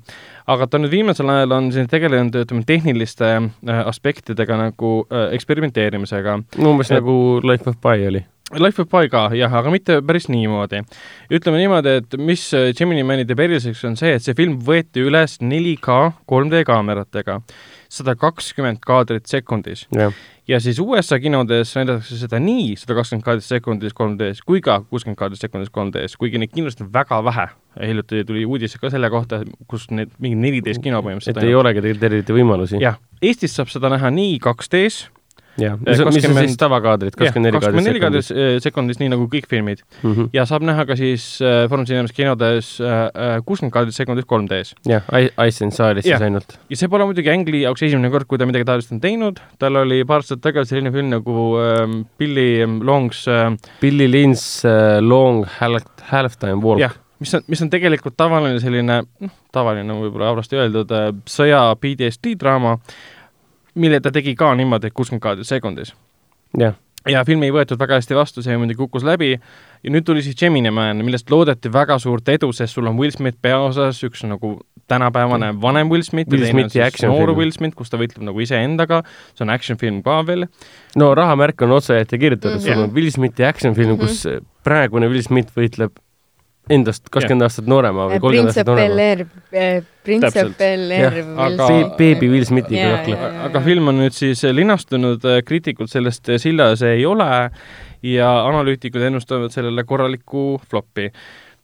aga 0.49 0.67
ta 0.71 0.79
nüüd 0.81 0.91
viimasel 0.95 1.29
ajal 1.33 1.53
on 1.57 1.71
siin 1.75 1.89
tegelenud, 1.91 2.35
ütleme, 2.45 2.65
tehniliste 2.67 3.29
äh, 3.37 3.83
aspektidega 3.87 4.57
nagu 4.61 4.95
äh, 5.11 5.29
eksperimenteerimisega. 5.37 6.39
umbes 6.59 6.91
nagu 6.95 7.41
Life 7.45 7.69
of 7.71 7.77
Pi 7.83 8.07
oli. 8.09 8.25
Life 8.55 8.79
of 8.79 8.87
Pi 8.87 9.09
ka 9.11 9.25
jah, 9.35 9.51
aga 9.59 9.71
mitte 9.75 9.97
päris 10.07 10.29
niimoodi. 10.31 10.79
ütleme 11.35 11.59
niimoodi, 11.59 11.97
et 11.99 12.13
mis 12.15 12.45
äh, 12.55 12.69
Gemini 12.79 13.03
Mani 13.03 13.25
teeb 13.27 13.41
eriliseks, 13.43 13.81
on 13.89 13.97
see, 13.99 14.13
et 14.15 14.23
see 14.23 14.37
film 14.39 14.61
võeti 14.63 15.03
üles 15.03 15.41
4K 15.43 15.97
3D 16.31 16.61
kaameratega, 16.69 17.41
sada 17.91 18.15
kakskümmend 18.15 18.79
kaadrit 18.87 19.27
sekundis 19.27 19.89
jah, 19.91 20.15
ja 20.47 20.61
siis 20.63 20.79
USA 20.79 21.19
kinodes 21.19 21.75
näidatakse 21.75 22.21
seda 22.21 22.39
nii 22.39 22.77
sada 22.79 22.95
kakskümmend 23.01 23.27
kaadrit 23.27 23.49
sekundis 23.49 23.99
3D-s 23.99 24.47
kui 24.47 24.63
ka 24.63 24.79
kuuskümmend 24.93 25.19
kaadrit 25.19 25.43
sekundis 25.43 25.75
3D-s, 25.75 26.15
kuigi 26.15 26.39
neid 26.39 26.55
kindlasti 26.55 26.87
on 26.87 26.95
väga 26.95 27.19
vähe. 27.27 27.49
hiljuti 27.83 28.23
tuli 28.31 28.47
uudis 28.47 28.79
ka 28.79 28.95
selle 28.95 29.11
kohta, 29.11 29.43
kus 29.67 29.91
need 29.91 30.15
mingi 30.23 30.39
neliteist 30.39 30.87
kino 30.87 31.03
et 31.03 31.09
põhimõtteliselt 31.11 31.43
ei 31.43 31.59
olegi 31.59 31.83
tegelikult 31.83 32.13
eriti 32.13 32.39
võimalusi. 32.39 32.79
jah, 32.79 33.03
Eestis 33.19 33.59
saab 33.59 33.75
seda 33.75 33.91
näha 33.91 34.15
nii 34.15 34.39
2D-s, 34.39 35.11
jah, 35.61 35.77
mis 35.81 36.01
on, 36.03 36.11
mis 36.13 36.27
on 36.29 36.35
20 36.37 36.51
siis 36.53 36.61
tavakaadrid, 36.61 37.17
kakskümmend 37.17 37.51
neli 37.51 37.61
kaadrit 37.63 37.77
kaadrit 38.03 38.31
eh, 38.35 38.57
sekundis, 38.65 39.01
nii 39.03 39.11
nagu 39.15 39.29
kõik 39.33 39.49
filmid 39.51 39.83
sekundis. 40.03 40.27
ja 40.37 40.45
saab 40.49 40.67
näha 40.69 40.85
ka 40.89 40.97
siis 40.99 41.25
äh, 41.45 41.65
Foorum 41.71 41.87
Cinemas 41.89 42.13
kinodes 42.17 42.75
kuuskümmend 43.47 43.75
kaadrit 43.75 43.97
sekundis 43.97 44.27
3D-s. 44.29 44.75
jah, 44.89 45.07
and 45.65 45.73
Saalis 45.77 46.05
Jah. 46.07 46.19
siis 46.21 46.27
ainult. 46.29 46.59
ja 46.71 46.77
see 46.81 46.89
pole 46.93 47.07
muidugi 47.09 47.31
Ang 47.33 47.49
Lee 47.49 47.65
jaoks 47.65 47.83
esimene 47.87 48.11
kord, 48.13 48.27
kui 48.29 48.39
ta 48.39 48.47
midagi 48.49 48.67
taolist 48.69 48.93
on 48.95 49.01
teinud, 49.03 49.41
tal 49.59 49.77
oli 49.83 50.03
paar 50.09 50.23
aastat 50.25 50.43
tagasi 50.45 50.75
selline 50.77 50.93
film 50.95 51.11
nagu 51.15 51.49
äh, 51.63 51.83
Billy 52.19 52.49
Longs 52.87 53.25
äh, 53.31 53.51
Billy 53.81 54.07
Lynn's 54.11 54.47
uh, 54.67 54.99
Long 55.05 55.45
Half- 55.59 56.07
Halftime 56.11 56.61
Walk 56.63 56.81
jah, 56.83 56.95
mis 57.23 57.33
on, 57.35 57.45
mis 57.51 57.63
on 57.65 57.71
tegelikult 57.73 58.17
tavaline 58.19 58.61
selline, 58.63 59.01
noh, 59.25 59.35
tavaline 59.55 59.97
võib-olla 60.03 60.33
halvasti 60.35 60.59
öeldud 60.61 60.93
äh, 60.97 61.11
sõja 61.31 61.63
PTSD 61.81 62.35
draama, 62.41 62.77
mille 63.77 64.01
ta 64.01 64.11
tegi 64.15 64.35
ka 64.39 64.55
niimoodi, 64.59 64.91
et 64.91 64.97
kuuskümmend 64.97 65.23
kaadrit 65.23 65.47
sekundis. 65.49 65.95
jah, 66.59 66.75
ja 67.07 67.25
film 67.25 67.43
ei 67.47 67.53
võetud 67.55 67.79
väga 67.79 68.01
hästi 68.01 68.17
vastu, 68.19 68.43
see 68.43 68.57
muidugi 68.59 68.79
kukkus 68.81 69.05
läbi 69.07 69.35
ja 69.37 69.91
nüüd 69.93 70.05
tuli 70.09 70.23
siis 70.27 70.37
Gemini 70.41 70.71
Man, 70.75 71.05
millest 71.07 71.31
loodeti 71.31 71.71
väga 71.73 71.99
suurt 72.03 72.29
edu, 72.29 72.53
sest 72.57 72.75
sul 72.75 72.87
on 72.91 72.97
Will 72.99 73.13
Smith 73.15 73.39
peaosas, 73.43 74.01
üks 74.07 74.25
nagu 74.27 74.57
tänapäevane 74.89 75.53
vanem 75.63 75.91
Will 75.91 76.03
Smith 76.07 76.31
Will 76.31 76.43
ja 76.43 76.51
teine 76.53 76.65
on 76.65 76.71
siis 76.71 77.03
noor. 77.03 77.33
Will 77.37 77.51
Smith, 77.55 77.75
kus 77.77 77.91
ta 77.91 77.99
võitleb 77.99 78.23
nagu 78.29 78.41
iseendaga, 78.41 79.03
see 79.35 79.45
on 79.47 79.51
action 79.51 79.79
film 79.79 80.03
ka 80.07 80.21
veel, 80.27 80.47
no 80.97 81.13
rahamärk 81.15 81.63
on 81.67 81.73
otse 81.79 81.99
ette 82.01 82.19
kirjutatud, 82.19 82.61
sul 82.63 82.73
Mhm. 82.75 82.83
on 82.89 82.95
Will 82.95 83.11
Smithi 83.11 83.45
action 83.45 83.75
film, 83.75 83.99
kus 83.99 84.25
Mhm. 84.27 84.45
praegune 84.65 85.09
Will 85.11 85.23
Smith 85.23 85.51
võitleb 85.57 85.91
endast 86.71 87.11
kakskümmend 87.13 87.47
aastat 87.47 87.69
noorema 87.71 88.09
või 88.11 88.21
kolmkümmend 88.23 88.53
Prince 88.53 88.61
aastat 88.61 88.71
noorema. 88.71 88.95
Bel 90.59 90.91
Jah, 90.91 91.19
Air. 91.19 91.29
aga- 91.47 91.97
beebi 91.99 92.31
Will 92.31 92.47
Smithiga 92.49 92.89
jaa. 93.07 93.31
aga 93.47 93.61
film 93.65 93.93
on 93.93 94.01
nüüd 94.03 94.17
siis 94.17 94.43
linastunud, 94.43 95.23
kriitikud 95.47 95.91
sellest 95.91 96.31
sillas 96.43 96.83
ei 96.83 97.07
ole 97.07 97.29
ja 98.03 98.33
analüütikud 98.47 99.03
ennustavad 99.03 99.55
sellele 99.55 99.85
korralikku 99.85 100.61
floppi. 100.71 101.11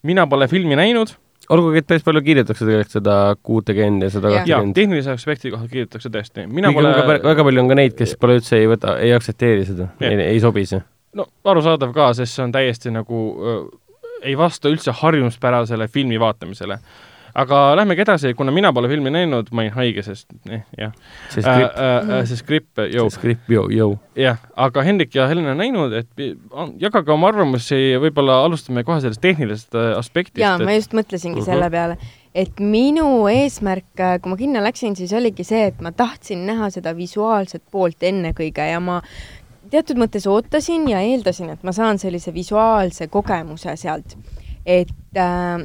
mina 0.02 0.26
pole 0.26 0.48
filmi 0.48 0.76
näinud 0.76 1.14
olgugi, 1.50 1.82
et 1.82 1.88
päris 1.88 2.04
palju 2.06 2.22
kirjutatakse 2.24 2.66
tegelikult 2.66 2.96
seda 2.96 3.16
kuutekümmend 3.42 4.06
ja 4.06 4.10
sada 4.14 4.32
kakskümmend. 4.36 4.74
tehnilise 4.78 5.12
aspekti 5.14 5.50
kohta 5.50 5.68
kirjutatakse 5.68 6.10
tõesti, 6.14 6.46
mina 6.46 6.72
kuigi 6.72 6.80
pole 6.80 7.18
ka, 7.18 7.28
väga 7.28 7.46
palju 7.48 7.62
on 7.64 7.70
ka 7.72 7.78
neid, 7.78 7.94
kes 7.98 8.16
pole 8.20 8.38
üldse 8.38 8.58
ei 8.60 8.68
võta, 8.70 8.96
ei 9.02 9.14
aktsepteeri 9.16 9.66
seda, 9.68 9.88
ei, 10.00 10.18
ei 10.32 10.40
sobi 10.42 10.64
see. 10.68 10.82
no 11.18 11.26
arusaadav 11.44 11.92
ka, 11.96 12.12
sest 12.16 12.38
see 12.38 12.44
on 12.46 12.54
täiesti 12.54 12.94
nagu 12.94 13.22
ei 14.22 14.36
vasta 14.38 14.68
üldse 14.72 14.92
harjumuspärasele 15.02 15.88
filmi 15.88 16.20
vaatamisele. 16.20 16.78
aga 17.34 17.58
lähmegi 17.76 18.02
edasi, 18.04 18.34
kuna 18.36 18.52
mina 18.52 18.72
pole 18.76 18.88
filmi 18.90 19.08
näinud, 19.10 19.46
ma 19.56 19.62
olin 19.62 19.72
haige, 19.72 20.02
sest 20.04 20.34
eh, 20.52 20.66
jah 20.76 20.90
see 21.32 21.40
äh, 21.40 21.54
skript, 21.54 21.78
äh,, 21.80 22.24
see 22.28 22.36
skript, 22.36 22.82
jõu 22.92 23.06
see, 23.08 23.14
skript, 23.16 23.46
jõu, 23.48 23.70
jõu. 23.72 23.94
jah, 24.20 24.36
aga 24.56 24.82
Hendrik 24.84 25.14
ja 25.16 25.24
Helena 25.30 25.54
on 25.54 25.62
näinud, 25.62 25.94
et 25.96 26.26
jagage 26.82 27.14
oma 27.14 27.30
arvamusi, 27.32 27.78
võib-olla 28.04 28.42
alustame 28.44 28.84
kohe 28.84 29.00
sellest 29.00 29.22
tehnilisest 29.24 29.74
äh, 29.80 29.94
aspektist. 29.96 30.42
jaa, 30.44 30.58
ma 30.60 30.76
just 30.76 30.92
mõtlesingi 30.92 31.40
Mhm. 31.40 31.46
selle 31.48 31.70
peale, 31.72 31.96
et 32.34 32.60
minu 32.60 33.08
eesmärk, 33.32 33.88
kui 33.96 34.30
ma 34.30 34.36
kinno 34.36 34.60
läksin, 34.68 34.96
siis 34.96 35.12
oligi 35.16 35.44
see, 35.44 35.70
et 35.72 35.80
ma 35.80 35.90
tahtsin 35.92 36.44
näha 36.46 36.68
seda 36.70 36.92
visuaalset 36.96 37.62
poolt 37.72 38.04
ennekõike 38.12 38.68
ja 38.74 38.80
ma 38.80 39.00
teatud 39.72 40.00
mõttes 40.00 40.26
ootasin 40.28 40.86
ja 40.90 41.00
eeldasin, 41.04 41.52
et 41.54 41.62
ma 41.66 41.74
saan 41.76 42.00
sellise 42.02 42.32
visuaalse 42.34 43.08
kogemuse 43.12 43.76
sealt. 43.80 44.16
et, 44.66 44.90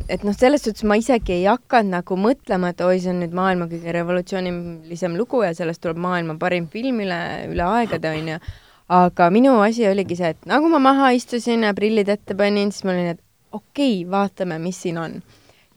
et 0.10 0.24
noh, 0.26 0.34
selles 0.34 0.64
suhtes 0.66 0.86
ma 0.90 0.96
isegi 0.98 1.36
ei 1.36 1.44
hakanud 1.46 1.94
nagu 2.00 2.18
mõtlema, 2.18 2.72
et 2.74 2.82
oi, 2.82 2.98
see 3.04 3.12
on 3.14 3.20
nüüd 3.22 3.36
maailma 3.38 3.68
kõige 3.70 3.94
revolutsioonilisem 3.94 5.18
lugu 5.20 5.44
ja 5.46 5.52
sellest 5.58 5.84
tuleb 5.84 6.00
maailma 6.02 6.38
parim 6.42 6.66
film 6.72 7.04
üle, 7.06 7.20
üle 7.52 7.68
aegade, 7.68 8.10
onju. 8.10 8.40
aga 8.98 9.30
minu 9.36 9.60
asi 9.62 9.86
oligi 9.86 10.18
see, 10.18 10.34
et 10.34 10.50
nagu 10.50 10.72
ma 10.72 10.82
maha 10.82 11.12
istusin 11.14 11.68
ja 11.68 11.76
prillid 11.78 12.10
ette 12.10 12.38
panin, 12.38 12.72
siis 12.74 12.88
ma 12.88 12.96
olin, 12.96 13.14
et 13.14 13.22
okei 13.52 14.00
okay,, 14.02 14.12
vaatame, 14.12 14.58
mis 14.64 14.82
siin 14.82 14.98
on. 15.04 15.20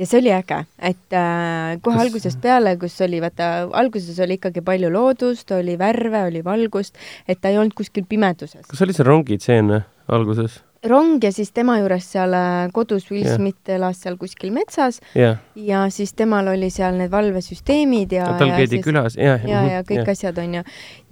Ja 0.01 0.07
see 0.09 0.19
oli 0.23 0.31
äge, 0.33 0.63
et 0.81 1.13
äh, 1.13 1.77
kohe 1.85 1.99
Kas- 1.99 2.07
algusest 2.07 2.41
peale, 2.41 2.73
kus 2.81 2.97
oli, 3.05 3.21
vaata, 3.21 3.51
alguses 3.77 4.17
oli 4.25 4.39
ikkagi 4.41 4.63
palju 4.65 4.89
loodust, 4.95 5.53
oli 5.53 5.77
värve, 5.81 6.23
oli 6.31 6.41
valgust, 6.47 6.97
et 7.29 7.41
ta 7.43 7.53
ei 7.53 7.59
olnud 7.61 7.77
kuskil 7.77 8.07
pimeduses. 8.09 8.65
kas 8.67 8.81
oli 8.83 8.97
see 8.97 9.05
rongitseen 9.07 9.77
alguses? 10.09 10.63
rong 10.89 11.19
ja 11.21 11.29
siis 11.29 11.51
tema 11.53 11.75
juures 11.77 12.07
seal 12.09 12.33
äh, 12.33 12.71
kodus 12.73 13.11
Will 13.11 13.27
Jah. 13.29 13.35
Smith 13.37 13.69
elas 13.69 13.99
seal 14.01 14.15
kuskil 14.17 14.49
metsas 14.57 14.97
jah, 15.15 15.37
ja 15.55 15.83
siis 15.93 16.15
temal 16.17 16.49
oli 16.49 16.71
seal 16.73 16.97
need 16.97 17.11
valvesüsteemid 17.13 18.15
ja, 18.17 18.31
tal 18.39 18.49
ja 18.49 18.57
käidi 18.63 18.79
siis 18.79 18.87
külas, 18.87 19.17
jah. 19.21 19.45
ja, 19.45 19.61
ja 19.75 19.83
kõik 19.85 20.09
asjad 20.09 20.39
on 20.41 20.55
ju. 20.57 20.63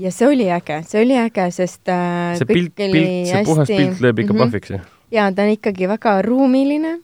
ja 0.06 0.10
see 0.14 0.30
oli 0.30 0.46
äge, 0.56 0.78
see 0.88 1.02
oli 1.04 1.18
äge, 1.20 1.50
sest 1.52 1.92
äh, 1.92 2.32
see 2.40 2.48
pilt, 2.48 2.72
pilt, 2.80 3.28
see 3.28 3.42
puhas 3.44 3.68
pilt 3.68 4.00
lööb 4.00 4.24
ikka 4.24 4.32
Mhm. 4.32 4.40
pahviks 4.46 4.70
ju. 4.72 4.80
ja 5.12 5.28
ta 5.36 5.44
on 5.44 5.52
ikkagi 5.58 5.88
väga 5.92 6.16
ruumiline, 6.24 6.94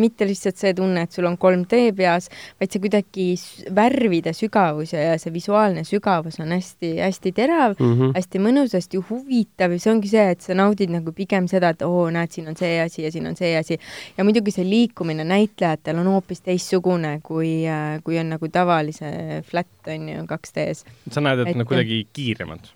mitte 0.00 0.26
lihtsalt 0.26 0.56
see 0.56 0.72
tunne, 0.76 1.02
et 1.04 1.12
sul 1.12 1.26
on 1.28 1.36
3D 1.40 1.92
peas, 1.96 2.28
vaid 2.60 2.72
see 2.72 2.82
kuidagi 2.82 3.26
värvide 3.74 4.32
sügavus 4.36 4.94
ja, 4.94 5.02
ja 5.10 5.18
see 5.20 5.32
visuaalne 5.34 5.84
sügavus 5.84 6.38
on 6.40 6.54
hästi-hästi 6.54 7.32
terav 7.36 7.74
mm. 7.78 7.92
-hmm. 7.92 8.14
hästi 8.16 8.42
mõnus, 8.42 8.76
hästi 8.78 9.02
huvitav 9.10 9.74
ja 9.76 9.80
see 9.82 9.92
ongi 9.92 10.12
see, 10.12 10.24
et 10.34 10.40
sa 10.40 10.56
naudid 10.56 10.92
nagu 10.92 11.12
pigem 11.12 11.48
seda, 11.48 11.74
et 11.76 11.82
oo, 11.82 12.06
näed, 12.10 12.32
siin 12.32 12.48
on 12.48 12.56
see 12.56 12.80
asi 12.80 13.04
ja 13.04 13.12
siin 13.12 13.26
on 13.26 13.36
see 13.36 13.56
asi. 13.56 13.78
ja 14.16 14.24
muidugi 14.24 14.54
see 14.54 14.64
liikumine 14.64 15.24
näitlejatel 15.24 15.98
on 15.98 16.06
hoopis 16.14 16.40
teistsugune, 16.40 17.20
kui, 17.22 17.64
kui 18.04 18.18
on 18.18 18.30
nagu 18.36 18.48
tavalise 18.48 19.42
flat 19.44 19.66
on 19.86 20.08
ju 20.08 20.22
2D-s. 20.22 20.84
sa 21.10 21.20
näed, 21.20 21.38
et 21.38 21.48
Et- 21.48 21.56
nad 21.56 21.66
kuidagi 21.66 22.06
kiiremad. 22.12 22.72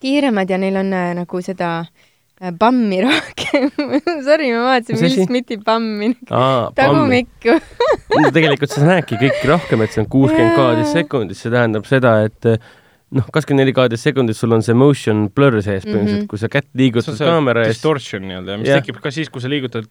kiiremad 0.00 0.50
ja 0.50 0.58
neil 0.58 0.76
on 0.76 0.92
äh, 0.92 1.14
nagu 1.14 1.42
seda 1.42 1.78
äh, 1.80 2.09
pammi 2.58 3.00
rohkem. 3.04 3.68
Sorry, 4.26 4.50
ma 4.54 4.66
vaatasin 4.70 5.04
Will? 5.04 5.26
Smithi 5.28 5.58
pammi 5.64 6.12
aa, 6.32 6.70
tagumikku. 6.76 7.56
no 8.22 8.30
tegelikult 8.34 8.72
sa 8.72 8.84
näedki 8.86 9.18
kõiki 9.20 9.50
rohkem, 9.50 9.84
et 9.84 9.94
see 9.94 10.04
on 10.04 10.08
kuuskümmend 10.12 10.54
Jaa. 10.54 10.60
kaadrit 10.60 10.92
sekundis, 10.92 11.42
see 11.44 11.52
tähendab 11.52 11.88
seda, 11.88 12.14
et 12.28 12.48
eh, 12.48 12.70
noh, 13.16 13.28
kakskümmend 13.34 13.66
neli 13.66 13.76
kaadrit 13.76 14.00
sekundis 14.00 14.40
sul 14.40 14.56
on 14.56 14.64
see 14.64 14.76
motion 14.76 15.26
blur 15.36 15.58
sees 15.60 15.84
põhimõtteliselt 15.84 16.16
mm. 16.16 16.24
-hmm. 16.24 16.30
kui 16.32 16.40
sa 16.40 16.48
kätt 16.52 16.70
liigutad 16.80 17.18
see 17.18 17.28
kaamera 17.28 17.66
ees. 17.66 17.76
distortion 17.76 18.24
nii-öelda, 18.24 18.58
mis 18.62 18.72
Jah. 18.72 18.80
tekib 18.80 19.02
ka 19.04 19.12
siis, 19.14 19.28
kui 19.28 19.44
sa 19.44 19.52
liigutad 19.52 19.90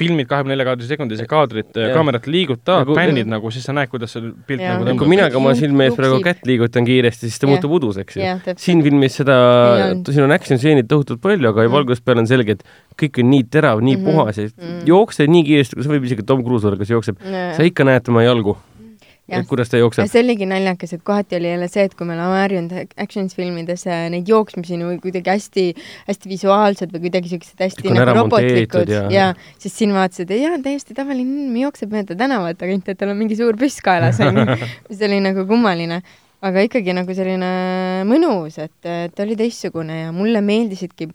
filmid 0.00 0.28
kahekümne 0.30 0.54
nelja 0.56 0.64
kaadri 0.70 0.88
sekundis 0.88 1.20
ja 1.20 1.26
kaadrit, 1.28 1.70
Jah. 1.76 1.92
kaamerat 1.94 2.26
liigutad 2.26 2.86
Nagu-, 2.86 2.96
bännid 2.96 3.28
nagu, 3.30 3.50
siis 3.52 3.66
sa 3.68 3.74
näed, 3.76 3.90
kuidas 3.92 4.14
see 4.16 4.22
pilt 4.48 4.62
Jah. 4.64 4.78
nagu 4.80 4.86
kui 4.88 4.94
tõmbab. 4.96 5.10
mina 5.12 5.28
ka 5.30 5.36
oma 5.42 5.52
silme 5.58 5.84
ees 5.90 5.96
praegu 5.98 6.22
kätt 6.24 6.46
liigutan 6.48 6.88
kiiresti, 6.88 7.28
siis 7.28 7.38
ta 7.38 7.46
Jah. 7.46 7.52
muutub 7.54 7.76
uduseks 7.78 8.16
ju. 8.16 8.22
jah, 8.24 8.40
siin 8.56 8.82
filmis 8.86 9.18
seda 9.20 9.36
siin 10.08 10.24
on 10.24 10.32
action 10.32 10.58
stseenid 10.58 10.88
tohutult 10.88 11.20
palju, 11.20 11.48
aga 11.52 11.66
Mm. 11.68 11.72
valguse 11.76 12.00
peal 12.04 12.18
on 12.18 12.26
selge, 12.26 12.56
et 12.58 12.64
kõik 12.96 13.20
on 13.22 13.30
nii 13.30 13.44
terav, 13.52 13.80
nii 13.84 13.96
Mhm. 13.96 14.04
puhas 14.08 14.36
ja 14.38 14.48
Mm. 14.48 14.80
jooksed 14.86 15.28
nii 15.28 15.44
kiiresti, 15.44 15.74
kui 15.76 15.84
sa 15.84 15.90
võib 15.90 16.04
isegi 16.08 16.26
Tom 16.26 16.42
Cruise 16.44 16.64
olla, 16.66 16.76
kes 16.80 16.88
jookseb, 16.88 17.16
sa 17.56 17.62
ikka 17.62 17.84
näed 17.84 18.02
tema 18.04 18.22
jalgu, 18.24 18.56
Jah. 18.56 18.69
Et 19.38 19.46
kuidas 19.48 19.68
ta 19.70 19.78
jookseb. 19.80 20.08
see 20.10 20.22
oligi 20.24 20.46
naljakas, 20.50 20.92
et 20.96 21.02
kohati 21.06 21.36
oli 21.38 21.50
jälle 21.52 21.68
see, 21.70 21.84
et 21.88 21.94
kui 21.94 22.06
me 22.08 22.16
oleme 22.16 22.38
harjunud 22.40 22.94
actions 23.04 23.34
filmides 23.38 23.86
äh, 23.86 24.08
neid 24.10 24.28
jooksmisi 24.28 24.76
nagu 24.80 24.96
kuidagi 25.02 25.30
hästi, 25.30 25.64
hästi 26.08 26.28
visuaalsed 26.32 26.94
või 26.94 27.04
kuidagi 27.06 27.30
siuksed 27.34 27.60
hästi 27.64 27.94
nagu 27.94 28.16
robotlikud. 28.22 28.88
ja- 28.90 29.04
ja 29.10 29.28
siis 29.58 29.76
siin 29.78 29.92
vaatasid, 29.96 30.30
et 30.30 30.42
jaa, 30.42 30.58
täiesti 30.64 30.94
tavaline 30.96 31.26
inimene 31.28 31.66
jookseb 31.66 31.92
mööda 31.94 32.16
tänavat, 32.18 32.58
aga 32.62 32.72
mitte, 32.72 32.92
et 32.96 32.98
tal 32.98 33.12
on 33.14 33.20
mingi 33.20 33.36
suur 33.38 33.56
püss 33.60 33.80
kaelas 33.84 34.18
onju, 34.24 34.46
mis 34.88 35.02
oli 35.08 35.20
nagu 35.24 35.46
kummaline. 35.46 36.02
aga 36.42 36.62
ikkagi 36.64 36.94
nagu 36.96 37.12
selline 37.14 37.48
mõnus, 38.08 38.56
et, 38.62 38.72
et 38.88 39.12
ta 39.14 39.22
oli 39.26 39.34
teistsugune 39.36 39.98
ja 40.06 40.12
mulle 40.16 40.40
meeldisidki 40.40 41.10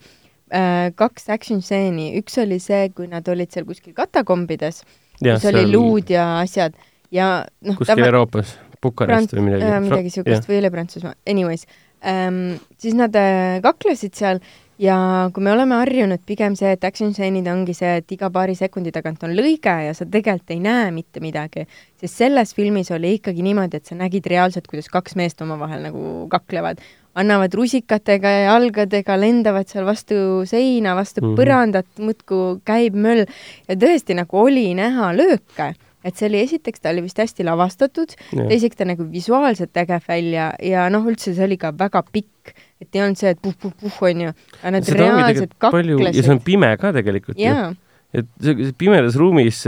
äh, 0.53 0.91
kaks 0.95 1.29
action 1.33 1.61
stseeni, 1.65 2.11
üks 2.19 2.37
oli 2.43 2.59
see, 2.61 2.89
kui 2.93 3.07
nad 3.09 3.25
olid 3.33 3.49
seal 3.51 3.65
kuskil 3.65 3.95
katakombides, 3.97 4.83
kus 5.17 5.47
oli 5.49 5.63
luud 5.71 6.09
ja 6.13 6.27
asjad 6.43 6.75
ja 7.15 7.31
noh, 7.65 7.79
kuskil 7.79 8.05
Euroopas, 8.09 8.57
Bukarest 8.83 9.33
või 9.37 9.49
midagi 9.49 9.71
äh,. 9.71 9.81
midagi 9.83 10.13
siukest 10.13 10.49
või 10.49 10.59
oli 10.61 10.71
Prantsusmaa, 10.73 11.15
anyways 11.29 11.65
ähm,, 12.03 12.59
siis 12.81 12.97
nad 12.97 13.15
äh, 13.19 13.57
kaklesid 13.65 14.15
seal 14.17 14.43
ja 14.81 14.97
kui 15.33 15.43
me 15.43 15.53
oleme 15.53 15.77
harjunud 15.79 16.23
pigem 16.27 16.55
see, 16.59 16.73
et 16.75 16.83
action 16.87 17.13
stseenid 17.13 17.47
ongi 17.51 17.75
see, 17.77 17.95
et 18.01 18.11
iga 18.11 18.29
paari 18.33 18.57
sekundi 18.57 18.91
tagant 18.95 19.23
on 19.27 19.35
lõige 19.37 19.75
ja 19.87 19.93
sa 19.95 20.07
tegelikult 20.07 20.51
ei 20.55 20.59
näe 20.63 20.91
mitte 20.95 21.23
midagi, 21.23 21.65
siis 22.01 22.17
selles 22.23 22.53
filmis 22.57 22.91
oli 22.95 23.15
ikkagi 23.19 23.45
niimoodi, 23.45 23.79
et 23.79 23.91
sa 23.91 23.97
nägid 23.99 24.27
reaalselt, 24.31 24.67
kuidas 24.71 24.91
kaks 24.91 25.15
meest 25.19 25.41
omavahel 25.45 25.87
nagu 25.87 26.27
kaklevad, 26.31 26.83
annavad 27.15 27.55
rusikatega 27.55 28.33
ja 28.33 28.43
jalgadega, 28.49 29.15
lendavad 29.19 29.71
seal 29.71 29.87
vastu 29.87 30.17
seina, 30.49 30.97
vastu 30.99 31.23
mm. 31.23 31.29
-hmm. 31.29 31.39
põrandat, 31.39 31.89
muudkui 31.99 32.59
käib 32.67 32.99
möll 32.99 33.23
ja 33.69 33.79
tõesti 33.79 34.19
nagu 34.19 34.43
oli 34.43 34.73
näha 34.75 35.13
lööke 35.15 35.73
et 36.05 36.19
see 36.19 36.29
oli 36.29 36.41
esiteks, 36.45 36.83
ta 36.83 36.93
oli 36.93 37.05
vist 37.05 37.19
hästi 37.21 37.45
lavastatud, 37.47 38.13
teiseks 38.35 38.77
ta 38.79 38.87
nagu 38.87 39.07
visuaalselt 39.11 39.77
äge 39.81 39.99
välja 40.07 40.51
ja 40.63 40.85
noh, 40.93 41.07
üldse 41.09 41.33
see 41.33 41.47
oli 41.47 41.57
ka 41.61 41.73
väga 41.77 42.03
pikk, 42.11 42.53
et 42.81 42.93
ei 42.93 43.01
olnud 43.05 43.19
see, 43.19 43.33
et 43.33 43.41
puh-puh-puh 43.41 44.03
onju, 44.11 44.35
aga 44.61 44.75
nad 44.77 44.85
seda 44.85 45.09
reaalselt 45.09 45.57
palju 45.63 45.97
ja 46.05 46.13
see 46.13 46.29
on 46.29 46.37
kaklesid. 46.37 46.45
pime 46.45 46.71
ka 46.81 46.93
tegelikult 46.95 47.41
ju. 47.41 47.49
jaa, 47.49 47.73
et 48.15 48.77
pimedas 48.79 49.17
ruumis 49.19 49.63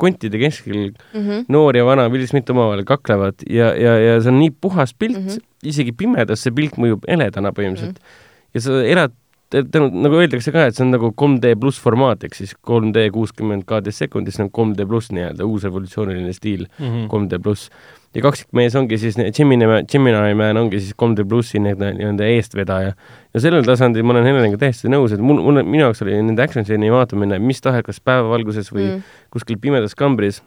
kontide 0.00 0.40
keskel 0.40 0.92
Mhm. 1.12 1.44
noor 1.48 1.76
ja 1.76 1.84
vana 1.84 2.08
Will 2.08 2.26
Smith 2.30 2.50
omavahel 2.50 2.84
kaklevad 2.88 3.42
ja, 3.48 3.74
ja, 3.74 3.96
ja 3.98 4.20
see 4.20 4.32
on 4.32 4.40
nii 4.40 4.54
puhas 4.60 4.94
pilt 4.94 5.18
mm. 5.18 5.26
-hmm. 5.26 5.46
isegi 5.74 5.92
pimedas 5.92 6.46
see 6.46 6.54
pilt 6.54 6.78
mõjub 6.78 7.04
eledana 7.08 7.52
põhimõtteliselt 7.52 7.98
mm. 7.98 8.04
-hmm. 8.04 8.54
ja 8.54 8.60
sa 8.60 8.82
elad, 8.94 9.16
nagu 9.50 10.18
öeldakse 10.20 10.52
ka, 10.54 10.68
et 10.68 10.76
see 10.76 10.84
on 10.84 10.92
nagu 10.94 11.10
3D 11.18 11.56
pluss 11.60 11.80
formaat, 11.82 12.22
ehk 12.26 12.36
siis 12.38 12.52
3D 12.66 13.08
kuuskümmend 13.14 13.66
kaadrist 13.68 14.04
sekundis, 14.04 14.38
see 14.38 14.46
on 14.46 14.52
3D 14.54 14.86
pluss 14.90 15.10
nii-öelda 15.14 15.46
uus 15.46 15.66
revolutsiooniline 15.66 16.34
stiil 16.36 16.66
mm. 16.68 16.84
-hmm. 16.84 17.08
3D 17.10 17.40
pluss. 17.42 17.70
ja 18.14 18.22
kaksikmees 18.22 18.74
ongi 18.74 18.98
siis, 18.98 19.16
Gemini, 19.36 19.66
Gemini 19.90 20.34
Man 20.34 20.56
ongi 20.56 20.80
siis 20.80 20.94
3D 21.02 21.26
plussi 21.28 21.58
nii-öelda 21.58 21.92
nii-öelda 21.98 22.24
eestvedaja. 22.24 22.92
ja 23.34 23.40
sellel 23.40 23.64
tasandil 23.64 24.02
ma 24.02 24.12
olen 24.12 24.24
Heleniga 24.24 24.56
täiesti 24.56 24.88
nõus, 24.88 25.12
et 25.12 25.20
mul, 25.20 25.42
mul, 25.42 25.62
minu 25.62 25.82
jaoks 25.82 26.02
oli 26.02 26.22
nende 26.22 26.42
action 26.42 26.64
stseeni 26.64 26.90
vaatamine 26.90 27.38
mis 27.38 27.60
tahes, 27.60 27.82
kas 27.82 28.00
päevavalguses 28.00 28.72
või 28.72 28.86
mm. 28.86 28.94
Mm. 28.94 29.02
kuskil 29.30 29.58
pimedas 29.58 29.94
kambris, 29.94 30.42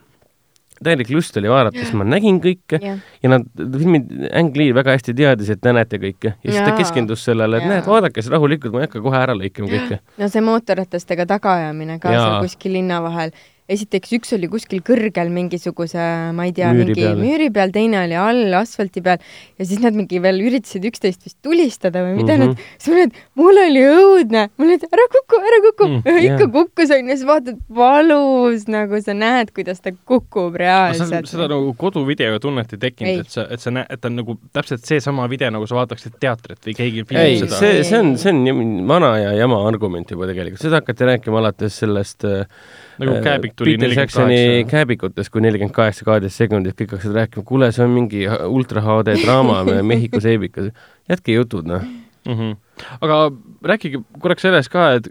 täielik 0.85 1.09
lust 1.13 1.37
oli 1.41 1.51
vaadata, 1.51 1.79
sest 1.79 1.95
ma 1.97 2.07
nägin 2.07 2.39
kõike 2.43 2.79
jah, 2.83 2.99
ja 3.23 3.31
nad, 3.31 3.47
filmi 3.57 4.03
Ang 4.33 4.57
Lee 4.57 4.75
väga 4.75 4.95
hästi 4.97 5.15
teadis, 5.17 5.51
et 5.53 5.61
te 5.63 5.73
näete 5.75 5.99
kõike 6.01 6.33
ja 6.35 6.49
siis 6.49 6.59
ta 6.59 6.71
Jaa. 6.71 6.77
keskendus 6.79 7.25
sellele, 7.27 7.59
et 7.59 7.67
Jaa. 7.67 7.73
näed, 7.75 7.89
vaadake 7.89 8.21
siis 8.21 8.31
rahulikult, 8.33 8.75
ma 8.75 8.83
ei 8.83 8.89
hakka 8.89 9.03
kohe 9.05 9.19
ära 9.19 9.35
lõikama 9.37 9.71
kõike. 9.71 9.99
no 10.19 10.29
see 10.31 10.45
mootorratastega 10.45 11.27
tagaajamine 11.33 11.99
ka 12.03 12.13
Jaa. 12.13 12.23
seal 12.27 12.47
kuskil 12.47 12.77
linna 12.79 13.01
vahel. 13.05 13.33
Esiteks 13.73 14.13
üks 14.19 14.33
oli 14.37 14.47
kuskil 14.51 14.81
kõrgel 14.85 15.29
mingisuguse, 15.33 16.03
ma 16.37 16.45
ei 16.47 16.53
tea, 16.55 16.71
mingi 16.77 16.95
peal. 16.97 17.17
müüri 17.19 17.49
peal, 17.53 17.71
teine 17.75 17.99
oli 18.03 18.17
all 18.19 18.53
asfalti 18.61 19.01
peal 19.05 19.19
ja 19.59 19.65
siis 19.65 19.81
nad 19.83 19.97
mingi 19.97 20.21
veel 20.23 20.39
üritasid 20.45 20.85
üksteist 20.89 21.25
vist 21.27 21.37
tulistada 21.45 22.03
või 22.05 22.17
mida 22.21 22.37
mm 22.37 22.43
Mhm. 22.43 22.51
-hmm. 22.51 22.55
nad, 22.55 22.77
siis 22.77 22.87
ma 22.89 22.95
olin, 22.95 23.11
et 23.11 23.15
mul 23.39 23.57
oli 23.63 23.83
õudne, 23.89 24.41
ma 24.57 24.65
olin, 24.65 24.79
et 24.79 24.85
ära 24.93 25.05
kuku, 25.13 25.39
ära 25.49 25.59
kuku 25.67 25.87
Mm, 25.89 26.01
mm, 26.05 26.17
ikka 26.27 26.45
jaa. 26.45 26.51
kukkus 26.53 26.91
onju, 26.95 27.15
siis 27.17 27.25
vaatad 27.27 27.57
valus 27.75 28.67
nagu 28.71 28.99
sa 29.01 29.13
näed, 29.13 29.51
kuidas 29.55 29.81
ta 29.83 29.91
kukub 30.05 30.55
reaalselt. 30.59 31.27
seda 31.29 31.47
nagu 31.51 31.73
koduvideoga 31.79 32.39
tunnet 32.43 32.73
ei 32.73 32.79
tekkinud 32.79 33.19
et 33.25 33.29
sa, 33.33 33.45
et 33.51 33.59
sa 33.63 33.71
näed, 33.73 33.87
et 33.89 34.01
ta 34.01 34.07
on 34.11 34.15
nagu 34.21 34.37
täpselt 34.55 34.85
seesama 34.87 35.27
video, 35.31 35.51
nagu 35.53 35.67
sa 35.69 35.75
vaataksid 35.81 36.17
teatrit 36.23 36.63
või 36.65 36.75
keegi 36.77 37.03
ei, 37.03 37.07
filmib 37.09 37.49
seda. 37.49 37.59
see, 37.59 37.83
see 37.89 37.99
on, 37.99 38.13
see 38.17 38.31
on 38.33 38.87
vana 38.89 39.13
ja 39.19 39.33
jama 39.43 39.59
argument 39.67 40.09
juba 40.11 40.27
tegelikult, 40.29 40.61
seda 40.63 40.81
hakati 40.81 41.09
rääkima 41.11 41.41
alates 41.43 41.77
sellest 41.83 42.25
äh, 42.29 42.45
nagu 43.01 43.15
Kääbik 43.23 43.55
tuli 43.55 43.77
Peter 43.77 43.93
Jacksoni 43.99 44.27
nelikümmend 44.35 44.63
kaheksa. 44.63 44.77
kääbikutest, 44.77 45.31
kui 45.33 45.41
nelikümmend 45.41 45.75
kaheksa 45.75 46.05
kaadrist 46.05 46.41
sekundit, 46.41 46.75
kõik 46.79 46.95
hakkasid 46.95 47.17
rääkima, 47.17 47.45
kuule, 47.47 47.71
see 47.71 47.85
on 47.85 47.93
mingi 47.93 48.25
ultra 48.47 48.83
HD 48.85 49.17
draama 49.23 49.63
Mehhiko 49.91 50.21
seebikas. 50.23 50.71
jätke 51.09 51.37
jutud, 51.37 51.67
noh. 51.69 51.81
mm. 52.25 52.33
-hmm. 52.33 52.55
aga 53.01 53.31
rääkige 53.73 54.03
korraks 54.19 54.41
sellest 54.41 54.71
ka, 54.73 54.91
et 54.99 55.09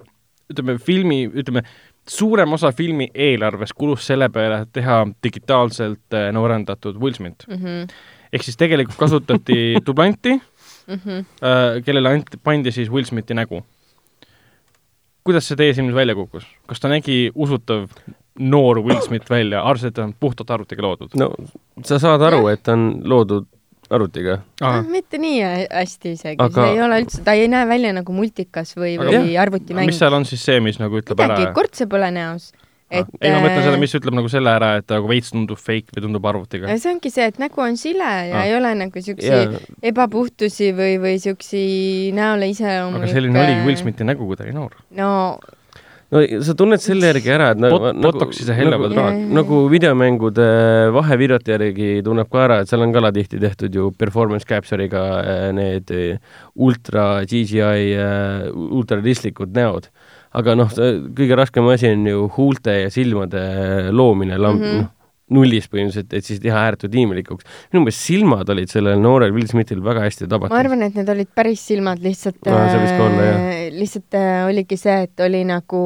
ütleme, 0.53 0.79
filmi, 0.79 1.27
ütleme, 1.27 1.63
suurem 2.09 2.53
osa 2.53 2.73
filmi 2.73 3.09
eelarvest 3.15 3.73
kulus 3.79 4.07
selle 4.07 4.29
peale, 4.29 4.63
et 4.63 4.73
teha 4.73 5.07
digitaalselt 5.25 6.15
äh, 6.15 6.33
noorendatud 6.33 6.97
Will 6.97 7.15
Smith. 7.15 7.49
mm. 7.49 7.57
-hmm. 7.57 7.93
ehk 8.33 8.43
siis 8.43 8.57
tegelikult 8.57 8.99
kasutati 8.99 9.77
dublanti 9.87 10.41
Mm 10.87 10.95
-hmm. 10.95 11.25
äh,, 11.47 11.85
kellele 11.85 12.09
anti, 12.09 12.37
pandi 12.37 12.71
siis 12.73 12.91
Will 12.91 13.05
Smithi 13.05 13.35
nägu. 13.35 13.65
Kuidas 15.25 15.47
see 15.49 15.57
teie 15.61 15.75
silmis 15.77 15.95
välja 15.95 16.15
kukkus? 16.19 16.47
kas 16.67 16.81
ta 16.83 16.89
nägi 16.93 17.31
usutav 17.35 17.89
noor 18.39 18.81
Will 18.83 19.01
Smith 19.05 19.29
välja, 19.31 19.61
arvasid, 19.63 19.93
et 19.93 19.99
ta 19.99 20.07
on 20.09 20.15
puhtalt 20.21 20.51
arvutiga 20.51 20.83
loodud? 20.87 21.15
no 21.21 21.31
sa 21.85 21.99
saad 22.03 22.23
aru, 22.29 22.47
et 22.53 22.63
ta 22.63 22.73
on 22.77 23.03
loodud 23.05 23.47
arvutiga. 23.93 24.39
Ah, 24.65 24.79
mitte 24.89 25.19
nii 25.21 25.41
hä- 25.45 25.67
hästi 25.71 26.13
isegi 26.17 26.41
Aga- 26.41 26.63
see 26.63 26.75
ei 26.79 26.81
ole 26.83 27.01
üldse, 27.03 27.21
ta 27.27 27.35
ei 27.37 27.49
näe 27.53 27.67
välja 27.69 27.91
nagu 27.93 28.13
multikas 28.17 28.73
või, 28.79 28.95
või 28.97 29.35
arvutimäng 29.37 29.91
mis. 29.91 29.99
seal 30.01 30.15
on 30.17 30.25
siis 30.25 30.45
see, 30.49 30.61
mis 30.65 30.79
nagu 30.81 30.97
ütleb 31.01 31.21
ära 31.21 31.37
midagi,? 31.37 31.55
kortse 31.55 31.87
pole 31.87 32.09
näos. 32.11 32.53
Et 33.01 33.09
ei, 33.21 33.33
ma 33.33 33.41
mõtlen 33.45 33.63
seda, 33.65 33.77
äh, 33.79 33.81
mis 33.83 33.97
ütleb 33.99 34.17
nagu 34.19 34.29
selle 34.33 34.53
ära, 34.53 34.75
et 34.81 34.87
ta 34.89 34.99
nagu 34.99 35.09
veits 35.11 35.33
tundub 35.33 35.61
fake 35.61 35.97
või 35.97 36.05
tundub 36.07 36.29
arvutiga. 36.33 36.77
see 36.79 36.93
ongi 36.93 37.13
see, 37.15 37.31
et 37.33 37.41
nägu 37.43 37.65
on 37.65 37.79
sile 37.81 38.11
ja 38.29 38.43
Ah. 38.43 38.45
ei 38.49 38.55
ole 38.57 38.75
nagu 38.79 39.03
siuksi 39.09 39.27
ja 39.27 39.41
ebapuhtusi 39.93 40.73
või, 40.77 40.99
või 41.03 41.17
siuksi 41.23 41.65
näole 42.17 42.53
iseloomulikke. 42.53 43.09
aga 43.11 43.19
selline 43.19 43.43
oligi 43.47 43.67
Will 43.67 43.81
Smithi 43.81 44.07
nägu, 44.09 44.27
kui 44.29 44.37
ta 44.37 44.45
oli 44.47 44.57
noor. 44.57 44.77
no 44.91 45.11
no 46.13 46.21
sa 46.45 46.55
tunned 46.57 46.83
selle 46.85 47.09
järgi 47.09 47.33
ära, 47.33 47.51
et 47.55 47.61
nagu 47.63 47.79
Bot- 47.81 48.01
botox'i 48.05 48.45
see 48.45 48.57
helle 48.57 48.77
nagu, 48.77 48.91
nagu, 48.93 49.23
nagu 49.39 49.61
videomängude 49.73 50.47
vahevideote 50.93 51.55
järgi 51.57 51.89
tunneb 52.05 52.29
ka 52.33 52.45
ära, 52.47 52.59
et 52.63 52.71
seal 52.71 52.85
on 52.85 52.93
ka 52.93 53.13
tihti 53.17 53.41
tehtud 53.41 53.75
ju 53.75 53.91
performance 53.97 54.45
capture'iga 54.49 55.05
äh, 55.23 55.47
need 55.57 55.93
ultra 56.55 57.25
CGI 57.25 57.95
äh, 57.97 58.51
ultrarealistlikud 58.53 59.57
näod. 59.57 59.89
Aga 60.39 60.57
noh, 60.59 60.73
kõige 61.17 61.39
raskem 61.39 61.69
asi 61.73 61.93
on 61.93 62.09
ju 62.09 62.27
huulte 62.37 62.83
ja 62.85 62.91
silmade 62.93 63.45
loomine 63.93 64.39
lamp 64.41 64.61
mm. 64.61 64.67
-hmm. 64.69 64.83
noh, 64.83 64.91
nullist 65.33 65.71
põhimõtteliselt, 65.73 66.13
et 66.17 66.27
siis 66.27 66.41
teha 66.43 66.59
ääretult 66.67 66.95
inimlikuks. 66.95 67.47
minu 67.73 67.85
meelest 67.85 68.05
silmad 68.05 68.51
olid 68.53 68.73
sellel 68.73 69.01
noorel 69.01 69.33
Will 69.33 69.49
Smithil 69.49 69.83
väga 69.85 70.05
hästi 70.07 70.29
tabatud. 70.29 70.53
ma 70.53 70.61
arvan, 70.61 70.85
et 70.87 70.99
need 70.99 71.09
olid 71.09 71.31
päris 71.35 71.65
silmad, 71.71 72.03
lihtsalt 72.05 72.41
No 72.47 72.59
olla, 73.07 73.29
äh, 73.31 73.73
lihtsalt 73.73 74.19
äh, 74.19 74.45
oligi 74.49 74.77
see, 74.81 74.99
et 75.09 75.25
oli 75.25 75.43
nagu, 75.49 75.83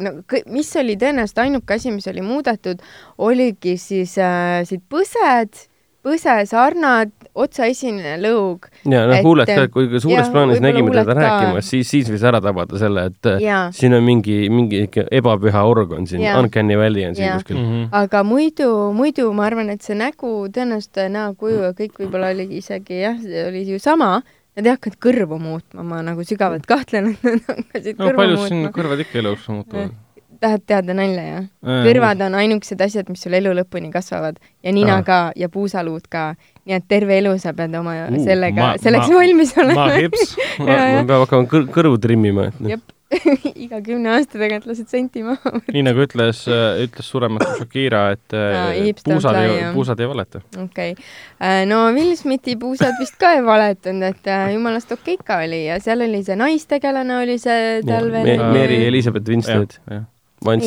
no 0.00 0.14
mis 0.54 0.72
oli 0.80 0.96
tõenäoliselt 1.00 1.42
ainuke 1.44 1.76
asi, 1.76 1.92
mis 1.94 2.08
oli 2.12 2.24
muudetud, 2.24 2.84
oligi 3.18 3.76
siis 3.80 4.16
äh, 4.22 4.62
siit 4.68 4.84
põsed, 4.92 5.66
põsesarnad, 6.06 7.15
otsaesine 7.36 8.16
lõug 8.22 8.68
ja 8.88 9.04
noh 9.10 9.20
huuled 9.26 9.50
ka, 9.50 9.66
kui 9.72 9.90
kui 9.92 10.00
suures 10.02 10.24
jah, 10.24 10.32
plaanis 10.32 10.62
nägime 10.64 10.94
teda 10.94 11.04
ka. 11.10 11.18
rääkimas, 11.20 11.68
siis, 11.74 11.90
siis 11.90 12.10
võis 12.12 12.24
ära 12.26 12.40
tabada 12.44 12.80
selle, 12.80 13.08
et 13.12 13.30
äh, 13.32 13.42
ja, 13.44 13.60
siin 13.76 13.96
on 13.98 14.04
mingi, 14.06 14.38
mingi 14.52 14.86
ikka 14.86 15.06
ebapüha 15.20 15.66
organ 15.68 16.08
siin, 16.08 16.24
Jaa. 16.24 16.38
uncanny 16.40 16.78
valley 16.80 17.06
on 17.08 17.18
siin 17.18 17.28
Jaa. 17.28 17.36
kuskil. 17.40 17.60
-hmm. 17.60 17.88
aga 18.00 18.24
muidu, 18.24 18.70
muidu 18.96 19.28
ma 19.36 19.46
arvan, 19.50 19.70
et 19.74 19.84
see 19.84 19.98
nägu, 19.98 20.32
tõenäoliselt 20.52 21.04
näokuju 21.12 21.62
ja 21.68 21.74
kõik 21.76 22.00
võib-olla 22.00 22.32
oli 22.34 22.48
isegi 22.58 23.02
jah, 23.02 23.20
oli 23.46 23.66
ju 23.68 23.78
sama, 23.82 24.22
nad 24.56 24.66
ei 24.66 24.72
hakanud 24.72 24.98
kõrvu 25.02 25.38
muutma, 25.40 25.84
ma 25.84 26.00
nagu 26.04 26.24
sügavalt 26.26 26.66
kahtlen, 26.68 27.12
et 27.12 27.24
nad 27.26 27.46
hakkasid 27.50 28.00
no 28.00 28.08
kõrvu 28.08 28.22
paljud 28.22 28.42
siin 28.46 28.60
muutma. 28.62 28.74
kõrvad 28.78 29.04
ikka 29.04 29.20
elus 29.20 29.48
muutuvad. 29.52 29.94
tahad 30.40 30.64
teada 30.68 30.96
nalja, 30.96 31.24
jah? 31.24 31.48
Äh, 31.64 31.82
kõrvad 31.88 32.24
on 32.26 32.36
ainukesed 32.40 32.80
asjad, 32.84 33.10
mis 33.12 33.22
sul 33.24 33.36
elu 33.36 33.52
lõpuni 33.60 33.92
kasvavad 33.92 34.40
ja 34.64 34.72
nina 34.72 35.00
Aa. 35.00 35.06
ka 35.06 35.18
ja 35.36 35.48
puusaluud 35.52 36.08
ka. 36.12 36.34
Nii 36.66 36.76
et 36.80 36.88
terve 36.90 37.16
elu 37.20 37.36
sa 37.42 37.54
pead 37.56 37.74
oma 37.78 37.94
Uh, 37.96 38.18
sellega 38.26 38.58
ma-, 38.58 38.74
selleks 38.82 39.08
ma- 39.10 39.20
valmis 39.20 39.54
olema. 39.62 39.86
ma 39.88 40.02
hips. 40.02 40.36
ma, 40.58 40.66
ma 40.66 41.06
pean 41.06 41.24
hakkama 41.24 41.48
kõr 41.50 41.64
kõrvu 41.74 41.98
trimmima, 42.02 42.50
et 42.50 42.60
noh 42.60 42.74
Jep. 42.74 42.92
iga 43.64 43.78
kümne 43.86 44.10
aasta 44.16 44.38
tagant 44.40 44.64
lased 44.66 44.90
senti 44.90 45.22
maha. 45.22 45.52
nii 45.70 45.84
nagu 45.86 46.02
ütles, 46.02 46.42
ütles 46.82 47.06
surematu 47.06 47.52
Shakira, 47.60 48.02
et 48.16 48.34
äh, 48.34 48.80
don't 48.82 49.04
puusad 49.06 49.38
ei 49.38 49.60
puusad 49.76 50.02
ei 50.02 50.10
valeta. 50.10 50.42
okei 50.64 50.96
okay., 50.96 51.68
no 51.70 51.84
Will 51.94 52.16
Smithi 52.18 52.56
puusad 52.60 52.98
vist 53.00 53.18
ka 53.20 53.36
ei 53.38 53.44
valetanud, 53.46 54.08
et 54.10 54.30
äh, 54.32 54.48
jumalast 54.56 54.90
okei 54.96 55.20
ikka 55.20 55.38
oli 55.46 55.62
ja 55.68 55.78
seal 55.82 56.02
oli 56.06 56.24
see 56.26 56.38
naistegelane 56.40 57.22
oli 57.22 57.38
see 57.42 57.80
tal 57.86 58.10
veel. 58.14 58.42
Mary 58.42 58.82
Elizabeth 58.90 59.30
Winstead. 59.30 59.78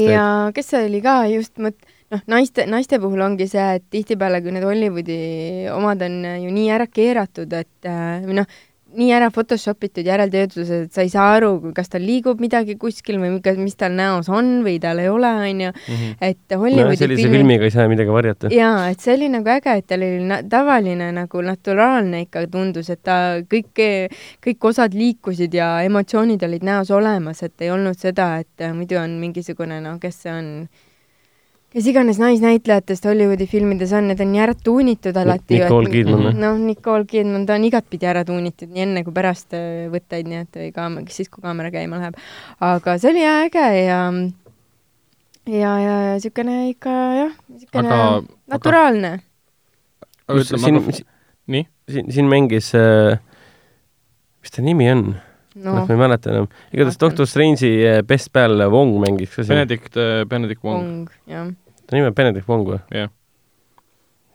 ja 0.07 0.25
kes 0.55 0.71
see 0.73 0.87
oli 0.87 1.03
ka 1.03 1.21
just 1.33 1.59
mõt-, 1.59 1.88
noh, 2.11 2.21
naiste, 2.27 2.65
naiste 2.69 2.99
puhul 3.01 3.21
ongi 3.21 3.47
see, 3.49 3.67
et 3.79 3.83
tihtipeale, 3.93 4.41
kui 4.41 4.51
need 4.55 4.65
Hollywoodi 4.65 5.19
omad 5.75 6.01
on 6.07 6.17
ju 6.45 6.49
nii 6.55 6.71
ära 6.77 6.87
keeratud, 6.89 7.53
et 7.53 7.85
äh, 7.89 8.25
või 8.25 8.39
noh, 8.41 8.47
nii 8.89 9.11
ära 9.13 9.27
Photoshop 9.29 9.83
itud 9.85 10.07
järeltöötlused, 10.09 10.87
et 10.87 10.95
sa 10.97 11.03
ei 11.05 11.11
saa 11.13 11.35
aru, 11.35 11.51
kas 11.77 11.91
tal 11.93 12.01
liigub 12.01 12.39
midagi 12.41 12.73
kuskil 12.81 13.19
või 13.21 13.35
mis- 13.35 13.59
mis 13.61 13.75
tal 13.77 13.93
näos 13.93 14.25
on 14.33 14.63
või 14.65 14.79
tal 14.81 14.97
ei 14.97 15.11
ole, 15.13 15.29
onju. 15.51 15.69
et 16.25 16.39
no 16.49 16.57
Hollywoodi 16.63 16.97
sellise 16.97 17.21
filmi 17.21 17.37
filmiga 17.37 17.67
ei 17.69 17.75
saa 17.75 17.85
midagi 17.91 18.09
varjata. 18.09 18.49
jaa, 18.49 18.87
et 18.89 18.99
see 19.05 19.13
oli 19.13 19.29
nagu 19.29 19.45
äge, 19.53 19.77
et 19.77 19.85
tal 19.93 20.01
oli 20.07 20.25
na- 20.25 20.41
tavaline 20.41 21.11
nagu 21.13 21.45
naturaalne 21.45 22.23
ikka 22.25 22.47
tundus, 22.49 22.89
et 22.89 23.03
ta 23.05 23.19
kõik, 23.45 23.85
kõik 24.49 24.69
osad 24.73 24.97
liikusid 24.97 25.53
ja 25.53 25.69
emotsioonid 25.85 26.41
olid 26.49 26.65
näos 26.65 26.89
olemas, 26.89 27.43
et 27.45 27.61
ei 27.61 27.69
olnud 27.69 27.93
seda, 28.01 28.39
et 28.41 28.57
äh, 28.65 28.73
muidu 28.73 28.97
on 28.97 29.19
mingisugune 29.21 29.77
noh, 29.85 29.99
kes 30.01 30.23
see 30.25 30.33
on, 30.33 30.49
kes 31.69 31.87
iganes 31.91 32.17
naisnäitlejatest 32.21 33.05
Hollywoodi 33.05 33.45
filmides 33.49 33.91
on, 33.93 34.07
need 34.09 34.21
on 34.23 34.31
nii 34.33 34.41
ära 34.41 34.55
tuunitud 34.63 35.17
alati. 35.21 35.59
Nicole 35.59 35.91
Kidman 35.93 36.25
või? 36.25 36.33
noh, 36.41 36.57
Nicole 36.63 37.05
Kidman, 37.09 37.45
ta 37.45 37.59
on 37.59 37.67
igatpidi 37.67 38.09
ära 38.09 38.23
tuunitud 38.25 38.71
nii 38.73 38.85
enne 38.87 39.03
kui 39.05 39.13
pärast 39.15 39.53
äh, 39.57 39.85
võtteid, 39.93 40.29
nii 40.29 40.41
et 40.43 40.59
või 40.63 40.71
kaamera, 40.75 41.13
siis 41.13 41.29
kui 41.29 41.45
kaamera 41.45 41.71
käima 41.73 42.01
läheb. 42.01 42.17
aga 42.65 42.97
see 43.01 43.13
oli 43.13 43.25
äge 43.29 43.67
ja 43.83 44.01
ja, 45.49 45.71
ja, 45.85 45.95
ja 46.09 46.19
siukene 46.21 46.59
ikka 46.71 46.97
jah, 47.19 47.39
Aga- 47.73 48.21
naturaalne. 48.49 49.15
aga 50.27 50.43
ütleme, 50.43 50.83
siin 50.93 51.65
siin, 51.89 52.11
siin 52.13 52.29
mängis 52.29 52.73
äh,, 52.77 53.17
mis 54.41 54.53
ta 54.53 54.61
nimi 54.65 54.89
on 54.91 55.03
no.? 55.55 55.71
noh 55.71 55.79
ma, 55.81 55.85
ei 55.89 55.99
mäleta 55.99 56.33
enam. 56.33 56.49
igatahes. 56.73 56.99
Doctor 57.01 57.29
Strange'i 57.29 57.71
äh, 57.85 58.01
best 58.07 58.33
pal 58.35 58.57
Wong 58.73 58.99
mängis 59.03 59.33
ka 59.35 59.43
siin. 59.43 59.55
Benedict, 59.55 59.97
Benedict 60.29 60.63
Wong, 60.65 60.83
Wong, 60.83 61.15
jah. 61.29 61.49
ta 61.85 61.97
nimi 61.97 62.11
on 62.11 62.17
Benedict 62.17 62.49
Wong 62.49 62.67
või? 62.67 62.81
jah. 62.93 63.13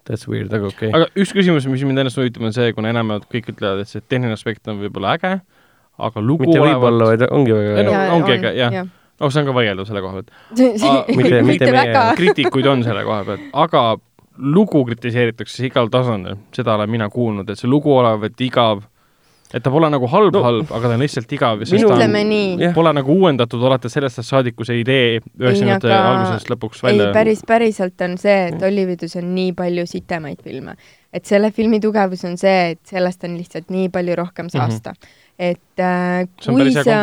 That's 0.05 0.29
weird, 0.29 0.53
aga 0.53 0.69
okei 0.69 0.91
okay.. 0.91 0.97
aga 0.99 1.07
üks 1.17 1.31
küsimus, 1.33 1.65
mis 1.71 1.85
mind 1.89 2.03
ennast 2.03 2.19
huvitab, 2.21 2.45
on 2.45 2.53
see, 2.53 2.73
kuna 2.77 2.91
enamjaolt 2.93 3.25
kõik 3.33 3.47
ütlevad, 3.55 3.81
et 3.85 3.89
see 3.89 4.03
tehniline 4.05 4.37
aspekt 4.37 4.69
on 4.69 4.83
võib-olla 4.83 5.15
äge, 5.17 5.31
aga 6.09 6.25
lugu 6.25 6.45
mitte 6.45 6.61
võib-olla, 6.61 7.07
vaid 7.13 7.25
ongi 7.31 7.55
väga 7.57 7.79
Ei 7.81 7.87
no, 7.89 7.95
ongi 8.19 8.35
äge, 8.35 8.51
jah. 8.59 8.77
oh, 9.21 9.33
see 9.33 9.41
on 9.41 9.49
ka 9.49 9.55
vaieldav 9.57 9.89
selle 9.89 10.03
koha 10.05 10.19
pealt. 10.19 10.35
mitte- 11.21 11.41
mitte 11.49 11.71
meie- 11.73 12.03
kriitikuid 12.21 12.69
on 12.69 12.85
selle 12.85 13.07
koha 13.07 13.23
pealt, 13.31 13.47
aga 13.65 13.85
lugu 14.59 14.85
kritiseeritakse 14.91 15.71
igal 15.71 15.89
tasandil, 15.95 16.37
seda 16.53 16.77
olen 16.77 16.93
mina 16.93 17.09
kuulnud, 17.09 17.49
et 17.49 17.61
see 17.61 17.71
lugu 17.71 17.95
olevat 17.97 18.45
igav, 18.45 18.85
et 19.55 19.63
ta 19.63 19.71
pole 19.71 19.91
nagu 19.93 20.09
halb 20.11 20.35
No- 20.35 20.43
halb, 20.45 20.73
aga 20.75 20.91
ta 20.91 20.99
on 20.99 21.05
lihtsalt 21.05 21.33
igav 21.37 21.63
ütleme 21.65 22.25
on, 22.25 22.33
nii, 22.33 22.73
pole 22.77 22.93
nagu 22.97 23.15
uuendatud 23.15 23.63
alates 23.69 23.95
sellest 23.95 24.21
ajast 24.21 24.35
saadik, 24.35 24.57
kui 24.59 24.67
see 24.69 24.81
idee 24.83 25.21
üheksakümnendate 25.21 25.93
aga- 25.93 26.13
algusest 26.13 26.53
lõpuks 26.53 26.83
ei 26.83 26.91
välja 26.91 27.11
päris, 27.17 27.45
päriselt 27.47 28.07
on 28.07 28.19
see, 28.21 28.39
et 28.51 28.61
Hollywoodis 28.67 29.19
on 29.21 29.35
nii 29.37 29.53
palju 29.57 29.87
sitemaid 29.91 30.43
filme. 30.45 30.77
et 31.15 31.25
selle 31.31 31.53
filmi 31.55 31.79
tugevus 31.79 32.25
on 32.27 32.35
see, 32.37 32.73
et 32.75 32.81
sellest 32.91 33.23
on 33.25 33.37
lihtsalt 33.39 33.71
nii 33.71 33.89
palju 33.95 34.17
rohkem 34.19 34.51
saasta. 34.51 34.91
Mm. 34.91 35.05
-hmm 35.05 35.23
et 35.39 35.81
äh, 35.83 36.29
kui 36.47 36.71
sa 36.73 36.99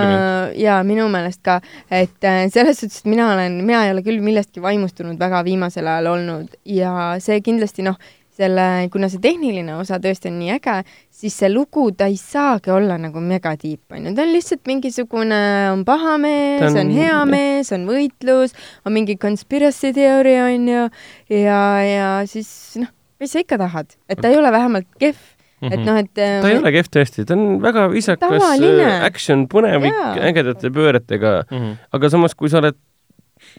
jaa, 0.56 0.78
minu 0.88 1.08
meelest 1.12 1.42
ka, 1.44 1.58
et 1.92 2.24
äh, 2.24 2.46
selles 2.54 2.80
suhtes, 2.80 3.02
et 3.04 3.10
mina 3.12 3.28
olen, 3.34 3.60
mina 3.66 3.84
ei 3.86 3.92
ole 3.92 4.04
küll 4.06 4.24
millestki 4.24 4.64
vaimustunud 4.64 5.20
väga 5.20 5.44
viimasel 5.44 5.88
ajal 5.88 6.08
olnud. 6.14 6.56
Ja 6.66 7.18
see 7.20 7.42
kindlasti 7.44 7.84
noh, 7.84 8.00
selle, 8.38 8.88
kuna 8.94 9.10
see 9.12 9.20
tehniline 9.22 9.74
osa 9.76 9.98
tõesti 10.02 10.30
on 10.32 10.38
nii 10.40 10.54
äge, 10.56 10.78
siis 11.12 11.36
see 11.38 11.50
lugu, 11.52 11.90
ta 11.98 12.06
ei 12.10 12.16
saagi 12.18 12.72
olla 12.72 12.96
nagu 12.98 13.20
megatiip, 13.20 13.82
onju, 13.92 14.14
ta 14.16 14.24
on 14.24 14.32
lihtsalt 14.34 14.64
mingisugune, 14.72 15.42
on 15.74 15.84
paha 15.86 16.18
mees, 16.22 16.64
on- 16.70 16.80
on 16.86 16.92
hea 16.96 17.20
mees, 17.30 17.72
on 17.76 17.86
võitlus, 17.90 18.56
on 18.86 18.94
mingi 18.96 19.18
conspiracy 19.22 19.92
theory 19.94 20.38
onju 20.42 20.88
ja, 21.30 21.60
ja 21.86 22.10
siis 22.26 22.78
noh, 22.82 22.88
mis 23.20 23.32
sa 23.36 23.40
ikka 23.44 23.58
tahad, 23.62 23.94
et 24.10 24.18
ta 24.22 24.32
ei 24.32 24.38
ole 24.40 24.52
vähemalt 24.52 24.88
kehv, 25.00 25.20
et 25.62 25.76
Mhm. 25.78 25.86
noh, 25.86 25.98
et 26.00 26.14
ta 26.16 26.50
ei 26.50 26.58
ole 26.58 26.72
kehv 26.74 26.88
tõesti, 26.90 27.26
ta 27.28 27.36
on 27.36 27.60
väga 27.62 27.88
viisakas 27.92 28.42
äh, 28.42 29.04
action, 29.06 29.48
põnevik 29.48 29.94
ägedate 30.18 30.72
pööretega, 30.74 31.44
mm. 31.52 31.58
-hmm. 31.58 31.76
aga 31.94 32.10
samas, 32.10 32.34
kui 32.34 32.50
sa 32.50 32.58
oled 32.64 32.76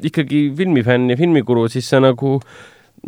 ikkagi 0.03 0.51
filmifänn 0.57 1.11
ja 1.11 1.16
filmikuru, 1.16 1.69
siis 1.69 1.89
sa 1.90 2.01
nagu 2.01 2.40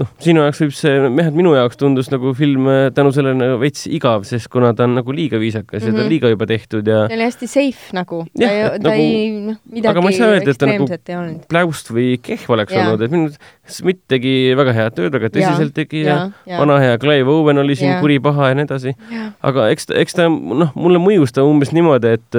noh, 0.01 0.09
sinu 0.19 0.43
jaoks 0.43 0.59
võib 0.65 0.73
see, 0.75 0.93
vähemalt 1.05 1.37
minu 1.39 1.53
jaoks 1.55 1.77
tundus 1.79 2.09
nagu 2.11 2.33
film 2.35 2.67
äh, 2.67 2.89
tänu 2.95 3.13
sellele 3.15 3.37
nagu 3.39 3.59
veits 3.61 3.85
igav, 3.87 4.25
sest 4.27 4.49
kuna 4.51 4.73
ta 4.75 4.89
on 4.89 4.97
nagu 4.99 5.13
liiga 5.15 5.39
viisakas 5.39 5.83
mm 5.83 5.87
-hmm. 5.87 5.87
ja 5.87 5.93
ta 5.93 5.99
Mhm. 5.99 6.05
on 6.05 6.11
liiga 6.11 6.29
juba 6.33 6.47
tehtud 6.51 6.87
ja 6.89 7.05
ta 7.09 7.15
oli 7.15 7.23
hästi 7.29 7.47
safe 7.47 7.93
nagu, 7.95 8.27
Jah, 8.39 8.51
ei 8.51 8.61
et, 8.61 8.83
ta 8.83 8.89
nagu- 8.91 9.47
noh, 9.47 9.91
aga 9.91 10.01
ma 10.03 10.09
ei 10.11 10.17
saa 10.19 10.29
öelda, 10.33 10.51
et 10.51 10.59
ta 10.59 10.67
nagu- 10.67 11.41
pläust 11.49 11.91
või 11.95 12.19
kehv 12.23 12.51
oleks 12.51 12.73
Jaa. 12.73 12.87
olnud, 12.89 13.03
et 13.03 13.11
minu 13.11 13.31
Smith 13.67 14.01
tegi 14.09 14.55
väga 14.57 14.73
head 14.73 14.93
tööd, 14.99 15.13
väga 15.13 15.29
tõsiselt 15.31 15.73
tegi 15.75 16.03
ja, 16.05 16.15
ja, 16.17 16.31
ja, 16.47 16.59
vana 16.59 16.79
hea 16.81 16.99
Clive 16.99 17.31
Owen 17.31 17.59
oli 17.59 17.77
siin 17.77 18.01
kuri 18.01 18.19
paha 18.21 18.49
ja 18.49 18.55
nii 18.55 18.65
edasi, 18.65 18.95
ja, 19.13 19.31
aga 19.43 19.69
eks 19.71 19.87
eks 19.95 20.15
ta 20.15 20.29
noh, 20.29 20.73
mulle 20.75 20.99
mõjus 20.99 21.33
ta 21.33 21.43
umbes 21.43 21.73
niimoodi, 21.73 22.07
et 22.19 22.35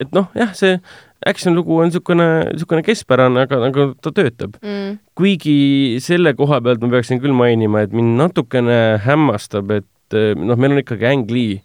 et 0.00 0.12
noh, 0.12 0.26
jah, 0.34 0.54
see 0.54 0.78
action 1.26 1.54
lugu 1.54 1.76
on 1.76 1.90
niisugune, 1.90 2.28
niisugune 2.54 2.82
keskpärane, 2.86 3.44
aga, 3.44 3.60
aga 3.68 3.86
ta 4.02 4.12
töötab. 4.14 4.56
mm, 4.62 4.96
kuigi 5.18 6.00
selle 6.04 6.32
koha 6.38 6.60
pealt 6.64 6.82
ma 6.84 6.92
peaksin 6.96 7.20
küll 7.20 7.36
mainima, 7.36 7.84
et 7.84 7.94
mind 7.96 8.16
natukene 8.20 8.80
hämmastab, 9.04 9.72
et 9.80 10.16
eh, 10.16 10.32
noh, 10.38 10.58
meil 10.60 10.76
on 10.76 10.82
ikkagi 10.82 11.08
Ang 11.10 11.32
Lee, 11.32 11.60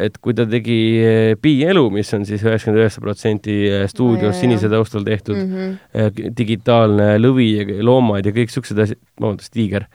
et 0.00 0.18
kui 0.20 0.36
ta 0.36 0.46
tegi 0.48 0.78
eh, 1.00 1.32
Pi 1.40 1.54
elu, 1.68 1.86
mis 1.94 2.12
on 2.16 2.26
siis 2.28 2.44
üheksakümmend 2.44 2.82
üheksa 2.82 3.04
protsenti 3.04 3.56
Oi, 3.70 3.88
stuudios 3.92 4.34
jaa, 4.34 4.42
sinise 4.42 4.68
taustal 4.72 5.06
tehtud 5.06 5.38
mm 5.38 5.54
-hmm. 5.54 5.80
eh, 5.94 6.28
digitaalne 6.36 7.14
lõvi 7.22 7.48
ja 7.56 7.80
loomad 7.84 8.26
ja 8.26 8.36
kõik 8.36 8.52
siuksed 8.52 8.84
asjad, 8.84 9.00
vabandust, 9.20 9.52
tiiger. 9.52 9.88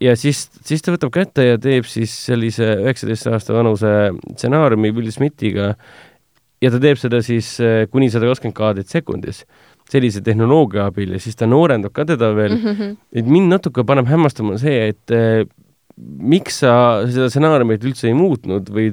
ja 0.00 0.12
siis, 0.16 0.50
siis 0.60 0.82
ta 0.84 0.92
võtab 0.92 1.10
kätte 1.10 1.44
ja 1.44 1.58
teeb 1.58 1.86
siis 1.88 2.12
sellise 2.26 2.66
üheksateist 2.82 3.26
aasta 3.26 3.54
vanuse 3.54 4.12
stsenaariumi 4.36 4.90
Will 4.92 5.10
Smithiga 5.10 5.70
ja 6.64 6.72
ta 6.72 6.80
teeb 6.82 7.00
seda 7.00 7.20
siis 7.24 7.54
eh, 7.60 7.84
kuni 7.92 8.10
sada 8.12 8.30
kakskümmend 8.30 8.56
kaadrit 8.58 8.92
sekundis 8.92 9.44
sellise 9.90 10.22
tehnoloogia 10.24 10.88
abil 10.88 11.12
ja 11.14 11.20
siis 11.20 11.36
ta 11.36 11.48
noorendab 11.50 11.92
ka 11.92 12.06
teda 12.08 12.32
veel 12.36 12.54
Mm 12.54 12.72
-hmm. 12.72 12.96
et 13.12 13.26
mind 13.26 13.52
natuke 13.52 13.84
paneb 13.84 14.06
hämmastama 14.06 14.58
see, 14.58 14.88
et 14.88 15.10
eh, 15.10 15.44
miks 16.18 16.58
sa 16.62 17.04
seda 17.06 17.28
stsenaariumit 17.30 17.84
üldse 17.84 18.08
ei 18.08 18.14
muutnud 18.14 18.70
või 18.70 18.92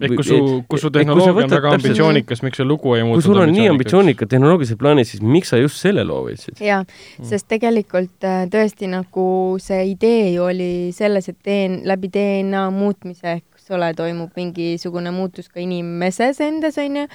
ehk 0.00 0.14
kui 0.18 0.24
su, 0.26 0.38
kui 0.68 0.80
su 0.80 0.90
tehnoloogia 0.92 1.46
on 1.46 1.50
väga 1.50 1.72
ambitsioonikas, 1.76 2.42
miks 2.44 2.60
see 2.60 2.66
lugu 2.66 2.94
ei 2.94 3.02
kui 3.02 3.08
muutunud 3.08 3.26
sul 3.26 3.40
on 3.42 3.52
nii 3.52 3.68
ambitsioonikad 3.72 4.30
tehnoloogilised 4.32 4.78
plaanid, 4.80 5.08
siis 5.08 5.24
miks 5.24 5.52
sa 5.52 5.60
just 5.60 5.80
selle 5.82 6.04
loo 6.08 6.22
võtsid? 6.26 6.60
jaa, 6.64 6.82
sest 7.30 7.48
tegelikult 7.52 8.26
äh, 8.28 8.44
tõesti 8.52 8.90
nagu 8.92 9.26
see 9.62 9.82
idee 9.92 10.34
ju 10.36 10.46
oli 10.46 10.70
selles, 10.96 11.30
et 11.32 11.38
DN-, 11.48 11.82
läbi 11.88 12.12
DNA 12.12 12.68
muutmise 12.74 13.38
ehk 13.38 13.55
eks 13.66 13.74
ole, 13.74 13.88
toimub 13.98 14.36
mingisugune 14.38 15.10
muutus 15.10 15.48
ka 15.50 15.58
inimeses 15.58 16.38
endas, 16.44 16.78
onju. 16.78 17.08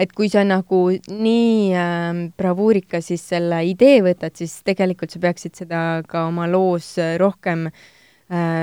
et 0.00 0.12
kui 0.16 0.30
sa 0.32 0.40
nagu 0.40 0.88
nii 1.12 1.74
äh, 1.76 2.22
bravuurika 2.38 3.02
siis 3.04 3.26
selle 3.28 3.60
idee 3.68 4.00
võtad, 4.06 4.32
siis 4.32 4.62
tegelikult 4.64 5.12
sa 5.12 5.20
peaksid 5.20 5.60
seda 5.60 5.82
ka 6.08 6.24
oma 6.30 6.48
loos 6.48 6.94
rohkem 7.20 7.68
äh, 7.68 7.86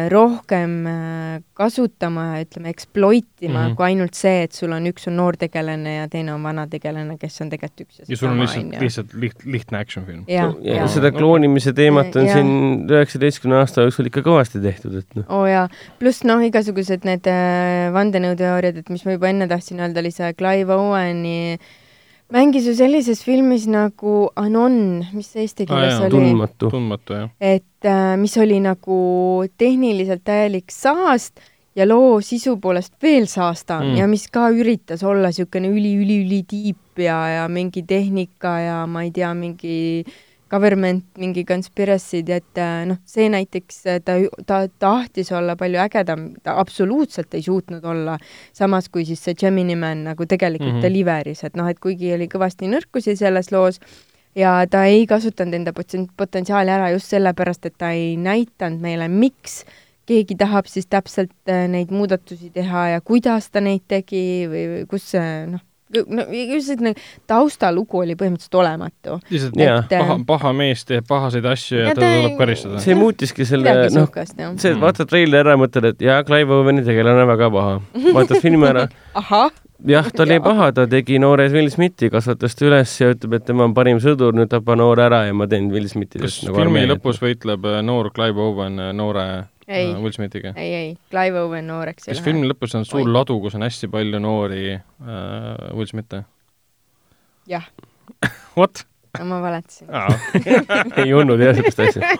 rohkem 0.10 0.74
äh, 0.86 1.44
kasutama 1.58 2.26
ja 2.36 2.44
ütleme, 2.46 2.70
exploit 2.70 3.26
ima 3.42 3.54
mm. 3.54 3.72
-hmm. 3.72 3.76
kui 3.76 3.86
ainult 3.86 4.14
see, 4.14 4.44
et 4.46 4.54
sul 4.54 4.72
on 4.76 4.86
üks 4.86 5.08
on 5.10 5.16
noor 5.18 5.38
tegelane 5.42 5.96
ja 5.96 6.08
teine 6.08 6.36
on 6.36 6.44
vana 6.44 6.68
tegelane, 6.70 7.18
kes 7.18 7.42
on 7.42 7.50
tegelikult 7.50 7.82
üks 7.88 8.00
ja 8.00 8.06
ja 8.10 8.18
sul 8.18 8.30
on 8.30 8.44
lihtsalt, 8.44 8.76
lihtsalt 8.82 9.16
liht-, 9.24 9.46
lihtne 9.46 9.80
action 9.80 10.06
film. 10.06 10.24
jah, 10.28 10.54
ja 10.62 10.76
jah. 10.84 10.90
seda 10.94 11.12
kloonimise 11.12 11.74
teemat 11.74 12.16
on 12.16 12.26
Ja. 12.26 12.34
siin 12.34 12.86
üheksateistkümne 12.90 13.58
aasta 13.64 13.82
jooksul 13.82 14.12
ikka 14.12 14.22
kõvasti 14.22 14.62
tehtud, 14.62 15.00
et 15.02 15.18
noh, 15.18 15.26
oo 15.30 15.42
oh, 15.42 15.50
jaa, 15.50 15.66
pluss 16.00 16.22
noh, 16.24 16.46
igasugused 16.46 17.08
need 17.10 17.26
äh, 17.26 17.90
vandenõuteooriad, 17.96 18.78
et 18.84 18.94
mis 18.94 19.06
ma 19.06 19.18
juba 19.18 19.34
enne 19.34 19.50
tahtsin 19.50 19.82
öelda, 19.82 20.06
oli 20.06 20.14
see 20.14 20.30
Clive 20.38 20.78
Owen'i 20.78 21.58
mängis 22.34 22.66
ju 22.68 22.74
sellises 22.76 23.24
filmis 23.24 23.68
nagu 23.70 24.30
Anon, 24.36 25.06
mis 25.14 25.28
see 25.34 25.44
eesti 25.46 25.66
keeles 25.70 25.94
jaa, 25.94 26.06
oli, 26.08 26.16
tundmatu. 26.16 26.70
tundmatu, 26.74 27.14
jah. 27.14 27.30
et 27.40 27.86
äh, 27.86 28.16
mis 28.18 28.38
oli 28.42 28.60
nagu 28.64 28.98
tehniliselt 29.58 30.24
täielik 30.26 30.72
saast 30.74 31.40
ja 31.76 31.86
loo 31.88 32.22
sisu 32.24 32.58
poolest 32.64 32.94
veel 33.04 33.28
saastam 33.28 33.84
Mm. 33.84 33.98
ja 34.00 34.08
mis 34.08 34.28
ka 34.32 34.48
üritas 34.50 35.04
olla 35.04 35.28
niisugune 35.30 35.68
üli-üli-üli 35.70 36.44
tiip 36.48 36.98
ja, 37.04 37.18
ja 37.28 37.48
mingi 37.52 37.84
tehnika 37.84 38.54
ja 38.64 38.78
ma 38.88 39.04
ei 39.04 39.12
tea, 39.12 39.34
mingi 39.36 40.06
government, 40.50 41.06
mingi 41.18 41.44
conspiracy'd, 41.46 42.30
et 42.30 42.60
äh, 42.62 42.86
noh, 42.90 43.00
see 43.10 43.28
näiteks 43.34 43.80
äh, 43.90 44.02
ta, 44.06 44.18
ta 44.46 44.62
tahtis 44.82 45.32
olla 45.34 45.56
palju 45.60 45.80
ägedam, 45.82 46.28
ta 46.44 46.58
absoluutselt 46.62 47.34
ei 47.34 47.46
suutnud 47.46 47.86
olla, 47.86 48.18
samas 48.54 48.90
kui 48.90 49.06
siis 49.08 49.24
see 49.26 49.38
Gemini 49.40 49.76
Man 49.76 50.04
nagu 50.12 50.26
tegelikult 50.26 50.72
mm. 50.72 50.78
-hmm. 50.78 50.86
deliveris, 50.86 51.44
et 51.44 51.56
noh, 51.56 51.70
et 51.70 51.80
kuigi 51.80 52.14
oli 52.14 52.30
kõvasti 52.32 52.70
nõrkusi 52.70 53.18
selles 53.18 53.52
loos 53.52 53.82
ja 54.36 54.66
ta 54.70 54.86
ei 54.86 55.08
kasutanud 55.08 55.54
enda 55.54 55.74
potentsiaali 56.18 56.72
ära 56.72 56.92
just 56.94 57.10
sellepärast, 57.10 57.66
et 57.66 57.78
ta 57.78 57.92
ei 57.92 58.16
näidanud 58.18 58.82
meile, 58.82 59.08
miks 59.08 59.64
keegi 60.06 60.36
tahab 60.38 60.70
siis 60.70 60.86
täpselt 60.88 61.34
äh, 61.50 61.66
neid 61.68 61.92
muudatusi 61.92 62.52
teha 62.54 62.88
ja 62.96 63.02
kuidas 63.02 63.50
ta 63.50 63.62
neid 63.62 63.88
tegi 63.88 64.46
või, 64.50 64.66
või 64.74 64.84
kus 64.90 65.10
see 65.16 65.32
noh, 65.50 65.64
no 65.94 66.24
just 66.32 66.68
selline 66.72 66.94
taustalugu 67.30 68.00
oli 68.02 68.16
põhimõtteliselt 68.20 68.58
olematu. 68.60 69.20
lihtsalt 69.30 69.60
Jaa. 69.60 69.78
et, 69.84 69.92
äh, 69.94 70.00
paha, 70.02 70.18
paha 70.28 70.54
mees 70.58 70.86
teeb 70.86 71.06
pahaseid 71.08 71.46
asju 71.46 71.78
ja 71.80 71.90
Ja 71.90 71.96
teda 71.96 72.14
tuleb 72.22 72.38
karistada. 72.40 72.80
see 72.80 72.96
muutiski 72.96 73.46
selle, 73.46 73.76
noh, 73.94 74.10
see, 74.58 74.74
Mm. 74.74 74.82
vaatad 74.82 75.08
treileri 75.10 75.44
ära 75.44 75.54
ja 75.56 75.62
mõtled, 75.62 75.86
et 75.94 76.02
jaa, 76.02 76.24
Clive 76.24 76.52
Owen'i 76.54 76.84
tegelane 76.86 77.22
on 77.22 77.28
väga 77.30 77.52
paha. 77.52 77.78
vaatad 78.14 78.42
filmi 78.42 78.66
ära, 78.68 78.88
jah, 79.86 80.10
ta 80.12 80.24
oli 80.24 80.40
paha, 80.40 80.72
ta 80.76 80.88
tegi 80.88 81.20
noore 81.20 81.48
Will 81.54 81.70
Smithi, 81.70 82.10
kasvatas 82.10 82.56
ta 82.56 82.66
üles 82.66 82.94
ja 83.02 83.12
ütleb, 83.14 83.36
et 83.38 83.46
tema 83.46 83.66
on 83.68 83.74
parim 83.78 84.00
sõdur, 84.04 84.34
nüüd 84.34 84.50
tapa 84.50 84.76
noor 84.76 85.00
ära 85.00 85.26
ja 85.28 85.34
ma 85.34 85.48
teen 85.48 85.70
Will 85.74 85.88
Smithi 85.92 86.20
kas 86.24 86.40
filmi 86.46 86.86
lõpus 86.90 87.22
võitleb 87.22 87.66
äh, 87.66 87.82
noor 87.86 88.12
Clive 88.16 88.42
Owen 88.42 88.80
äh, 88.80 88.94
noore 88.96 89.28
ei 89.68 89.92
äh,, 89.92 89.98
Will 90.02 90.14
Smithiga? 90.14 90.54
ei, 90.56 90.74
ei, 90.74 90.90
Clive 91.12 91.42
Owen 91.46 91.68
nooreks 91.68 92.10
kas 92.10 92.22
filmi 92.26 92.48
lõpus 92.50 92.76
on 92.78 92.86
suur 92.86 93.04
Oi. 93.04 93.12
ladu, 93.12 93.40
kus 93.44 93.56
on 93.58 93.66
hästi 93.66 93.90
palju 93.92 94.20
noori 94.24 94.76
äh, 94.76 94.82
Will 95.74 95.90
Smith'e? 95.90 96.24
jah, 97.50 97.68
What? 98.58 98.86
Ma 99.24 99.40
valetasin. 99.44 99.88
ei 101.04 101.14
olnud 101.16 101.42
jah 101.42 101.56
siukest 101.58 101.82
asja. 101.86 102.12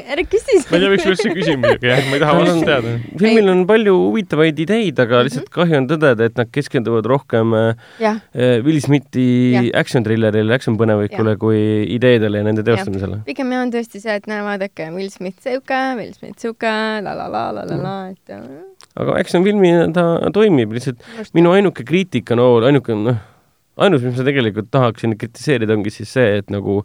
ära 0.00 0.24
küsi 0.28 0.58
ma 0.60 0.78
ei 0.78 0.84
tea, 0.84 0.90
miks 0.92 1.06
ma 1.06 1.14
üldse 1.14 1.32
küsin 1.34 1.60
muidugi, 1.62 1.90
jah, 1.90 2.02
ma 2.08 2.18
ei 2.18 2.22
taha 2.22 2.36
vastust 2.38 2.66
teada. 2.68 2.94
filmil 3.22 3.52
on 3.52 3.64
palju 3.70 3.96
huvitavaid 4.06 4.62
ideid, 4.66 5.02
aga 5.04 5.22
lihtsalt 5.26 5.50
kahju 5.54 5.80
on 5.80 5.90
tõdeda, 5.90 6.30
et 6.30 6.40
nad 6.40 6.52
keskenduvad 6.54 7.08
rohkem 7.10 7.54
äh, 7.58 7.86
jah, 8.02 8.20
Will 8.66 8.80
Smithi 8.84 9.70
action 9.76 10.06
trillerile, 10.06 10.54
action 10.54 10.78
põnevikule 10.80 11.36
kui 11.40 11.60
ideedele 11.96 12.42
ja 12.42 12.46
nende 12.46 12.66
teostamisele. 12.66 13.22
pigem 13.28 13.54
jah 13.54 13.64
on 13.66 13.74
tõesti 13.74 14.02
see, 14.02 14.18
et 14.20 14.28
näe, 14.30 14.42
vaadake, 14.46 14.90
Will 14.94 15.10
Smith 15.12 15.40
sihuke, 15.44 15.80
Will 16.00 16.12
Smith 16.16 16.38
sihuke, 16.42 16.74
la 17.04 17.16
la 17.16 17.30
la 17.30 17.46
la 17.56 17.66
la 17.68 17.80
la, 17.80 17.96
et 18.12 18.36
äh, 18.36 18.44
aga 19.00 19.18
action 19.20 19.44
filmina 19.46 19.88
ta 19.94 20.06
toimib, 20.34 20.74
lihtsalt 20.76 21.02
minu 21.36 21.54
ainuke 21.54 21.84
kriitika 21.86 22.38
noor, 22.38 22.66
ainuke 22.70 22.96
noh, 22.98 23.20
ainus, 23.76 24.02
mis 24.02 24.16
ma 24.18 24.24
tegelikult 24.24 24.70
tahaksin 24.70 25.16
kritiseerida, 25.18 25.74
ongi 25.76 25.90
siis 25.90 26.12
see, 26.12 26.38
et 26.38 26.50
nagu 26.50 26.82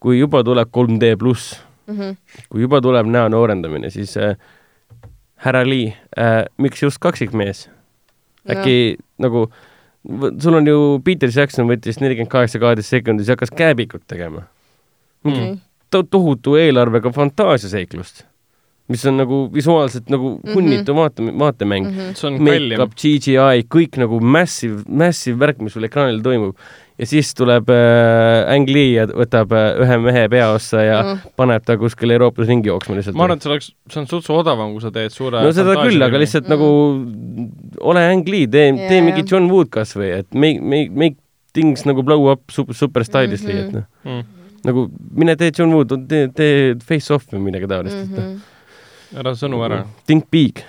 kui 0.00 0.18
juba 0.20 0.44
tuleb 0.46 0.70
3D 0.72 1.16
pluss, 1.18 1.58
Mhm. 1.90 2.16
kui 2.48 2.62
juba 2.62 2.80
tuleb 2.80 3.06
näo 3.10 3.28
noorendamine, 3.28 3.90
siis 3.90 4.16
äh, 4.16 4.36
härra 5.42 5.64
Lee 5.66 5.94
äh,, 6.18 6.44
miks 6.58 6.82
just 6.82 6.98
kaksikmees? 7.02 7.68
äkki 8.48 8.96
no. 8.96 9.26
nagu, 9.26 9.42
sul 10.40 10.54
on 10.54 10.66
ju 10.66 11.00
Peter 11.04 11.28
Jackson 11.34 11.68
võttis 11.68 11.98
nelikümmend 12.00 12.30
kaheksa 12.32 12.58
kaheteist 12.62 12.88
sekundis 12.94 13.28
ja 13.28 13.36
hakkas 13.36 13.50
kääbikut 13.52 14.06
tegema. 14.08 14.46
mm. 15.24 15.58
to 15.90 16.02
tohutu 16.02 16.56
eelarvega 16.56 17.10
fantaasiaseiklust, 17.12 18.24
mis 18.90 19.06
on 19.06 19.16
nagu 19.20 19.40
visuaalselt 19.54 20.10
nagu 20.10 20.34
Mhm. 20.40 20.52
hunnitu 20.56 20.94
vaate, 20.96 21.22
vaatemäng 21.38 21.86
mm. 21.86 21.96
-hmm. 21.96 22.14
see 22.18 22.28
on 22.28 22.42
make-up 22.42 22.94
kallim., 22.94 23.20
CGI, 23.22 23.64
kõik 23.70 23.98
nagu 24.02 24.20
massive, 24.20 24.82
massive 24.88 25.38
värk, 25.38 25.60
mis 25.62 25.72
sul 25.72 25.86
ekraanil 25.86 26.22
toimub. 26.22 26.56
ja 27.00 27.06
siis 27.06 27.30
tuleb 27.34 27.70
äh, 27.72 28.52
Ang 28.52 28.68
Lee 28.68 28.90
ja 28.92 29.06
võtab 29.06 29.54
äh, 29.56 29.78
ühe 29.80 29.96
mehe 30.04 30.26
peaossa 30.28 30.82
ja 30.84 30.98
mm. 31.02 31.08
Mm. 31.08 31.32
paneb 31.36 31.64
ta 31.64 31.78
kuskile 31.80 32.12
Euroopas 32.18 32.48
ringi 32.48 32.68
jooksma 32.68 32.98
lihtsalt. 32.98 33.16
ma 33.16 33.24
arvan, 33.24 33.38
et 33.38 33.42
see 33.42 33.52
oleks, 33.52 33.72
see 33.88 34.00
on 34.00 34.06
suhteliselt 34.06 34.42
odavam, 34.42 34.74
kui 34.74 34.84
sa 34.84 34.90
teed 34.90 35.14
suure 35.14 35.40
no 35.42 35.52
seda 35.52 35.78
küll, 35.80 36.02
aga 36.02 36.20
lihtsalt 36.20 36.48
Mm. 36.48 36.52
mm. 36.52 36.58
nagu 36.58 37.88
ole 37.92 38.04
Ang 38.10 38.28
Lee, 38.28 38.46
tee 38.46 38.68
yeah,, 38.68 38.88
tee 38.88 39.00
mingi. 39.00 39.24
John 39.30 39.48
Wood 39.50 39.70
kasvõi, 39.70 40.12
et 40.18 40.34
make, 40.34 40.60
make, 40.60 40.90
make 40.90 41.16
things 41.54 41.86
nagu 41.88 42.02
blow 42.02 42.30
up 42.32 42.50
super, 42.50 42.74
super 42.74 43.04
stylishly 43.04 43.54
mm, 43.54 43.58
-hmm. 43.58 43.66
et 43.68 43.72
noh, 43.72 43.84
mm.. 44.04 44.22
nagu 44.64 44.90
mine 45.16 45.36
tee 45.36 45.50
John 45.58 45.72
Wood, 45.74 45.94
tee, 46.08 46.28
tee 46.34 46.74
Face 46.84 47.14
Off 47.14 47.32
või 47.32 47.40
midagi 47.48 47.66
taolist 47.70 47.96
mm, 47.96 48.14
-hmm. 48.14 48.16
-hmm. 48.18 48.38
Ära 49.16 49.34
sõnu 49.38 49.60
ära. 49.66 49.82
Think 50.06 50.28
big, 50.30 50.62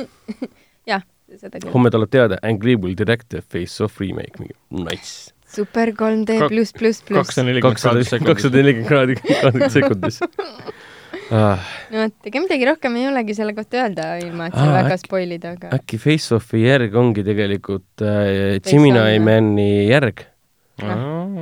jah, 0.90 1.02
seda 1.30 1.58
küll. 1.60 1.72
homme 1.74 1.90
tuleb 1.94 2.10
teada, 2.12 2.38
Ang 2.42 2.62
Lee 2.64 2.76
will 2.76 2.94
direct 2.98 3.34
a 3.34 3.42
Face 3.42 3.80
Off 3.84 4.00
remake, 4.00 4.38
mingi 4.40 4.54
nice. 4.70 5.32
super 5.50 5.90
3D 5.92 6.38
Kak- 6.44 6.52
pluss, 6.52 6.72
pluss, 6.72 7.00
pluss. 7.02 7.26
kakssada 7.26 7.48
nelikümmend 7.48 8.26
kakssada, 8.26 8.56
nelikümmend 8.60 8.88
kraadi, 8.88 9.70
sekundis 9.74 10.20
ah,. 11.34 11.58
no 11.90 12.04
vot, 12.04 12.14
ega 12.30 12.42
midagi 12.44 12.68
rohkem 12.68 12.96
ei 13.00 13.08
olegi 13.10 13.34
selle 13.38 13.54
kohta 13.56 13.80
öelda, 13.84 14.10
ilma 14.22 14.46
et 14.50 14.54
seal 14.58 14.70
Aa, 14.70 14.76
väga 14.82 14.98
spoil 15.02 15.34
ida, 15.38 15.54
aga 15.58 15.72
äkki 15.78 15.98
Face 16.02 16.34
Offi 16.36 16.62
järg 16.66 16.94
ongi 16.98 17.24
tegelikult 17.26 18.04
äh, 18.06 18.60
Gemini. 18.66 19.18
Mani 19.26 19.70
järg, 19.90 20.22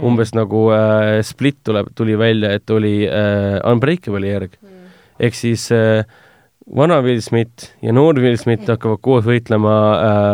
umbes 0.09 0.33
nagu 0.37 0.65
äh, 0.75 1.19
Split 1.27 1.61
tuleb, 1.69 1.93
tuli 1.99 2.17
välja, 2.19 2.55
et 2.57 2.71
oli 2.75 3.03
äh, 3.07 3.59
Unbreakable'i 3.69 4.33
järg. 4.33 4.57
Mm. 4.63 4.89
ehk 5.29 5.37
siis 5.37 5.69
äh, 5.75 6.05
vana 6.77 7.01
Will 7.05 7.21
Smith 7.25 7.73
ja 7.83 7.93
noor 7.93 8.21
Will 8.21 8.37
Smith 8.41 8.69
hakkavad 8.69 9.01
koos 9.05 9.27
võitlema 9.29 9.75
äh, 9.99 10.33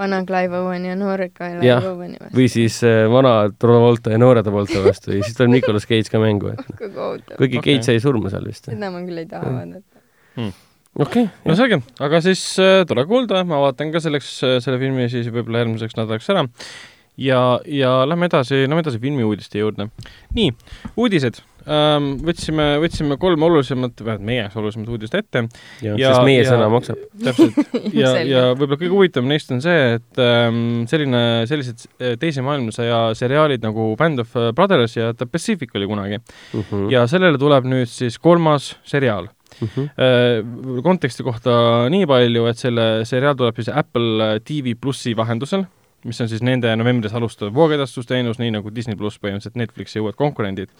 vana 0.00 0.22
Clive 0.26 0.58
Owen 0.58 0.86
ja 0.88 0.96
noor 0.98 1.22
Clive 1.36 1.76
Owen'i 1.90 2.18
vastu. 2.20 2.32
või 2.36 2.48
siis 2.52 2.80
äh, 2.86 3.04
vana 3.12 3.34
Travolta 3.60 4.14
ja 4.14 4.20
noore 4.20 4.42
Travolta 4.46 4.82
vastu 4.84 5.14
ja 5.14 5.24
siis 5.24 5.36
tuleb 5.36 5.54
Nicolas 5.56 5.86
Cage 5.88 6.12
ka 6.12 6.22
mängu, 6.22 6.54
et 6.54 6.64
kohutav. 6.80 7.36
kuigi 7.36 7.60
Okei. 7.60 7.62
okay. 7.62 7.76
Cage 7.78 7.88
sai 7.90 8.02
surma 8.02 8.32
seal 8.32 8.46
vist. 8.48 8.70
seda 8.70 8.92
ma 8.92 9.02
küll 9.06 9.22
ei 9.22 9.28
taha 9.30 9.52
vaadata. 9.58 10.00
okei 10.40 11.26
no 11.26 11.32
okay,, 11.44 11.58
selge, 11.58 11.82
aga 12.06 12.22
siis 12.24 12.44
äh, 12.62 12.80
tore 12.88 13.04
kuulda, 13.10 13.44
ma 13.48 13.60
vaatan 13.66 13.92
ka 13.94 14.02
selleks 14.02 14.32
äh, 14.46 14.56
selle 14.64 14.80
filmi 14.82 15.10
siis 15.12 15.28
võib-olla 15.30 15.64
järgmiseks 15.64 15.98
nädalaks 16.00 16.32
ära. 16.32 16.46
ja, 17.20 17.44
ja 17.66 17.94
lähme 18.08 18.30
edasi, 18.32 18.64
lähme 18.66 18.86
edasi 18.86 19.02
filmiuudiste 19.02 19.62
juurde. 19.62 19.90
nii, 20.36 20.54
uudised. 20.96 21.44
võtsime, 21.66 22.66
võtsime 22.82 23.16
kolm 23.20 23.42
olulisemat, 23.46 24.00
vähemalt 24.04 24.26
meie 24.26 24.40
jaoks 24.44 24.56
olulisemat 24.60 24.88
uudist 24.94 25.14
ette. 25.18 25.42
sest 25.80 26.22
meie 26.26 26.42
ja- 26.42 26.50
sõna 26.52 26.68
maksab. 26.72 27.00
täpselt. 27.26 27.58
ja, 28.02 28.12
ja 28.26 28.44
võib-olla 28.54 28.78
kõige 28.80 28.92
huvitavam 28.94 29.28
neist 29.32 29.50
on 29.54 29.60
see, 29.64 29.96
et 29.98 30.22
ähm, 30.24 30.60
selline, 30.90 31.22
sellised 31.50 31.86
äh, 32.00 32.14
teise 32.20 32.44
maailmasõja 32.46 33.02
seriaalid 33.18 33.64
nagu 33.66 33.90
Band 34.00 34.24
of 34.24 34.32
Brothers 34.56 34.96
ja 34.96 35.12
The 35.14 35.26
Pacific 35.30 35.74
oli 35.76 35.86
kunagi 35.90 36.18
Mhm. 36.20 36.88
ja 36.92 37.04
sellele 37.10 37.38
tuleb 37.38 37.64
nüüd 37.68 37.88
siis 37.90 38.16
kolmas 38.18 38.74
seriaal. 38.88 39.28
Äh, 39.60 40.40
konteksti 40.84 41.24
kohta 41.26 41.52
nii 41.92 42.06
palju, 42.08 42.46
et 42.50 42.58
selle 42.60 42.86
seriaal 43.08 43.36
tuleb 43.38 43.58
siis 43.60 43.68
Apple 43.72 44.38
TV 44.46 44.74
plussi 44.80 45.12
vahendusel, 45.18 45.64
mis 46.08 46.20
on 46.22 46.30
siis 46.30 46.40
nende 46.46 46.70
novembris 46.80 47.12
alustav 47.18 47.50
voogedastusteenus, 47.52 48.38
nii 48.40 48.54
nagu 48.54 48.70
Disney 48.72 48.96
pluss 48.96 49.18
põhimõtteliselt 49.20 49.58
Netflixi 49.60 50.00
uued 50.00 50.16
konkurendid. 50.16 50.70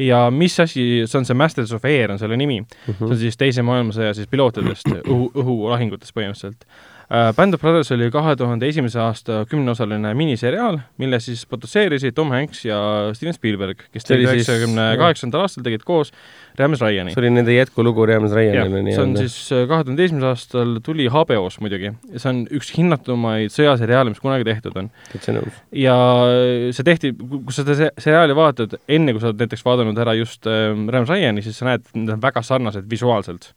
Ja 0.00 0.22
mis 0.34 0.56
asi, 0.62 0.84
see 1.06 1.18
on 1.20 1.26
see 1.28 1.36
Masters 1.38 1.72
of 1.76 1.84
Air 1.88 2.14
on 2.14 2.20
selle 2.20 2.38
nimi, 2.40 2.60
see 2.86 3.08
on 3.08 3.18
siis 3.20 3.38
Teise 3.40 3.64
maailmasõja 3.66 4.14
siis 4.16 4.30
pilootidest, 4.30 4.88
õhu, 5.02 5.30
õhulahingutest 5.42 6.16
põhimõtteliselt. 6.16 6.66
Uh, 7.10 7.32
Band 7.34 7.56
of 7.56 7.60
Brothers 7.60 7.88
oli 7.90 8.06
kahe 8.14 8.36
tuhande 8.38 8.68
esimese 8.70 9.00
aasta 9.02 9.40
kümneosaline 9.50 10.12
miniseriaal, 10.14 10.76
mille 11.02 11.18
siis 11.18 11.40
produtseerisid 11.50 12.14
Tom 12.14 12.30
Hanks 12.30 12.60
ja 12.68 12.76
Steven 13.18 13.34
Spielberg, 13.34 13.80
kes 13.90 14.04
siis- 14.06 14.22
üheksakümne 14.28 14.84
kaheksandal 15.00 15.42
aastal, 15.42 15.64
tegid 15.66 15.82
koos 15.82 16.12
Rams 16.60 16.78
Ryan'i. 16.80 17.10
see 17.10 17.20
oli 17.24 17.32
nende 17.34 17.56
jätkulugu 17.56 18.06
Rams 18.06 18.30
Ryanile 18.36 18.94
see 18.94 19.02
on 19.02 19.16
siis 19.18 19.34
äh, 19.56 19.64
kahe 19.66 19.82
tuhande 19.88 20.06
esimesel 20.06 20.28
aastal 20.30 20.76
tuli 20.86 21.08
HBO-s 21.10 21.58
muidugi 21.64 21.90
see 22.14 22.30
on 22.30 22.40
üks 22.60 22.70
hinnatumaid 22.78 23.50
sõjaseriaale, 23.58 24.14
mis 24.14 24.22
kunagi 24.22 24.46
tehtud 24.46 24.78
on. 24.78 24.90
täitsa 25.10 25.34
nõus. 25.34 25.60
ja 25.74 25.98
see 26.70 26.86
tehti, 26.86 27.10
kui 27.18 27.50
sa 27.50 27.64
seda 27.64 27.74
se- 27.74 27.92
seriaali 28.06 28.36
vaatad, 28.38 28.78
enne 28.86 29.16
kui 29.16 29.22
sa 29.22 29.32
oled 29.32 29.42
näiteks 29.42 29.66
vaadanud 29.66 29.98
ära 29.98 30.14
just 30.14 30.46
äh, 30.46 30.70
Rams 30.94 31.10
Ryan'i, 31.10 31.42
siis 31.42 31.58
sa 31.58 31.72
näed, 31.72 31.82
et 31.90 31.96
nad 32.04 32.14
on 32.20 32.22
väga 32.22 32.42
sarnased 32.46 32.86
visuaalselt. 32.90 33.50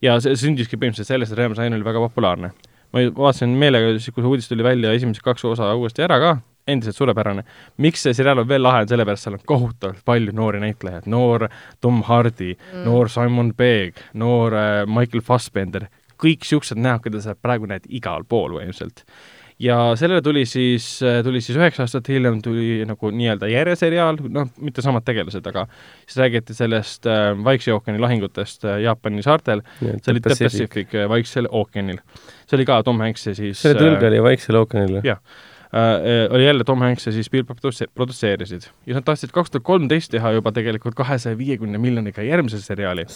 ja 0.00 0.16
see 0.24 0.32
sündiski 0.40 0.80
põhimõtteliselt 0.80 1.12
sellest, 1.12 1.36
et 1.36 1.44
Rams 1.44 1.60
Ryan 1.60 1.76
oli 1.76 1.84
väga 1.84 2.00
populaarne. 2.08 2.52
Ma 2.94 3.04
vaatasin 3.18 3.54
meelega, 3.58 3.94
siis 3.98 4.14
kui 4.14 4.22
see 4.22 4.30
uudis 4.30 4.50
tuli 4.50 4.66
välja, 4.66 4.92
esimesed 4.94 5.24
kaks 5.24 5.44
osa 5.50 5.72
uuesti 5.74 6.04
ära 6.06 6.18
ka, 6.22 6.30
endiselt 6.70 6.96
suurepärane. 6.96 7.44
miks 7.82 8.06
see 8.06 8.14
seriaal 8.16 8.44
on 8.44 8.48
veel 8.48 8.62
lahe, 8.62 8.84
on 8.84 8.92
sellepärast, 8.92 9.26
seal 9.26 9.38
on 9.38 9.44
kohutavalt 9.50 10.04
palju 10.06 10.32
noori 10.32 10.62
näitlejaid, 10.62 11.08
noor 11.10 11.48
Tom 11.80 12.02
Hardy 12.06 12.54
mm., 12.54 12.84
noor 12.86 13.10
Simon 13.12 13.52
Pegg, 13.56 14.00
noor 14.14 14.56
äh, 14.56 14.72
Michael 14.86 15.24
Fassbender, 15.26 15.88
kõik 16.20 16.46
niisugused 16.46 16.80
näod, 16.80 17.02
keda 17.04 17.22
sa 17.24 17.34
praegu 17.34 17.68
näed 17.68 17.88
igal 17.90 18.24
pool 18.28 18.56
põhimõtteliselt 18.56 19.04
ja 19.58 19.76
sellele 19.96 20.22
tuli 20.22 20.44
siis, 20.46 20.86
tuli 21.24 21.40
siis 21.40 21.58
üheksa 21.58 21.84
aastat 21.84 22.08
hiljem 22.10 22.40
tuli 22.42 22.82
nagu 22.88 23.10
nii-öelda 23.14 23.48
järjeseriaal, 23.50 24.18
noh, 24.34 24.50
mitte 24.64 24.82
samad 24.82 25.06
tegelased, 25.06 25.46
aga 25.46 25.66
siis 26.06 26.18
räägiti 26.22 26.56
sellest 26.56 27.06
äh, 27.10 27.30
Vaikse 27.44 27.72
ookeani 27.74 28.02
lahingutest 28.02 28.66
äh, 28.66 28.80
Jaapani 28.84 29.22
saartel, 29.22 29.62
see 29.80 30.12
oli 30.12 30.22
The 30.24 30.36
Pacific 30.38 30.94
äh, 30.94 31.08
Vaiksel 31.08 31.48
ookeanil. 31.50 32.00
see 32.46 32.58
oli 32.58 32.66
ka 32.68 32.82
Tom 32.86 33.02
Hanks 33.04 33.28
ja 33.30 33.34
siis 33.38 33.62
selle 33.62 33.78
tõlge 33.80 34.02
äh, 34.02 34.10
oli 34.12 34.22
Vaiksel 34.26 34.58
ookeanil 34.58 35.00
jah. 35.06 35.20
äh, 35.70 36.24
oli 36.30 36.46
jälle 36.46 36.64
Tom 36.64 36.82
Hanks 36.82 37.06
ja 37.06 37.12
siis 37.14 37.30
produtse- 37.30 37.90
produtseerisid. 37.94 38.70
ja 38.86 38.98
nad 38.98 39.06
tahtsid 39.06 39.32
kaks 39.34 39.54
tuhat 39.54 39.66
kolmteist 39.70 40.10
teha 40.10 40.34
juba 40.34 40.52
tegelikult 40.52 40.98
kahesaja 40.98 41.38
viiekümne 41.38 41.78
miljoniga 41.78 42.26
järgmise 42.26 42.60
seriaali. 42.62 43.06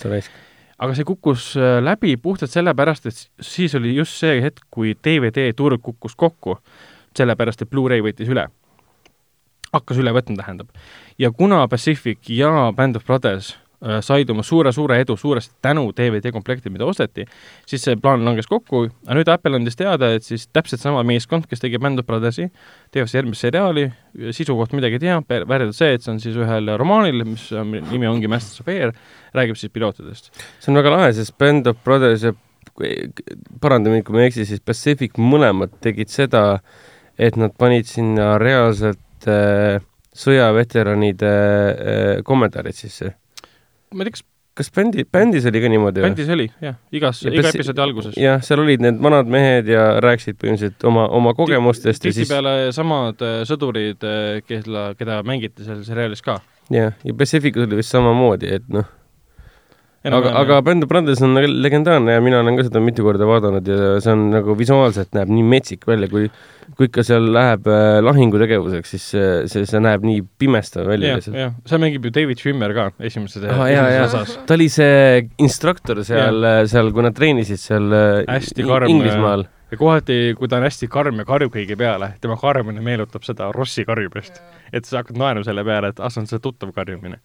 Aga 0.79 0.95
see 0.95 1.07
kukkus 1.09 1.51
äh, 1.59 1.79
läbi 1.83 2.17
puhtalt 2.23 2.53
sellepärast, 2.55 3.09
et 3.11 3.25
siis 3.41 3.75
oli 3.79 3.97
just 3.97 4.19
see 4.21 4.41
hetk, 4.43 4.65
kui 4.71 4.95
DVD 4.95 5.51
turg 5.57 5.83
kukkus 5.83 6.17
kokku, 6.17 6.59
sellepärast 7.19 7.65
et 7.65 7.71
Blu-ray 7.71 8.05
võttis 8.05 8.31
üle. 8.31 8.49
hakkas 9.73 9.99
üle 10.01 10.13
võtma, 10.17 10.37
tähendab. 10.41 10.69
ja 11.19 11.31
kuna 11.31 11.67
Pacific 11.69 12.31
ja 12.31 12.73
Band 12.73 12.97
of 12.97 13.07
Brothers 13.07 13.57
said 14.03 14.31
oma 14.33 14.43
suure-suure 14.43 14.97
edu 14.99 15.15
suuresti 15.17 15.55
tänu 15.63 15.93
DVD-komplekti, 15.95 16.71
mida 16.75 16.87
osteti, 16.89 17.27
siis 17.69 17.85
see 17.87 17.99
plaan 18.03 18.25
langes 18.27 18.49
kokku, 18.51 18.89
aga 19.07 19.19
nüüd 19.19 19.31
Apple 19.31 19.61
andis 19.61 19.79
teada, 19.79 20.11
et 20.17 20.27
siis 20.27 20.49
täpselt 20.51 20.83
sama 20.83 21.05
meeskond, 21.07 21.47
kes 21.47 21.63
tegi 21.63 21.79
Band 21.79 22.03
of 22.03 22.09
Brothersi, 22.09 22.49
teevad 22.95 23.15
järgmist 23.15 23.47
seriaali, 23.47 23.87
sisu 24.35 24.57
kohta 24.59 24.75
midagi 24.79 24.99
ei 24.99 25.05
tea, 25.07 25.21
väärtult 25.29 25.79
see, 25.79 25.93
et 25.95 26.03
see 26.03 26.15
on 26.15 26.19
siis 26.23 26.39
ühel 26.43 26.75
romaanil, 26.81 27.23
mis 27.29 27.47
on, 27.55 27.71
nimi 27.93 28.11
ongi 28.11 28.31
Masters 28.31 28.65
of 28.65 28.73
Air, 28.75 28.97
räägib 29.39 29.61
siis 29.61 29.71
pilootidest. 29.71 30.33
see 30.59 30.73
on 30.73 30.83
väga 30.83 30.97
lahe, 30.97 31.15
sest 31.15 31.39
Band 31.39 31.71
of 31.71 31.79
Brothers 31.87 32.27
ja 32.27 32.35
paranda 33.63 33.91
mind, 33.91 34.07
kui 34.07 34.15
ma 34.15 34.25
ei 34.25 34.33
eksi, 34.33 34.47
siis 34.49 34.63
Pacific 34.65 35.19
mõlemad 35.19 35.79
tegid 35.85 36.11
seda, 36.13 36.61
et 37.19 37.39
nad 37.39 37.55
panid 37.59 37.89
sinna 37.91 38.37
reaalselt 38.43 39.31
äh, 39.31 39.79
sõjaveteranide 40.19 41.33
äh, 41.33 42.13
kommentaarid 42.27 42.77
sisse. 42.77 43.15
Ma 43.95 44.05
ei 44.05 44.11
tea, 44.11 44.19
kas 44.19 44.27
kas 44.59 44.71
bändi, 44.75 45.05
bändis 45.07 45.47
oli 45.47 45.61
ka 45.63 45.71
niimoodi 45.71 46.03
või? 46.03 46.09
bändis 46.09 46.31
oli, 46.35 46.49
jah, 46.63 46.77
igas, 46.95 47.21
Ja 47.23 47.31
iga 47.35 47.53
episoodi 47.53 47.83
alguses. 47.85 48.17
jah, 48.19 48.41
seal 48.43 48.63
olid 48.65 48.83
need 48.83 48.99
vanad 49.05 49.31
mehed 49.31 49.71
ja 49.71 49.85
rääkisid 50.03 50.39
põhimõtteliselt 50.41 50.87
oma, 50.89 51.07
oma 51.15 51.35
kogemustest 51.39 52.03
ja 52.03 52.11
siis 52.11 52.27
tihtipeale 52.27 52.73
samad 52.75 53.23
äh, 53.23 53.41
sõdurid, 53.49 54.03
keda, 54.49 54.89
keda 54.99 55.21
mängiti 55.27 55.67
seal 55.67 55.85
seriaalis 55.87 56.25
ka. 56.27 56.41
jah, 56.75 56.97
ja 57.05 57.19
Pacificus 57.19 57.69
oli 57.69 57.79
vist 57.79 57.95
samamoodi, 57.95 58.51
et 58.59 58.67
noh, 58.73 58.89
aga, 60.07 60.31
aga 60.41 60.61
Band 60.63 60.87
of 60.87 60.89
Brothers 60.91 61.23
on 61.27 61.35
legendaarne 61.35 62.15
ja 62.15 62.21
mina 62.23 62.39
olen 62.43 62.57
ka 62.59 62.69
seda 62.69 62.81
mitu 62.85 63.03
korda 63.07 63.27
vaadanud 63.29 63.67
ja 63.67 63.99
see 64.05 64.13
on 64.15 64.29
nagu 64.31 64.55
visuaalselt 64.59 65.11
näeb 65.17 65.33
nii 65.35 65.43
metsik 65.57 65.87
välja, 65.89 66.09
kui 66.13 66.29
kui 66.79 66.87
ikka 66.87 67.03
seal 67.07 67.25
läheb 67.35 67.67
äh, 67.73 67.99
lahingutegevuseks, 68.05 68.91
siis 68.95 69.05
see, 69.15 69.29
see, 69.51 69.65
see 69.67 69.81
näeb 69.83 70.05
nii 70.07 70.21
pimestav 70.39 70.87
välja 70.87 71.17
lihtsalt. 71.17 71.39
jah, 71.41 71.55
seal 71.67 71.81
mängib 71.83 72.05
ju 72.07 72.13
David 72.15 72.39
Schwimmer 72.43 72.75
ka 72.77 72.89
esimeses 73.09 73.43
Ah, 73.49 73.65
esimeses 73.67 74.15
osas. 74.15 74.35
ta 74.47 74.55
oli 74.59 74.69
see 74.73 75.29
instruktor 75.43 76.05
seal, 76.07 76.45
seal, 76.71 76.93
kui 76.95 77.07
nad 77.09 77.17
treenisid 77.17 77.59
seal 77.63 77.89
äh, 77.91 78.23
Hästi 78.29 78.67
karm, 78.69 78.93
Inglismaal. 78.93 79.47
ja 79.73 79.81
kohati, 79.81 80.19
kui 80.39 80.49
ta 80.49 80.61
on 80.61 80.69
hästi 80.69 80.89
karm 80.93 81.19
ja 81.25 81.27
karjub 81.29 81.53
kõigi 81.57 81.77
peale, 81.81 82.13
tema 82.23 82.37
karjumine 82.41 82.85
meenutab 82.85 83.25
seda 83.27 83.51
Rossi 83.57 83.85
karjumist. 83.89 84.39
et 84.73 84.85
sa 84.85 85.01
hakkad 85.03 85.19
naerma 85.19 85.45
selle 85.49 85.65
peale, 85.67 85.91
et 85.95 86.01
ah, 86.05 86.13
see 86.13 86.23
on 86.23 86.29
see 86.31 86.39
tuttav 86.45 86.71
karjumine. 86.77 87.19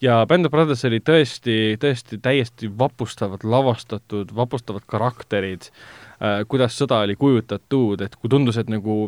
Ja 0.00 0.26
Band 0.28 0.46
of 0.46 0.52
Brothers 0.52 0.84
oli 0.88 0.98
tõesti, 1.00 1.76
tõesti 1.80 2.18
täiesti 2.22 2.68
vapustavalt 2.78 3.44
lavastatud, 3.44 4.32
vapustavad 4.36 4.84
karakterid 4.88 5.68
äh,, 5.70 6.42
kuidas 6.48 6.76
sõda 6.76 6.98
oli 7.06 7.16
kujutatud, 7.16 8.02
et 8.04 8.16
kui 8.20 8.30
tundus, 8.32 8.58
et 8.60 8.68
nagu 8.72 9.06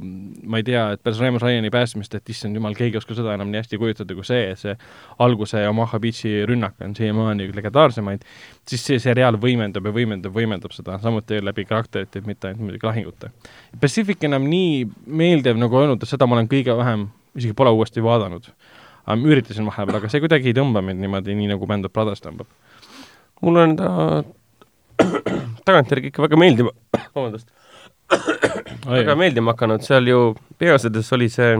ma 0.48 0.60
ei 0.60 0.64
tea, 0.66 0.86
et 0.96 1.02
pärast 1.04 1.20
Raymond 1.20 1.44
Ryan'i 1.44 1.72
päästmist, 1.72 2.16
et 2.16 2.32
issand 2.32 2.56
jumal, 2.56 2.76
keegi 2.78 2.96
ei 2.96 3.02
oska 3.02 3.16
seda 3.18 3.36
enam 3.36 3.52
nii 3.52 3.60
hästi 3.60 3.80
kujutada 3.80 4.16
kui 4.16 4.24
see, 4.28 4.54
see 4.60 4.74
alguse 5.24 5.66
Omaha 5.68 6.00
Beachi 6.00 6.32
rünnak 6.48 6.80
on 6.84 6.96
siiamaani 6.96 7.50
legendaarsemaid, 7.56 8.24
siis 8.68 8.86
see 8.88 9.02
seriaal 9.02 9.36
võimendab 9.40 9.90
ja 9.90 9.94
võimendab, 9.94 10.32
võimendab 10.36 10.72
seda, 10.76 10.96
samuti 11.04 11.42
läbi 11.44 11.68
karakterite, 11.68 12.24
mitte 12.26 12.48
ainult 12.48 12.64
muidugi 12.64 12.88
lahingute. 12.88 13.32
Pacific 13.80 14.24
enam 14.24 14.48
nii 14.48 14.82
meeldiv 15.04 15.60
nagu 15.60 15.82
öelnud, 15.82 16.00
et 16.00 16.16
seda 16.16 16.26
ma 16.26 16.38
olen 16.38 16.48
kõige 16.48 16.76
vähem, 16.80 17.10
isegi 17.36 17.56
pole 17.56 17.76
uuesti 17.76 18.02
vaadanud. 18.04 18.48
Üritasin 19.16 19.68
vahepeal, 19.68 20.00
aga 20.00 20.10
see 20.12 20.20
kuidagi 20.24 20.50
ei 20.50 20.56
tõmba 20.56 20.82
mind 20.84 21.00
niimoodi, 21.00 21.36
nii 21.38 21.52
nagu 21.52 21.68
Band 21.68 21.88
of 21.88 21.94
Brothers 21.94 22.22
tõmbab. 22.24 22.50
mulle 23.40 23.62
on 23.62 23.76
ta 23.78 23.88
tagantjärgi 25.68 26.12
ikka 26.12 26.24
väga 26.26 26.40
meeldima, 26.40 26.74
vabandust, 27.16 27.48
väga 28.98 29.16
meeldima 29.18 29.54
hakanud, 29.54 29.84
seal 29.86 30.08
ju 30.10 30.22
peaosades 30.58 31.12
oli 31.16 31.28
see 31.32 31.58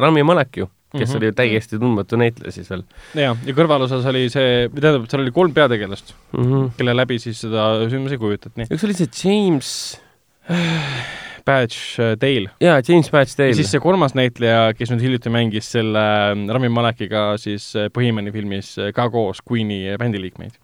Rami 0.00 0.24
Malek 0.24 0.62
ju, 0.62 0.68
kes 0.92 1.00
mm. 1.00 1.04
-hmm. 1.04 1.16
oli 1.16 1.26
ju 1.26 1.32
täiesti 1.32 1.78
tundmatu 1.78 2.16
näitleja 2.16 2.52
siis 2.52 2.70
veel 2.70 2.84
jaa, 3.14 3.36
ja 3.46 3.54
kõrvalosas 3.54 4.06
oli 4.10 4.28
see, 4.32 4.68
tähendab, 4.74 5.06
seal 5.10 5.22
oli 5.22 5.34
kolm 5.34 5.54
peategelast, 5.54 6.14
mm. 6.32 6.44
-hmm. 6.44 6.70
kelle 6.76 6.96
läbi 6.96 7.18
siis 7.18 7.40
seda 7.40 7.72
sündmusi 7.88 8.18
kujutati. 8.18 8.66
üks 8.70 8.84
oli 8.84 8.94
see 8.94 9.10
James, 9.24 10.00
Badge 11.46 11.76
äh, 11.98 12.14
Dale. 12.20 12.50
jaa, 12.60 12.80
James 12.88 13.10
Batch 13.10 13.36
ja 13.36 13.44
Dale 13.44 13.58
siis. 13.58 13.70
see 13.72 13.82
kolmas 13.82 14.16
näitleja, 14.18 14.72
kes 14.78 14.92
nüüd 14.92 15.04
hiljuti 15.04 15.32
mängis 15.32 15.70
selle 15.74 16.00
äh, 16.00 16.46
Rami 16.54 16.70
Malekiga 16.72 17.34
siis 17.40 17.70
äh, 17.76 17.90
Põhimani 17.94 18.32
filmis 18.34 18.76
äh, 18.78 18.92
ka 18.96 19.08
koos 19.10 19.42
Queen'i 19.46 19.82
bändiliikmeid. 20.00 20.58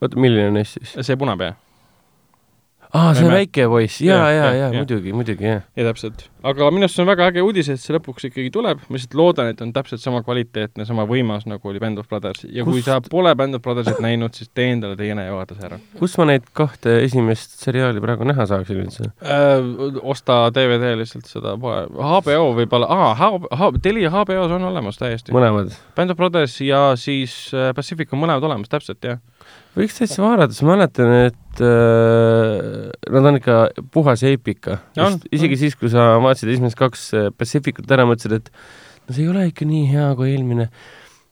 oota, 0.00 0.16
milline 0.16 0.50
neist 0.56 0.80
siis? 0.80 0.96
see 1.06 1.16
punapea. 1.20 1.56
aa, 2.96 3.12
see 3.18 3.28
väike 3.30 3.66
poiss, 3.72 4.00
jaa, 4.04 4.30
jaa, 4.34 4.50
jaa, 4.60 4.70
muidugi, 4.76 5.12
muidugi, 5.16 5.48
jah. 5.50 5.62
ja 5.76 5.86
täpselt. 5.88 6.26
aga 6.46 6.70
minu 6.74 6.86
arust 6.86 6.98
see 6.98 7.04
on 7.04 7.10
väga 7.10 7.28
äge 7.32 7.44
uudis, 7.44 7.70
et 7.72 7.82
see 7.82 7.96
lõpuks 7.96 8.28
ikkagi 8.30 8.52
tuleb, 8.54 8.82
ma 8.86 8.98
lihtsalt 8.98 9.16
loodan, 9.18 9.50
et 9.52 9.62
on 9.64 9.72
täpselt 9.76 10.02
sama 10.02 10.22
kvaliteetne, 10.26 10.86
sama 10.88 11.06
võimas, 11.10 11.46
nagu 11.50 11.72
oli 11.72 11.82
Band 11.82 12.02
of 12.02 12.08
Brothers 12.10 12.46
ja 12.48 12.64
kui 12.66 12.80
Kust- 12.80 12.90
sa 12.90 13.00
pole 13.04 13.34
Band 13.38 13.58
of 13.58 13.64
Brothersit 13.64 14.00
näinud, 14.04 14.34
siis 14.38 14.50
tee 14.54 14.70
endale 14.74 14.96
teine 14.98 15.26
ja 15.26 15.34
vaata 15.36 15.58
see 15.58 15.68
ära 15.68 15.80
kus 15.98 16.16
ma 16.20 16.28
neid 16.30 16.46
kahte 16.56 16.98
esimest 17.04 17.58
seriaali 17.62 18.02
praegu 18.04 18.26
näha 18.28 18.46
saaksin 18.48 18.82
üldse? 18.84 19.10
äh,. 19.22 20.00
osta 20.02 20.46
DVD 20.54 20.94
lihtsalt 21.00 21.28
seda 21.30 21.56
poe, 21.60 21.82
HBO 21.96 22.50
võib-olla, 22.60 22.88
aa, 22.90 23.70
Telia 23.82 24.10
HBO-s 24.10 24.54
on 24.56 24.64
olemas 24.70 24.98
täiesti. 25.00 25.34
mõlemad. 25.34 25.74
Band 25.96 26.14
of 26.14 26.18
Brothers 26.18 26.58
ja 26.64 26.80
siis 26.98 27.34
äh, 27.54 27.72
Pacific 27.76 28.12
on 28.12 28.22
mõlemad 28.22 28.44
olemas, 28.46 28.70
täpselt, 28.72 29.02
jah. 29.04 29.20
Võiks 29.76 29.98
täitsa 29.98 30.22
vaadata, 30.24 30.56
ma 30.64 30.76
mäletan, 30.76 31.14
et 31.28 31.62
äh, 31.64 32.90
nad 33.12 33.30
on 33.30 33.40
ikka 33.40 33.58
puhas 33.92 34.24
eepika. 34.26 34.80
On, 35.02 35.18
isegi 35.30 35.56
on. 35.56 35.62
siis, 35.64 35.78
kui 35.78 35.92
sa 35.92 36.14
vaatasid 36.22 36.54
esimesed 36.54 36.78
kaks 36.80 37.08
äh, 37.16 37.32
Pacificut 37.36 37.90
ära, 37.92 38.06
mõtlesid, 38.08 38.38
et 38.40 38.52
no 39.06 39.16
see 39.16 39.26
ei 39.26 39.32
ole 39.32 39.48
ikka 39.50 39.68
nii 39.68 39.90
hea 39.90 40.08
kui 40.18 40.32
eelmine. 40.32 40.70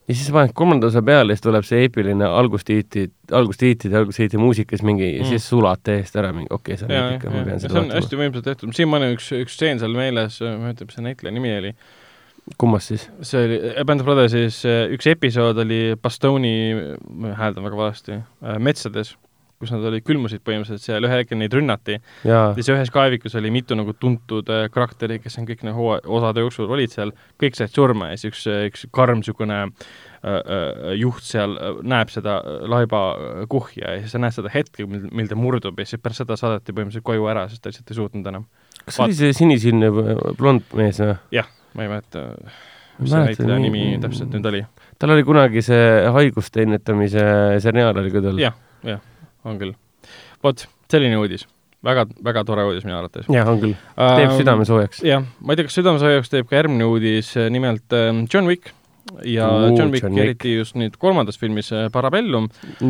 ja 0.04 0.12
siis 0.12 0.28
paned 0.34 0.52
kolmanda 0.52 0.90
osa 0.90 1.00
peale 1.02 1.32
ja 1.32 1.38
siis 1.38 1.46
tuleb 1.46 1.64
see 1.64 1.86
eepiline 1.86 2.26
algustiitid, 2.28 3.14
algustiitide, 3.32 3.96
algustiitide 4.02 4.40
muusika, 4.42 4.76
siis 4.76 4.84
mingi 4.84 5.10
Mm. 5.14 5.30
siis 5.32 5.48
sulad 5.48 5.80
täiesti 5.80 6.20
ära 6.20 6.32
mingi, 6.36 6.50
okei 6.52 6.74
okay,, 6.74 6.80
see 6.82 6.90
on 6.90 6.96
eepika, 6.98 7.32
ma 7.32 7.44
pean 7.48 7.62
seda 7.62 7.78
vaatama. 7.78 8.00
hästi 8.00 8.20
võimsalt 8.20 8.48
tehtud, 8.50 8.74
siiamaani 8.76 9.14
üks, 9.16 9.30
üks 9.40 9.56
stseen 9.56 9.80
seal 9.80 9.96
meeles, 9.96 10.36
ma 10.44 10.50
ei 10.52 10.60
mäleta, 10.66 10.88
mis 10.90 10.98
see 10.98 11.06
näitleja 11.08 11.34
nimi 11.38 11.54
oli, 11.56 11.72
kummast 12.60 12.92
siis? 12.92 13.08
see 13.24 13.44
oli 13.46 13.58
Band 13.88 14.04
of 14.04 14.08
Brothersis 14.08 14.62
äh, 14.68 14.86
üks 14.94 15.08
episood 15.10 15.60
oli 15.64 15.82
Bastone'i, 16.00 16.96
ma 17.08 17.36
hääldan 17.38 17.64
väga 17.66 17.78
valesti, 17.78 18.18
metsades, 18.60 19.14
kus 19.62 19.72
nad 19.72 19.84
olid, 19.88 20.04
külmusid 20.04 20.42
põhimõtteliselt 20.44 20.84
seal, 20.84 21.06
ühel 21.06 21.22
hetkel 21.22 21.38
neid 21.40 21.54
rünnati 21.56 21.98
jaa, 22.26 22.52
siis 22.56 22.68
ühes 22.74 22.90
kaevikus 22.92 23.36
oli 23.40 23.52
mitu 23.54 23.76
nagu 23.78 23.94
tuntud 23.96 24.50
äh, 24.52 24.66
karakteri, 24.74 25.20
kes 25.22 25.38
on 25.40 25.48
kõik 25.48 25.64
nagu 25.66 25.80
hooa- 25.80 26.02
osade 26.18 26.44
jooksul 26.44 26.70
olid 26.74 26.92
seal, 26.92 27.14
kõik 27.40 27.56
said 27.58 27.72
surma 27.72 28.10
ja 28.12 28.20
siis 28.20 28.32
üks, 28.32 28.44
üks 28.68 28.84
karm 28.94 29.22
niisugune 29.22 29.62
äh, 29.64 29.72
äh, 30.28 30.92
juht 31.00 31.24
seal 31.24 31.56
äh, 31.56 31.80
näeb 31.94 32.12
seda 32.12 32.38
äh, 32.42 32.68
laiba 32.74 33.02
äh, 33.14 33.42
kuhja 33.50 33.96
ja 33.96 34.04
siis 34.04 34.16
sa 34.16 34.22
näed 34.22 34.36
seda 34.36 34.52
hetke, 34.52 34.88
mil, 34.90 35.08
mil 35.14 35.30
ta 35.30 35.38
murdub 35.38 35.80
ja 35.80 35.88
siis 35.88 36.02
pärast 36.02 36.24
seda 36.24 36.38
saadeti 36.40 36.74
põhimõtteliselt 36.74 37.06
koju 37.08 37.28
ära, 37.32 37.48
sest 37.48 37.64
ta 37.64 37.72
lihtsalt 37.72 37.94
ei 37.94 38.00
suutnud 38.02 38.32
enam. 38.34 38.48
kas 38.84 38.98
see 38.98 39.08
oli 39.08 39.20
see 39.22 39.36
sinisilmne 39.42 39.92
blond 40.36 40.74
mees 40.76 41.00
või? 41.00 41.16
Ma 41.74 41.86
ei 41.86 41.90
mäleta, 41.90 42.26
mis 42.98 43.10
see 43.10 43.24
näitleja 43.24 43.58
nimi 43.62 43.82
täpselt 44.02 44.34
nüüd 44.34 44.46
oli. 44.50 44.62
tal 44.98 45.14
oli 45.14 45.24
kunagi 45.26 45.64
see 45.66 45.88
haiguste 46.14 46.62
ennetamise 46.66 47.24
seriaal 47.64 47.98
oli 48.02 48.14
ka 48.14 48.22
tal. 48.24 48.38
jah, 48.42 48.56
jah, 48.86 49.02
on 49.44 49.58
küll. 49.60 49.74
vot, 50.44 50.66
selline 50.90 51.18
uudis. 51.18 51.46
väga, 51.84 52.06
väga 52.24 52.44
tore 52.48 52.68
uudis 52.70 52.86
minu 52.86 52.98
arvates. 53.00 53.28
jah, 53.32 53.50
on 53.50 53.60
küll. 53.62 53.76
teeb 53.98 54.30
Ähm, 54.30 54.38
südame 54.38 54.68
soojaks. 54.68 55.02
jah, 55.06 55.26
ma 55.40 55.54
ei 55.54 55.60
tea, 55.60 55.68
kas 55.70 55.80
südamesoojaks 55.80 56.32
teeb 56.32 56.50
ka 56.50 56.60
järgmine 56.60 56.88
uudis, 56.88 57.34
nimelt 57.50 57.98
ähm, 57.98 58.24
John 58.30 58.50
Wick 58.50 58.72
ja 59.22 59.48
Oo, 59.48 59.70
John 59.76 59.92
Wick 59.94 60.06
eriti 60.08 60.54
just 60.56 60.78
nüüd 60.78 60.98
kolmandas 61.00 61.38
filmis 61.40 61.70
äh, 61.74 61.86
Parabellum 61.94 62.48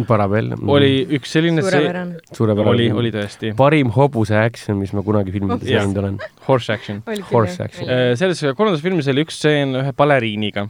Parabell. 0.09 0.55
oli 0.71 1.05
üks 1.19 1.35
selline 1.37 1.63
see, 1.63 1.71
suurepärane. 1.71 2.19
suurepärane. 2.33 2.73
oli, 2.75 2.89
oli 3.03 3.13
tõesti, 3.15 3.53
parim 3.59 3.93
hobuse 3.95 4.39
action, 4.39 4.81
mis 4.81 4.95
ma 4.97 5.05
kunagi 5.07 5.35
filmides 5.35 5.69
näinud 5.69 6.03
olen. 6.03 6.19
horse 6.49 6.73
action. 6.75 7.03
Horse 7.31 7.69
action. 7.69 7.91
selles 8.21 8.43
kolmandas 8.57 8.85
filmis 8.85 9.09
oli 9.13 9.27
üks 9.27 9.41
stseen 9.41 9.77
ühe 9.81 9.95
baleriiniga, 9.97 10.69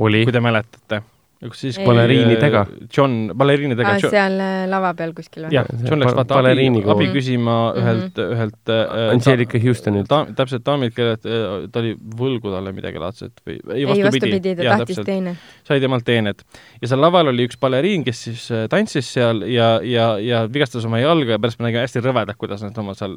oli 0.00 0.24
kui 0.28 0.34
te 0.34 0.42
mäletate. 0.44 1.02
Üks 1.46 1.60
siis. 1.64 1.78
Baleriinidega. 1.80 2.66
John, 2.92 3.30
baleriinidega 3.38 3.94
John, 3.96 4.12
seal 4.12 4.34
äh, 4.44 4.64
lava 4.68 4.90
peal 4.98 5.14
kuskil 5.16 5.46
või? 5.46 5.54
jah, 5.56 5.68
John 5.86 6.02
läks 6.02 6.16
vaata 6.18 6.40
abi, 6.42 6.66
abi 6.94 7.06
küsima 7.14 7.54
Mhm. 7.70 7.80
ühelt, 7.80 8.20
ühelt 8.34 8.72
äh, 8.74 9.06
Angelica 9.14 9.60
Houstonilt. 9.62 10.08
ta, 10.10 10.18
täpselt 10.36 10.64
daamilt, 10.66 10.94
kellelt 10.96 11.24
äh, 11.24 11.64
ta 11.72 11.80
oli 11.80 11.94
võlgu 11.96 12.52
talle 12.52 12.74
midagi 12.76 13.00
laadset 13.00 13.40
või 13.46 13.56
ei 13.76 13.86
vastupidi, 13.88 14.54
ta 14.58 14.76
tahtis 14.76 15.00
teine. 15.06 15.36
sai 15.64 15.80
temalt 15.80 16.04
teenet. 16.04 16.44
ja 16.82 16.88
seal 16.92 17.00
laval 17.00 17.32
oli 17.32 17.48
üks 17.48 17.56
baleriin, 17.60 18.04
kes 18.04 18.22
siis 18.28 18.46
äh, 18.52 18.66
tantsis 18.68 19.08
seal 19.16 19.40
ja, 19.48 19.78
ja, 19.82 20.10
ja 20.20 20.44
vigastas 20.52 20.84
oma 20.84 21.00
jalga 21.00 21.38
ja 21.38 21.42
pärast 21.42 21.58
me 21.60 21.70
nägime 21.70 21.86
hästi 21.86 22.04
rõvedad, 22.04 22.36
kuidas 22.36 22.62
nad 22.66 22.76
oma 22.84 22.92
seal 22.98 23.16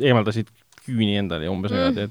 eemaldasid 0.00 0.48
küüni 0.86 1.18
endale 1.20 1.44
ja 1.44 1.52
umbes 1.52 1.70
Mm. 1.72 1.76
niimoodi, 1.76 2.00
et 2.08 2.10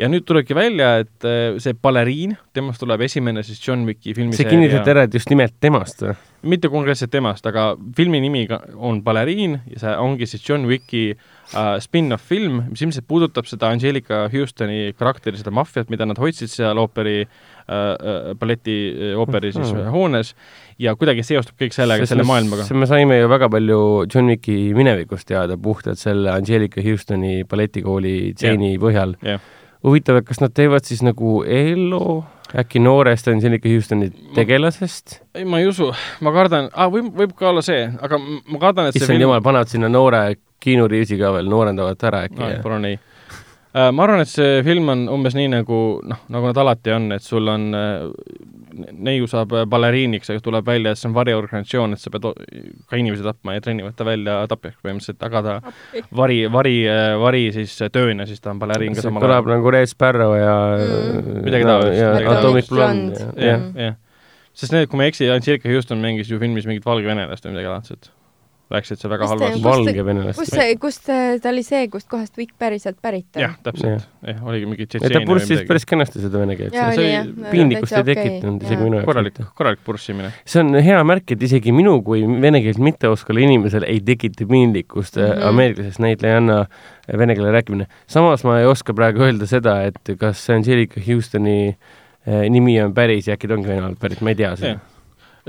ja 0.00 0.08
nüüd 0.08 0.24
tulebki 0.28 0.56
välja, 0.56 0.94
et 1.04 1.28
äh, 1.28 1.58
see 1.62 1.76
baleriin, 1.76 2.36
temast 2.56 2.80
tuleb 2.82 3.04
esimene 3.06 3.44
siis 3.46 3.60
John 3.66 3.84
Wicki 3.88 4.10
see 4.10 4.16
filmiseeria 4.22 4.50
kinnitati 4.54 4.94
ära, 4.94 5.06
et 5.08 5.14
just 5.18 5.30
nimelt 5.32 5.56
temast 5.60 6.04
või? 6.06 6.16
mitte 6.50 6.70
konkreetselt 6.72 7.10
temast, 7.12 7.44
aga 7.44 7.74
filmi 7.96 8.16
nimi 8.24 8.46
on 8.80 9.02
Baleriin 9.04 9.58
ja 9.74 9.80
see 9.82 9.90
ongi 10.00 10.24
siis 10.30 10.40
John 10.48 10.64
Wicki 10.70 11.10
uh, 11.12 11.74
spin-off 11.84 12.24
film, 12.32 12.62
mis 12.70 12.80
ilmselt 12.80 13.04
puudutab 13.10 13.44
seda 13.44 13.68
Angelica 13.68 14.22
Houstoni 14.32 14.94
karakteri, 14.96 15.36
seda 15.36 15.52
maffiat, 15.52 15.92
mida 15.92 16.08
nad 16.08 16.16
hoidsid 16.16 16.48
seal 16.48 16.80
ooperi 16.80 17.18
uh,, 17.26 17.28
uh, 17.68 18.32
balleti 18.40 18.78
uh, 18.88 19.20
ooperi 19.20 19.52
siis 19.52 19.68
Mhm. 19.74 19.92
hoones 19.92 20.32
ja 20.80 20.96
kuidagi 20.96 21.22
seostub 21.28 21.60
kõik 21.60 21.76
sellega, 21.76 22.08
selle 22.08 22.24
maailmaga. 22.24 22.64
me 22.72 22.88
saime 22.88 23.20
ju 23.20 23.28
väga 23.28 23.50
palju 23.52 23.80
John 24.08 24.32
Wicki 24.32 24.72
minevikust 24.74 25.28
teada 25.28 25.60
puhtalt 25.60 26.00
selle 26.00 26.32
Angelica 26.32 26.80
Houstoni 26.80 27.42
balletikooli 27.44 28.32
tseeni 28.32 28.78
põhjal 28.80 29.18
jah.. 29.20 29.44
huvitav, 29.86 30.20
et 30.20 30.28
kas 30.28 30.42
nad 30.42 30.54
teevad 30.56 30.86
siis 30.86 31.02
nagu 31.06 31.40
Ello 31.46 32.24
äkki 32.60 32.82
noorest 32.82 33.28
Angelica 33.30 33.70
Houstoni 33.70 34.10
tegelasest? 34.34 35.20
ei, 35.34 35.44
ma 35.44 35.60
ei 35.62 35.68
usu, 35.70 35.90
ma 36.24 36.32
kardan 36.34 36.70
ah,, 36.72 36.90
võib, 36.92 37.12
võib 37.16 37.34
ka 37.38 37.50
olla 37.52 37.62
see, 37.64 37.84
aga 37.86 38.18
ma 38.20 38.62
kardan, 38.62 38.90
et 38.90 38.98
issand 38.98 39.22
jumal, 39.22 39.42
panevad 39.44 39.70
sinna 39.70 39.90
noore 39.92 40.24
Keanu 40.60 40.88
Reavesi 40.90 41.16
ka 41.20 41.32
veel, 41.36 41.48
noorendavad 41.48 42.02
ära 42.10 42.24
äkki 42.28 42.42
no,. 42.42 42.50
palun 42.64 42.90
ei. 42.90 42.98
Ma 43.74 44.02
arvan, 44.06 44.24
et 44.24 44.30
see 44.30 44.62
film 44.66 44.88
on 44.90 45.04
umbes 45.12 45.36
nii 45.38 45.50
nagu 45.52 45.80
noh, 46.02 46.24
nagu 46.32 46.50
nad 46.50 46.58
alati 46.58 46.94
on, 46.94 47.10
et 47.14 47.22
sul 47.22 47.46
on 47.50 47.68
äh, 47.76 48.08
neiu 48.90 49.28
saab 49.30 49.52
äh, 49.54 49.66
baleriiniks, 49.70 50.32
aga 50.32 50.42
tuleb 50.42 50.66
välja, 50.66 50.94
et 50.94 51.00
see 51.00 51.10
on 51.10 51.14
variorganisatsioon, 51.14 51.94
et 51.94 52.02
sa 52.02 52.10
pead 52.14 52.26
ka 52.90 52.98
inimesi 52.98 53.26
tapma 53.26 53.54
ja 53.56 53.64
trennivad 53.64 53.94
ta 53.98 54.06
välja 54.08 54.40
tapjaks 54.50 54.80
põhimõtteliselt, 54.82 55.22
aga 55.28 55.44
ta 55.46 55.56
vari, 56.16 56.40
vari, 56.50 56.76
vari 57.22 57.44
siis 57.54 57.76
tööna, 57.94 58.26
siis 58.26 58.42
ta 58.42 58.54
on 58.54 58.62
baleriin 58.62 58.96
ka 58.96 59.02
see 59.02 59.08
samal 59.08 59.26
kõlab 59.26 59.52
nagu 59.54 59.74
Red 59.76 59.92
Sparrow 59.92 60.36
ja 60.38 60.58
Mm. 60.70 61.42
Midagi 61.44 61.66
taolist, 61.66 61.98
ja 61.98 62.12
midagi 62.12 62.30
Atomic 62.30 62.40
taolist. 62.42 62.70
Blonde 62.70 63.00
Blonde. 63.18 63.42
ja, 63.42 63.56
jah 63.56 63.84
jah. 63.84 63.98
sest 64.56 64.74
need, 64.74 64.88
kui 64.90 64.98
ma 65.00 65.06
ei 65.06 65.12
eksi, 65.12 65.28
Angelica 65.32 65.70
Houston 65.70 66.02
mängis 66.02 66.30
ju 66.30 66.40
filmis 66.42 66.66
mingit 66.68 66.86
valgevenelast 66.86 67.46
või 67.46 67.54
midagi 67.54 67.70
laadset. 67.70 68.10
Rääkisid 68.70 69.00
seal 69.02 69.10
väga 69.10 69.24
te- 69.24 69.28
halvasti. 69.32 69.58
Kust- 69.58 69.64
valge 69.66 70.04
venelast 70.06 70.38
kust. 70.38 70.52
see, 70.54 70.74
kust 70.78 71.04
see- 71.08 71.38
ta 71.42 71.48
oli 71.50 71.62
see, 71.66 71.88
kust 71.90 72.06
kohast 72.08 72.36
Vikk 72.38 72.52
päriselt 72.58 72.96
pärit 73.02 73.26
on? 73.36 73.42
jah, 73.42 73.56
täpselt, 73.66 74.04
jah, 74.26 74.42
oligi 74.46 74.66
mingi 74.70 74.86
Tšetšeenia 74.86 75.26
või 75.26 75.40
midagi. 75.42 75.66
päris 75.66 75.84
kenasti 75.90 76.20
seda 76.22 76.38
vene 76.38 76.56
keelt. 76.56 76.72
see 76.72 77.08
oli 77.24 77.48
piinlikkust 77.50 77.92
ei 77.98 78.04
tekitanud 78.04 78.62
isegi 78.62 78.82
minu 78.84 78.96
jaoks 79.00 79.06
korralik 79.10 79.40
korralik 79.58 79.80
purssimine. 79.84 80.30
see 80.44 80.60
on 80.62 80.74
hea 80.74 81.00
märk, 81.04 81.32
et 81.34 81.42
isegi 81.42 81.72
minu 81.72 81.96
kui 82.06 82.22
vene 82.40 82.60
keelt 82.62 82.78
mitteoskavale 82.78 83.42
inimesele 83.48 83.86
ei 83.90 84.00
tekita 84.00 84.46
piinlikkust 84.46 85.16
mm 85.16 85.22
Mhm. 85.22 85.32
-hmm. 85.40 85.48
ameeriklasest 85.48 85.98
näitlejanna 85.98 86.66
vene 87.18 87.34
keele 87.34 87.50
rääkimine. 87.52 87.86
samas 88.06 88.44
ma 88.44 88.60
ei 88.60 88.66
oska 88.66 88.94
praegu 88.94 89.18
öelda 89.22 89.46
seda, 89.46 89.82
et 89.82 89.98
kas 90.18 90.48
Angelica 90.50 91.00
Houstoni 91.06 91.76
eh, 92.26 92.48
nimi 92.50 92.80
on 92.82 92.94
päris 92.94 93.26
ja 93.28 93.34
äkki 93.34 93.48
ta 93.48 93.54
ongi 93.54 93.68
Venemaalt 93.68 93.98
pärit, 93.98 94.20
ma 94.20 94.28
ei 94.30 94.34
tea 94.36 94.54
seda. 94.56 94.78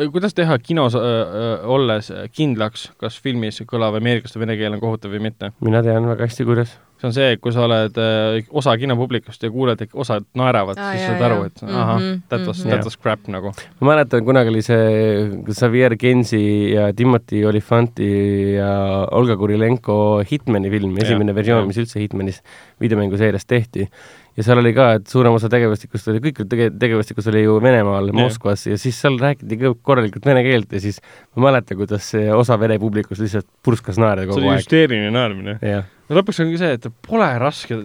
Kuidas 0.10 0.34
teha 0.38 0.58
kinos 0.64 0.96
äh, 0.96 1.02
äh, 1.02 1.66
olles 1.70 2.12
kindlaks, 2.36 2.90
kas 3.02 3.18
filmis 3.22 3.62
kõlav 3.68 3.98
ameeriklaste 4.00 4.40
vene 4.42 4.56
keel 4.60 4.78
on 4.78 4.82
kohutav 4.82 5.14
või 5.14 5.28
mitte? 5.28 5.52
mina 5.62 5.84
tean 5.86 6.08
väga 6.10 6.26
hästi, 6.28 6.46
kuidas. 6.48 6.74
see 7.02 7.10
on 7.10 7.16
see, 7.16 7.38
kui 7.42 7.54
sa 7.54 7.66
oled 7.68 7.98
äh, 8.02 8.48
osa 8.62 8.76
kinopublikust 8.82 9.44
ja 9.44 9.52
kuuled, 9.54 9.82
et 9.84 9.94
osad 9.94 10.26
naeravad 10.38 10.80
ah,, 10.80 10.94
siis 10.96 11.06
jaa, 11.06 11.14
saad 11.14 11.26
aru, 11.28 11.44
et 11.50 11.64
ahah 11.68 12.00
mm 12.00 12.08
-hmm, 12.08 12.22
that 12.30 12.48
was 12.48 12.58
mm. 12.58 12.64
-hmm. 12.64 12.74
that 12.74 12.86
was 12.86 12.98
crap 12.98 13.28
nagu. 13.28 13.54
ma 13.80 13.92
mäletan, 13.92 14.26
kunagi 14.26 14.50
oli 14.50 14.62
see 14.62 15.30
Xavier 15.52 15.98
Gensi 15.98 16.74
ja 16.74 16.94
Timothy 16.94 17.46
Olifanti 17.46 18.54
ja 18.56 19.08
Olga 19.12 19.38
Kurilenko 19.38 20.24
Hitmani 20.32 20.70
film, 20.70 20.98
Jah, 20.98 21.06
esimene 21.06 21.36
versioon 21.36 21.62
jah., 21.62 21.68
mis 21.68 21.78
üldse 21.78 22.00
Hitmanis 22.00 22.42
videomänguseerias 22.82 23.46
tehti. 23.46 23.90
Ja 24.38 24.46
seal 24.46 24.62
oli 24.62 24.72
ka, 24.76 24.88
et 24.98 25.12
suurem 25.12 25.36
osa 25.36 25.50
tegevustikust 25.52 26.10
oli, 26.12 26.22
kõik 26.24 26.44
tege-, 26.52 26.70
tegevustikust 26.82 27.32
oli 27.32 27.44
ju 27.44 27.58
Venemaal, 27.64 28.12
Moskvas 28.16 28.66
ja 28.70 28.78
siis 28.80 29.00
seal 29.04 29.18
räägiti 29.22 29.60
korralikult 29.84 30.28
vene 30.28 30.44
keelt 30.46 30.72
ja 30.72 30.84
siis 30.84 31.02
ma 31.36 31.50
mäletan, 31.50 31.80
kuidas 31.80 32.12
see 32.14 32.30
osa 32.36 32.60
vene 32.62 32.80
publikust 32.82 33.24
lihtsalt 33.24 33.50
purskas 33.66 34.00
naerda 34.02 34.26
see 34.26 34.32
kogu 34.32 34.44
oli 34.44 34.54
aeg. 34.54 34.64
hüsteeriline 34.64 35.12
naermine. 35.16 35.58
no 35.62 36.20
lõpuks 36.20 36.44
ongi 36.46 36.62
see, 36.62 36.78
et 36.80 36.88
pole 37.08 37.28
raske, 37.42 37.82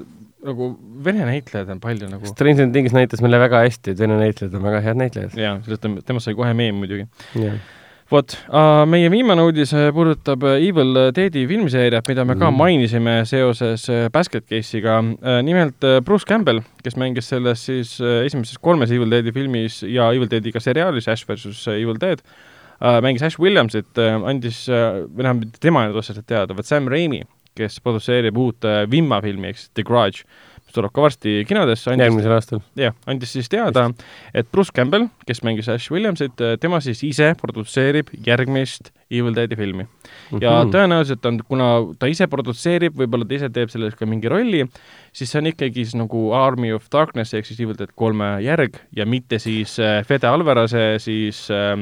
nagu 0.46 0.70
vene 1.06 1.26
näitlejaid 1.26 1.72
on 1.74 1.80
palju 1.82 2.10
nagu 2.10 2.30
Stranger 2.30 2.70
Things 2.74 2.94
näitas 2.94 3.24
meile 3.24 3.40
väga 3.42 3.64
hästi, 3.66 3.96
et 3.96 4.02
vene 4.04 4.18
näitlejad 4.20 4.54
on 4.54 4.66
väga 4.68 4.84
head 4.84 5.02
näitlejad. 5.02 5.34
jaa, 5.40 5.56
sellest 5.66 5.88
on, 5.88 5.98
temast 6.06 6.30
sai 6.30 6.38
kohe 6.38 6.52
meem 6.58 6.78
muidugi. 6.82 7.08
jah, 7.42 7.58
vot 8.10 8.34
uh,, 8.46 8.84
meie 8.86 9.08
viimane 9.10 9.42
uudis 9.42 9.72
äh, 9.74 9.88
puudutab 9.94 10.44
äh, 10.46 10.60
Evil 10.68 10.94
Deadi 11.14 11.42
filmiseeriat, 11.50 12.06
mida 12.08 12.24
me 12.24 12.36
ka 12.38 12.50
Mm. 12.50 12.58
mainisime 12.60 13.14
seoses 13.26 13.88
äh, 13.90 14.08
Basket 14.12 14.46
Case'iga 14.46 15.00
nimelt 15.42 15.82
Bruce 16.04 16.26
Campbell, 16.26 16.62
kes 16.84 16.96
mängis 16.96 17.28
selles 17.28 17.64
siis 17.66 17.96
esimeses 18.00 18.58
kolmes 18.62 18.90
Evil 18.90 19.10
Deadi 19.10 19.32
filmis 19.34 19.82
ja 19.82 20.12
Evil 20.14 20.30
Deadiga 20.30 20.60
seriaalis 20.62 21.08
Ash 21.08 21.26
versus 21.26 21.66
Evil 21.68 21.98
Dead 22.00 22.22
mängis 23.02 23.22
Ash 23.24 23.40
Williamsit 23.40 23.98
andis 23.98 24.66
või 24.68 25.24
tähendab, 25.24 25.58
tema 25.60 25.82
ei 25.82 25.90
olnud 25.90 26.02
otseselt 26.02 26.26
teada, 26.28 26.54
vaid 26.54 26.68
Sam 26.68 26.90
Raimi, 26.92 27.22
kes 27.56 27.80
produtseerib 27.80 28.36
uut 28.36 28.66
Vimma 28.90 29.22
filmi 29.24 29.54
siis 29.56 29.70
The 29.74 29.82
Grudge, 29.82 30.22
mis 30.24 30.55
tuleb 30.76 30.92
ka 30.94 31.04
varsti 31.06 31.38
kinodesse, 31.48 31.96
järgmisel 31.96 32.34
aastal. 32.36 32.60
jah, 32.78 32.94
andis 33.10 33.32
siis 33.36 33.48
teada, 33.52 33.88
et 34.34 34.48
Bruce 34.52 34.72
Campbell, 34.76 35.08
kes 35.26 35.42
mängis 35.46 35.68
Ash 35.72 35.90
Williamsit, 35.92 36.36
tema 36.60 36.80
siis 36.84 37.02
ise 37.08 37.32
produtseerib 37.40 38.12
järgmist 38.26 38.92
Evil 39.10 39.34
Deadi 39.36 39.56
filmi. 39.56 39.86
ja 40.40 40.62
Mhm. 40.62 40.70
tõenäoliselt 40.74 41.26
on, 41.26 41.40
kuna 41.48 41.68
ta 41.98 42.06
ise 42.10 42.26
produtseerib, 42.26 42.96
võib-olla 42.98 43.26
ta 43.28 43.34
ise 43.34 43.48
teeb 43.50 43.70
selles 43.70 43.94
ka 43.94 44.06
mingi 44.06 44.28
rolli, 44.28 44.64
siis 45.12 45.30
see 45.30 45.38
on 45.40 45.46
ikkagi 45.52 45.84
siis 45.84 45.94
nagu 45.94 46.32
Army 46.34 46.72
of 46.72 46.88
Darkness 46.92 47.34
ehk 47.34 47.46
siis 47.46 47.60
Evil 47.60 47.76
Dead 47.78 47.92
kolme 47.96 48.36
järg 48.44 48.76
ja 48.96 49.06
mitte 49.06 49.38
siis 49.38 49.78
äh, 49.78 50.04
Fede 50.06 50.26
Alvarase 50.28 50.96
siis 51.02 51.46
äh, 51.50 51.76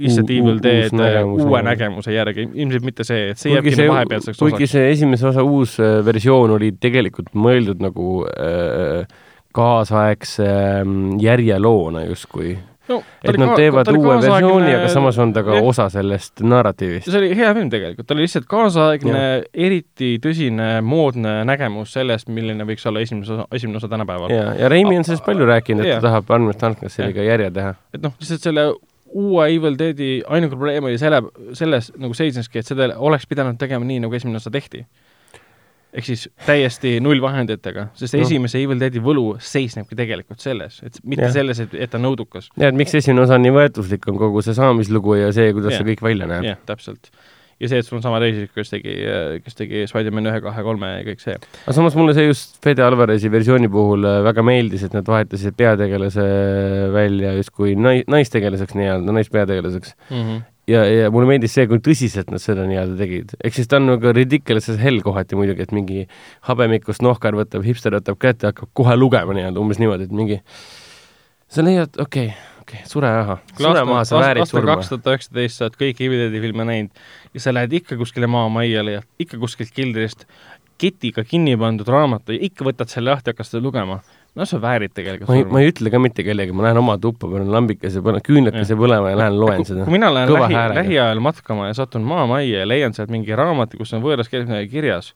u- 0.00 0.26
Evil 0.28 0.58
Dead 0.62 0.90
äh, 0.90 0.98
nägemuse 0.98 1.46
uue 1.46 1.62
nägemuse 1.62 2.14
järgi, 2.14 2.48
ilmselt 2.54 2.84
mitte 2.86 3.06
see, 3.06 3.30
et 3.30 3.38
see 3.38 3.54
kuigi 3.54 3.76
see 3.76 3.86
nagu 3.86 3.94
vahepealseks, 3.94 4.38
kuigi 4.40 4.64
osaks. 4.64 4.76
see 4.76 4.90
esimese 4.96 5.28
osa 5.30 5.44
uus 5.46 5.78
äh, 5.80 6.00
versioon 6.06 6.56
oli 6.56 6.72
tegelikult 6.80 7.30
mõeldud 7.38 7.82
nagu 7.84 8.24
äh, 8.26 9.06
kaasaegse 9.54 10.46
ähm, 10.46 11.18
järjeloona 11.22 12.04
justkui. 12.08 12.56
no, 12.88 12.98
et 13.24 13.38
nad 13.40 13.54
teevad 13.56 13.88
uue 13.94 14.16
versiooni, 14.20 14.72
aga 14.76 14.88
samas 14.92 15.18
on 15.22 15.30
ta 15.32 15.44
ka 15.46 15.54
jah. 15.56 15.68
osa 15.70 15.86
sellest 15.92 16.42
narratiivist. 16.44 17.06
see 17.06 17.20
oli 17.20 17.30
hea 17.38 17.52
film 17.56 17.70
tegelikult, 17.72 18.08
ta 18.08 18.16
oli 18.16 18.26
lihtsalt 18.26 18.48
kaasaegne, 18.50 19.20
eriti 19.54 20.16
tõsine, 20.24 20.68
moodne 20.84 21.36
nägemus 21.48 21.94
sellest, 21.96 22.28
milline 22.34 22.66
võiks 22.68 22.84
olla 22.90 23.04
esimese 23.06 23.38
osa, 23.38 23.46
esimene 23.54 23.78
osa 23.78 23.88
tänapäeval. 23.94 24.34
ja, 24.34 24.50
ja 24.58 24.72
Reimi 24.72 24.98
on 24.98 25.06
sellest 25.06 25.24
palju 25.24 25.46
rääkinud, 25.48 25.86
et 25.86 25.94
Jaa. 25.94 26.02
ta 26.02 26.10
tahab 26.10 26.34
Arnold 26.36 26.58
Starknessiliga 26.58 27.24
järje 27.30 27.54
teha. 27.54 27.72
et 27.94 28.02
noh, 28.02 28.18
lihtsalt 28.18 28.50
selle 28.50 28.66
uue 29.14 29.48
Evil 29.54 29.78
Deadi 29.78 30.10
ainuke 30.26 30.58
probleem 30.58 30.90
oli 30.90 30.98
selle, 31.00 31.22
selles 31.56 31.90
nagu 32.00 32.16
seisneski, 32.16 32.60
et 32.60 32.70
seda 32.70 32.90
oleks 32.98 33.28
pidanud 33.30 33.58
tegema 33.60 33.86
nii, 33.86 34.02
nagu 34.04 34.16
esimene 34.18 34.40
osa 34.42 34.52
tehti. 34.54 34.84
ehk 35.94 36.08
siis 36.08 36.24
täiesti 36.46 36.96
nullvahenditega, 36.98 37.84
sest 37.94 38.16
no. 38.16 38.24
esimese 38.26 38.58
Evil 38.58 38.80
Deadi 38.82 38.98
võlu 39.02 39.36
seisnebki 39.38 39.94
tegelikult 39.94 40.42
selles, 40.42 40.80
et 40.82 40.98
mitte 41.04 41.28
ja. 41.28 41.34
selles, 41.36 41.60
et, 41.62 41.76
et 41.78 41.90
ta 41.90 42.00
on 42.00 42.08
nõudukas. 42.08 42.50
ja, 42.58 42.72
et 42.72 42.74
miks 42.74 42.96
esimene 42.98 43.22
osa 43.22 43.38
on 43.38 43.46
nii 43.46 43.54
võetuslik, 43.54 44.10
on 44.10 44.18
kogu 44.18 44.42
see 44.42 44.58
saamislugu 44.58 45.20
ja 45.20 45.30
see, 45.36 45.54
kuidas 45.54 45.76
ja. 45.76 45.80
see 45.80 45.92
kõik 45.92 46.02
välja 46.02 46.30
näeb. 46.30 46.50
jah, 46.50 46.60
täpselt 46.66 47.12
ja 47.60 47.70
see, 47.70 47.80
et 47.80 47.88
sul 47.88 47.98
on 47.98 48.04
sama 48.04 48.20
reisijad, 48.22 48.50
kes 48.54 48.72
tegi, 48.72 48.94
kes 49.44 49.58
tegi 49.58 49.84
Spider-man 49.90 50.30
ühe, 50.30 50.40
kahe, 50.44 50.64
kolme 50.66 50.90
ja 50.90 51.04
kõik 51.06 51.22
see. 51.22 51.36
aga 51.64 51.76
samas 51.76 51.98
mulle 51.98 52.16
see 52.16 52.26
just 52.28 52.58
Fede 52.64 52.84
Alvarezi 52.86 53.30
versiooni 53.32 53.70
puhul 53.72 54.06
äh, 54.08 54.22
väga 54.26 54.46
meeldis, 54.46 54.86
et 54.86 54.96
nad 54.96 55.06
vahetasid 55.08 55.56
peategelase 55.58 56.24
välja 56.94 57.36
justkui 57.38 57.76
nai-, 57.78 58.02
naistegelaseks 58.10 58.76
nii-öelda, 58.78 59.14
naispeategelaseks 59.20 59.94
mm. 60.10 60.18
-hmm 60.24 60.42
ja, 60.70 60.84
ja 60.88 61.10
mulle 61.12 61.28
meeldis 61.28 61.54
see, 61.56 61.66
kui 61.68 61.80
tõsiselt 61.84 62.30
nad 62.32 62.42
seda 62.42 62.64
nii-öelda 62.68 62.96
tegid. 63.00 63.34
ehk 63.44 63.58
siis 63.58 63.68
ta 63.70 63.78
on 63.80 63.90
nagu 63.92 64.14
ridiculous 64.16 64.70
as 64.72 64.80
hell 64.80 65.02
kohati 65.04 65.36
muidugi, 65.38 65.66
et 65.66 65.74
mingi 65.76 66.06
habemikust 66.48 67.04
nohkar 67.04 67.36
võtab, 67.38 67.66
hipster 67.66 67.96
võtab 67.98 68.18
kätte, 68.20 68.50
hakkab 68.52 68.72
kohe 68.76 68.96
lugema 68.96 69.36
nii-öelda 69.36 69.60
umbes 69.60 69.80
niimoodi, 69.82 70.08
et 70.08 70.16
mingi 70.16 70.40
sa 71.52 71.64
leiad, 71.66 72.00
okei 72.00 72.30
okay,, 72.32 72.53
okay,, 72.64 72.82
sure 72.88 73.12
maha, 73.12 73.38
sure 73.58 73.84
maha, 73.88 74.02
sa 74.08 74.20
väärid 74.22 74.48
surma. 74.50 74.74
kaks 74.74 74.90
tuhat 74.92 75.12
üheksateist 75.12 75.60
sa 75.60 75.68
oled 75.68 75.78
kõiki 75.80 76.08
Evil 76.08 76.40
filme 76.42 76.66
näinud 76.68 77.04
ja 77.34 77.44
sa 77.44 77.54
lähed 77.54 77.76
ikka 77.80 77.98
kuskile 78.00 78.28
maamaiale 78.30 78.98
ja 78.98 79.06
ikka 79.22 79.40
kuskilt 79.42 79.72
kildrist 79.76 80.26
ketiga 80.80 81.24
kinni 81.24 81.56
pandud 81.60 81.88
raamatu 81.88 82.34
ja 82.34 82.42
ikka 82.48 82.66
võtad 82.66 82.90
selle 82.90 83.12
lahti 83.12 83.30
ja 83.30 83.34
hakkad 83.34 83.48
seda 83.48 83.62
lugema. 83.64 84.00
no 84.34 84.46
sa 84.48 84.58
väärid 84.62 84.94
tegelikult 84.94 85.30
ma 85.30 85.36
ei, 85.38 85.44
ma 85.46 85.60
ei 85.62 85.70
ütle 85.70 85.92
ka 85.94 86.00
mitte 86.02 86.24
kellelegi, 86.26 86.54
ma 86.56 86.66
lähen 86.66 86.80
oma 86.80 86.96
tuppa, 86.98 87.28
panen 87.30 87.52
lambikese, 87.54 88.02
panen 88.02 88.24
küünlakese 88.26 88.78
põlema 88.78 89.12
ja 89.12 89.20
lähen 89.20 89.38
loen 89.40 89.66
seda. 89.68 89.86
kui 89.86 89.94
mina 89.94 90.10
lähen 90.14 90.32
lähi, 90.34 90.58
lähiajal 90.80 91.22
matkama 91.22 91.68
ja 91.70 91.76
satun 91.78 92.06
maamajja 92.08 92.64
ja 92.64 92.68
leian 92.68 92.96
sealt 92.96 93.12
mingi 93.14 93.36
raamatu, 93.38 93.78
kus 93.78 93.94
on 93.94 94.02
võõras 94.02 94.30
keeles 94.32 94.50
midagi 94.50 94.72
kirjas, 94.72 95.12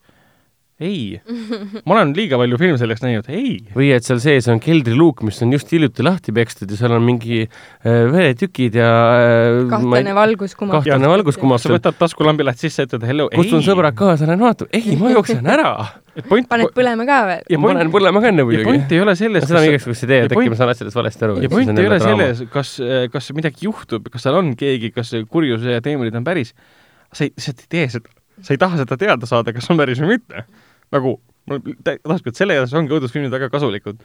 ei, 0.78 1.18
ma 1.86 1.96
olen 1.96 2.12
liiga 2.14 2.38
palju 2.38 2.58
filme 2.60 2.78
selleks 2.78 3.02
näinud, 3.02 3.26
ei. 3.34 3.56
või 3.74 3.88
et 3.96 4.06
seal 4.06 4.20
sees 4.22 4.46
on 4.52 4.60
keldriluuk, 4.62 5.24
mis 5.26 5.40
on 5.42 5.50
just 5.56 5.72
hiljuti 5.74 6.04
lahti 6.06 6.34
pekstud 6.34 6.70
ja 6.70 6.78
seal 6.78 6.92
on 6.94 7.02
mingi 7.02 7.40
äh, 7.42 8.04
veretükid 8.12 8.78
ja 8.78 8.90
äh, 9.18 9.56
kahtlane 9.72 10.14
valguskumab. 10.14 10.76
kahtlane 10.78 11.10
valguskumab. 11.10 11.58
sa 11.62 11.72
võtad 11.72 11.98
taskulambi, 11.98 12.46
lähed 12.46 12.62
sisse, 12.62 12.86
ütled 12.86 13.06
hello, 13.10 13.26
ei. 13.32 13.40
kutsun 13.40 13.64
sõbrad 13.66 13.96
kaasa, 13.98 14.28
lähen 14.30 14.44
vaatan, 14.44 14.70
ei, 14.78 14.94
ma 15.00 15.10
jooksen 15.16 15.50
ära 15.50 15.72
point, 16.30 16.46
paned 16.52 16.70
põlema 16.76 17.08
ka 17.08 17.18
veel? 17.32 17.42
ja 17.56 17.60
panen 17.66 17.90
põlema 17.96 18.22
ka 18.22 18.30
enne 18.30 18.46
muidugi. 18.46 18.70
point 18.70 18.94
ei 18.94 19.02
ole 19.02 19.16
selles 19.18 19.48
seda 19.50 19.64
on 19.64 19.68
igaks 19.72 19.88
juhuks 19.90 20.04
idee, 20.06 20.20
et 20.28 20.36
äkki 20.36 20.54
ma 20.54 20.60
saan 20.62 20.72
asjadest 20.76 21.00
valesti 21.00 21.26
aru. 21.26 21.40
ja 21.42 21.50
point 21.56 21.74
ei 21.74 21.90
ole 21.90 21.98
selles, 22.04 22.44
kas, 22.54 22.76
kas 23.10 23.32
midagi 23.34 23.66
juhtub, 23.66 24.06
kas 24.14 24.28
seal 24.28 24.38
on 24.38 24.54
keegi, 24.62 24.94
kas 24.94 25.10
kurjuse 25.26 25.82
teemonid 25.82 26.22
on 26.22 26.30
päris, 26.30 26.54
sa 27.10 27.26
ei, 27.26 27.34
sa 27.34 27.50
ei 27.50 27.66
tee 27.66 27.90
seda, 27.98 28.14
sa 28.46 28.54
ei 28.54 28.62
taha 28.62 28.78
seda 28.84 29.02
teada 29.02 29.26
saada, 29.26 29.50
kas 29.58 29.66
on 29.74 29.82
päris 29.82 29.98
või 30.06 30.14
mitte 30.14 30.46
nagu 30.94 31.18
mul 31.48 31.60
et 31.88 32.38
selle 32.38 32.56
jaoks 32.58 32.74
ongi 32.76 32.96
õudusfilmid 32.96 33.32
väga 33.32 33.50
kasulikud. 33.52 34.00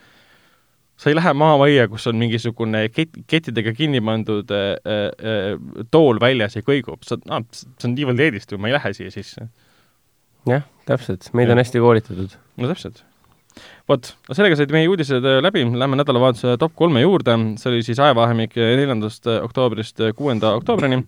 sa 0.97 1.09
ei 1.09 1.15
lähe 1.17 1.31
maamajja, 1.33 1.87
kus 1.89 2.05
on 2.07 2.19
mingisugune 2.21 2.83
kett, 2.93 3.15
kettidega 3.27 3.73
kinni 3.75 4.01
pandud 4.05 4.51
äh, 4.53 4.75
äh, 4.85 5.87
tool 5.91 6.19
väljas 6.21 6.55
ja 6.55 6.61
kõigub, 6.65 7.01
sa, 7.07 7.17
aa, 7.33 7.41
see 7.51 7.89
on 7.89 8.19
Deadist 8.19 8.53
ju, 8.53 8.59
ma 8.61 8.69
ei 8.69 8.77
lähe 8.77 8.93
siia 8.93 9.13
sisse. 9.13 9.49
jah, 10.49 10.67
täpselt, 10.89 11.31
meid 11.33 11.49
ja. 11.49 11.57
on 11.57 11.63
hästi 11.63 11.81
koolitatud. 11.83 12.37
no 12.61 12.69
täpselt 12.69 13.03
vot, 13.89 14.13
sellega 14.31 14.57
said 14.57 14.71
meie 14.73 14.89
uudised 14.89 15.25
äh, 15.25 15.39
läbi, 15.43 15.65
lähme 15.65 15.99
nädalavahetuse 15.99 16.55
top 16.61 16.77
kolme 16.77 17.03
juurde, 17.03 17.39
see 17.61 17.71
oli 17.73 17.85
siis 17.85 18.01
ajavahemik 18.01 18.55
neljandast 18.57 19.27
oktoobrist 19.41 20.05
kuuenda 20.17 20.53
oktoobrini 20.59 21.03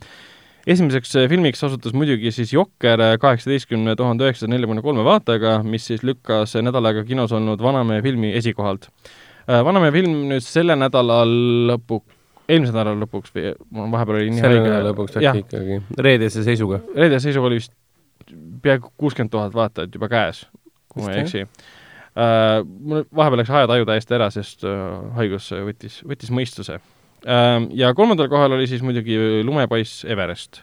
esimeseks 0.65 1.13
äh, 1.19 1.27
filmiks 1.29 1.63
osutus 1.63 1.93
muidugi 1.97 2.31
siis 2.33 2.53
Jokker 2.53 3.01
äh, 3.01 3.13
kaheksateistkümne 3.21 3.95
tuhande 3.95 4.25
üheksasaja 4.25 4.51
neljakümne 4.53 4.83
kolme 4.85 5.05
vaatajaga, 5.05 5.59
mis 5.67 5.85
siis 5.91 6.03
lükkas 6.05 6.55
nädal 6.65 6.89
aega 6.89 7.05
kinos 7.07 7.33
olnud 7.35 7.61
Vanamehe 7.61 8.01
filmi 8.05 8.33
esikohalt. 8.39 8.89
Äh, 9.45 9.61
Vanamehe 9.65 9.93
film 9.95 10.17
nüüd 10.31 10.45
selle 10.45 10.77
nädala 10.79 11.21
lõpu, 11.71 12.01
eelmise 12.49 12.73
nädala 12.73 12.97
lõpuks 13.05 13.35
või 13.35 13.53
vahepeal 13.93 14.21
oli 14.21 14.33
nii 14.33 14.45
selle 14.45 14.65
nädala 14.65 14.91
lõpuks 14.91 15.21
äkki 15.21 15.45
ikkagi, 15.45 15.79
reedese 16.07 16.45
seisuga? 16.47 16.81
reedese 16.95 17.29
seisuga 17.29 17.51
oli 17.51 17.61
vist 17.61 17.73
peaaegu 18.65 18.89
kuuskümmend 18.97 19.33
tuhat 19.33 19.53
vaatajat 19.53 19.93
juba 19.93 20.09
käes, 20.09 20.45
kui 20.89 21.05
ma 21.05 21.13
ei 21.13 21.21
eksi. 21.21 21.45
Mul 22.15 23.03
vahepeal 23.13 23.41
läks 23.43 23.51
ajataju 23.53 23.85
täiesti 23.85 24.15
ära, 24.17 24.31
sest 24.33 24.65
haigus 25.19 25.51
võttis, 25.67 25.99
võttis 26.07 26.31
mõistuse 26.33 26.79
ja 27.25 27.93
kolmandal 27.97 28.29
kohal 28.29 28.53
oli 28.57 28.67
siis 28.69 28.83
muidugi 28.85 29.17
Lumepoiss 29.43 30.05
Everest, 30.05 30.61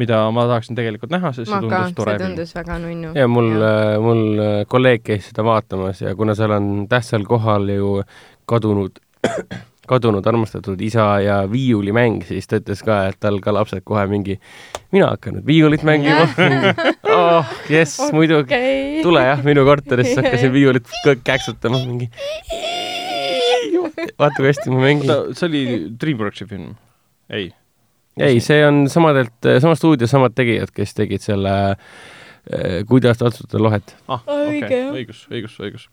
mida 0.00 0.22
ma 0.32 0.46
tahaksin 0.48 0.78
tegelikult 0.78 1.12
näha, 1.12 1.32
sest 1.36 1.50
see 1.50 1.60
tundus 1.64 1.94
tore. 1.96 2.16
see 2.16 2.24
tundus 2.26 2.54
väga 2.56 2.78
nunnu. 2.82 3.12
ja 3.18 3.28
mul, 3.28 3.50
äh, 3.56 3.94
mul 4.02 4.22
äh, 4.42 4.60
kolleeg 4.70 5.04
käis 5.04 5.30
seda 5.30 5.44
vaatamas 5.46 6.04
ja 6.04 6.14
kuna 6.16 6.36
seal 6.38 6.54
on 6.56 6.86
tähtsal 6.90 7.26
kohal 7.28 7.68
ju 7.74 7.98
kadunud 8.48 9.02
kadunud 9.88 10.26
armastatud 10.28 10.80
isa 10.84 11.06
ja 11.24 11.38
viiulimäng, 11.50 12.20
siis 12.28 12.48
ta 12.48 12.60
ütles 12.60 12.82
ka, 12.84 12.98
et 13.08 13.16
tal 13.24 13.40
ka 13.44 13.54
lapsed 13.56 13.84
kohe 13.88 14.04
mingi, 14.10 14.36
mina 14.92 15.08
hakkan 15.14 15.38
nüüd 15.38 15.48
viiulit 15.48 15.84
mängima 15.88 16.26
oh, 17.16 17.54
jess 17.72 17.96
okay., 17.96 18.16
muidugi, 18.16 18.58
tule 19.04 19.24
jah, 19.24 19.40
minu 19.46 19.64
korterisse, 19.68 20.18
hakkasin 20.20 20.52
viiulit 20.52 20.92
käksutama, 21.24 21.80
mingi 21.88 22.10
vaata, 24.18 24.36
kui 24.36 24.50
hästi 24.50 24.74
ma 24.74 24.84
mängin. 24.84 25.14
see 25.32 25.48
oli 25.48 25.64
DreamWorksi 26.00 26.48
film? 26.50 26.76
ei? 27.30 27.50
ei, 28.18 28.40
see 28.44 28.62
on 28.66 28.86
samadelt, 28.90 29.36
sama 29.62 29.74
stuudio, 29.78 30.08
samad 30.10 30.34
tegijad, 30.38 30.72
kes 30.74 30.94
tegid 30.98 31.22
selle 31.24 31.54
äh, 31.70 31.78
kuidas 32.88 33.18
taltsutada 33.20 33.62
lohet. 33.62 33.94
ah, 34.08 34.22
okei 34.24 34.62
okay., 34.62 34.82
õigus, 35.02 35.22
õigus, 35.30 35.56
õigus. 35.62 35.86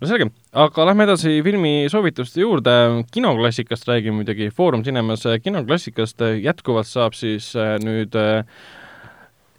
no 0.00 0.10
selge, 0.10 0.28
aga 0.64 0.86
lähme 0.88 1.06
edasi 1.06 1.38
filmi 1.46 1.74
soovituste 1.92 2.42
juurde. 2.42 2.74
kinoklassikast 3.14 3.88
räägime 3.88 4.22
muidugi, 4.22 4.50
Foorum 4.54 4.84
Cinemas 4.86 5.24
kinoklassikast 5.44 6.24
jätkuvalt 6.42 6.90
saab 6.90 7.16
siis 7.18 7.52
äh, 7.56 7.76
nüüd 7.82 8.16
äh, 8.18 8.42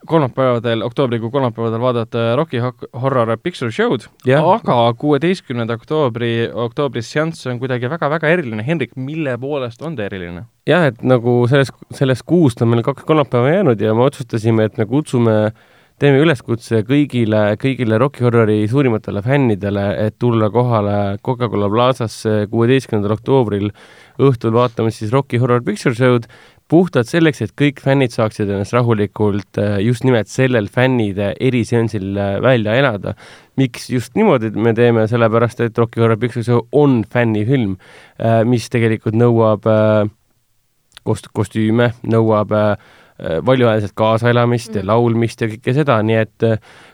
kolmapäevadel, 0.08 0.82
oktoobrikuu 0.86 1.32
kolmapäevadel 1.32 1.82
vaadata 1.82 2.24
Rocky 2.36 2.62
Horror 3.02 3.38
Picture 3.44 3.72
Show'd, 3.72 4.08
aga 4.38 4.78
kuueteistkümnenda 5.00 5.78
oktoobri, 5.80 6.50
oktoobris 6.54 7.12
seanss 7.12 7.48
on 7.48 7.60
kuidagi 7.60 7.90
väga-väga 7.90 8.34
eriline. 8.36 8.66
Hendrik, 8.68 8.96
mille 8.96 9.38
poolest 9.38 9.82
on 9.82 9.96
ta 9.96 10.08
eriline? 10.10 10.48
jah, 10.68 10.88
et 10.88 11.02
nagu 11.04 11.44
sellest, 11.52 11.76
sellest 11.96 12.24
kuust 12.28 12.62
on 12.64 12.72
meil 12.72 12.84
kaks 12.86 13.04
kolmapäeva 13.08 13.52
jäänud 13.58 13.82
ja 13.82 13.94
me 13.96 14.06
otsustasime, 14.08 14.70
et 14.70 14.78
me 14.80 14.86
kutsume, 14.88 15.36
teeme 16.00 16.22
üleskutse 16.24 16.82
kõigile, 16.88 17.42
kõigile 17.62 18.00
Rocky 18.02 18.26
Horrori 18.26 18.64
suurimatele 18.72 19.22
fännidele, 19.24 19.86
et 20.06 20.18
tulla 20.20 20.50
kohale 20.54 21.18
Coca-Cola 21.26 21.70
Plazasse 21.72 22.46
kuueteistkümnendal 22.52 23.18
oktoobril 23.18 23.70
õhtul 24.24 24.56
vaatama 24.56 24.92
siis 24.94 25.14
Rocky 25.14 25.40
Horror 25.42 25.64
Picture 25.66 25.96
Show'd 25.96 26.28
puhtalt 26.72 27.10
selleks, 27.10 27.42
et 27.44 27.54
kõik 27.60 27.82
fännid 27.84 28.14
saaksid 28.14 28.50
ennast 28.50 28.74
rahulikult 28.76 29.60
äh, 29.62 29.78
just 29.84 30.06
nimelt 30.08 30.32
sellel 30.32 30.70
fännide 30.72 31.34
eriseansil 31.42 32.18
äh, 32.18 32.40
välja 32.44 32.76
elada. 32.80 33.16
miks 33.58 33.90
just 33.90 34.16
niimoodi 34.16 34.50
me 34.56 34.74
teeme, 34.74 35.06
sellepärast 35.08 35.62
et 35.62 35.78
Rocky 35.78 36.02
Horror 36.02 36.18
Picture 36.18 36.44
Show 36.44 36.66
on 36.72 37.04
fännifilm, 37.04 37.78
äh, 38.20 38.42
mis 38.48 38.70
tegelikult 38.74 39.18
nõuab 39.20 39.68
kost-, 41.04 41.32
kostüüme, 41.34 41.94
nõuab 42.04 42.54
valjuhäälset 43.46 43.94
kaasaelamist 43.96 44.74
ja 44.74 44.82
mm. 44.82 44.90
laulmist 44.90 45.42
ja 45.44 45.48
kõike 45.48 45.74
seda, 45.78 46.00
nii 46.04 46.16
et 46.18 46.46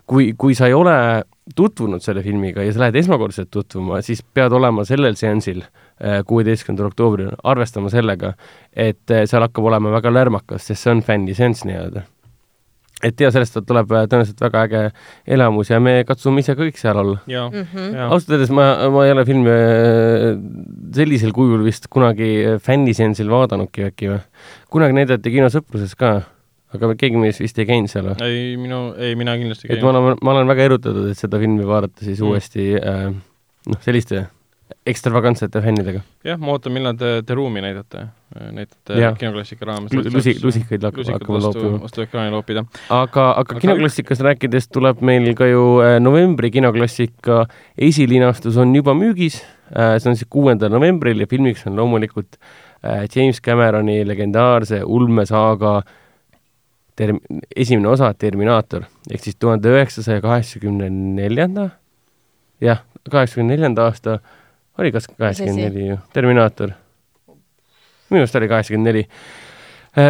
kui, 0.05 0.33
kui 0.37 0.53
sa 0.53 0.67
ei 0.67 0.75
ole 0.75 1.23
tutvunud 1.55 2.03
selle 2.03 2.21
filmiga 2.21 2.61
ja 2.61 2.73
sa 2.75 2.83
lähed 2.83 2.99
esmakordselt 2.99 3.49
tutvuma, 3.49 4.01
siis 4.05 4.19
pead 4.21 4.53
olema 4.53 4.83
sellel 4.85 5.15
seansil 5.17 5.63
Äh, 5.63 5.88
kuueteistkümnendal 6.27 6.91
oktoobril, 6.91 7.33
arvestama 7.43 7.91
sellega, 7.91 8.33
et 8.73 9.11
äh, 9.11 9.25
seal 9.29 9.43
hakkab 9.45 9.67
olema 9.71 9.91
väga 9.97 10.13
lärmakas, 10.13 10.69
sest 10.69 10.85
see 10.85 10.93
on 10.93 11.03
fänniseanss 11.05 11.67
nii-öelda. 11.67 12.05
et 13.03 13.21
ja 13.23 13.29
sellest 13.31 13.55
tuleb 13.63 13.91
äh, 13.95 14.07
tõenäoliselt 14.11 14.41
väga 14.43 14.61
äge 14.67 14.79
elamus 15.35 15.69
ja 15.69 15.79
me 15.79 16.01
katsume 16.07 16.43
ise 16.43 16.55
kõik 16.59 16.79
seal 16.79 16.97
olla. 16.99 17.19
Mm 17.27 17.61
-hmm. 17.61 17.99
ausalt 18.09 18.35
öeldes 18.35 18.49
ma, 18.51 18.89
ma 18.91 19.05
ei 19.05 19.11
ole 19.11 19.25
filmi 19.25 19.53
sellisel 20.95 21.31
kujul 21.31 21.63
vist 21.63 21.87
kunagi 21.87 22.59
fänniseansil 22.63 23.29
vaadanudki 23.29 23.87
äkki 23.91 24.11
või. 24.11 24.19
kunagi 24.69 24.93
näidati 24.93 25.31
kinosõpruses 25.31 25.95
ka 25.95 26.21
aga 26.73 26.91
keegi 26.95 27.17
meist 27.17 27.39
vist 27.39 27.57
ei 27.59 27.65
käinud 27.65 27.89
seal 27.89 28.05
või? 28.11 28.17
ei, 28.25 28.57
minu, 28.57 28.93
ei, 28.97 29.15
mina 29.15 29.37
kindlasti 29.37 29.67
ei 29.67 29.77
käinud. 29.77 29.79
et 29.79 29.83
ma 29.83 29.99
olen, 29.99 30.19
ma 30.21 30.35
olen 30.35 30.47
väga 30.47 30.67
erutatud, 30.69 31.07
et 31.09 31.17
seda 31.17 31.39
filmi 31.39 31.65
vaadata 31.65 32.05
siis 32.05 32.19
mm. 32.19 32.27
uuesti 32.27 32.67
äh, 32.77 33.07
noh, 33.69 33.81
selliste 33.85 34.27
ekstravagantsete 34.89 35.61
fännidega. 35.61 36.01
jah, 36.25 36.39
ma 36.39 36.53
ootan, 36.53 36.73
millal 36.73 36.97
te 36.97 37.11
The 37.25 37.35
Room'i 37.37 37.61
näidate, 37.63 38.05
näitate 38.53 39.11
kinoklassika 39.19 39.65
raames. 39.65 39.93
lusi, 40.13 40.35
lusikaid 40.43 40.85
hakkame 40.85 41.41
loopima. 41.41 41.81
vastu 41.83 42.03
ekraani 42.05 42.33
loopida. 42.33 42.63
aga, 42.93 43.27
aga 43.41 43.59
kinoklassikast 43.59 44.25
rääkides 44.25 44.69
tuleb 44.73 45.01
meil 45.05 45.31
ka 45.37 45.49
ju 45.49 45.63
äh, 45.85 45.97
novembri 46.01 46.51
kinoklassika 46.53 47.45
esilinastus 47.77 48.57
on 48.57 48.75
juba 48.75 48.93
müügis, 48.97 49.41
äh, 49.73 49.97
see 49.97 50.13
on 50.13 50.19
siis 50.19 50.29
kuuendal 50.29 50.73
novembril 50.73 51.25
ja 51.25 51.29
filmiks 51.29 51.65
on 51.69 51.77
loomulikult 51.79 52.37
äh, 52.37 53.07
James 53.15 53.41
Cameroni 53.41 54.01
legendaarse 54.07 54.83
ulmesaaga 54.85 55.79
term-, 56.99 57.21
esimene 57.55 57.89
osa, 57.89 58.13
Terminaator, 58.13 58.85
ehk 59.09 59.23
siis 59.25 59.37
tuhande 59.39 59.71
üheksasaja 59.73 60.21
kaheksakümne 60.21 60.89
neljanda, 60.91 61.69
jah, 62.61 62.83
kaheksakümne 63.09 63.55
neljanda 63.55 63.89
aasta, 63.89 64.19
oli 64.79 64.91
kas 64.95 65.07
kaheksakümmend 65.11 65.69
neli 65.69 65.87
ju, 65.91 65.99
Terminaator. 66.13 66.73
minu 68.09 68.23
arust 68.23 68.35
oli 68.39 68.47
kaheksakümmend 68.47 68.91
neli 68.91 69.05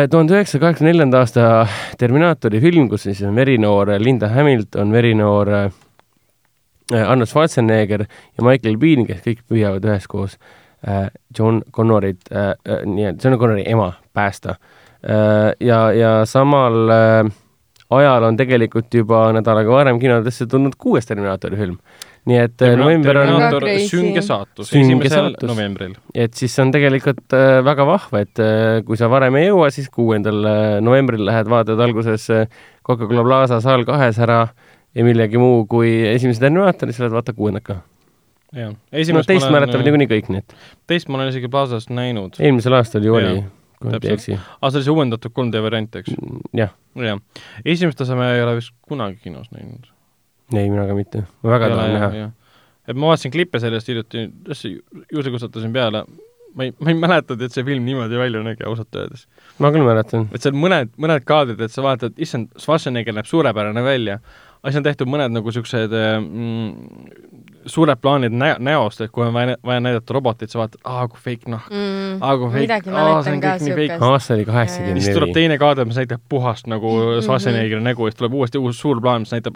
tuhande 0.09 0.35
üheksasaja 0.35 0.61
kaheksakümne 0.61 0.91
neljanda 0.91 1.21
aasta 1.23 1.67
Terminaatori 1.97 2.61
film, 2.61 2.89
kus 2.89 3.07
siis 3.07 3.21
on 3.23 3.35
verinoor 3.35 3.91
Linda 3.99 4.29
Hamilton, 4.29 4.91
verinoor 4.91 5.49
äh, 5.49 5.69
Arnold 6.91 7.27
Schwarzenegger 7.27 8.05
ja 8.37 8.43
Michael 8.43 8.77
Bean, 8.77 9.05
kes 9.07 9.21
kõik 9.25 9.43
püüavad 9.49 9.85
üheskoos 9.85 10.37
äh, 10.87 11.07
John 11.37 11.61
Connorit 11.75 12.31
äh,, 12.31 12.53
äh, 12.67 12.83
nii-öelda 12.85 13.23
John 13.23 13.39
Connori 13.39 13.63
ema 13.67 13.93
päästa 14.13 14.55
äh,. 15.03 15.53
ja, 15.59 15.91
ja 15.93 16.13
samal 16.25 16.89
äh, 16.89 17.31
ajal 17.89 18.23
on 18.23 18.37
tegelikult 18.37 18.93
juba 18.93 19.29
nädal 19.33 19.61
aega 19.61 19.73
varem 19.73 19.99
kinodesse 19.99 20.47
tulnud 20.47 20.77
kuues 20.77 21.07
Terminaatori 21.09 21.57
film 21.57 21.77
nii 22.29 22.39
et 22.41 22.63
äh, 22.65 22.73
november 22.79 23.19
on 23.21 23.29
Terminaator 23.29 23.65
sünge 23.87 24.23
saatus, 24.25 24.71
Sünge 24.71 24.87
esimesel 24.87 25.29
saatus. 25.29 25.49
novembril. 25.49 25.93
et 26.13 26.33
siis 26.37 26.55
see 26.55 26.63
on 26.65 26.73
tegelikult 26.75 27.35
äh, 27.37 27.59
väga 27.65 27.85
vahva, 27.87 28.23
et 28.25 28.41
äh, 28.43 28.79
kui 28.87 28.99
sa 28.99 29.09
varem 29.11 29.37
ei 29.39 29.47
jõua, 29.49 29.69
siis 29.73 29.91
kuuendal 29.93 30.49
novembril 30.85 31.23
lähed, 31.27 31.51
vaatad 31.51 31.79
alguses 31.85 32.27
Coca-Cola 32.85 33.23
Plaza 33.27 33.61
saal 33.63 33.85
kahes 33.87 34.19
ära 34.23 34.41
ja 34.95 35.05
millegi 35.05 35.39
muu 35.41 35.63
kui 35.69 35.93
esimese 36.09 36.43
Terminaatori, 36.47 36.95
siis 36.95 37.05
lähed 37.05 37.15
vaata 37.15 37.35
kuuendat 37.37 37.67
ka. 37.67 37.79
jah. 38.57 38.73
no 38.73 39.23
teist 39.23 39.51
mäletavad 39.53 39.87
niikuinii 39.87 40.11
kõik, 40.11 40.33
nii 40.33 40.43
et 40.43 40.59
teist 40.89 41.09
ma 41.09 41.21
olen 41.21 41.31
isegi 41.31 41.51
Plaza's 41.51 41.87
näinud. 41.93 42.41
eelmisel 42.41 42.75
aastal 42.79 43.05
ju 43.05 43.15
oli 43.21 43.39
kui 43.79 43.87
ma 43.87 43.95
ei 43.95 44.03
täpselt. 44.03 44.13
eksi. 44.17 44.35
aa, 44.35 44.69
see 44.69 44.79
oli 44.79 44.87
see 44.87 44.95
uuendatud 44.95 45.35
3D 45.35 45.63
variant, 45.63 45.95
eks? 46.01 46.17
jah, 46.57 46.73
jah. 46.99 47.21
esimest 47.63 48.01
osa 48.03 48.17
me 48.19 48.33
ei 48.35 48.43
ole 48.43 48.57
vist 48.59 48.75
kunagi 48.87 49.19
kinos 49.23 49.51
näinud. 49.55 49.87
Ei, 50.53 50.69
mina 50.69 50.87
ka 50.89 50.97
mitte. 50.97 51.23
ma 51.43 51.53
väga 51.55 51.69
tahan 51.73 51.93
näha. 51.97 52.31
et 52.87 52.97
ma 52.97 53.11
vaatasin 53.11 53.33
klippe 53.35 53.61
sellest 53.61 53.91
hiljuti, 53.91 54.25
juurde 55.13 55.33
kustutasin 55.35 55.73
peale, 55.73 56.03
ma 56.55 56.67
ei, 56.67 56.73
ma 56.79 56.93
ei 56.93 56.97
mäletanud, 56.97 57.43
et 57.45 57.55
see 57.55 57.65
film 57.67 57.85
niimoodi 57.87 58.19
välja 58.19 58.41
nägi, 58.45 58.65
ausalt 58.67 58.95
öeldes. 58.95 59.27
ma 59.59 59.71
küll 59.75 59.85
mäletan. 59.85 60.27
et 60.33 60.45
seal 60.45 60.57
mõned, 60.57 60.93
mõned 60.97 61.25
kaadrid, 61.29 61.61
et 61.65 61.73
sa 61.73 61.85
vaatad, 61.85 62.17
issand, 62.21 62.51
Schwarzenegger 62.59 63.15
näeb 63.15 63.29
suurepärane 63.29 63.83
välja, 63.85 64.19
siis 64.67 64.75
on 64.79 64.83
tehtud 64.83 65.07
mõned 65.07 65.31
nagu 65.31 65.51
siuksed 65.55 65.93
mm, 65.93 66.73
suured 67.69 67.99
plaanid 68.01 68.33
nä-, 68.35 68.55
näost, 68.63 69.01
et 69.05 69.11
kui 69.13 69.23
on 69.25 69.33
vaja, 69.35 69.55
vaja 69.65 69.79
näidata 69.83 70.13
robotit, 70.15 70.51
sa 70.51 70.59
vaatad, 70.61 70.81
aa 70.83 71.07
kui 71.11 71.19
fake 71.23 71.47
nahk, 71.51 71.69
mm, 71.71 72.17
aa 72.23 72.33
kui 72.41 72.49
fake, 72.53 72.63
midagi 72.65 72.89
aa 72.93 73.21
see 73.23 73.33
on 73.37 73.43
kõik 73.43 73.63
nii 73.67 73.75
fake. 73.77 73.99
aasta 74.09 74.33
oli 74.37 74.45
kaheksakümmend 74.49 75.01
siis 75.05 75.15
tuleb 75.15 75.29
neli. 75.31 75.37
teine 75.39 75.57
kaader, 75.61 75.85
mis 75.89 75.99
näitab 76.01 76.23
puhast 76.29 76.67
nagu 76.71 76.91
Mhm. 76.99 77.21
Schwarzeneggeri 77.27 77.81
nägu 77.85 78.07
ja 78.07 78.11
siis 78.11 78.19
tuleb 78.23 78.33
uuesti 78.39 78.57
uus 78.57 78.79
suur 78.79 78.99
plaan, 79.01 79.21
mis 79.27 79.31
näitab, 79.35 79.55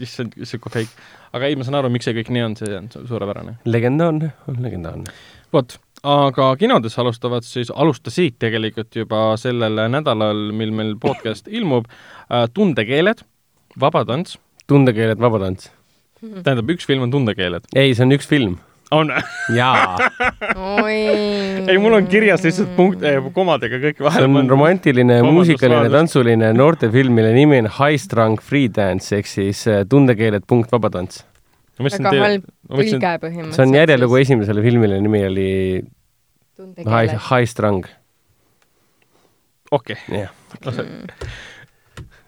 issand, 0.00 0.32
siuke 0.42 0.70
fake. 0.70 0.90
aga 1.32 1.46
ei, 1.48 1.56
ma 1.56 1.64
saan 1.64 1.78
aru, 1.80 1.88
miks 1.92 2.04
see 2.04 2.14
kõik 2.14 2.28
nii 2.30 2.42
on, 2.44 2.56
see 2.56 2.76
on 2.76 2.88
su- 2.92 3.06
suurepärane. 3.08 3.56
legendaarne, 3.64 4.32
on 4.48 4.56
legendaarne. 4.60 5.04
vot, 5.52 5.78
aga 6.04 6.56
kinodes 6.56 6.98
alustavad 6.98 7.44
siis, 7.46 7.70
alustasid 7.70 8.34
tegelikult 8.38 8.94
juba 8.96 9.36
sellel 9.36 9.76
nädalal, 9.88 10.50
mil 10.52 10.70
meil 10.72 10.96
podcast 10.96 11.46
ilmub, 11.48 11.84
tundekeeled, 12.54 13.22
vabatants, 13.80 14.36
tundekeeled, 14.70 15.20
vabatants. 15.22 15.70
tähendab, 16.20 16.68
üks 16.70 16.86
film 16.86 17.06
on 17.06 17.14
tundekeeled. 17.14 17.66
ei, 17.74 17.94
see 17.96 18.04
on 18.06 18.14
üks 18.16 18.28
film. 18.30 18.58
on 18.92 19.08
jaa, 19.58 19.96
ei, 20.92 21.78
mul 21.80 21.96
on 21.96 22.08
kirjas 22.12 22.44
lihtsalt 22.44 22.74
punkt 22.76 23.04
eh,, 23.08 23.18
komadega 23.34 23.80
kõik 23.86 24.02
see 24.02 24.06
vahele 24.06 24.28
on 24.42 24.50
romantiline, 24.52 25.18
muusikaline, 25.24 25.88
tantsuline 25.92 26.52
noortefilm, 26.56 27.16
mille 27.16 27.32
nimi 27.36 27.62
on 27.64 27.70
High 27.78 28.00
Strung 28.02 28.40
Free 28.44 28.68
Dance 28.72 29.16
ehk 29.16 29.30
siis 29.30 29.64
äh, 29.70 29.86
tundekeeled 29.88 30.44
punkt 30.50 30.72
vabatants. 30.74 31.24
väga 31.80 32.12
halb 32.12 32.46
tõlge 32.68 33.16
põhimõtteliselt. 33.24 33.56
see 33.56 33.66
on 33.66 33.80
järjelugu 33.80 34.20
esimesele 34.20 34.68
filmile, 34.68 35.00
nimi 35.02 35.26
oli 35.30 35.50
High, 36.62 37.16
high 37.30 37.48
Strung, 37.48 37.88
okei 39.72 39.96
jah. 40.12 40.36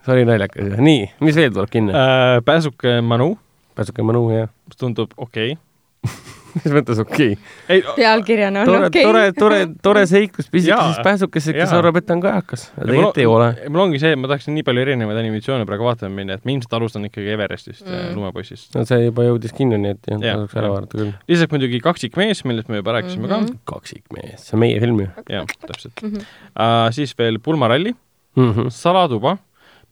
See 0.04 0.12
oli 0.16 0.24
naljakas 0.28 0.70
jah. 0.74 0.80
nii, 0.84 1.10
mis 1.24 1.36
veel 1.40 1.52
tuleb 1.56 1.70
kinno? 1.72 1.92
okay.. 1.96 2.40
Pääsuke 2.44 3.00
Manu, 3.02 3.34
pääsuke 3.76 4.02
Manu 4.06 4.26
ja 4.30 4.48
mis 4.68 4.76
tundub 4.80 5.10
okei 5.16 5.52
okay. 5.56 5.60
mis 6.54 6.70
mõttes 6.76 6.98
okei 7.02 7.32
okay.? 7.32 7.38
ei, 7.72 7.80
pealkirjana 7.96 8.60
on 8.62 8.68
tore 8.68 8.86
okei 8.90 9.02
tore, 9.06 9.22
tore, 9.38 9.58
tore 9.82 10.02
seiklus 10.12 10.50
pisikesest 10.52 10.98
Jaa. 11.00 11.04
pääsukesest, 11.06 11.56
kes 11.56 11.72
arvab, 11.74 11.96
et 11.98 12.06
ta 12.06 12.12
on 12.14 12.20
kajakas. 12.22 12.66
aga 12.76 12.86
tegelikult 12.90 13.18
ei 13.22 13.26
ole. 13.26 13.48
mul 13.72 13.82
ongi 13.86 13.98
see, 14.02 14.12
et 14.14 14.20
ma 14.20 14.28
tahaksin 14.30 14.54
nii 14.54 14.62
palju 14.68 14.84
erinevaid 14.84 15.18
animatsioone 15.22 15.64
praegu 15.66 15.88
vaatama 15.88 16.14
minna, 16.20 16.36
et 16.38 16.44
ma 16.46 16.52
ilmselt 16.54 16.76
alustan 16.78 17.08
ikkagi 17.08 17.32
Everestist 17.34 17.82
mm. 17.86 17.90
Mm. 17.90 18.04
ja 18.04 18.12
Lumepoisist. 18.18 18.68
no 18.76 18.84
see 18.90 19.00
juba 19.06 19.24
jõudis 19.30 19.56
kinno, 19.56 19.80
nii 19.80 19.96
et 19.96 20.10
jah, 20.12 20.20
Jah, 20.28 20.36
tasuks 20.44 20.60
ära 20.60 20.68
jah. 20.68 20.76
vaadata 20.76 21.00
küll. 21.00 21.10
lisaks 21.32 21.56
muidugi 21.56 21.80
Kaksikmees, 21.88 22.44
millest 22.46 22.68
me 22.70 22.82
juba 22.82 22.98
rääkisime 23.00 23.26
mm 23.26 23.32
Mhm. 23.34 23.48
-hmm. 23.50 23.58
kaksikmees, 23.72 24.44
see 24.46 24.54
on 24.54 24.60
meie 24.66 24.78
film 24.84 25.00
ju 25.00 25.08
ka, 25.16 25.24
jah, 25.40 25.46
täpselt 25.66 26.04
Mhm. 26.04 26.20
uh,. 26.20 26.92
siis 26.92 27.16
veel 27.18 27.38
Pulmaralli, 27.40 27.94
mm. 28.36 28.52
-hmm. 28.52 28.70
Salatuba, 28.70 29.38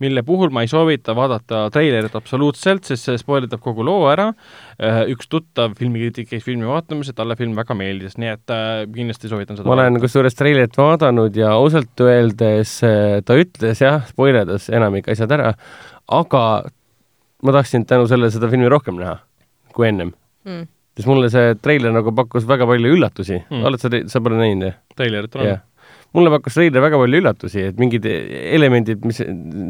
mille 0.03 0.25
puhul 0.27 0.53
ma 0.55 0.65
ei 0.65 0.71
soovita 0.71 1.15
vaadata 1.17 1.65
treilerit 1.75 2.15
absoluutselt, 2.19 2.85
sest 2.89 3.09
see 3.09 3.21
spoilitab 3.21 3.63
kogu 3.65 3.87
loo 3.87 4.07
ära 4.11 4.31
uh,. 4.33 5.03
üks 5.13 5.31
tuttav 5.33 5.77
filmikriitik 5.79 6.31
käis 6.33 6.45
filmi 6.47 6.69
vaatamas 6.69 7.13
ja 7.13 7.17
talle 7.19 7.37
film 7.39 7.57
väga 7.59 7.77
meeldis, 7.79 8.19
nii 8.21 8.35
et 8.35 8.55
uh, 8.55 8.85
kindlasti 8.93 9.31
soovitan 9.33 9.59
seda 9.59 9.71
ma 9.71 9.79
olen 9.79 10.01
kusjuures 10.03 10.39
treilerit 10.39 10.79
vaadanud 10.79 11.37
ja 11.39 11.55
ausalt 11.57 12.05
öeldes 12.05 12.79
äh, 12.87 13.19
ta 13.27 13.39
ütles 13.41 13.83
jah, 13.85 14.03
spoilerdas 14.11 14.69
enamik 14.73 15.11
asjad 15.13 15.35
ära, 15.39 15.53
aga 16.13 16.45
ma 17.43 17.57
tahtsin 17.59 17.87
tänu 17.89 18.07
sellele 18.11 18.31
seda 18.35 18.51
filmi 18.53 18.71
rohkem 18.71 19.01
näha 19.01 19.19
kui 19.75 19.89
ennem, 19.89 20.13
mm.. 20.47 20.67
sest 20.99 21.09
mulle 21.11 21.31
see 21.33 21.55
treiler 21.65 21.95
nagu 21.95 22.13
pakkus 22.17 22.47
väga 22.49 22.69
palju 22.69 22.95
üllatusi 22.97 23.43
Mm. 23.43 23.65
oled 23.69 23.83
sa, 23.83 23.91
sa 24.13 24.21
pole 24.25 24.39
näinud 24.41 24.69
jah? 24.69 24.81
treilerit 24.97 25.39
on 25.39 25.49
jah. 25.49 25.63
Mulle 26.17 26.33
pakkus 26.35 26.57
treiler 26.59 26.85
väga 26.85 27.01
palju 27.01 27.21
üllatusi, 27.23 27.69
et 27.71 27.79
mingid 27.81 28.07
elemendid, 28.07 29.05
mis, 29.09 29.21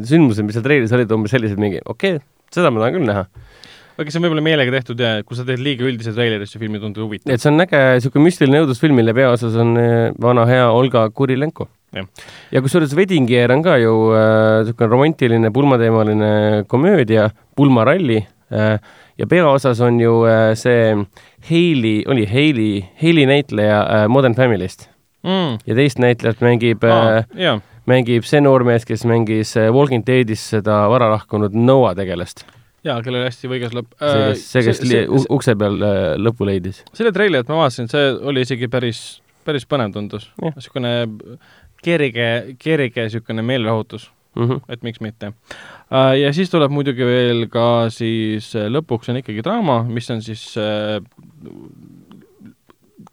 sündmused, 0.09 0.47
mis 0.47 0.57
seal 0.57 0.65
treilis 0.67 0.95
olid 0.95 1.13
umbes 1.15 1.35
sellised 1.35 1.61
mingi, 1.61 1.83
okei 1.85 2.19
okay,, 2.19 2.25
seda 2.55 2.73
ma 2.73 2.83
tahan 2.83 2.97
küll 2.97 3.09
näha. 3.09 3.27
aga 3.93 4.11
see 4.11 4.19
on 4.19 4.27
võib-olla 4.27 4.45
meelega 4.45 4.75
tehtud 4.75 5.03
ja 5.05 5.13
kui 5.27 5.39
sa 5.39 5.45
teed 5.47 5.63
liiga 5.63 5.87
üldise 5.87 6.15
treileri, 6.17 6.49
siis 6.49 6.57
see 6.57 6.65
film 6.65 6.79
ei 6.79 6.83
tundu 6.83 7.05
huvitav. 7.05 7.35
et 7.35 7.43
see 7.43 7.53
on 7.53 7.63
äge 7.65 7.83
niisugune 7.99 8.27
müstiline 8.27 8.65
õudusfilm, 8.65 8.99
mille 8.99 9.15
peaosas 9.17 9.59
on 9.63 9.77
äh, 9.79 10.09
vana 10.23 10.49
hea 10.51 10.67
Olga 10.71 11.07
Kurilenko. 11.15 11.69
Jah. 11.93 12.07
ja 12.49 12.63
kusjuures 12.65 12.95
Wedding 12.97 13.29
Year 13.31 13.53
on 13.53 13.63
ka 13.65 13.77
ju 13.79 13.95
niisugune 14.11 14.89
äh, 14.89 14.93
romantiline 14.97 15.55
pulmateemaline 15.55 16.33
komöödia, 16.67 17.29
pulmaralli 17.57 18.23
äh, 18.23 18.79
ja 19.21 19.29
peaosas 19.29 19.81
on 19.85 20.01
ju 20.01 20.23
äh, 20.27 20.55
see 20.59 20.97
Hailey, 21.51 22.03
oli 22.07 22.27
Hailey, 22.27 22.83
Hailey 23.03 23.29
näitleja 23.29 23.83
äh, 23.83 24.09
Modern 24.09 24.35
Family'st 24.35 24.92
mm.. 25.23 25.59
ja 25.67 25.75
teist 25.79 25.99
näitlejat 26.03 26.41
mängib 26.45 26.85
Ah, 26.85 27.19
äh,, 27.19 27.27
jaa, 27.47 27.61
mängib 27.91 28.27
see 28.29 28.41
noormees, 28.41 28.87
kes 28.89 29.05
mängis 29.09 29.57
äh, 29.57 29.71
Walking 29.75 30.05
Deadis 30.07 30.45
seda 30.55 30.85
vara 30.93 31.11
lahkunud 31.15 31.55
Noah 31.55 31.97
tegelast. 31.99 32.45
jaa, 32.85 33.01
kellel 33.03 33.27
hästi 33.27 33.51
võigas 33.51 33.75
lõpp. 33.77 33.93
see, 33.99 34.31
kes, 34.31 34.47
see, 34.83 35.05
kes 35.07 35.27
ukse 35.31 35.57
peal 35.59 35.79
äh, 35.83 36.01
lõpu 36.19 36.47
leidis. 36.49 36.83
selle 36.95 37.13
treilerit 37.15 37.49
ma 37.51 37.63
vaatasin, 37.65 37.91
see 37.93 38.11
oli 38.33 38.47
isegi 38.47 38.71
päris, 38.73 39.21
päris 39.45 39.67
põnev 39.67 39.95
tundus 39.95 40.31
niisugune 40.43 40.97
kerge, 41.83 42.57
kerge 42.63 43.09
niisugune 43.09 43.43
meelelahutus, 43.43 44.11
Mm 44.33 44.49
-hmm. 44.49 44.61
et 44.69 44.83
miks 44.83 45.01
mitte. 45.01 45.33
ja 46.21 46.33
siis 46.33 46.51
tuleb 46.51 46.71
muidugi 46.73 47.05
veel 47.05 47.47
ka 47.53 47.91
siis 47.91 48.55
äh, 48.57 48.71
lõpuks 48.73 49.11
on 49.11 49.17
ikkagi 49.21 49.43
draama, 49.45 49.83
mis 49.85 50.11
on 50.11 50.23
siis 50.23 50.55
äh, 50.57 51.03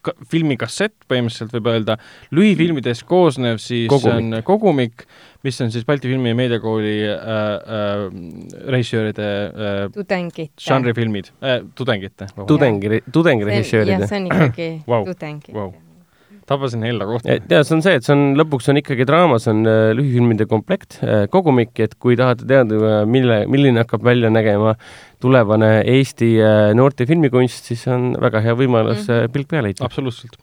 ka, 0.06 0.14
filmi 0.30 0.58
kassett 0.60 0.96
põhimõtteliselt 1.10 1.56
võib 1.58 1.70
öelda, 1.74 1.98
lühifilmidest 2.36 3.06
koosnev 3.10 3.60
siis 3.64 3.90
Kogumik. 3.92 4.16
on 4.16 4.44
kogumik, 4.48 5.06
mis 5.48 5.60
on 5.64 5.74
siis 5.74 5.86
Balti 5.88 6.12
Filmi 6.12 6.34
ja 6.34 6.40
Meediakooli 6.40 6.96
äh, 7.08 7.18
äh, 7.18 8.06
režissööride 8.76 9.28
äh, 9.50 9.84
tudengid. 9.96 10.54
žanrifilmid 10.60 11.34
äh,, 11.44 11.62
tudengite. 11.76 12.32
tudengi, 12.48 13.04
tudengirežissöörid 13.12 13.96
jah, 13.98 14.10
see 14.10 14.24
on 14.24 14.32
ikkagi 14.32 14.72
Vau, 14.88 15.06
tudengid 15.08 15.56
vau. 15.56 15.72
Tabasin 16.50 16.84
Hella 16.86 17.08
kohta. 17.10 17.38
ja 17.52 17.62
see 17.64 17.78
on 17.78 17.84
see, 17.86 18.00
et 18.00 18.06
see 18.06 18.16
on 18.16 18.34
lõpuks 18.40 18.70
on 18.72 18.82
ikkagi 18.82 19.08
draama, 19.10 19.38
see 19.42 19.54
on 19.54 19.64
äh, 19.70 19.92
lühifilmide 19.98 20.50
komplekt, 20.50 21.00
kogumik, 21.34 21.76
et 21.84 21.96
kui 22.02 22.18
tahate 22.20 22.48
teada, 22.50 23.04
mille, 23.10 23.44
milline 23.52 23.84
hakkab 23.84 24.04
välja 24.06 24.32
nägema 24.34 24.76
tulevane 25.24 25.72
Eesti 25.98 26.34
äh, 26.42 26.72
noorte 26.78 27.08
filmikunst, 27.10 27.72
siis 27.72 27.86
on 27.92 28.12
väga 28.22 28.44
hea 28.46 28.56
võimalus 28.60 29.06
mm. 29.08 29.34
pilk 29.36 29.50
peale 29.52 29.74
heita. 29.74 29.86
absoluutselt 29.88 30.40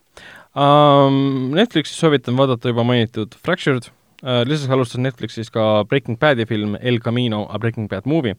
um,. 0.56 1.52
Netflixis 1.56 1.98
soovitan 2.00 2.36
vaadata 2.38 2.72
juba 2.72 2.84
mainitud 2.86 3.36
Fractured 3.44 3.90
uh,, 3.90 4.42
lisaks 4.48 4.72
alustas 4.72 5.02
Netflixis 5.02 5.52
ka 5.52 5.84
Breaking 5.88 6.20
Badi 6.20 6.46
film 6.48 6.76
El 6.80 7.00
Camino 7.04 7.44
a 7.50 7.60
Breaking 7.62 7.90
Bad 7.92 8.08
Movie, 8.08 8.36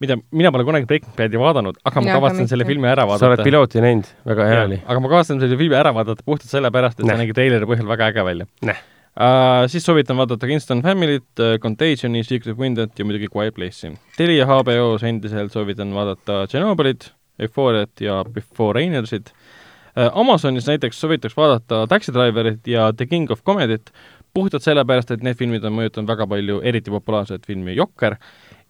mida 0.00 0.16
mina 0.32 0.50
pole 0.52 0.64
kunagi 0.64 0.88
Breaking 0.88 1.12
Badi 1.16 1.40
vaadanud, 1.40 1.80
aga 1.84 2.00
ma 2.00 2.08
ka 2.08 2.16
kavatsen 2.18 2.48
selle 2.48 2.64
filmi 2.68 2.88
ära 2.88 3.04
sa 3.04 3.12
oled 3.18 3.36
vaadata. 3.36 3.46
pilooti 3.46 3.82
näinud, 3.84 4.08
väga 4.30 4.46
hea 4.48 4.62
oli. 4.68 4.78
aga 4.86 5.02
ma 5.04 5.10
kavatsen 5.12 5.42
selle 5.42 5.58
filmi 5.60 5.76
ära 5.76 5.92
vaadata 5.96 6.24
puhtalt 6.24 6.52
sellepärast, 6.52 7.00
et 7.00 7.04
Näh. 7.04 7.12
see 7.12 7.24
nägi 7.24 7.36
treileri 7.36 7.68
põhjal 7.68 7.90
väga 7.90 8.08
äge 8.08 8.24
välja 8.24 8.46
uh,. 8.70 9.66
siis 9.68 9.84
soovitan 9.84 10.16
vaadata 10.16 10.48
Kingston 10.48 10.80
Family't 10.86 11.44
uh,, 11.44 11.58
Contagioni, 11.60 12.24
Secret 12.24 12.56
Window 12.58 12.88
ja 12.88 13.04
muidugi 13.04 13.28
Quiet 13.34 13.56
Place'i. 13.56 13.92
Telia 14.16 14.46
HBO-s 14.48 15.04
endiselt 15.04 15.52
soovitan 15.52 15.92
vaadata 15.94 16.46
Tšernobõlit, 16.48 17.10
Euphoriat 17.40 18.00
ja 18.00 18.22
Before 18.24 18.78
Rainersit 18.80 19.34
uh,. 19.34 20.08
Amazonis 20.14 20.70
näiteks 20.70 21.00
soovitaks 21.00 21.36
vaadata 21.36 21.84
Taxi 21.92 22.16
Driverit 22.16 22.64
ja 22.66 22.88
The 22.96 23.06
King 23.10 23.28
of 23.30 23.44
Comedy't 23.44 23.92
puhtalt 24.34 24.62
sellepärast, 24.62 25.10
et 25.10 25.24
need 25.26 25.36
filmid 25.38 25.64
on 25.66 25.74
mõjutanud 25.74 26.08
väga 26.08 26.26
palju 26.30 26.60
eriti 26.66 26.92
populaarset 26.94 27.46
filmi 27.48 27.74
Jokker 27.74 28.16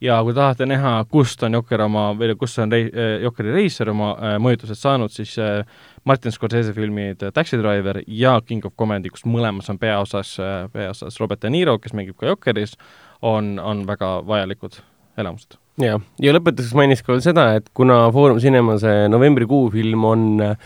ja 0.01 0.18
kui 0.24 0.35
tahate 0.36 0.66
näha, 0.68 0.93
kust 1.12 1.43
on 1.47 1.56
Jokker 1.59 1.85
oma, 1.85 2.10
või 2.18 2.35
kust 2.40 2.60
on 2.62 2.72
rei-, 2.72 2.90
Jokkeri 3.24 3.55
reisijal 3.55 3.93
oma 3.93 4.10
äh, 4.16 4.36
mõjutused 4.43 4.78
saanud, 4.78 5.12
siis 5.14 5.35
äh, 5.40 5.64
Martin 6.09 6.35
Scorsese 6.35 6.74
filmid 6.77 7.24
äh, 7.27 7.32
Taxi 7.36 7.59
Driver 7.60 8.01
ja 8.06 8.39
King 8.47 8.64
of 8.68 8.77
Comedy, 8.78 9.12
kus 9.12 9.27
mõlemas 9.28 9.70
on 9.72 9.81
peaosas, 9.81 10.36
peaosas 10.72 11.20
Robert 11.20 11.43
De 11.44 11.52
Niro, 11.52 11.78
kes 11.78 11.97
mängib 11.97 12.18
ka 12.20 12.31
Jokkeris, 12.31 12.77
on, 13.22 13.59
on 13.59 13.85
väga 13.89 14.20
vajalikud 14.27 14.81
elamused. 15.20 15.59
ja, 15.81 15.98
ja 16.22 16.32
lõpetuseks 16.36 16.77
mainiks 16.77 17.05
ka 17.05 17.18
seda, 17.24 17.51
et 17.59 17.68
kuna 17.77 18.06
Foorum 18.14 18.40
Cinemase 18.40 19.05
novembrikuu 19.12 19.68
film 19.74 20.09
on 20.09 20.27
äh, 20.44 20.56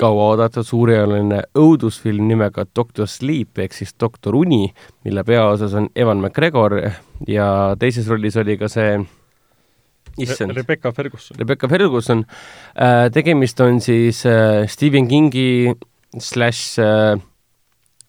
kauaoodatud 0.00 0.66
suurejoneline 0.66 1.42
õudusfilm 1.58 2.28
nimega 2.30 2.64
Doctor 2.76 3.08
Sleep 3.10 3.60
ehk 3.60 3.76
siis 3.76 3.92
Doktor 4.00 4.36
Uni, 4.38 4.66
mille 5.04 5.24
peaosas 5.26 5.74
on 5.76 5.90
Evan 5.94 6.22
McGregor 6.22 6.76
ja 7.28 7.48
teises 7.80 8.08
rollis 8.08 8.38
oli 8.40 8.56
ka 8.60 8.70
see 8.72 8.98
issand, 10.20 10.56
Rebecca 10.56 10.92
Ferguson. 10.92 11.36
Rebecca 11.38 11.68
Ferguson. 11.68 12.24
tegemist 13.12 13.60
on 13.60 13.80
siis 13.80 14.24
äh, 14.26 14.66
Stephen 14.68 15.08
Kingi 15.08 15.74
slaš 16.18 16.78
äh, 16.78 17.20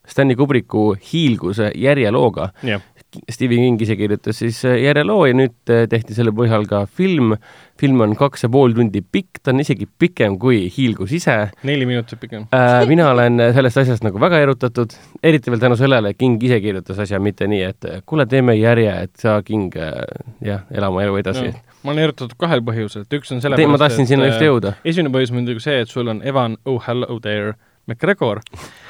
Stanley 0.08 0.36
Kubricku 0.36 0.92
hiilguse 1.12 1.70
järjelooga. 1.78 2.50
jah, 2.62 2.82
Stephen 3.30 3.60
King 3.60 3.82
ise 3.84 3.96
kirjutas 3.96 4.38
siis 4.40 4.62
äh, 4.64 4.78
järjeloo 4.80 5.26
ja 5.28 5.36
nüüd 5.36 5.72
äh, 5.72 5.84
tehti 5.90 6.14
selle 6.16 6.32
põhjal 6.36 6.64
ka 6.68 6.84
film. 6.86 7.34
film 7.80 8.00
on 8.04 8.12
kaks 8.16 8.44
ja 8.44 8.48
pool 8.52 8.72
tundi 8.76 9.00
pikk, 9.02 9.40
ta 9.42 9.50
on 9.50 9.60
isegi 9.60 9.88
pikem 9.98 10.36
kui 10.38 10.68
hiilgus 10.70 11.12
ise 11.16 11.34
neli 11.66 11.86
minutit 11.88 12.20
pikem. 12.20 12.46
äh,. 12.54 12.86
mina 12.88 13.10
olen 13.10 13.40
sellest 13.56 13.82
asjast 13.82 14.06
nagu 14.06 14.20
väga 14.22 14.38
erutatud, 14.44 14.94
eriti 15.22 15.50
veel 15.50 15.60
tänu 15.60 15.76
sellele, 15.76 16.12
et 16.12 16.20
King 16.20 16.42
ise 16.42 16.60
kirjutas 16.62 17.02
asja, 17.02 17.20
mitte 17.20 17.48
nii, 17.50 17.62
et 17.72 17.88
äh, 17.88 18.00
kuule, 18.06 18.26
teeme 18.30 18.54
järje, 18.56 18.94
et 19.08 19.12
sa, 19.18 19.40
King, 19.44 19.74
jah, 20.40 20.62
ela 20.70 20.92
oma 20.92 21.02
elu 21.02 21.18
edasi 21.24 21.50
No, 21.50 21.58
ma 21.82 21.92
olen 21.92 22.04
erutatud 22.06 22.38
kahel 22.38 22.62
põhjusel, 22.64 23.04
et 23.04 23.18
üks 23.18 23.34
on 23.34 23.42
Te, 23.42 23.48
sellepärast, 23.48 23.74
ma 23.74 23.82
tahtsin 23.82 24.08
sinna 24.08 24.30
just 24.30 24.46
jõuda. 24.46 24.76
esimene 24.84 25.12
põhjus 25.16 25.34
on 25.34 25.40
muidugi 25.40 25.64
see, 25.64 25.82
et 25.82 25.90
sul 25.90 26.08
on 26.12 26.22
Evan 26.22 26.56
Oh 26.64 26.78
hello 26.86 27.18
there 27.20 27.56
McGregor 27.86 28.40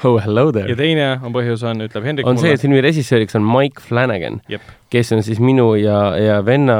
Oh 0.05 0.19
hello 0.21 0.45
ja 0.47 0.51
there. 0.51 0.75
teine 0.77 1.07
on 1.23 1.33
põhjus 1.33 1.63
on, 1.65 1.81
ütleb 1.87 2.05
Hendrik 2.05 2.27
on 2.29 2.37
see, 2.37 2.53
et 2.53 2.61
filmi 2.61 2.81
režissööriks 2.83 3.37
on 3.39 3.45
Mike 3.47 3.81
Flanagan, 3.81 4.41
kes 4.93 5.13
on 5.15 5.23
siis 5.25 5.39
minu 5.41 5.73
ja, 5.79 6.13
ja 6.19 6.41
venna, 6.45 6.77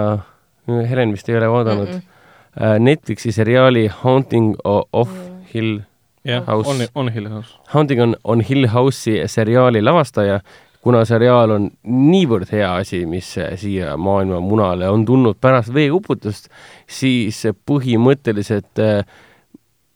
Helen 0.68 1.15
vist 1.15 1.31
ei 1.31 1.40
ole 1.40 1.49
vaadanud 1.49 1.90
mm, 1.90 2.03
-mm. 2.03 2.84
Netflixi 2.85 3.31
seriaali 3.31 3.88
Haunting 4.03 4.53
of 4.64 5.10
Hill, 5.53 5.80
jah, 6.23 6.45
House. 6.45 6.69
on, 6.69 6.85
on 6.95 7.10
Hill 7.14 7.30
House. 7.30 7.57
Haunting 7.73 8.02
on, 8.02 8.15
on 8.23 8.41
Hill 8.41 8.68
House'i 8.68 9.27
seriaali 9.27 9.81
lavastaja, 9.81 10.40
kuna 10.81 11.06
seriaal 11.06 11.52
on 11.52 11.69
niivõrd 11.84 12.52
hea 12.52 12.76
asi, 12.76 13.06
mis 13.06 13.35
siia 13.56 13.98
maailma 13.98 14.40
munale 14.44 14.90
on 14.90 15.06
tulnud 15.06 15.40
pärast 15.41 15.73
veeuputust, 15.73 16.49
siis 16.88 17.45
põhimõtteliselt 17.65 18.84
äh, 18.84 19.06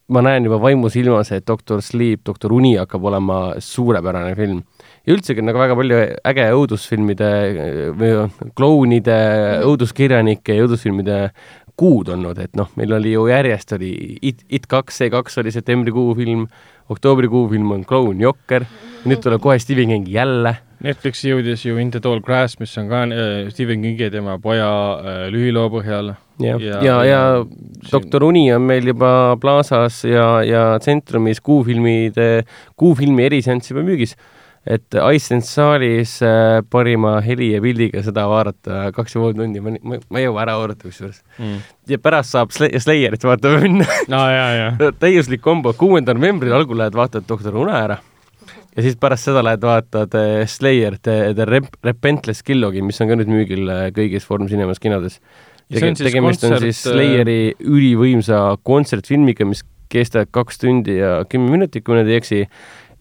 ma 0.08 0.24
näen 0.24 0.48
juba 0.48 0.60
vaimusilmas, 0.64 1.34
et 1.36 1.48
Doktor 1.48 1.82
Sleep, 1.84 2.22
Doktor 2.26 2.54
Uni 2.56 2.76
hakkab 2.80 3.04
olema 3.10 3.40
suurepärane 3.60 4.36
film. 4.36 4.64
ja 5.08 5.14
üldsegi 5.14 5.40
on 5.40 5.50
nagu 5.50 5.60
väga 5.60 5.76
palju 5.76 6.00
äge 6.32 6.46
õudusfilmide 6.56 7.30
või 7.96 8.12
klounide, 8.56 9.18
õuduskirjanike 9.68 10.56
ja 10.56 10.68
õudusfilmide 10.68 11.18
kuud 11.78 12.10
olnud, 12.10 12.40
et 12.42 12.56
noh, 12.58 12.72
meil 12.80 12.96
oli 12.98 13.14
ju 13.14 13.28
järjest 13.30 13.76
oli 13.78 13.92
It, 14.22 14.46
It 14.50 14.66
kaks, 14.68 14.98
see 14.98 15.12
kaks 15.14 15.38
oli 15.44 15.54
septembrikuu 15.54 16.16
film, 16.18 16.48
oktoobrikuu 16.90 17.46
film 17.52 17.76
on 17.76 17.84
Kloun 17.86 18.24
Jokker, 18.24 18.66
nüüd 19.06 19.22
tuleb 19.24 19.44
kohe 19.44 19.60
Stephen 19.60 19.94
King 19.94 20.08
jälle. 20.10 20.56
Netflixi 20.86 21.32
jõudis 21.32 21.64
ju 21.66 21.78
In 21.82 21.90
the 21.91 21.99
Tall 22.04 22.20
Grass, 22.22 22.60
mis 22.62 22.76
on 22.78 22.90
ka 22.91 23.04
äh, 23.10 23.49
Stephen 23.54 23.82
Kingi 23.82 24.04
ja 24.08 24.12
tema 24.14 24.38
poja 24.41 24.68
äh, 25.02 25.28
lühiloo 25.34 25.70
põhjal. 25.74 26.14
Ja- 26.44 26.58
ja, 26.62 26.82
ja, 26.86 26.98
ja 27.08 27.22
siin- 27.41 27.91
Doktor 27.91 28.24
Uni 28.28 28.44
on 28.54 28.62
meil 28.70 28.86
juba 28.86 29.36
Plaza's 29.41 30.04
ja, 30.06 30.44
ja 30.45 30.66
Tsentrumis 30.80 31.41
kuufilmide, 31.41 32.44
kuufilmi 32.78 33.26
eriseanss 33.26 33.72
juba 33.74 33.82
müügis. 33.88 34.14
et 34.68 34.84
Iceland 35.16 35.45
saalis 35.48 36.18
äh, 36.22 36.60
parima 36.70 37.22
heli 37.24 37.54
ja 37.54 37.62
pildiga 37.64 38.02
seda 38.04 38.26
vaadata 38.28 38.90
kaks 38.91 39.16
ja 39.16 39.22
pool 39.22 39.32
tundi, 39.38 39.62
ma, 39.64 39.72
ma, 39.82 39.95
ma 40.12 40.20
ei 40.20 40.26
jõua 40.26 40.41
ära 40.44 40.58
oodata 40.60 40.84
kusjuures. 40.90 41.22
mm.. 41.40 41.62
ja 41.88 41.98
pärast 42.04 42.36
saab 42.36 42.52
Sle- 42.52 42.74
Slayerit 42.84 43.24
vaatama 43.24 43.62
minna 43.64 43.86
jaa. 44.12 44.74
täiuslik 44.99 45.40
kombo, 45.41 45.72
kuuendal 45.74 46.20
novembril 46.20 46.52
algul 46.60 46.78
lähed 46.84 46.94
vaatad 46.99 47.24
Doktor 47.30 47.56
Une 47.56 47.72
ära 47.80 47.98
ja 48.78 48.86
siis 48.86 48.98
pärast 49.02 49.28
seda 49.28 49.41
lähed 49.45 49.64
vaatad 49.66 50.14
äh, 50.18 50.45
Slayer 50.49 50.99
The, 51.02 51.34
The 51.38 51.48
Rep- 51.49 51.78
Repentless 51.84 52.45
Killogi, 52.45 52.84
mis 52.86 53.02
on 53.02 53.12
ka 53.12 53.18
nüüd 53.20 53.32
müügil 53.32 53.70
äh, 53.74 53.88
kõigis 53.95 54.28
Foorum 54.28 54.49
Cinemas 54.52 54.82
kinodes. 54.84 55.20
Ja 55.68 55.82
see 55.82 55.90
on 55.91 55.98
siis 55.99 56.12
tegemist 56.12 56.45
kontsert, 56.45 56.64
siis 56.64 56.84
Slayeri 56.86 57.40
ülivõimsa 57.60 58.40
kontsertfilmiga, 58.64 59.48
mis 59.49 59.66
kestab 59.91 60.30
kaks 60.36 60.62
tundi 60.62 60.99
ja 60.99 61.18
kümme 61.28 61.52
minutit, 61.52 61.84
kui 61.84 61.95
ma 61.95 62.04
nüüd 62.04 62.14
ei 62.14 62.22
eksi, 62.22 62.44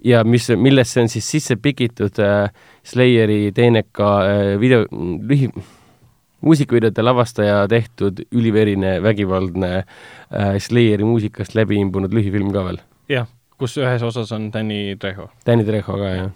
ja 0.07 0.25
mis, 0.27 0.49
millesse 0.57 1.05
on 1.05 1.11
siis 1.13 1.29
sisse 1.31 1.59
pikitud 1.63 2.19
äh, 2.23 2.49
Slayeri 2.87 3.53
teeneka 3.55 4.11
äh, 4.25 4.53
video, 4.61 4.85
lühi, 4.91 5.51
muusikavideote 6.47 7.05
lavastaja 7.05 7.63
tehtud 7.71 8.25
üliverine 8.33 8.97
vägivaldne 9.03 9.73
äh, 9.77 10.57
Slayeri 10.59 11.07
muusikast 11.07 11.55
läbi 11.59 11.81
imbunud 11.83 12.15
lühifilm 12.15 12.53
ka 12.55 12.65
veel. 12.67 12.83
jah, 13.13 13.29
kus 13.59 13.77
ühes 13.81 14.03
osas 14.07 14.33
on 14.37 14.51
Danny 14.53 14.97
Trejo. 15.01 15.31
Danny 15.47 15.65
Trejo 15.65 15.97
ka, 15.97 16.15
jah. 16.15 16.33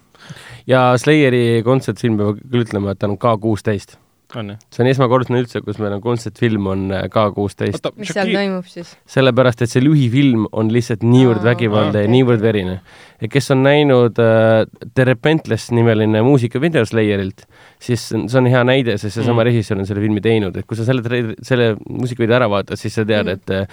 ja 0.67 0.85
Slayeri 1.01 1.63
kontsertfilm 1.67 2.17
peab 2.21 2.39
küll 2.51 2.65
ütlema, 2.67 2.93
et 2.95 2.99
ta 3.03 3.09
on 3.11 3.19
K 3.21 3.35
kuusteist. 3.41 3.99
see 4.31 4.83
on 4.85 4.87
esmakordne 4.87 5.41
üldse, 5.43 5.59
kus 5.67 5.81
meil 5.83 5.97
on 5.97 6.01
kontsertfilm 6.05 6.67
on 6.71 6.83
äh, 6.95 7.09
K 7.11 7.25
kuusteist. 7.35 7.89
mis 7.99 8.13
seal 8.15 8.29
toimub 8.31 8.69
siis? 8.71 8.93
sellepärast, 9.11 9.65
et 9.65 9.73
see 9.73 9.83
lühifilm 9.83 10.45
on 10.53 10.71
lihtsalt 10.71 11.03
niivõrd 11.03 11.43
vägivaldne 11.43 12.05
ja 12.05 12.11
niivõrd 12.13 12.41
verine. 12.45 12.77
ja 13.21 13.29
kes 13.29 13.51
on 13.51 13.65
näinud 13.67 14.21
äh, 14.23 14.67
The 14.95 15.05
Repentless 15.11 15.73
nimeline 15.75 16.23
muusikavideo 16.23 16.85
Slayerilt, 16.87 17.43
siis 17.83 18.07
see 18.13 18.39
on- 18.39 18.47
hea 18.47 18.63
näide, 18.65 18.99
sest 18.99 19.17
seesama 19.19 19.43
Mm. 19.43 19.47
režissöör 19.51 19.79
on 19.83 19.87
selle 19.87 20.01
filmi 20.01 20.21
teinud, 20.21 20.57
et 20.57 20.67
kui 20.67 20.77
sa 20.79 20.85
selle, 20.85 21.03
selle 21.43 21.75
muusikavideo 21.89 22.37
ära 22.39 22.49
vaatad, 22.49 22.79
siis 22.79 22.95
sa 22.95 23.05
tead 23.05 23.27
mm., 23.27 23.33
et 23.33 23.51
äh, 23.51 23.67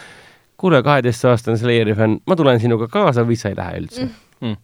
kuule, 0.58 0.82
kaheteistaastane 0.84 1.58
Slayeri 1.62 1.94
fänn, 1.98 2.20
ma 2.26 2.36
tulen 2.36 2.60
sinuga 2.60 2.88
kaasa 2.92 3.24
või 3.28 3.38
sa 3.38 3.50
ei 3.54 3.56
lähe 3.60 3.80
üldse 3.84 4.08
Mm. 4.08 4.48
mm.. 4.48 4.58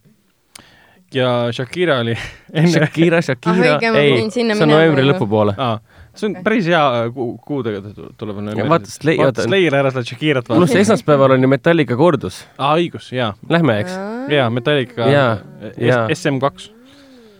ja 1.14 1.28
Shakira 1.54 1.98
oli 2.02 2.14
enne, 2.54 2.70
Shakira, 2.72 3.20
Shakira 3.22 3.76
Ah, 3.78 3.98
ei, 4.00 4.30
see 4.30 4.44
on 4.52 4.68
novembri 4.70 5.04
lõpupoole. 5.06 5.54
aa, 5.58 5.78
see 6.14 6.28
on 6.30 6.36
päris 6.46 6.66
hea 6.70 6.80
äh, 7.00 7.08
kuu, 7.14 7.32
kuudega 7.46 7.80
tu- 7.94 8.08
tuleb. 8.18 8.38
vaata, 8.70 8.90
Slay- 8.90 9.18
vaata 9.22 9.46
Slayer 9.46 9.74
ära 9.80 9.90
seda 9.94 10.04
Shakirat 10.06 10.46
pluss 10.50 10.70
vaata. 10.72 10.80
esmaspäeval 10.84 11.34
on 11.36 11.42
ju 11.46 11.50
Metallica 11.50 11.96
kordus, 11.98 12.40
aa, 12.58 12.74
õigus, 12.78 13.10
jaa. 13.14 13.32
lähme, 13.50 13.78
eks? 13.84 13.98
jaa, 14.34 14.48
Metallica 14.50 15.10
Jaa, 15.10 15.36
jaa. 15.78 16.06
SM 16.14 16.38
kaks. 16.42 16.70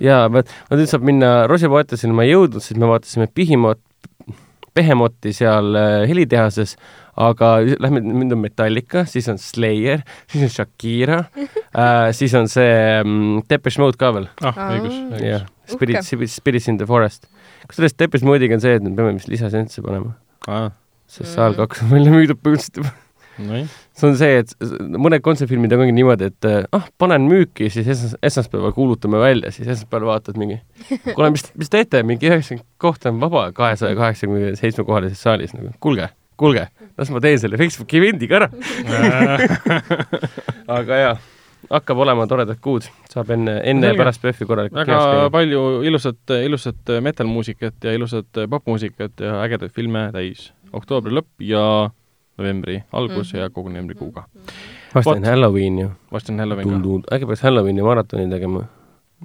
jaa, 0.02 0.26
vot, 0.34 0.50
no 0.70 0.76
nüüd 0.78 0.90
saab 0.90 1.06
minna 1.06 1.32
Rosi 1.50 1.70
Poetaseni 1.70 2.14
ma 2.14 2.26
ei 2.26 2.34
jõudnud, 2.34 2.62
siis 2.66 2.78
me 2.78 2.86
vaatasime 2.90 3.26
Pihimot, 3.34 3.78
Behemothi 4.74 5.32
seal 5.36 5.76
äh, 5.78 6.04
helitehases, 6.10 6.74
aga 7.20 7.56
lähme, 7.62 8.02
nüüd 8.02 8.34
on 8.34 8.40
Metallica, 8.42 9.04
siis 9.06 9.28
on 9.30 9.38
Slayer, 9.38 10.02
siis 10.32 10.48
on 10.48 10.52
Shakira 10.56 11.20
äh,, 11.30 12.10
siis 12.16 12.34
on 12.38 12.50
see 12.50 12.72
mm, 13.04 13.44
Depeche 13.50 13.82
Mode 13.82 14.00
ka 14.00 14.10
veel, 14.16 14.26
ah, 14.42 14.50
Aa. 14.54 14.70
õigus, 14.74 14.98
jah 15.22 15.44
õigus., 15.44 15.50
Spirit 15.74 16.28
Spirits 16.32 16.68
in 16.68 16.80
the 16.80 16.88
Forest. 16.88 17.28
kusjuures 17.70 17.94
Depeche 17.96 18.26
Mode'iga 18.28 18.58
on 18.58 18.64
see, 18.64 18.74
et 18.80 18.84
me 18.84 18.92
peame 18.98 19.14
vist 19.16 19.30
lisaseansse 19.32 19.84
panema, 19.84 20.16
aa, 20.50 20.68
sest 21.08 21.36
saal 21.38 21.56
kaks 21.60 21.86
on 21.86 21.94
välja 21.94 22.12
müüdud 22.12 22.42
põhimõtteliselt 22.42 22.82
juba. 22.82 22.96
nojah. 23.38 23.76
see 23.94 24.08
on 24.08 24.16
see, 24.18 24.40
et 24.42 24.54
mõned 25.00 25.22
kontserdifilmid 25.24 25.74
on 25.76 25.84
ongi 25.84 25.96
niimoodi, 25.96 26.30
et 26.32 26.48
äh, 26.48 26.60
ah, 26.76 26.86
panen 27.00 27.26
müüki, 27.30 27.70
siis 27.72 27.88
esmas-, 27.96 28.16
esmaspäeval 28.22 28.74
kuulutame 28.76 29.20
välja, 29.22 29.52
siis 29.54 29.68
esmaspäeval 29.68 30.12
vaatad 30.12 30.40
mingi, 30.40 30.60
kuule, 31.10 31.30
mis, 31.34 31.46
mis 31.58 31.72
teete, 31.72 32.02
mingi 32.06 32.30
üheksakümmend 32.30 32.66
kohta 32.82 33.12
on 33.12 33.20
vaba 33.22 33.46
kahesaja 33.56 33.96
kaheksakümne 33.98 34.54
seitsme 34.60 34.86
kohalises 34.88 35.22
saalis 35.24 35.54
nagu, 35.56 35.74
kuulge, 35.84 36.08
kuulge, 36.40 36.68
las 36.98 37.12
ma 37.14 37.22
teen 37.24 37.38
selle 37.42 37.60
Facebooki 37.60 38.00
event'iga 38.02 38.42
ära. 38.42 38.50
aga 40.78 41.00
jaa, 41.04 41.14
hakkab 41.70 42.02
olema 42.04 42.26
toredad 42.30 42.60
kuud, 42.62 42.86
saab 43.10 43.30
enne, 43.34 43.58
enne 43.66 43.92
ja 43.92 43.98
pärast 43.98 44.22
PÖFFi 44.22 44.48
korralikult 44.48 44.82
väga 44.82 45.30
palju 45.34 45.82
ilusat, 45.86 46.36
ilusat 46.44 46.94
metal-muusikat 47.04 47.88
ja 47.88 47.94
ilusat 47.96 48.44
popmuusikat 48.50 49.24
ja 49.24 49.38
ägedaid 49.44 49.74
filme 49.74 50.08
täis. 50.14 50.50
oktoobri 50.74 51.14
lõpp 51.14 51.44
ja 51.46 51.64
novembri 52.38 52.82
algus 52.92 53.32
Mhm. 53.32 53.40
ja 53.42 53.50
kogu 53.50 53.68
novembrikuuga. 53.68 54.24
varsti 54.94 55.10
Vot. 55.10 55.16
on 55.16 55.24
Halloween 55.24 55.78
ju. 55.78 55.90
varsti 56.12 56.32
on 56.32 56.38
Halloween 56.38 56.82
ka, 56.82 57.14
äkki 57.16 57.26
peaks 57.26 57.42
Halloweeni 57.42 57.82
maratoni 57.82 58.30
tegema 58.30 58.64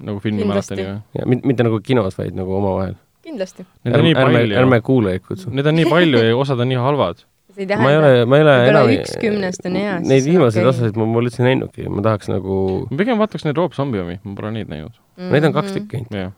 nagu 0.02 0.20
filmimaratoni 0.20 0.82
või? 0.82 1.00
ja 1.18 1.26
mitte, 1.26 1.62
nagu 1.62 1.80
kinos, 1.80 2.18
vaid 2.18 2.34
nagu 2.34 2.54
omavahel. 2.56 2.94
kindlasti. 3.22 3.66
Neid 3.84 3.94
on 3.96 4.02
nii 4.04 4.14
ärme, 4.14 4.32
palju 4.32 4.56
ärme, 4.56 4.80
kuulajaid 4.80 5.20
kutsu. 5.26 5.50
neid 5.50 5.66
on 5.66 5.74
nii 5.74 5.90
palju 5.90 6.18
ja 6.24 6.36
osad 6.36 6.60
on 6.60 6.68
nii 6.68 6.76
halvad. 6.80 7.16
see 7.54 7.62
ei 7.62 7.66
ma 7.66 7.90
ei 7.90 7.96
tähenda, 7.98 8.08
ole, 8.08 8.24
ma 8.26 8.36
ei 8.36 8.42
ole 8.42 8.68
enam 8.68 8.88
üks 8.94 9.16
kümnest 9.20 9.66
on 9.66 9.74
hea, 9.76 9.98
Neid 10.00 10.24
viimaseid 10.24 10.62
okei. 10.66 10.70
osasid 10.70 10.96
ma 10.96 11.04
pole 11.12 11.26
üldse 11.28 11.42
näinudki, 11.42 11.88
ma 11.90 12.02
tahaks 12.02 12.28
nagu, 12.30 12.86
ma 12.90 12.96
pigem 12.96 13.18
vaataks 13.18 13.44
neid 13.44 13.56
Rob 13.58 13.72
Zombie 13.74 14.00
omi, 14.00 14.18
ma 14.24 14.34
pole 14.38 14.50
neid 14.54 14.68
näinud. 14.70 14.94
neid 15.18 15.44
on 15.44 15.52
kaks 15.52 15.72
tükki 15.76 15.96
ainult. 16.06 16.32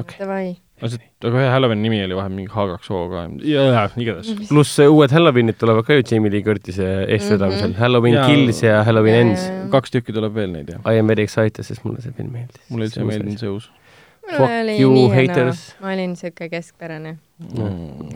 Okei. 0.00 0.18
Davai, 0.20 0.56
aga 0.82 1.30
ühe 1.30 1.48
Halloweeni 1.52 1.82
nimi 1.86 2.00
oli 2.04 2.16
vahepeal 2.18 2.36
mingi 2.36 2.52
H2O 2.54 3.00
ka. 3.12 3.22
igatahes. 3.98 4.48
pluss 4.48 4.76
uued 4.84 5.10
Halloweenid 5.14 5.58
tulevad 5.58 5.86
ka 5.88 5.96
ju 5.98 6.04
Jamie 6.10 6.30
Lee 6.32 6.42
Curtis'e 6.46 6.88
eestvedamisel. 7.08 7.70
Mhm. 7.72 7.78
Halloween 7.80 8.14
Jaa. 8.14 8.26
Kills 8.26 8.62
ja 8.62 8.84
Halloween 8.84 9.14
Ends. 9.26 9.48
kaks 9.72 9.90
tükki 9.94 10.14
tuleb 10.14 10.34
veel 10.34 10.52
neid 10.54 10.70
jah. 10.74 10.80
I 10.86 10.98
am 11.02 11.06
very 11.10 11.22
excited, 11.26 11.64
sest 11.64 11.84
mulle 11.84 12.00
see 12.04 12.12
film 12.16 12.30
meeldis. 12.32 12.62
mulle 12.70 12.86
üldse 12.88 13.00
ei 13.02 13.06
meeldinud 13.10 13.38
see 13.42 13.50
uus. 13.50 13.70
Fuck 14.28 14.50
you, 14.76 15.08
haters., 15.08 15.60
ma 15.80 15.94
olin 15.94 16.12
siuke 16.16 16.50
keskpärane. 16.52 17.14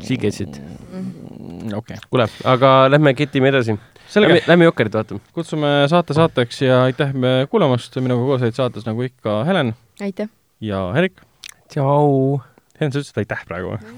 She 0.05 0.16
gets 0.20 0.43
it. 0.44 0.59
Mm, 0.93 1.72
okei, 1.78 1.97
kuule, 2.10 2.26
aga 2.44 2.72
lähme 2.93 3.14
ketime 3.16 3.48
edasi. 3.48 3.78
Lähme, 4.20 4.43
lähme 4.47 4.64
Jokkerit 4.68 4.93
vaatama. 4.93 5.20
kutsume 5.32 5.70
saate 5.89 6.12
saateks 6.14 6.60
ja 6.66 6.82
aitäh 6.84 7.14
me 7.16 7.47
kuulamast, 7.51 7.97
minuga 8.05 8.26
koos 8.28 8.43
olid 8.44 8.59
saates 8.59 8.84
nagu 8.84 9.02
ikka 9.09 9.39
Helen 9.48 9.72
aitäh, 10.05 10.28
ja 10.60 10.84
Erik. 11.01 11.22
tšau. 11.72 12.40
Helen, 12.82 12.90
sa 12.90 12.98
ütlesid 12.98 13.18
aitäh 13.22 13.42
praegu 13.46 13.76
või? 13.76 13.92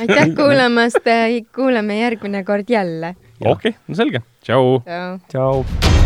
aitäh 0.00 0.30
kuulamast, 0.38 1.08
kuulame 1.52 1.98
järgmine 2.00 2.40
kord 2.48 2.72
jälle. 2.72 3.12
Okei, 3.44 3.74
no 3.88 3.96
selge, 3.98 4.22
tšau. 4.40 4.80
tšau. 4.88 5.18
tšau. 5.28 5.98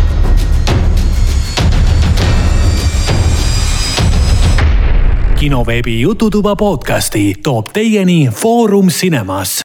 kinoveebi 5.35 5.99
Jututuba 6.01 6.55
podcasti 6.55 7.35
toob 7.43 7.71
teieni 7.75 8.27
Foorum 8.33 8.87
Cinemas. 8.89 9.51